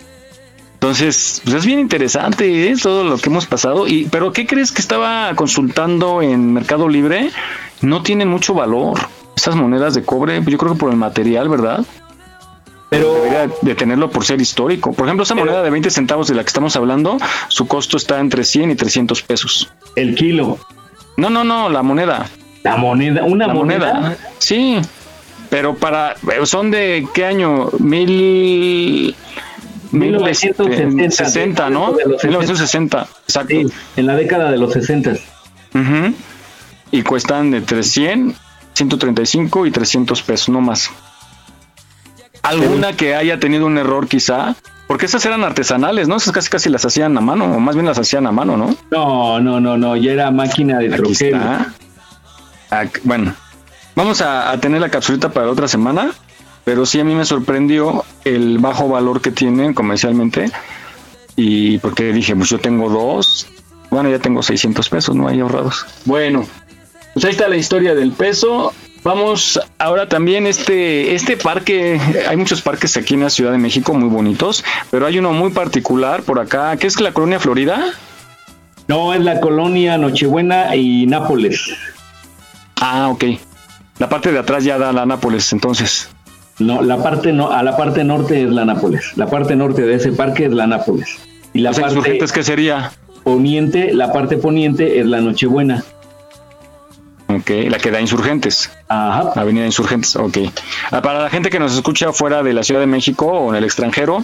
Entonces, 0.76 1.42
pues 1.44 1.56
es 1.56 1.66
bien 1.66 1.80
interesante 1.80 2.70
¿eh? 2.70 2.76
todo 2.80 3.04
lo 3.04 3.18
que 3.18 3.30
hemos 3.30 3.48
pasado. 3.48 3.88
Y, 3.88 4.06
pero 4.12 4.32
¿qué 4.32 4.46
crees 4.46 4.72
que 4.72 4.82
estaba 4.82 5.34
consultando 5.34 6.22
en 6.22 6.54
Mercado 6.54 6.88
Libre? 6.88 7.32
No 7.82 8.04
tienen 8.04 8.28
mucho 8.28 8.54
valor. 8.54 9.00
Esas 9.36 9.56
monedas 9.56 9.96
de 9.96 10.04
cobre, 10.04 10.40
yo 10.46 10.58
creo 10.60 10.74
que 10.74 10.80
por 10.80 10.92
el 10.92 10.98
material, 10.98 11.50
¿verdad? 11.50 11.84
Pero 12.90 13.14
debería 13.16 13.50
de 13.62 13.76
tenerlo 13.76 14.10
por 14.10 14.24
ser 14.24 14.40
histórico. 14.40 14.94
Por 14.94 15.06
ejemplo, 15.08 15.24
esa 15.24 15.36
moneda 15.36 15.62
de 15.62 15.70
20 15.70 15.90
centavos 15.90 16.28
de 16.28 16.36
la 16.36 16.44
que 16.44 16.48
estamos 16.48 16.76
hablando, 16.78 17.18
su 17.50 17.68
costo 17.68 17.98
está 17.98 18.20
entre 18.20 18.44
100 18.46 18.72
y 18.72 18.76
300 18.76 19.22
pesos. 19.24 19.70
El 19.96 20.16
kilo. 20.16 20.58
No, 21.18 21.30
no, 21.30 21.44
no, 21.44 21.70
la 21.70 21.84
moneda. 21.84 22.30
La 22.64 22.78
moneda, 22.78 23.24
una 23.24 23.48
La 23.48 23.54
moneda. 23.54 23.94
moneda. 23.96 24.18
Sí, 24.38 24.78
pero 25.50 25.76
para 25.76 26.16
son 26.46 26.72
de 26.72 27.06
qué 27.14 27.26
año? 27.26 27.70
Mil 27.80 29.16
1960, 29.92 31.12
60, 31.12 31.70
¿no? 31.70 31.94
de 31.94 32.04
los 32.06 32.24
1960, 32.24 33.08
exacto. 33.28 33.50
Sí, 33.50 33.66
en 33.96 34.06
la 34.06 34.16
década 34.16 34.52
de 34.52 34.58
los 34.58 34.74
60. 34.74 35.12
Ujú. 35.12 36.14
Y 36.92 37.02
cuestan 37.04 37.52
de 37.52 37.62
300, 37.62 38.38
135 38.74 39.66
y 39.66 39.72
300 39.72 40.22
pesos, 40.24 40.50
no 40.50 40.62
más. 40.62 40.92
¿Alguna 42.48 42.94
que 42.94 43.16
haya 43.16 43.40
tenido 43.40 43.66
un 43.66 43.78
error 43.78 44.08
quizá? 44.08 44.56
Porque 44.88 45.06
esas 45.06 45.26
eran 45.26 45.44
artesanales, 45.44 46.08
¿no? 46.08 46.16
Esas 46.16 46.34
casi 46.34 46.50
casi 46.50 46.70
las 46.70 46.86
hacían 46.86 47.18
a 47.18 47.22
mano, 47.22 47.46
o 47.46 47.60
más 47.60 47.76
bien 47.76 47.86
las 47.86 48.00
hacían 48.00 48.26
a 48.26 48.32
mano, 48.32 48.56
¿no? 48.56 48.76
No, 48.90 49.40
no, 49.40 49.60
no, 49.60 49.78
no, 49.78 49.98
ya 49.98 50.14
era 50.14 50.32
máquina 50.32 50.80
de 50.80 50.90
troquero. 50.90 51.40
bueno, 53.04 53.34
vamos 53.96 54.22
a, 54.22 54.52
a 54.52 54.60
tener 54.60 54.80
la 54.80 54.90
capsulita 54.90 55.30
para 55.30 55.50
otra 55.50 55.68
semana, 55.68 56.12
pero 56.64 56.86
sí 56.86 57.00
a 57.00 57.04
mí 57.04 57.16
me 57.16 57.26
sorprendió 57.26 58.06
el 58.24 58.60
bajo 58.60 58.88
valor 58.88 59.20
que 59.22 59.32
tienen 59.32 59.74
comercialmente 59.74 60.50
y 61.36 61.78
porque 61.80 62.12
dije, 62.14 62.36
pues 62.36 62.50
yo 62.50 62.60
tengo 62.60 62.90
dos, 62.90 63.48
bueno, 63.90 64.10
ya 64.10 64.20
tengo 64.20 64.42
600 64.42 64.90
pesos, 64.90 65.16
¿no? 65.16 65.28
Ahí 65.28 65.40
ahorrados. 65.40 65.86
Bueno, 66.06 66.46
pues 67.14 67.26
ahí 67.26 67.32
está 67.32 67.48
la 67.48 67.58
historia 67.58 67.94
del 67.96 68.12
peso. 68.12 68.74
Vamos 69.04 69.60
ahora 69.78 70.10
también 70.10 70.48
este 70.48 71.16
este 71.16 71.38
parque, 71.38 72.00
hay 72.28 72.36
muchos 72.36 72.62
parques 72.62 72.98
aquí 72.98 73.14
en 73.14 73.22
la 73.22 73.30
Ciudad 73.30 73.52
de 73.52 73.58
México 73.58 73.94
muy 73.94 74.10
bonitos, 74.10 74.64
pero 74.92 75.06
hay 75.06 75.20
uno 75.20 75.32
muy 75.32 75.52
particular 75.52 76.24
por 76.24 76.40
acá, 76.40 76.76
que 76.78 76.88
es 76.88 77.00
la 77.00 77.14
colonia 77.14 77.40
Florida. 77.40 77.86
No, 78.88 79.14
es 79.14 79.22
la 79.22 79.40
colonia 79.40 79.98
Nochebuena 79.98 80.76
y 80.76 81.06
Nápoles. 81.08 81.70
Ah, 82.82 83.10
ok. 83.10 83.24
La 84.00 84.10
parte 84.10 84.32
de 84.32 84.40
atrás 84.40 84.64
ya 84.64 84.78
da 84.78 84.92
la 84.94 85.06
Nápoles, 85.06 85.52
entonces. 85.54 86.10
No, 86.60 86.82
la 86.82 87.02
parte 87.02 87.34
no, 87.34 87.52
a 87.52 87.64
la 87.64 87.78
parte 87.78 88.04
norte 88.04 88.44
es 88.44 88.50
la 88.50 88.66
Nápoles. 88.66 89.16
La 89.16 89.28
parte 89.28 89.56
norte 89.56 89.84
de 89.84 89.96
ese 89.96 90.12
parque 90.12 90.46
es 90.46 90.52
la 90.54 90.68
Nápoles. 90.68 91.18
Y 91.54 91.60
la 91.60 91.72
O 91.72 91.74
sea, 91.74 91.88
parte 91.88 92.18
¿qué 92.34 92.44
sería? 92.44 92.92
poniente, 93.24 93.94
la 93.94 94.14
parte 94.14 94.38
poniente 94.38 95.00
es 95.00 95.06
la 95.06 95.20
Nochebuena. 95.22 95.84
Ok, 97.28 97.50
la 97.70 97.78
que 97.78 97.92
da 97.92 98.00
Insurgentes. 98.00 98.72
Ajá. 98.88 99.34
Avenida 99.36 99.66
Insurgentes, 99.66 100.16
ok. 100.16 100.38
Ah, 100.92 101.02
Para 101.02 101.24
la 101.24 101.30
gente 101.30 101.50
que 101.50 101.60
nos 101.60 101.76
escucha 101.76 102.14
fuera 102.14 102.42
de 102.42 102.54
la 102.54 102.64
Ciudad 102.64 102.80
de 102.80 102.88
México 102.88 103.26
o 103.26 103.52
en 103.52 103.58
el 103.58 103.64
extranjero, 103.66 104.24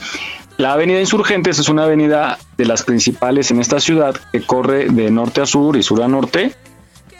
la 0.57 0.73
Avenida 0.73 0.99
Insurgentes 0.99 1.59
es 1.59 1.67
una 1.67 1.83
avenida 1.83 2.37
de 2.57 2.65
las 2.65 2.83
principales 2.83 3.51
en 3.51 3.59
esta 3.59 3.79
ciudad 3.79 4.15
que 4.31 4.41
corre 4.45 4.85
de 4.89 5.11
norte 5.11 5.41
a 5.41 5.45
sur 5.45 5.75
y 5.75 5.83
sur 5.83 6.01
a 6.01 6.07
norte 6.07 6.55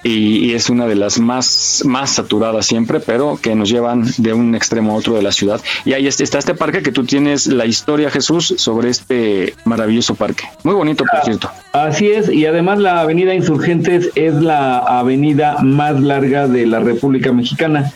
y, 0.04 0.46
y 0.46 0.54
es 0.54 0.70
una 0.70 0.86
de 0.86 0.96
las 0.96 1.20
más, 1.20 1.82
más 1.86 2.12
saturadas 2.12 2.66
siempre, 2.66 3.00
pero 3.00 3.40
que 3.42 3.56
nos 3.56 3.70
llevan 3.70 4.06
de 4.18 4.34
un 4.34 4.56
extremo 4.56 4.92
a 4.92 4.96
otro 4.96 5.16
de 5.16 5.22
la 5.22 5.32
ciudad. 5.32 5.62
Y 5.86 5.94
ahí 5.94 6.08
está 6.08 6.38
este 6.38 6.54
parque 6.54 6.82
que 6.84 6.92
tú 6.92 7.06
tienes 7.06 7.48
la 7.48 7.66
historia, 7.66 8.10
Jesús, 8.10 8.54
sobre 8.58 8.90
este 8.90 9.54
maravilloso 9.66 10.16
parque. 10.16 10.44
Muy 10.64 10.76
bonito, 10.76 11.04
por 11.10 11.24
cierto. 11.24 11.50
Así 11.72 12.08
es, 12.10 12.30
y 12.30 12.46
además 12.46 12.80
la 12.80 13.02
avenida 13.02 13.34
Insurgentes 13.34 14.10
es 14.16 14.34
la 14.36 14.80
avenida 14.80 15.58
más 15.62 16.00
larga 16.00 16.48
de 16.48 16.68
la 16.68 16.80
República 16.80 17.32
Mexicana. 17.32 17.92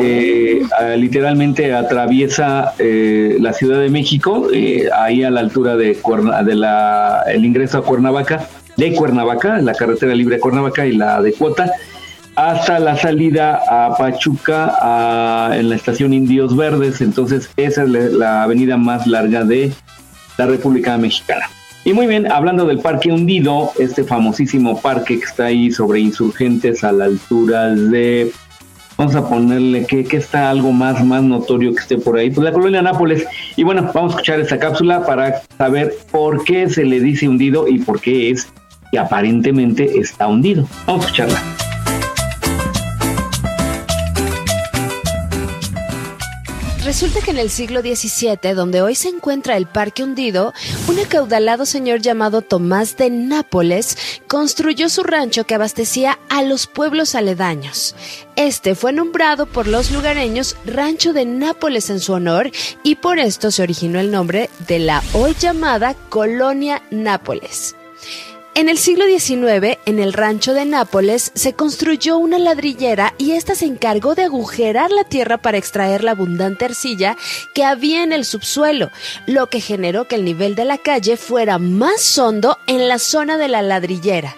Eh, 0.00 0.62
ah, 0.80 0.96
literalmente 0.96 1.74
atraviesa 1.74 2.72
eh, 2.78 3.36
la 3.38 3.52
Ciudad 3.52 3.78
de 3.78 3.90
México, 3.90 4.48
eh, 4.50 4.88
ahí 4.96 5.22
a 5.22 5.30
la 5.30 5.40
altura 5.40 5.76
de, 5.76 5.96
Cuerna- 5.96 6.42
de 6.42 6.54
la, 6.54 7.24
el 7.26 7.44
ingreso 7.44 7.76
a 7.76 7.82
Cuernavaca, 7.82 8.48
de 8.76 8.94
Cuernavaca, 8.94 9.58
la 9.58 9.74
carretera 9.74 10.14
libre 10.14 10.36
de 10.36 10.40
Cuernavaca 10.40 10.86
y 10.86 10.92
la 10.92 11.20
de 11.20 11.32
Cuota, 11.32 11.70
hasta 12.34 12.78
la 12.78 12.96
salida 12.96 13.60
a 13.68 13.96
Pachuca 13.96 15.50
en 15.54 15.68
la 15.68 15.76
estación 15.76 16.14
Indios 16.14 16.56
Verdes. 16.56 17.00
Entonces, 17.00 17.50
esa 17.56 17.82
es 17.82 17.88
la, 17.88 18.00
la 18.00 18.42
avenida 18.44 18.76
más 18.76 19.06
larga 19.06 19.44
de 19.44 19.72
la 20.38 20.46
República 20.46 20.96
Mexicana. 20.96 21.46
Y 21.84 21.92
muy 21.92 22.06
bien, 22.06 22.30
hablando 22.30 22.64
del 22.64 22.78
Parque 22.78 23.10
Hundido, 23.10 23.72
este 23.76 24.04
famosísimo 24.04 24.80
parque 24.80 25.18
que 25.18 25.24
está 25.24 25.46
ahí 25.46 25.72
sobre 25.72 25.98
insurgentes 25.98 26.84
a 26.84 26.92
la 26.92 27.06
altura 27.06 27.70
de. 27.74 28.30
Vamos 28.96 29.16
a 29.16 29.28
ponerle 29.28 29.84
que, 29.86 30.04
que 30.04 30.18
está 30.18 30.50
algo 30.50 30.70
más, 30.70 31.04
más 31.04 31.24
notorio 31.24 31.74
que 31.74 31.80
esté 31.80 31.96
por 31.98 32.18
ahí. 32.18 32.30
Pues 32.30 32.44
la 32.44 32.52
colonia 32.52 32.82
Nápoles. 32.82 33.26
Y 33.56 33.64
bueno, 33.64 33.90
vamos 33.92 34.12
a 34.12 34.14
escuchar 34.14 34.38
esta 34.38 34.60
cápsula 34.60 35.04
para 35.04 35.42
saber 35.58 35.96
por 36.12 36.44
qué 36.44 36.68
se 36.68 36.84
le 36.84 37.00
dice 37.00 37.28
hundido 37.28 37.66
y 37.66 37.78
por 37.80 38.00
qué 38.00 38.30
es 38.30 38.46
que 38.92 38.98
aparentemente 38.98 39.98
está 39.98 40.28
hundido. 40.28 40.68
Vamos 40.86 41.06
a 41.06 41.08
escucharla. 41.08 41.42
Resulta 46.84 47.20
que 47.20 47.30
en 47.30 47.38
el 47.38 47.48
siglo 47.48 47.80
XVII, 47.80 48.52
donde 48.54 48.82
hoy 48.82 48.94
se 48.96 49.08
encuentra 49.08 49.56
el 49.56 49.66
Parque 49.66 50.02
Hundido, 50.02 50.52
un 50.88 50.98
acaudalado 50.98 51.64
señor 51.64 52.00
llamado 52.00 52.42
Tomás 52.42 52.98
de 52.98 53.08
Nápoles 53.08 54.20
construyó 54.26 54.90
su 54.90 55.02
rancho 55.02 55.44
que 55.44 55.54
abastecía 55.54 56.18
a 56.28 56.42
los 56.42 56.66
pueblos 56.66 57.14
aledaños. 57.14 57.94
Este 58.36 58.74
fue 58.74 58.92
nombrado 58.92 59.46
por 59.46 59.68
los 59.68 59.90
lugareños 59.90 60.56
Rancho 60.66 61.14
de 61.14 61.24
Nápoles 61.24 61.88
en 61.88 62.00
su 62.00 62.12
honor 62.12 62.50
y 62.82 62.96
por 62.96 63.18
esto 63.18 63.50
se 63.50 63.62
originó 63.62 63.98
el 63.98 64.10
nombre 64.10 64.50
de 64.66 64.80
la 64.80 65.02
hoy 65.14 65.34
llamada 65.38 65.94
Colonia 66.10 66.82
Nápoles. 66.90 67.74
En 68.54 68.68
el 68.68 68.76
siglo 68.76 69.06
XIX, 69.06 69.78
en 69.86 69.98
el 69.98 70.12
rancho 70.12 70.52
de 70.52 70.66
Nápoles, 70.66 71.32
se 71.34 71.54
construyó 71.54 72.18
una 72.18 72.38
ladrillera 72.38 73.14
y 73.16 73.32
ésta 73.32 73.54
se 73.54 73.64
encargó 73.64 74.14
de 74.14 74.24
agujerar 74.24 74.90
la 74.90 75.04
tierra 75.04 75.38
para 75.38 75.56
extraer 75.56 76.04
la 76.04 76.10
abundante 76.10 76.66
arcilla 76.66 77.16
que 77.54 77.64
había 77.64 78.02
en 78.02 78.12
el 78.12 78.26
subsuelo, 78.26 78.90
lo 79.26 79.46
que 79.46 79.60
generó 79.60 80.06
que 80.06 80.16
el 80.16 80.26
nivel 80.26 80.54
de 80.54 80.66
la 80.66 80.76
calle 80.76 81.16
fuera 81.16 81.58
más 81.58 82.18
hondo 82.18 82.58
en 82.66 82.88
la 82.88 82.98
zona 82.98 83.38
de 83.38 83.48
la 83.48 83.62
ladrillera. 83.62 84.36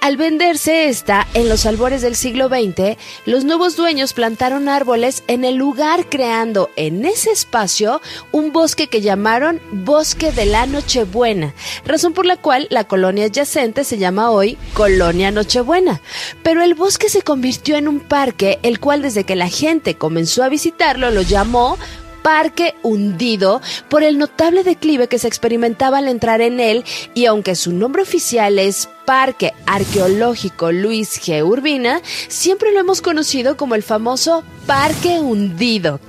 Al 0.00 0.16
venderse 0.16 0.88
esta 0.88 1.26
en 1.34 1.48
los 1.48 1.66
albores 1.66 2.00
del 2.00 2.16
siglo 2.16 2.48
XX, 2.48 2.96
los 3.26 3.44
nuevos 3.44 3.76
dueños 3.76 4.14
plantaron 4.14 4.68
árboles 4.68 5.22
en 5.26 5.44
el 5.44 5.56
lugar 5.56 6.08
creando 6.08 6.70
en 6.76 7.04
ese 7.04 7.30
espacio 7.30 8.00
un 8.32 8.52
bosque 8.52 8.86
que 8.86 9.02
llamaron 9.02 9.60
Bosque 9.72 10.32
de 10.32 10.46
la 10.46 10.66
Nochebuena, 10.66 11.54
razón 11.84 12.14
por 12.14 12.24
la 12.24 12.36
cual 12.36 12.66
la 12.70 12.84
colonia 12.84 13.26
adyacente 13.26 13.84
se 13.84 13.98
llama 13.98 14.30
hoy 14.30 14.56
Colonia 14.72 15.30
Nochebuena. 15.30 16.00
Pero 16.42 16.62
el 16.62 16.74
bosque 16.74 17.10
se 17.10 17.22
convirtió 17.22 17.76
en 17.76 17.86
un 17.86 18.00
parque, 18.00 18.58
el 18.62 18.80
cual 18.80 19.02
desde 19.02 19.24
que 19.24 19.36
la 19.36 19.48
gente 19.48 19.96
comenzó 19.96 20.42
a 20.42 20.48
visitarlo 20.48 21.10
lo 21.10 21.22
llamó 21.22 21.78
Parque 22.22 22.74
hundido 22.82 23.60
por 23.88 24.02
el 24.02 24.18
notable 24.18 24.64
declive 24.64 25.08
que 25.08 25.18
se 25.18 25.28
experimentaba 25.28 25.98
al 25.98 26.08
entrar 26.08 26.40
en 26.40 26.60
él 26.60 26.84
y 27.14 27.26
aunque 27.26 27.54
su 27.54 27.72
nombre 27.72 28.02
oficial 28.02 28.58
es 28.58 28.88
Parque 29.04 29.52
Arqueológico 29.66 30.72
Luis 30.72 31.20
G. 31.20 31.44
Urbina, 31.44 32.00
siempre 32.28 32.72
lo 32.72 32.80
hemos 32.80 33.02
conocido 33.02 33.56
como 33.56 33.74
el 33.74 33.82
famoso 33.82 34.44
Parque 34.66 35.18
hundido. 35.18 36.00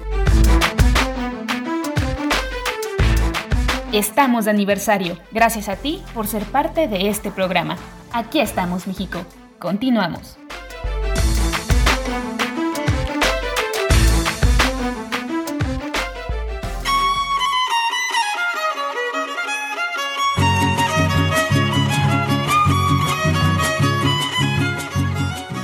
Estamos 3.92 4.46
de 4.46 4.52
aniversario. 4.52 5.18
Gracias 5.32 5.68
a 5.68 5.76
ti 5.76 6.02
por 6.14 6.26
ser 6.26 6.44
parte 6.44 6.88
de 6.88 7.10
este 7.10 7.30
programa. 7.30 7.78
Aquí 8.14 8.40
estamos, 8.40 8.88
México. 8.88 9.26
Continuamos. 9.60 10.38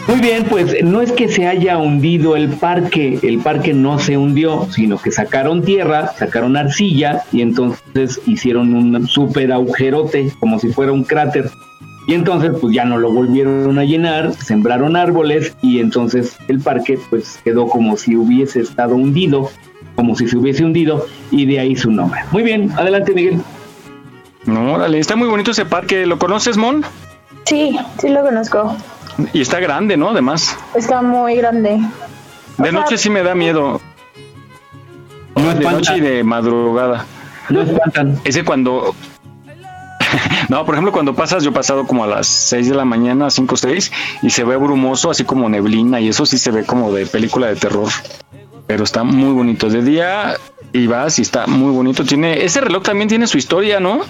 Muy 0.07 0.21
bien, 0.21 0.45
pues 0.45 0.81
no 0.85 1.01
es 1.01 1.11
que 1.11 1.27
se 1.27 1.47
haya 1.47 1.77
hundido 1.77 2.38
el 2.38 2.47
parque, 2.47 3.19
el 3.23 3.39
parque 3.39 3.73
no 3.73 3.99
se 3.99 4.15
hundió, 4.17 4.65
sino 4.71 4.97
que 4.97 5.11
sacaron 5.11 5.63
tierra, 5.63 6.13
sacaron 6.17 6.55
arcilla 6.55 7.23
y 7.34 7.41
entonces 7.41 8.21
hicieron 8.25 8.73
un 8.73 9.05
súper 9.05 9.51
agujerote, 9.51 10.31
como 10.39 10.59
si 10.59 10.69
fuera 10.69 10.93
un 10.93 11.03
cráter. 11.03 11.51
Y 12.07 12.13
entonces 12.13 12.51
pues 12.61 12.73
ya 12.73 12.85
no 12.85 12.97
lo 12.97 13.11
volvieron 13.11 13.77
a 13.77 13.84
llenar, 13.84 14.34
sembraron 14.34 14.95
árboles 14.95 15.53
y 15.61 15.79
entonces 15.79 16.38
el 16.47 16.61
parque 16.61 16.97
pues 17.09 17.41
quedó 17.43 17.67
como 17.67 17.97
si 17.97 18.15
hubiese 18.15 18.61
estado 18.61 18.95
hundido, 18.95 19.49
como 19.95 20.15
si 20.15 20.29
se 20.29 20.38
hubiese 20.38 20.63
hundido 20.63 21.05
y 21.31 21.45
de 21.45 21.59
ahí 21.59 21.75
su 21.75 21.91
nombre. 21.91 22.21
Muy 22.31 22.43
bien, 22.43 22.71
adelante 22.77 23.13
Miguel. 23.13 23.41
No, 24.45 24.85
está 24.85 25.17
muy 25.17 25.27
bonito 25.27 25.51
ese 25.51 25.65
parque. 25.65 26.05
¿Lo 26.05 26.17
conoces, 26.17 26.55
Mon? 26.55 26.85
Sí, 27.43 27.77
sí 27.99 28.07
lo 28.07 28.21
conozco. 28.21 28.73
Y 29.34 29.41
está 29.41 29.60
grande, 29.60 29.98
¿no? 29.98 30.10
Además. 30.10 30.57
Está 30.76 31.02
muy 31.02 31.35
grande. 31.35 31.80
De 32.57 32.72
noche 32.72 32.98
sí 32.98 33.10
me 33.10 33.23
da 33.23 33.35
miedo. 33.35 33.81
de 35.35 35.65
noche 35.65 35.98
y 35.98 36.02
de 36.02 36.23
madrugada. 36.23 37.06
No 37.49 37.61
espantan. 37.61 38.19
Ese 38.23 38.44
cuando... 38.44 38.95
no, 40.49 40.65
por 40.65 40.76
ejemplo, 40.76 40.91
cuando 40.91 41.15
pasas, 41.15 41.44
yo 41.44 41.49
he 41.49 41.53
pasado 41.53 41.85
como 41.85 42.03
a 42.03 42.07
las 42.07 42.27
6 42.27 42.69
de 42.69 42.76
la 42.76 42.85
mañana, 42.85 43.30
5 43.30 43.53
o 43.53 43.57
6, 43.57 43.91
y 44.22 44.30
se 44.30 44.44
ve 44.44 44.56
brumoso, 44.56 45.11
así 45.11 45.23
como 45.23 45.49
neblina, 45.49 45.99
y 45.99 46.10
eso 46.10 46.26
sí 46.26 46.38
se 46.38 46.52
ve 46.52 46.64
como 46.64 46.91
de 46.94 47.06
película 47.06 47.48
de 47.48 47.56
terror. 47.56 47.89
Pero 48.68 48.84
está 48.84 49.03
muy 49.03 49.34
bonito. 49.34 49.69
De 49.69 49.81
día 49.81 50.35
y 50.73 50.88
vas 50.88 51.19
y 51.19 51.22
está 51.22 51.48
muy 51.48 51.72
bonito. 51.72 52.03
Tiene 52.03 52.44
Ese 52.44 52.61
reloj 52.61 52.84
también 52.84 53.07
tiene 53.07 53.27
su 53.27 53.38
historia, 53.38 53.80
¿no? 53.80 54.02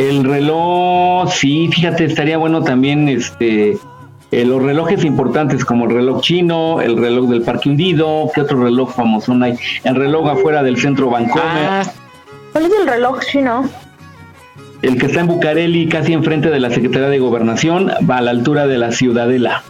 El 0.00 0.24
reloj, 0.24 1.30
sí, 1.30 1.68
fíjate, 1.70 2.06
estaría 2.06 2.38
bueno 2.38 2.64
también 2.64 3.06
este 3.06 3.76
eh, 4.30 4.44
los 4.46 4.62
relojes 4.62 5.04
importantes 5.04 5.62
como 5.62 5.84
el 5.84 5.90
reloj 5.90 6.22
chino, 6.22 6.80
el 6.80 6.96
reloj 6.96 7.28
del 7.28 7.42
Parque 7.42 7.68
Hundido, 7.68 8.30
¿qué 8.34 8.40
otro 8.40 8.64
reloj 8.64 8.94
famoso 8.94 9.34
hay? 9.42 9.58
El 9.84 9.96
reloj 9.96 10.30
afuera 10.30 10.62
del 10.62 10.78
centro 10.78 11.10
Bancomer, 11.10 11.84
¿Cuál 12.52 12.64
es 12.64 12.72
el 12.80 12.86
reloj 12.86 13.20
chino? 13.30 13.68
el 14.80 14.98
que 14.98 15.04
está 15.04 15.20
en 15.20 15.26
Bucareli, 15.26 15.86
casi 15.86 16.14
enfrente 16.14 16.48
de 16.48 16.60
la 16.60 16.70
Secretaría 16.70 17.08
de 17.08 17.18
Gobernación, 17.18 17.90
va 18.10 18.16
a 18.16 18.22
la 18.22 18.30
altura 18.30 18.66
de 18.66 18.78
la 18.78 18.92
Ciudadela. 18.92 19.62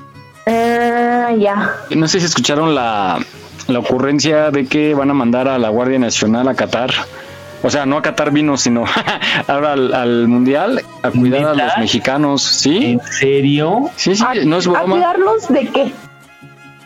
Ah, 0.47 1.33
ya. 1.37 1.75
No 1.97 2.07
sé 2.07 2.21
si 2.21 2.27
escucharon 2.27 2.77
la, 2.77 3.19
la 3.67 3.79
ocurrencia 3.81 4.53
de 4.53 4.67
que 4.67 4.95
van 4.95 5.11
a 5.11 5.15
mandar 5.15 5.49
a 5.49 5.59
la 5.59 5.71
Guardia 5.71 5.99
Nacional 5.99 6.47
a 6.47 6.55
Qatar 6.55 6.93
O 7.63 7.71
sea, 7.71 7.85
no 7.87 7.99
a 7.99 8.03
catar 8.03 8.31
vino, 8.31 8.57
sino 8.57 8.85
ahora 9.47 9.73
al, 9.73 9.93
al 9.95 10.29
mundial 10.29 10.83
a 11.03 11.11
cuidar 11.11 11.45
a 11.45 11.55
los 11.55 11.79
mexicanos, 11.79 12.43
¿sí? 12.43 12.93
¿En 12.93 13.01
serio? 13.01 13.91
Sí, 13.97 14.15
sí, 14.15 14.25
no 14.47 14.59
es 14.59 14.67
¿A 14.67 14.83
cuidarlos 14.83 15.49
de 15.49 15.69
qué? 15.69 15.93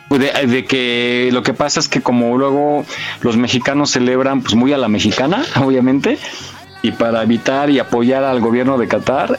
Pues 0.09 0.21
De, 0.21 0.47
de 0.47 0.65
que 0.65 1.31
lo 1.33 1.43
que 1.43 1.55
pasa 1.55 1.81
es 1.81 1.89
que 1.89 2.01
como 2.01 2.37
luego 2.37 2.85
los 3.23 3.37
mexicanos 3.37 3.91
celebran 3.91 4.43
pues 4.43 4.55
muy 4.55 4.73
a 4.73 4.79
la 4.79 4.89
mexicana, 4.89 5.45
obviamente, 5.65 6.19
y 6.83 6.93
para 6.93 7.23
evitar 7.23 7.71
y 7.71 7.79
apoyar 7.79 8.25
al 8.25 8.41
gobierno 8.41 8.77
de 8.77 8.89
Qatar, 8.89 9.39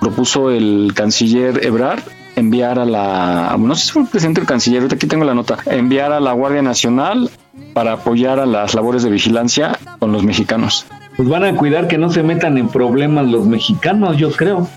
propuso 0.00 0.50
el 0.50 0.92
canciller 0.94 1.64
Ebrard 1.64 2.00
enviar 2.36 2.78
a 2.78 2.84
la, 2.84 3.56
no 3.58 3.74
sé 3.74 3.86
si 3.86 3.92
fue 3.92 4.02
el 4.02 4.08
presidente 4.08 4.40
o 4.40 4.42
el 4.42 4.48
canciller, 4.48 4.80
ahorita 4.80 4.96
aquí 4.96 5.06
tengo 5.06 5.24
la 5.24 5.34
nota, 5.34 5.58
enviar 5.66 6.12
a 6.12 6.20
la 6.20 6.32
Guardia 6.32 6.62
Nacional 6.62 7.30
para 7.74 7.92
apoyar 7.94 8.40
a 8.40 8.46
las 8.46 8.74
labores 8.74 9.02
de 9.02 9.10
vigilancia 9.10 9.78
con 9.98 10.12
los 10.12 10.22
mexicanos. 10.24 10.86
Pues 11.16 11.28
van 11.28 11.44
a 11.44 11.54
cuidar 11.56 11.86
que 11.88 11.98
no 11.98 12.10
se 12.10 12.22
metan 12.22 12.56
en 12.58 12.68
problemas 12.68 13.26
los 13.26 13.44
mexicanos, 13.46 14.16
yo 14.16 14.32
creo. 14.32 14.68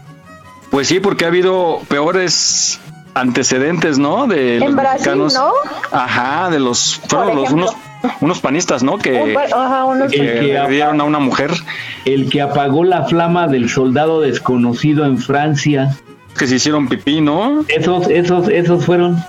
Pues 0.72 0.88
sí, 0.88 0.99
porque 0.99 1.26
ha 1.26 1.27
habido 1.30 1.80
peores 1.88 2.80
antecedentes, 3.14 3.97
¿no? 3.99 4.27
De 4.27 4.60
los 4.60 4.69
En 4.69 4.76
Brasil, 4.76 4.91
mexicanos. 4.99 5.34
¿no? 5.35 5.51
Ajá, 5.91 6.49
de 6.49 6.60
los 6.60 6.99
fueron 7.07 7.35
los, 7.35 7.51
unos 7.51 7.76
unos 8.19 8.39
panistas, 8.41 8.84
¿no? 8.84 8.97
Que, 8.97 9.38
ajá, 9.53 9.85
unos- 9.85 10.11
que 10.11 10.18
que 10.18 10.57
agredieron 10.57 10.99
a 10.99 11.03
una 11.05 11.19
mujer 11.19 11.51
El 12.05 12.30
que 12.30 12.41
apagó 12.41 12.84
la 12.84 13.05
flama 13.05 13.47
del 13.47 13.69
soldado 13.69 14.19
desconocido 14.19 15.05
en 15.05 15.18
Francia. 15.19 15.95
que 16.38 16.47
se 16.47 16.55
hicieron 16.55 16.88
pipí, 16.89 17.22
¿no? 17.22 17.64
Esos, 17.69 18.10
esos, 18.10 18.49
esos 18.49 18.84
fueron. 18.85 19.23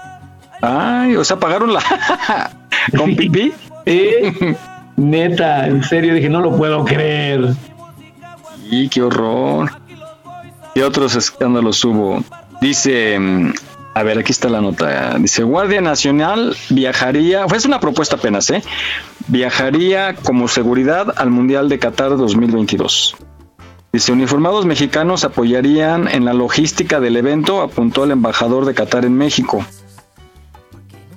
Ay, 0.62 1.14
o 1.14 1.22
sea, 1.24 1.36
apagaron 1.36 1.72
la 1.74 1.80
con 2.96 3.16
pipí. 3.16 3.52
Eh, 3.86 4.56
neta, 4.96 5.66
en 5.66 5.82
serio, 5.82 6.14
dije, 6.14 6.28
no 6.28 6.40
lo 6.40 6.56
puedo 6.56 6.84
creer. 6.84 7.54
Y 8.70 8.88
qué 8.88 9.02
horror. 9.02 9.70
¿Qué 10.74 10.82
otros 10.82 11.14
escándalos 11.14 11.84
hubo? 11.84 12.24
Dice, 12.60 13.18
mm, 13.18 13.52
a 13.94 14.02
ver, 14.02 14.18
aquí 14.18 14.32
está 14.32 14.48
la 14.48 14.60
nota. 14.60 15.16
Dice, 15.18 15.44
Guardia 15.44 15.80
Nacional 15.80 16.56
viajaría, 16.70 17.46
fue 17.46 17.58
es 17.58 17.64
una 17.64 17.78
propuesta 17.78 18.16
apenas, 18.16 18.50
¿eh? 18.50 18.62
Viajaría 19.28 20.14
como 20.16 20.48
seguridad 20.48 21.14
al 21.16 21.30
Mundial 21.30 21.68
de 21.68 21.78
Qatar 21.78 22.16
2022. 22.16 23.16
Dice, 23.92 24.10
uniformados 24.10 24.66
mexicanos 24.66 25.22
apoyarían 25.22 26.08
en 26.08 26.24
la 26.24 26.34
logística 26.34 26.98
del 26.98 27.16
evento, 27.16 27.62
apuntó 27.62 28.02
el 28.02 28.10
embajador 28.10 28.64
de 28.64 28.74
Qatar 28.74 29.04
en 29.04 29.16
México. 29.16 29.64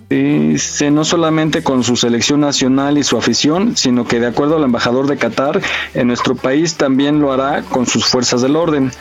Dice, 0.09 0.89
no 0.89 1.03
solamente 1.03 1.63
con 1.63 1.83
su 1.83 1.97
selección 1.97 2.39
nacional 2.39 2.97
y 2.97 3.03
su 3.03 3.17
afición, 3.17 3.75
sino 3.75 4.07
que 4.07 4.21
de 4.21 4.27
acuerdo 4.27 4.55
al 4.55 4.63
embajador 4.63 5.07
de 5.07 5.17
Qatar, 5.17 5.61
en 5.93 6.07
nuestro 6.07 6.35
país 6.35 6.75
también 6.75 7.19
lo 7.19 7.33
hará 7.33 7.63
con 7.63 7.85
sus 7.85 8.05
fuerzas 8.05 8.41
del 8.41 8.55
orden. 8.55 8.91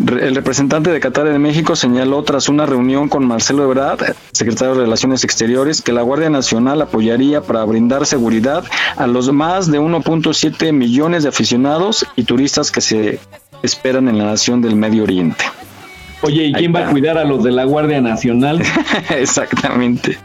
El 0.00 0.34
representante 0.34 0.90
de 0.90 1.00
Qatar 1.00 1.26
en 1.26 1.42
México 1.42 1.76
señaló 1.76 2.22
tras 2.22 2.48
una 2.48 2.64
reunión 2.64 3.10
con 3.10 3.26
Marcelo 3.26 3.64
Ebrard, 3.64 4.16
secretario 4.32 4.74
de 4.74 4.80
Relaciones 4.80 5.22
Exteriores, 5.22 5.82
que 5.82 5.92
la 5.92 6.00
Guardia 6.00 6.30
Nacional 6.30 6.80
apoyaría 6.80 7.42
para 7.42 7.62
brindar 7.64 8.06
seguridad 8.06 8.64
a 8.96 9.06
los 9.06 9.30
más 9.32 9.70
de 9.70 9.80
1.7 9.80 10.72
millones 10.72 11.24
de 11.24 11.28
aficionados 11.28 12.06
y 12.16 12.24
turistas 12.24 12.70
que 12.70 12.80
se 12.80 13.20
esperan 13.62 14.08
en 14.08 14.16
la 14.16 14.24
nación 14.24 14.62
del 14.62 14.76
Medio 14.76 15.02
Oriente. 15.02 15.44
Oye, 16.22 16.44
¿y 16.46 16.52
quién 16.52 16.74
va 16.74 16.86
a 16.86 16.90
cuidar 16.90 17.18
a 17.18 17.24
los 17.24 17.42
de 17.42 17.50
la 17.50 17.64
Guardia 17.64 18.00
Nacional? 18.00 18.62
Exactamente. 19.10 20.18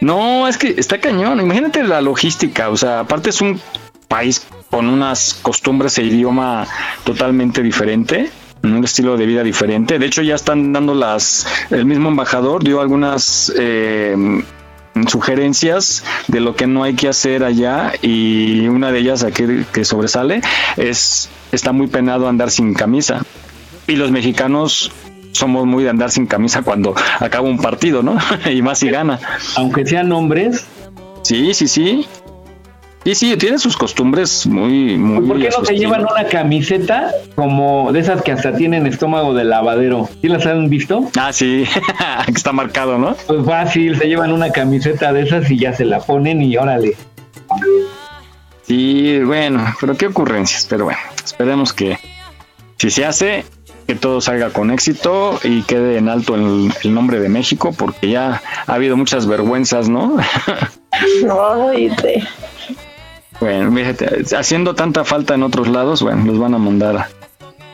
No, 0.00 0.46
es 0.46 0.58
que 0.58 0.74
está 0.76 1.00
cañón. 1.00 1.40
Imagínate 1.40 1.82
la 1.82 2.00
logística. 2.00 2.68
O 2.68 2.76
sea, 2.76 3.00
aparte 3.00 3.30
es 3.30 3.40
un 3.40 3.60
país 4.06 4.46
con 4.70 4.88
unas 4.88 5.34
costumbres 5.40 5.98
e 5.98 6.04
idioma 6.04 6.66
totalmente 7.04 7.62
diferente, 7.62 8.30
un 8.62 8.84
estilo 8.84 9.16
de 9.16 9.26
vida 9.26 9.42
diferente. 9.42 9.98
De 9.98 10.06
hecho, 10.06 10.22
ya 10.22 10.34
están 10.34 10.72
dando 10.72 10.94
las. 10.94 11.46
El 11.70 11.86
mismo 11.86 12.10
embajador 12.10 12.62
dio 12.62 12.80
algunas. 12.80 13.52
eh, 13.56 14.42
sugerencias 15.08 16.04
de 16.28 16.40
lo 16.40 16.54
que 16.54 16.66
no 16.66 16.84
hay 16.84 16.94
que 16.94 17.08
hacer 17.08 17.42
allá 17.42 17.92
y 18.00 18.68
una 18.68 18.92
de 18.92 19.00
ellas 19.00 19.24
aquí 19.24 19.44
que 19.72 19.84
sobresale 19.84 20.40
es 20.76 21.28
está 21.52 21.72
muy 21.72 21.88
penado 21.88 22.28
andar 22.28 22.50
sin 22.50 22.74
camisa 22.74 23.24
y 23.86 23.96
los 23.96 24.10
mexicanos 24.10 24.92
somos 25.34 25.66
muy 25.66 25.84
de 25.84 25.90
andar 25.90 26.10
sin 26.10 26.26
camisa 26.26 26.62
cuando 26.62 26.94
acaba 27.20 27.48
un 27.48 27.58
partido, 27.58 28.02
¿no? 28.02 28.16
y 28.50 28.62
más 28.62 28.78
si 28.78 28.90
gana. 28.90 29.18
Aunque 29.56 29.84
sean 29.84 30.10
hombres. 30.12 30.66
Sí, 31.22 31.52
sí, 31.54 31.68
sí. 31.68 32.06
Y 33.06 33.14
sí, 33.14 33.36
tienen 33.36 33.58
sus 33.58 33.76
costumbres 33.76 34.46
muy, 34.46 34.96
muy. 34.96 35.26
¿Por 35.26 35.38
qué 35.38 35.50
no 35.50 35.62
se 35.62 35.76
llevan 35.76 36.06
una 36.10 36.24
camiseta 36.24 37.10
como 37.34 37.92
de 37.92 38.00
esas 38.00 38.22
que 38.22 38.32
hasta 38.32 38.56
tienen 38.56 38.86
estómago 38.86 39.34
de 39.34 39.44
lavadero? 39.44 40.08
¿Sí 40.22 40.28
las 40.28 40.46
han 40.46 40.70
visto? 40.70 41.10
Ah, 41.18 41.30
sí, 41.30 41.66
que 42.24 42.32
está 42.32 42.52
marcado, 42.52 42.96
¿no? 42.96 43.14
Pues 43.26 43.44
fácil, 43.44 43.98
se 43.98 44.08
llevan 44.08 44.32
una 44.32 44.50
camiseta 44.50 45.12
de 45.12 45.22
esas 45.22 45.50
y 45.50 45.58
ya 45.58 45.74
se 45.74 45.84
la 45.84 46.00
ponen 46.00 46.40
y 46.40 46.56
órale. 46.56 46.96
Sí, 48.62 49.20
bueno, 49.20 49.66
pero 49.78 49.94
qué 49.98 50.06
ocurrencias. 50.06 50.66
Pero 50.70 50.84
bueno, 50.84 51.00
esperemos 51.22 51.74
que 51.74 51.98
si 52.78 52.90
se 52.90 53.04
hace, 53.04 53.44
que 53.86 53.94
todo 53.94 54.20
salga 54.20 54.50
con 54.50 54.70
éxito 54.70 55.38
y 55.44 55.62
quede 55.62 55.98
en 55.98 56.08
alto 56.08 56.34
el, 56.34 56.72
el 56.82 56.94
nombre 56.94 57.20
de 57.20 57.28
México, 57.28 57.72
porque 57.76 58.10
ya 58.10 58.42
ha 58.66 58.72
habido 58.74 58.96
muchas 58.96 59.26
vergüenzas, 59.26 59.88
¿no? 59.88 60.16
Ay, 61.70 61.88
de- 61.88 62.22
bueno, 63.40 63.72
fíjate, 63.72 64.36
haciendo 64.36 64.74
tanta 64.74 65.04
falta 65.04 65.34
en 65.34 65.42
otros 65.42 65.68
lados, 65.68 66.02
bueno, 66.02 66.24
los 66.24 66.38
van 66.38 66.54
a 66.54 66.58
mandar 66.58 67.08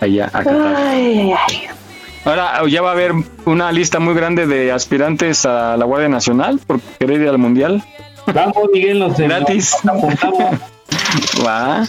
allá 0.00 0.26
a 0.32 0.42
Qatar. 0.42 0.74
Ay, 0.76 1.32
ay. 1.32 1.62
Ahora 2.24 2.60
ya 2.68 2.82
va 2.82 2.90
a 2.90 2.92
haber 2.92 3.12
una 3.46 3.70
lista 3.72 3.98
muy 3.98 4.14
grande 4.14 4.46
de 4.46 4.72
aspirantes 4.72 5.46
a 5.46 5.76
la 5.76 5.84
Guardia 5.84 6.08
Nacional 6.08 6.58
por 6.66 6.80
querer 6.98 7.20
ir 7.22 7.28
al 7.28 7.38
Mundial. 7.38 7.82
Vamos, 8.34 8.56
Miguel, 8.72 8.98
nos 8.98 9.16
Gratis. 9.16 9.76
nos 9.84 9.96
apuntamos. 9.96 10.60
Va. 11.46 11.86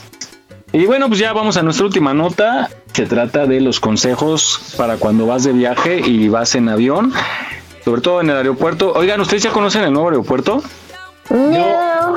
Y 0.73 0.85
bueno, 0.85 1.07
pues 1.07 1.19
ya 1.19 1.33
vamos 1.33 1.57
a 1.57 1.63
nuestra 1.63 1.85
última 1.85 2.13
nota. 2.13 2.69
Se 2.93 3.05
trata 3.05 3.45
de 3.45 3.59
los 3.61 3.79
consejos 3.79 4.73
para 4.77 4.97
cuando 4.97 5.25
vas 5.25 5.43
de 5.43 5.51
viaje 5.53 5.99
y 5.99 6.29
vas 6.29 6.55
en 6.55 6.69
avión, 6.69 7.13
sobre 7.83 8.01
todo 8.01 8.21
en 8.21 8.29
el 8.29 8.37
aeropuerto. 8.37 8.93
Oigan, 8.93 9.19
¿ustedes 9.19 9.43
ya 9.43 9.51
conocen 9.51 9.83
el 9.83 9.91
nuevo 9.93 10.09
aeropuerto? 10.09 10.63
No. 11.29 12.15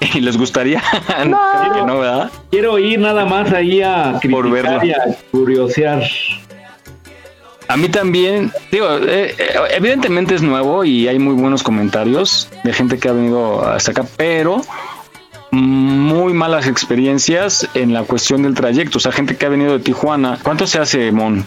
¿Y 0.14 0.20
les 0.20 0.36
gustaría? 0.36 0.82
No. 1.26 1.38
Que 1.74 1.82
no, 1.82 2.00
¿verdad? 2.00 2.30
Quiero 2.50 2.78
ir 2.78 2.98
nada 2.98 3.24
más 3.24 3.52
ahí 3.52 3.82
a 3.82 4.18
Por 4.30 4.50
verlo. 4.50 4.84
y 4.84 4.90
a 4.90 4.98
curiosear. 5.30 6.02
A 7.68 7.76
mí 7.76 7.88
también, 7.88 8.52
digo, 8.70 8.86
eh, 8.98 9.34
eh, 9.38 9.54
evidentemente 9.70 10.34
es 10.34 10.42
nuevo 10.42 10.84
y 10.84 11.06
hay 11.08 11.18
muy 11.18 11.34
buenos 11.34 11.62
comentarios 11.62 12.48
de 12.64 12.72
gente 12.72 12.98
que 12.98 13.08
ha 13.08 13.12
venido 13.12 13.64
hasta 13.66 13.92
acá, 13.92 14.04
pero 14.16 14.60
muy 15.52 16.32
malas 16.32 16.66
experiencias 16.66 17.68
en 17.74 17.92
la 17.92 18.02
cuestión 18.04 18.42
del 18.42 18.54
trayecto. 18.54 18.98
O 18.98 19.00
sea, 19.00 19.12
gente 19.12 19.36
que 19.36 19.46
ha 19.46 19.50
venido 19.50 19.72
de 19.72 19.78
Tijuana. 19.78 20.38
¿Cuánto 20.42 20.66
se 20.66 20.78
hace, 20.78 21.12
Mon? 21.12 21.44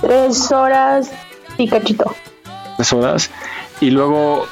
Tres 0.00 0.52
horas 0.52 1.10
y 1.56 1.68
cachito. 1.68 2.14
Tres 2.76 2.92
horas. 2.92 3.30
Y 3.80 3.90
luego, 3.90 4.46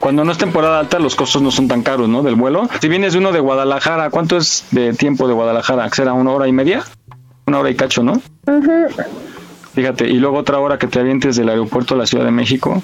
cuando 0.00 0.24
no 0.24 0.32
es 0.32 0.38
temporada 0.38 0.80
alta, 0.80 0.98
los 0.98 1.14
costos 1.14 1.40
no 1.40 1.50
son 1.50 1.68
tan 1.68 1.82
caros, 1.82 2.08
¿no? 2.08 2.22
Del 2.22 2.34
vuelo. 2.34 2.68
Si 2.80 2.88
vienes 2.88 3.12
de 3.12 3.20
uno 3.20 3.32
de 3.32 3.38
Guadalajara, 3.40 4.10
¿cuánto 4.10 4.36
es 4.36 4.66
de 4.72 4.92
tiempo 4.94 5.28
de 5.28 5.34
Guadalajara? 5.34 5.88
¿Que 5.88 5.96
¿Será 5.96 6.12
una 6.12 6.32
hora 6.32 6.48
y 6.48 6.52
media? 6.52 6.82
Una 7.46 7.60
hora 7.60 7.70
y 7.70 7.76
cacho, 7.76 8.02
¿no? 8.02 8.20
Fíjate, 9.74 10.08
y 10.08 10.14
luego 10.14 10.38
otra 10.38 10.58
hora 10.58 10.78
que 10.78 10.88
te 10.88 10.98
avientes 10.98 11.36
del 11.36 11.48
aeropuerto 11.48 11.94
a 11.94 11.98
la 11.98 12.06
Ciudad 12.06 12.24
de 12.24 12.32
México 12.32 12.82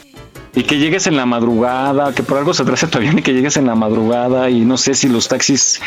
y 0.57 0.65
que 0.65 0.78
llegues 0.78 1.07
en 1.07 1.16
la 1.16 1.27
madrugada, 1.27 2.12
que 2.15 2.24
por 2.24 2.39
algo 2.39 2.55
se 2.55 2.62
atrase 2.62 2.89
tu 2.89 2.99
avión 2.99 3.19
y 3.19 3.23
que 3.23 3.35
llegues 3.35 3.57
en 3.59 3.66
la 3.66 3.77
madrugada 3.77 4.51
y 4.51 4.65
no 4.65 4.78
sé 4.78 4.95
si 4.95 5.09
los 5.09 5.28
taxis 5.28 5.81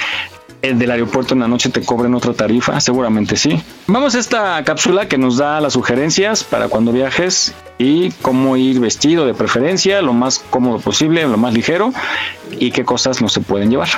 eh, 0.61 0.73
del 0.75 0.91
aeropuerto 0.91 1.33
en 1.33 1.39
la 1.39 1.47
noche 1.47 1.69
te 1.69 1.81
cobren 1.81 2.13
otra 2.13 2.33
tarifa, 2.33 2.79
seguramente 2.79 3.35
sí. 3.35 3.61
Vamos 3.87 4.13
a 4.13 4.19
esta 4.19 4.63
cápsula 4.63 5.07
que 5.07 5.17
nos 5.17 5.37
da 5.37 5.59
las 5.59 5.73
sugerencias 5.73 6.43
para 6.43 6.67
cuando 6.67 6.91
viajes 6.91 7.53
y 7.79 8.11
cómo 8.21 8.57
ir 8.57 8.79
vestido 8.79 9.25
de 9.25 9.33
preferencia, 9.33 10.03
lo 10.03 10.13
más 10.13 10.37
cómodo 10.37 10.79
posible, 10.79 11.27
lo 11.27 11.37
más 11.37 11.53
ligero 11.53 11.91
y 12.51 12.69
qué 12.71 12.85
cosas 12.85 13.21
no 13.23 13.27
se 13.27 13.41
pueden 13.41 13.71
llevar. 13.71 13.89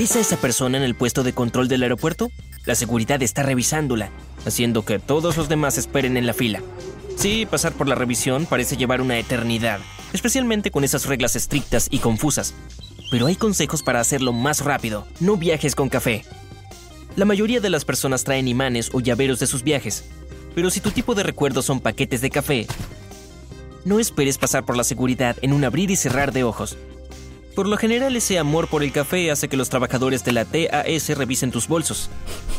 ¿Ves 0.00 0.16
a 0.16 0.20
esa 0.20 0.38
persona 0.38 0.78
en 0.78 0.82
el 0.82 0.94
puesto 0.94 1.22
de 1.24 1.34
control 1.34 1.68
del 1.68 1.82
aeropuerto? 1.82 2.32
La 2.64 2.74
seguridad 2.74 3.22
está 3.22 3.42
revisándola, 3.42 4.08
haciendo 4.46 4.82
que 4.82 4.98
todos 4.98 5.36
los 5.36 5.50
demás 5.50 5.76
esperen 5.76 6.16
en 6.16 6.26
la 6.26 6.32
fila. 6.32 6.62
Sí, 7.16 7.44
pasar 7.44 7.74
por 7.74 7.86
la 7.86 7.94
revisión 7.94 8.46
parece 8.46 8.78
llevar 8.78 9.02
una 9.02 9.18
eternidad, 9.18 9.78
especialmente 10.14 10.70
con 10.70 10.84
esas 10.84 11.04
reglas 11.04 11.36
estrictas 11.36 11.86
y 11.90 11.98
confusas. 11.98 12.54
Pero 13.10 13.26
hay 13.26 13.36
consejos 13.36 13.82
para 13.82 14.00
hacerlo 14.00 14.32
más 14.32 14.64
rápido. 14.64 15.06
No 15.20 15.36
viajes 15.36 15.74
con 15.74 15.90
café. 15.90 16.24
La 17.14 17.26
mayoría 17.26 17.60
de 17.60 17.68
las 17.68 17.84
personas 17.84 18.24
traen 18.24 18.48
imanes 18.48 18.88
o 18.94 19.00
llaveros 19.00 19.38
de 19.38 19.46
sus 19.48 19.62
viajes, 19.62 20.06
pero 20.54 20.70
si 20.70 20.80
tu 20.80 20.92
tipo 20.92 21.14
de 21.14 21.24
recuerdos 21.24 21.66
son 21.66 21.78
paquetes 21.78 22.22
de 22.22 22.30
café, 22.30 22.66
no 23.84 24.00
esperes 24.00 24.38
pasar 24.38 24.64
por 24.64 24.78
la 24.78 24.84
seguridad 24.84 25.36
en 25.42 25.52
un 25.52 25.62
abrir 25.62 25.90
y 25.90 25.96
cerrar 25.96 26.32
de 26.32 26.42
ojos. 26.42 26.78
Por 27.60 27.68
lo 27.68 27.76
general 27.76 28.16
ese 28.16 28.38
amor 28.38 28.68
por 28.68 28.82
el 28.82 28.90
café 28.90 29.30
hace 29.30 29.48
que 29.48 29.58
los 29.58 29.68
trabajadores 29.68 30.24
de 30.24 30.32
la 30.32 30.46
TAS 30.46 31.10
revisen 31.10 31.50
tus 31.50 31.68
bolsos. 31.68 32.08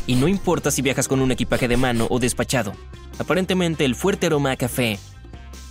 Y 0.06 0.14
no 0.14 0.28
importa 0.28 0.70
si 0.70 0.80
viajas 0.80 1.08
con 1.08 1.20
un 1.20 1.32
equipaje 1.32 1.66
de 1.66 1.76
mano 1.76 2.06
o 2.08 2.20
despachado. 2.20 2.72
Aparentemente 3.18 3.84
el 3.84 3.96
fuerte 3.96 4.26
aroma 4.26 4.52
a 4.52 4.56
café 4.56 5.00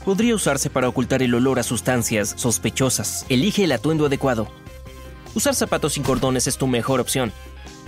podría 0.04 0.36
usarse 0.36 0.70
para 0.70 0.90
ocultar 0.90 1.24
el 1.24 1.34
olor 1.34 1.60
a 1.60 1.64
sustancias 1.64 2.34
sospechosas. 2.36 3.26
Elige 3.30 3.64
el 3.64 3.72
atuendo 3.72 4.06
adecuado. 4.06 4.50
Usar 5.34 5.56
zapatos 5.56 5.94
sin 5.94 6.04
cordones 6.04 6.48
es 6.48 6.58
tu 6.58 6.68
mejor 6.68 7.00
opción. 7.00 7.32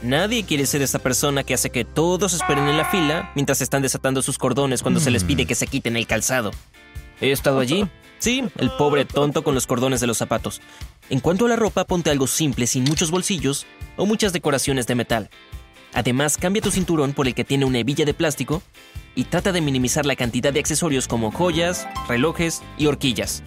Nadie 0.02 0.46
quiere 0.46 0.66
ser 0.66 0.82
esa 0.82 1.00
persona 1.00 1.44
que 1.44 1.56
hace 1.56 1.72
que 1.72 1.84
todos 1.84 2.32
esperen 2.32 2.70
en 2.70 2.78
la 2.78 2.86
fila 2.86 3.34
mientras 3.36 3.60
están 3.60 3.82
desatando 3.82 4.22
sus 4.22 4.38
cordones 4.38 4.82
cuando 4.82 5.02
se 5.02 5.12
les 5.12 5.26
pide 5.26 5.46
que 5.46 5.56
se 5.56 5.68
quiten 5.68 5.98
el 5.98 6.08
calzado. 6.08 6.52
He 7.20 7.34
estado 7.34 7.60
allí. 7.60 7.86
Sí, 8.24 8.42
el 8.58 8.72
pobre 8.72 9.04
tonto 9.04 9.44
con 9.44 9.54
los 9.54 9.68
cordones 9.68 10.00
de 10.00 10.08
los 10.08 10.18
zapatos. 10.18 10.62
En 11.10 11.20
cuanto 11.20 11.46
a 11.46 11.50
la 11.50 11.58
ropa, 11.58 11.84
ponte 11.84 12.10
algo 12.10 12.26
simple 12.26 12.68
sin 12.68 12.86
muchos 12.86 13.12
bolsillos 13.12 13.66
o 13.98 14.06
muchas 14.06 14.32
decoraciones 14.32 14.88
de 14.88 14.96
metal. 14.96 15.30
Además, 15.94 16.38
cambia 16.38 16.62
tu 16.62 16.72
cinturón 16.72 17.12
por 17.12 17.28
el 17.28 17.36
que 17.36 17.44
tiene 17.44 17.66
una 17.66 17.80
hebilla 17.80 18.06
de 18.06 18.14
plástico 18.14 18.64
y 19.14 19.26
trata 19.26 19.52
de 19.52 19.60
minimizar 19.60 20.06
la 20.06 20.16
cantidad 20.16 20.54
de 20.54 20.62
accesorios 20.62 21.10
como 21.10 21.34
joyas, 21.34 21.86
relojes 22.08 22.62
y 22.78 22.86
horquillas. 22.86 23.44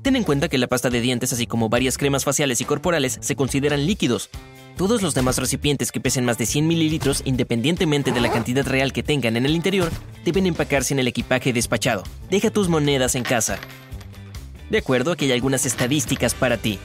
Ten 0.00 0.16
en 0.16 0.24
cuenta 0.24 0.48
que 0.48 0.56
la 0.56 0.66
pasta 0.66 0.88
de 0.88 1.02
dientes, 1.02 1.34
así 1.34 1.46
como 1.46 1.68
varias 1.68 1.98
cremas 1.98 2.24
faciales 2.24 2.62
y 2.62 2.64
corporales, 2.64 3.18
se 3.20 3.36
consideran 3.36 3.86
líquidos. 3.86 4.30
Todos 4.76 5.02
los 5.02 5.14
demás 5.14 5.38
recipientes 5.38 5.92
que 5.92 6.00
pesen 6.00 6.24
más 6.24 6.36
de 6.36 6.46
100 6.46 6.66
mililitros, 6.66 7.22
independientemente 7.24 8.10
de 8.10 8.20
la 8.20 8.32
cantidad 8.32 8.66
real 8.66 8.92
que 8.92 9.04
tengan 9.04 9.36
en 9.36 9.46
el 9.46 9.54
interior, 9.54 9.92
deben 10.24 10.46
empacarse 10.46 10.94
en 10.94 10.98
el 10.98 11.06
equipaje 11.06 11.52
despachado. 11.52 12.02
Deja 12.28 12.50
tus 12.50 12.68
monedas 12.68 13.14
en 13.14 13.22
casa. 13.22 13.60
De 14.70 14.78
acuerdo, 14.78 15.14
que 15.14 15.26
hay 15.26 15.32
algunas 15.32 15.64
estadísticas 15.64 16.34
para 16.34 16.56
ti. 16.56 16.80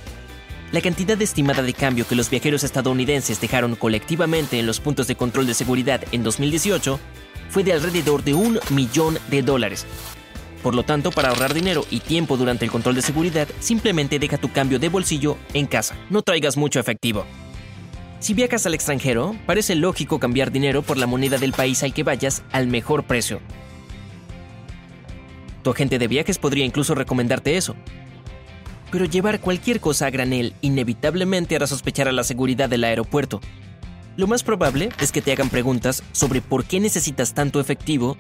La 0.72 0.82
cantidad 0.82 1.20
estimada 1.20 1.64
de 1.64 1.74
cambio 1.74 2.08
que 2.08 2.14
los 2.14 2.30
viajeros 2.30 2.64
estadounidenses 2.64 3.42
dejaron 3.42 3.76
colectivamente 3.76 4.60
en 4.60 4.68
los 4.68 4.80
puntos 4.80 5.08
de 5.08 5.16
control 5.16 5.48
de 5.48 5.56
seguridad 5.56 6.04
en 6.12 6.22
2018 6.22 7.00
fue 7.50 7.64
de 7.64 7.74
alrededor 7.74 8.24
de 8.24 8.36
un 8.36 8.60
millón 8.70 9.18
de 9.32 9.42
dólares. 9.42 9.88
Por 10.62 10.76
lo 10.76 10.84
tanto, 10.84 11.10
para 11.10 11.30
ahorrar 11.30 11.56
dinero 11.56 11.84
y 11.90 12.02
tiempo 12.02 12.38
durante 12.38 12.66
el 12.66 12.72
control 12.72 12.94
de 12.94 13.02
seguridad, 13.02 13.48
simplemente 13.60 14.20
deja 14.20 14.38
tu 14.38 14.52
cambio 14.52 14.78
de 14.78 14.90
bolsillo 14.90 15.38
en 15.56 15.66
casa. 15.66 15.96
No 16.12 16.22
traigas 16.22 16.56
mucho 16.56 16.80
efectivo. 16.80 17.26
Si 18.20 18.34
viajas 18.34 18.66
al 18.66 18.74
extranjero, 18.74 19.36
parece 19.46 19.76
lógico 19.76 20.20
cambiar 20.20 20.52
dinero 20.52 20.82
por 20.82 20.98
la 20.98 21.08
moneda 21.08 21.38
del 21.38 21.54
país 21.54 21.84
al 21.84 21.94
que 21.94 22.04
vayas 22.04 22.44
al 22.52 22.68
mejor 22.68 23.06
precio. 23.06 23.40
Tu 25.64 25.70
agente 25.70 25.98
de 26.00 26.08
viajes 26.08 26.38
podría 26.38 26.66
incluso 26.66 26.96
recomendarte 26.96 27.56
eso. 27.56 27.76
Pero 28.92 29.06
llevar 29.06 29.40
cualquier 29.40 29.80
cosa 29.80 30.08
a 30.08 30.10
granel 30.10 30.54
inevitablemente 30.62 31.56
hará 31.56 31.66
sospechar 31.68 32.10
a 32.10 32.12
la 32.12 32.24
seguridad 32.24 32.70
del 32.70 32.84
aeropuerto. 32.84 33.40
Lo 34.18 34.28
más 34.28 34.44
probable 34.44 34.90
es 35.00 35.14
que 35.14 35.22
te 35.22 35.32
hagan 35.32 35.50
preguntas 35.50 36.04
sobre 36.12 36.42
por 36.42 36.66
qué 36.66 36.82
necesitas 36.82 37.34
tanto 37.34 37.62
efectivo 37.62 38.18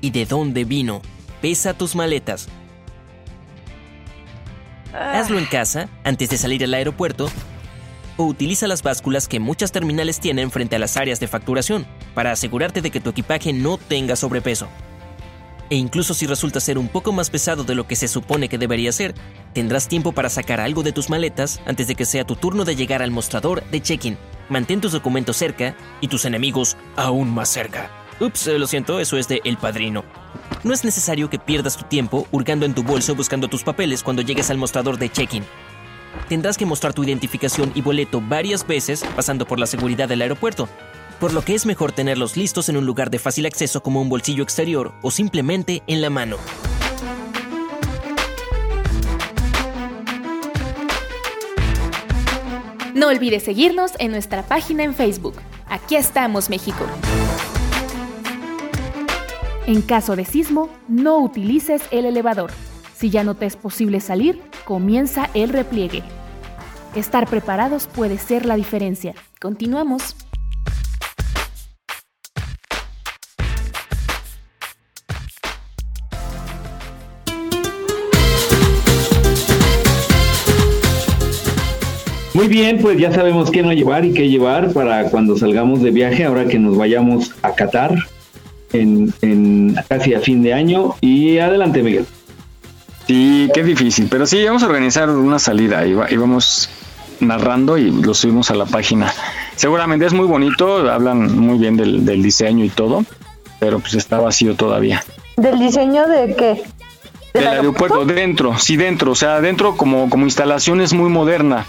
y 0.00 0.10
de 0.10 0.24
dónde 0.24 0.64
vino. 0.64 1.02
Pesa 1.42 1.74
tus 1.74 1.94
maletas. 1.94 2.48
Hazlo 4.94 5.38
en 5.38 5.46
casa 5.46 5.90
antes 6.04 6.30
de 6.30 6.38
salir 6.38 6.64
al 6.64 6.72
aeropuerto 6.72 7.28
o 8.16 8.24
utiliza 8.24 8.66
las 8.66 8.82
básculas 8.82 9.28
que 9.28 9.40
muchas 9.40 9.72
terminales 9.72 10.20
tienen 10.20 10.50
frente 10.50 10.76
a 10.76 10.78
las 10.78 10.96
áreas 10.96 11.20
de 11.20 11.28
facturación 11.28 11.86
para 12.14 12.32
asegurarte 12.32 12.80
de 12.80 12.90
que 12.90 13.00
tu 13.00 13.10
equipaje 13.10 13.52
no 13.52 13.78
tenga 13.78 14.16
sobrepeso. 14.16 14.68
E 15.70 15.76
incluso 15.76 16.14
si 16.14 16.26
resulta 16.26 16.60
ser 16.60 16.78
un 16.78 16.88
poco 16.88 17.12
más 17.12 17.30
pesado 17.30 17.64
de 17.64 17.74
lo 17.74 17.86
que 17.86 17.96
se 17.96 18.06
supone 18.06 18.48
que 18.48 18.58
debería 18.58 18.92
ser, 18.92 19.14
tendrás 19.54 19.88
tiempo 19.88 20.12
para 20.12 20.28
sacar 20.28 20.60
algo 20.60 20.82
de 20.82 20.92
tus 20.92 21.08
maletas 21.08 21.60
antes 21.66 21.86
de 21.86 21.94
que 21.94 22.04
sea 22.04 22.24
tu 22.24 22.36
turno 22.36 22.64
de 22.64 22.76
llegar 22.76 23.02
al 23.02 23.10
mostrador 23.10 23.64
de 23.70 23.80
check-in. 23.80 24.18
Mantén 24.48 24.80
tus 24.80 24.92
documentos 24.92 25.36
cerca 25.36 25.74
y 26.00 26.08
tus 26.08 26.26
enemigos 26.26 26.76
aún 26.96 27.32
más 27.34 27.48
cerca. 27.48 27.90
Ups, 28.20 28.46
eh, 28.46 28.58
lo 28.58 28.66
siento, 28.66 29.00
eso 29.00 29.16
es 29.16 29.26
de 29.26 29.40
El 29.44 29.56
Padrino. 29.56 30.04
No 30.62 30.72
es 30.72 30.84
necesario 30.84 31.30
que 31.30 31.38
pierdas 31.38 31.76
tu 31.76 31.84
tiempo 31.84 32.28
hurgando 32.30 32.66
en 32.66 32.74
tu 32.74 32.82
bolso 32.82 33.14
buscando 33.14 33.48
tus 33.48 33.64
papeles 33.64 34.02
cuando 34.02 34.22
llegues 34.22 34.50
al 34.50 34.58
mostrador 34.58 34.98
de 34.98 35.10
check-in. 35.10 35.44
Tendrás 36.28 36.56
que 36.56 36.66
mostrar 36.66 36.94
tu 36.94 37.04
identificación 37.04 37.72
y 37.74 37.82
boleto 37.82 38.20
varias 38.20 38.66
veces 38.66 39.04
pasando 39.14 39.46
por 39.46 39.58
la 39.58 39.66
seguridad 39.66 40.08
del 40.08 40.22
aeropuerto, 40.22 40.68
por 41.20 41.32
lo 41.32 41.42
que 41.42 41.54
es 41.54 41.66
mejor 41.66 41.92
tenerlos 41.92 42.36
listos 42.36 42.68
en 42.68 42.76
un 42.76 42.86
lugar 42.86 43.10
de 43.10 43.18
fácil 43.18 43.46
acceso 43.46 43.82
como 43.82 44.00
un 44.00 44.08
bolsillo 44.08 44.42
exterior 44.42 44.92
o 45.02 45.10
simplemente 45.10 45.82
en 45.86 46.00
la 46.00 46.10
mano. 46.10 46.36
No 52.94 53.08
olvides 53.08 53.42
seguirnos 53.42 53.92
en 53.98 54.12
nuestra 54.12 54.44
página 54.44 54.84
en 54.84 54.94
Facebook. 54.94 55.34
Aquí 55.68 55.96
estamos, 55.96 56.48
México. 56.48 56.86
En 59.66 59.82
caso 59.82 60.14
de 60.14 60.24
sismo, 60.24 60.68
no 60.86 61.18
utilices 61.18 61.82
el 61.90 62.04
elevador. 62.04 62.52
Si 62.96 63.10
ya 63.10 63.24
no 63.24 63.34
te 63.34 63.46
es 63.46 63.56
posible 63.56 63.98
salir, 64.00 64.40
comienza 64.64 65.30
el 65.34 65.50
repliegue. 65.50 66.02
Estar 66.94 67.28
preparados 67.28 67.86
puede 67.86 68.18
ser 68.18 68.46
la 68.46 68.56
diferencia. 68.56 69.14
Continuamos. 69.40 70.16
Muy 82.34 82.48
bien, 82.48 82.78
pues 82.80 82.98
ya 82.98 83.12
sabemos 83.12 83.50
qué 83.50 83.62
no 83.62 83.72
llevar 83.72 84.04
y 84.04 84.12
qué 84.12 84.28
llevar 84.28 84.72
para 84.72 85.08
cuando 85.08 85.36
salgamos 85.36 85.82
de 85.82 85.92
viaje, 85.92 86.24
ahora 86.24 86.46
que 86.46 86.58
nos 86.58 86.76
vayamos 86.76 87.32
a 87.42 87.54
Qatar 87.54 87.94
en, 88.72 89.74
casi 89.88 90.14
a 90.14 90.20
fin 90.20 90.42
de 90.42 90.52
año. 90.52 90.94
Y 91.00 91.38
adelante, 91.38 91.82
Miguel. 91.82 92.06
Sí, 93.06 93.50
qué 93.52 93.62
difícil, 93.62 94.08
pero 94.10 94.26
sí, 94.26 94.44
vamos 94.44 94.62
a 94.62 94.66
organizar 94.66 95.10
una 95.10 95.38
salida 95.38 95.84
y, 95.86 95.92
va- 95.94 96.10
y 96.10 96.16
vamos 96.16 96.70
narrando 97.20 97.76
y 97.78 97.90
lo 97.90 98.14
subimos 98.14 98.50
a 98.50 98.54
la 98.54 98.64
página. 98.66 99.12
Seguramente 99.56 100.06
es 100.06 100.12
muy 100.12 100.26
bonito, 100.26 100.90
hablan 100.90 101.38
muy 101.38 101.58
bien 101.58 101.76
del, 101.76 102.04
del 102.04 102.22
diseño 102.22 102.64
y 102.64 102.70
todo, 102.70 103.04
pero 103.60 103.78
pues 103.78 103.94
está 103.94 104.18
vacío 104.18 104.54
todavía. 104.56 105.04
¿Del 105.36 105.58
diseño 105.58 106.06
de 106.06 106.34
qué? 106.34 106.62
Del 107.34 107.48
aeropuerto, 107.48 108.04
dentro, 108.04 108.56
sí, 108.58 108.76
dentro, 108.76 109.12
o 109.12 109.14
sea, 109.16 109.40
dentro 109.40 109.76
como, 109.76 110.08
como 110.08 110.24
instalación 110.24 110.80
es 110.80 110.92
muy 110.94 111.10
moderna, 111.10 111.66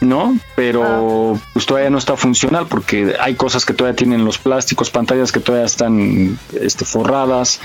¿no? 0.00 0.36
Pero 0.56 1.38
pues 1.52 1.64
todavía 1.66 1.88
no 1.90 1.98
está 1.98 2.16
funcional 2.16 2.66
porque 2.68 3.14
hay 3.20 3.36
cosas 3.36 3.64
que 3.64 3.72
todavía 3.74 3.96
tienen 3.96 4.24
los 4.24 4.38
plásticos, 4.38 4.90
pantallas 4.90 5.30
que 5.32 5.38
todavía 5.40 5.66
están 5.66 6.36
este, 6.60 6.84
forradas, 6.84 7.60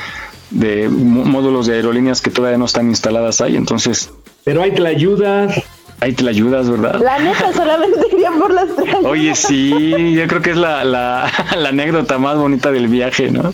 de 0.52 0.90
mó- 0.90 1.26
módulos 1.26 1.68
de 1.68 1.76
aerolíneas 1.76 2.22
que 2.22 2.30
todavía 2.30 2.58
no 2.58 2.66
están 2.66 2.88
instaladas 2.90 3.42
ahí, 3.42 3.56
entonces... 3.56 4.10
Pero 4.44 4.62
hay 4.64 4.72
tlayudas. 4.74 5.62
Hay 6.02 6.14
tlayudas, 6.14 6.70
¿verdad? 6.70 7.00
La 7.02 7.20
neta 7.20 7.52
solamente 7.54 8.00
iría 8.14 8.32
por 8.32 8.52
las 8.54 8.74
tres. 8.76 8.96
Oye, 9.04 9.36
sí, 9.36 10.14
yo 10.14 10.28
creo 10.28 10.42
que 10.42 10.52
es 10.52 10.58
la, 10.58 10.84
la, 10.86 11.30
la 11.58 11.70
anécdota 11.70 12.18
más 12.18 12.38
bonita 12.38 12.72
del 12.72 12.88
viaje, 12.88 13.30
¿no? 13.32 13.52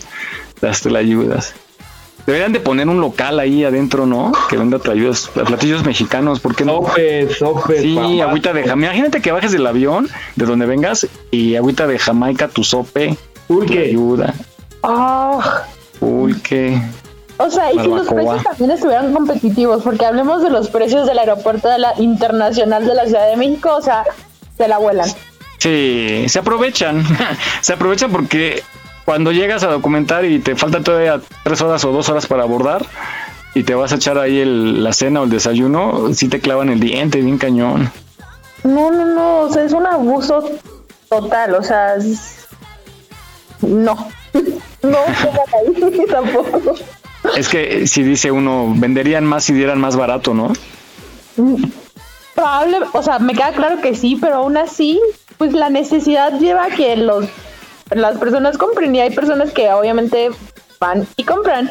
Las 0.60 0.80
tlayudas. 0.82 1.54
Deberían 2.24 2.52
de 2.52 2.58
poner 2.60 2.88
un 2.88 3.00
local 3.00 3.38
ahí 3.38 3.62
adentro, 3.62 4.04
¿no? 4.06 4.32
Que 4.48 4.56
venda 4.56 4.78
tlayudas, 4.80 5.28
platillos 5.28 5.84
mexicanos, 5.84 6.40
¿por 6.40 6.56
qué 6.56 6.64
no? 6.64 6.82
Sopes, 6.86 7.36
sopes, 7.38 7.82
Sí, 7.82 8.20
agüita 8.20 8.52
de 8.52 8.64
Jamaica. 8.64 8.92
Imagínate 8.94 9.20
que 9.22 9.30
bajes 9.32 9.52
del 9.52 9.64
avión, 9.66 10.08
de 10.34 10.44
donde 10.44 10.66
vengas, 10.66 11.06
y 11.30 11.54
agüita 11.56 11.86
de 11.86 11.98
Jamaica, 12.00 12.48
tu 12.48 12.64
sope, 12.64 13.16
pulque, 13.46 13.78
ayuda, 13.90 14.34
Ah, 14.82 15.62
pulque. 16.10 16.80
o 17.38 17.50
sea, 17.50 17.72
y 17.72 17.78
si 17.78 17.86
los 17.88 18.06
precios 18.08 18.42
también 18.42 18.70
estuvieran 18.70 19.12
competitivos, 19.12 19.82
porque 19.82 20.04
hablemos 20.06 20.42
de 20.42 20.50
los 20.50 20.68
precios 20.68 21.06
del 21.06 21.18
aeropuerto 21.18 21.68
de 21.68 21.78
la 21.78 21.92
internacional 21.98 22.86
de 22.86 22.94
la 22.94 23.04
Ciudad 23.06 23.28
de 23.28 23.36
México, 23.36 23.74
o 23.76 23.82
sea, 23.82 24.04
se 24.56 24.68
la 24.68 24.78
vuelan. 24.78 25.08
Sí, 25.58 26.24
se 26.28 26.38
aprovechan. 26.38 27.02
se 27.60 27.72
aprovechan 27.72 28.10
porque 28.12 28.62
cuando 29.04 29.32
llegas 29.32 29.62
a 29.64 29.68
documentar 29.68 30.24
y 30.24 30.38
te 30.38 30.56
falta 30.56 30.82
todavía 30.82 31.20
tres 31.44 31.60
horas 31.62 31.84
o 31.84 31.92
dos 31.92 32.08
horas 32.08 32.26
para 32.26 32.42
abordar 32.42 32.84
y 33.54 33.62
te 33.64 33.74
vas 33.74 33.92
a 33.92 33.96
echar 33.96 34.18
ahí 34.18 34.38
el- 34.38 34.82
la 34.84 34.92
cena 34.92 35.20
o 35.20 35.24
el 35.24 35.30
desayuno, 35.30 36.12
sí 36.14 36.28
te 36.28 36.40
clavan 36.40 36.68
el 36.70 36.80
diente, 36.80 37.20
bien 37.20 37.38
cañón. 37.38 37.90
No, 38.64 38.90
no, 38.90 39.04
no, 39.06 39.38
o 39.40 39.52
sea, 39.52 39.62
es 39.64 39.72
un 39.72 39.86
abuso 39.86 40.42
total, 41.08 41.54
o 41.54 41.62
sea, 41.62 41.94
es- 41.96 42.46
no, 43.62 44.08
no, 44.82 44.98
pongan 44.98 45.94
ahí 45.94 46.06
tampoco. 46.06 46.74
Es 47.36 47.48
que 47.48 47.86
si 47.86 48.02
dice 48.02 48.30
uno, 48.30 48.72
venderían 48.76 49.24
más 49.24 49.44
si 49.44 49.52
dieran 49.52 49.80
más 49.80 49.96
barato, 49.96 50.32
¿no? 50.34 50.52
Probable, 52.34 52.78
o 52.92 53.02
sea, 53.02 53.18
me 53.18 53.32
queda 53.34 53.52
claro 53.52 53.80
que 53.80 53.94
sí, 53.94 54.16
pero 54.20 54.36
aún 54.36 54.56
así, 54.56 55.00
pues 55.38 55.52
la 55.52 55.70
necesidad 55.70 56.38
lleva 56.38 56.66
a 56.66 56.70
que 56.70 56.96
los 56.96 57.26
las 57.90 58.18
personas 58.18 58.58
compren 58.58 58.94
y 58.96 59.00
hay 59.00 59.10
personas 59.10 59.52
que 59.52 59.70
obviamente 59.72 60.30
van 60.80 61.06
y 61.16 61.22
compran, 61.24 61.70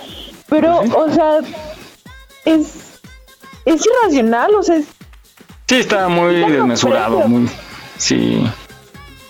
pero, 0.49 0.79
o 0.79 1.09
sea, 1.11 1.39
es 2.45 2.99
es 3.65 3.81
irracional, 3.85 4.55
o 4.55 4.63
sea, 4.63 4.77
es- 4.77 4.85
Sí, 5.67 5.75
está 5.77 6.07
muy 6.07 6.35
desmesurado, 6.35 7.27
muy. 7.27 7.49
Sí. 7.97 8.45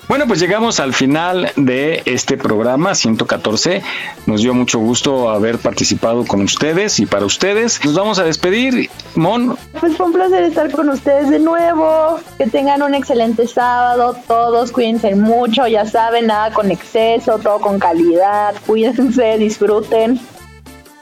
Bueno, 0.07 0.27
pues 0.27 0.39
llegamos 0.39 0.79
al 0.79 0.93
final 0.93 1.51
de 1.55 2.03
este 2.05 2.37
programa 2.37 2.93
114. 2.93 3.81
Nos 4.27 4.41
dio 4.41 4.53
mucho 4.53 4.77
gusto 4.77 5.29
haber 5.29 5.57
participado 5.57 6.25
con 6.25 6.41
ustedes 6.41 6.99
y 6.99 7.07
para 7.07 7.25
ustedes. 7.25 7.83
Nos 7.83 7.95
vamos 7.95 8.19
a 8.19 8.23
despedir. 8.23 8.89
Mon, 9.15 9.57
Pues 9.79 9.97
fue 9.97 10.05
un 10.05 10.13
placer 10.13 10.43
estar 10.43 10.71
con 10.71 10.89
ustedes 10.89 11.31
de 11.31 11.39
nuevo. 11.39 12.19
Que 12.37 12.45
tengan 12.45 12.83
un 12.83 12.93
excelente 12.93 13.47
sábado. 13.47 14.15
Todos 14.27 14.71
cuídense 14.71 15.15
mucho. 15.15 15.65
Ya 15.65 15.85
saben, 15.85 16.27
nada 16.27 16.51
con 16.53 16.69
exceso, 16.69 17.39
todo 17.39 17.59
con 17.59 17.79
calidad. 17.79 18.53
Cuídense, 18.67 19.39
disfruten. 19.39 20.19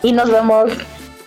Y 0.01 0.13
nos 0.13 0.31
vemos 0.31 0.71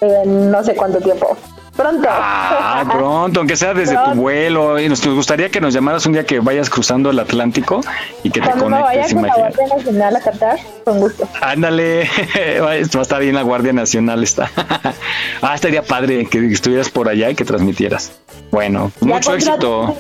en 0.01 0.51
no 0.51 0.65
sé 0.65 0.75
cuánto 0.75 0.99
tiempo. 1.01 1.37
Pronto. 1.77 2.09
Ah, 2.11 2.85
pronto, 2.91 3.41
aunque 3.41 3.55
sea 3.57 3.75
desde 3.75 3.97
tu 3.97 4.13
vuelo. 4.15 4.79
Y 4.81 4.89
nos 4.89 5.05
nos 5.05 5.15
gustaría 5.15 5.51
que 5.51 5.61
nos 5.61 5.75
llamaras 5.75 6.07
un 6.07 6.13
día 6.15 6.25
que 6.25 6.41
vayas 6.41 6.71
cruzando 6.71 7.11
el 7.11 7.19
Atlántico 7.19 7.81
y 8.23 8.31
que 8.31 8.41
te 8.41 8.47
Cuando 8.47 8.71
me 8.71 8.81
vaya 8.83 9.03
conectes. 9.03 9.13
con 9.15 9.23
la 9.23 9.29
imagínate. 9.29 9.57
Guardia 9.57 9.77
Nacional 9.77 10.17
a 10.17 10.21
Qatar, 10.21 10.59
con 10.85 11.01
gusto. 11.01 11.29
Ándale, 11.43 12.09
va 12.63 12.71
a 12.71 12.77
estar 12.77 13.21
bien 13.21 13.35
la 13.35 13.43
Guardia 13.43 13.73
Nacional 13.73 14.23
está. 14.23 14.51
ah, 15.43 15.55
estaría 15.55 15.83
padre 15.83 16.27
que 16.27 16.47
estuvieras 16.51 16.89
por 16.89 17.09
allá 17.09 17.29
y 17.31 17.35
que 17.35 17.45
transmitieras. 17.45 18.13
Bueno, 18.51 18.91
Ya 19.01 19.07
mucho 19.07 19.35
éxito 19.35 19.95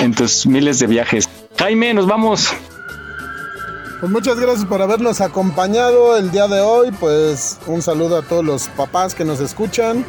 en 0.00 0.14
tus 0.14 0.46
miles 0.46 0.78
de 0.78 0.86
viajes. 0.86 1.28
Jaime, 1.58 1.92
nos 1.94 2.06
vamos. 2.06 2.54
Pues 4.00 4.12
muchas 4.12 4.38
gracias 4.38 4.64
por 4.66 4.82
habernos 4.82 5.20
acompañado 5.20 6.16
el 6.16 6.30
día 6.30 6.48
de 6.48 6.60
hoy. 6.60 6.90
Pues 6.92 7.58
un 7.66 7.80
saludo 7.82 8.18
a 8.18 8.22
todos 8.22 8.44
los 8.44 8.68
papás 8.68 9.14
que 9.14 9.24
nos 9.24 9.40
escuchan. 9.40 10.04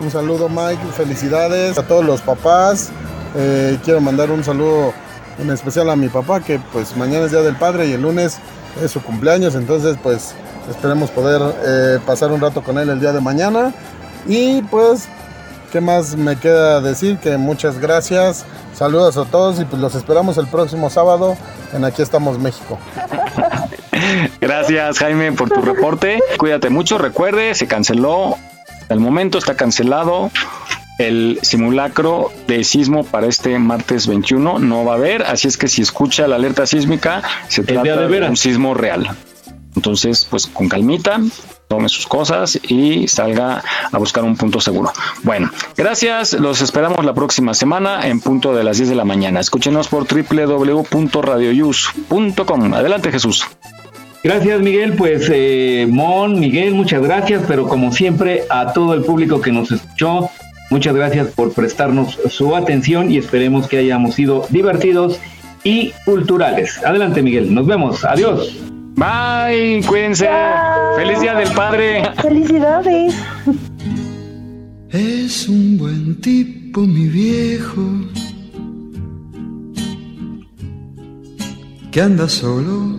Un 0.00 0.10
saludo 0.10 0.48
Mike, 0.48 0.82
felicidades 0.96 1.78
a 1.78 1.82
todos 1.82 2.04
los 2.04 2.20
papás. 2.20 2.90
Eh, 3.36 3.78
quiero 3.84 4.00
mandar 4.00 4.30
un 4.30 4.42
saludo 4.44 4.92
en 5.38 5.50
especial 5.50 5.90
a 5.90 5.96
mi 5.96 6.08
papá 6.08 6.40
que 6.40 6.60
pues 6.72 6.96
mañana 6.96 7.26
es 7.26 7.32
Día 7.32 7.42
del 7.42 7.56
Padre 7.56 7.86
y 7.86 7.92
el 7.92 8.02
lunes 8.02 8.38
es 8.82 8.90
su 8.90 9.02
cumpleaños. 9.02 9.54
Entonces 9.54 9.96
pues 10.02 10.34
esperemos 10.70 11.10
poder 11.10 11.40
eh, 11.64 11.98
pasar 12.04 12.32
un 12.32 12.40
rato 12.40 12.62
con 12.62 12.78
él 12.78 12.90
el 12.90 13.00
día 13.00 13.12
de 13.12 13.20
mañana. 13.20 13.72
Y 14.26 14.62
pues, 14.62 15.08
¿qué 15.72 15.80
más 15.80 16.16
me 16.16 16.36
queda 16.36 16.80
decir? 16.80 17.18
Que 17.18 17.36
muchas 17.36 17.78
gracias. 17.78 18.44
Saludos 18.74 19.16
a 19.16 19.24
todos 19.24 19.60
y 19.60 19.64
pues 19.64 19.80
los 19.80 19.94
esperamos 19.94 20.38
el 20.38 20.46
próximo 20.48 20.90
sábado 20.90 21.36
en 21.72 21.84
Aquí 21.84 22.02
estamos 22.02 22.38
México. 22.38 22.78
Gracias, 24.40 24.98
Jaime, 24.98 25.32
por 25.32 25.48
tu 25.48 25.60
reporte. 25.60 26.20
Cuídate 26.38 26.70
mucho. 26.70 26.98
Recuerde, 26.98 27.54
se 27.54 27.66
canceló. 27.66 28.36
Al 28.88 29.00
momento 29.00 29.38
está 29.38 29.56
cancelado 29.56 30.30
el 30.98 31.38
simulacro 31.42 32.30
de 32.46 32.62
sismo 32.64 33.04
para 33.04 33.26
este 33.26 33.58
martes 33.58 34.06
21. 34.06 34.58
No 34.58 34.84
va 34.84 34.92
a 34.92 34.96
haber, 34.96 35.22
así 35.22 35.48
es 35.48 35.56
que 35.56 35.68
si 35.68 35.80
escucha 35.82 36.28
la 36.28 36.36
alerta 36.36 36.66
sísmica, 36.66 37.22
se 37.48 37.64
trata 37.64 38.06
de 38.06 38.28
un 38.28 38.36
sismo 38.36 38.74
real. 38.74 39.08
Entonces, 39.76 40.26
pues 40.30 40.46
con 40.46 40.68
calmita, 40.68 41.18
tome 41.68 41.88
sus 41.88 42.06
cosas 42.06 42.60
y 42.62 43.08
salga 43.08 43.60
a 43.90 43.98
buscar 43.98 44.22
un 44.22 44.36
punto 44.36 44.60
seguro. 44.60 44.92
Bueno, 45.24 45.50
gracias. 45.76 46.34
Los 46.34 46.62
esperamos 46.62 47.04
la 47.04 47.12
próxima 47.12 47.54
semana 47.54 48.06
en 48.06 48.20
punto 48.20 48.54
de 48.54 48.62
las 48.62 48.76
10 48.76 48.90
de 48.90 48.94
la 48.94 49.04
mañana. 49.04 49.40
Escúchenos 49.40 49.88
por 49.88 50.06
www.radioyus.com. 50.06 52.74
Adelante, 52.74 53.10
Jesús. 53.10 53.44
Gracias 54.24 54.62
Miguel, 54.62 54.94
pues 54.94 55.30
eh, 55.30 55.86
Mon, 55.86 56.40
Miguel, 56.40 56.72
muchas 56.72 57.02
gracias, 57.02 57.42
pero 57.46 57.68
como 57.68 57.92
siempre 57.92 58.44
a 58.48 58.72
todo 58.72 58.94
el 58.94 59.02
público 59.02 59.42
que 59.42 59.52
nos 59.52 59.70
escuchó, 59.70 60.30
muchas 60.70 60.94
gracias 60.94 61.26
por 61.28 61.52
prestarnos 61.52 62.18
su 62.30 62.56
atención 62.56 63.12
y 63.12 63.18
esperemos 63.18 63.68
que 63.68 63.76
hayamos 63.76 64.14
sido 64.14 64.46
divertidos 64.48 65.20
y 65.62 65.92
culturales. 66.06 66.82
Adelante 66.86 67.20
Miguel, 67.20 67.54
nos 67.54 67.66
vemos, 67.66 68.02
adiós. 68.02 68.56
Bye, 68.94 69.82
cuídense. 69.86 70.26
Feliz 70.96 71.20
Día 71.20 71.34
del 71.34 71.50
Padre. 71.50 72.10
Felicidades. 72.22 73.14
Es 74.88 75.48
un 75.50 75.76
buen 75.76 76.18
tipo, 76.22 76.80
mi 76.80 77.08
viejo, 77.08 77.82
que 81.90 82.00
anda 82.00 82.26
solo 82.26 82.98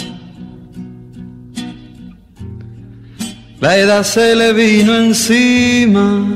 La 3.61 3.77
edad 3.77 4.01
se 4.01 4.35
le 4.35 4.53
vino 4.53 4.95
encima, 4.95 6.35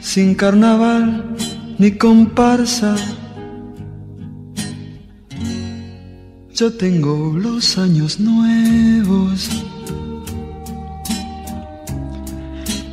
sin 0.00 0.34
carnaval 0.34 1.36
ni 1.78 1.90
comparsa. 1.98 2.96
Yo 6.54 6.72
tengo 6.72 7.34
los 7.36 7.76
años 7.76 8.18
nuevos 8.18 9.50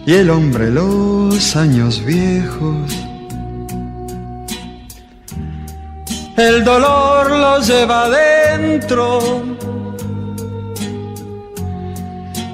y 0.05 0.11
el 0.11 0.29
hombre 0.29 0.71
los 0.71 1.55
años 1.55 2.03
viejos. 2.03 2.91
El 6.35 6.65
dolor 6.65 7.31
lo 7.31 7.61
lleva 7.61 8.07
adentro 8.07 9.41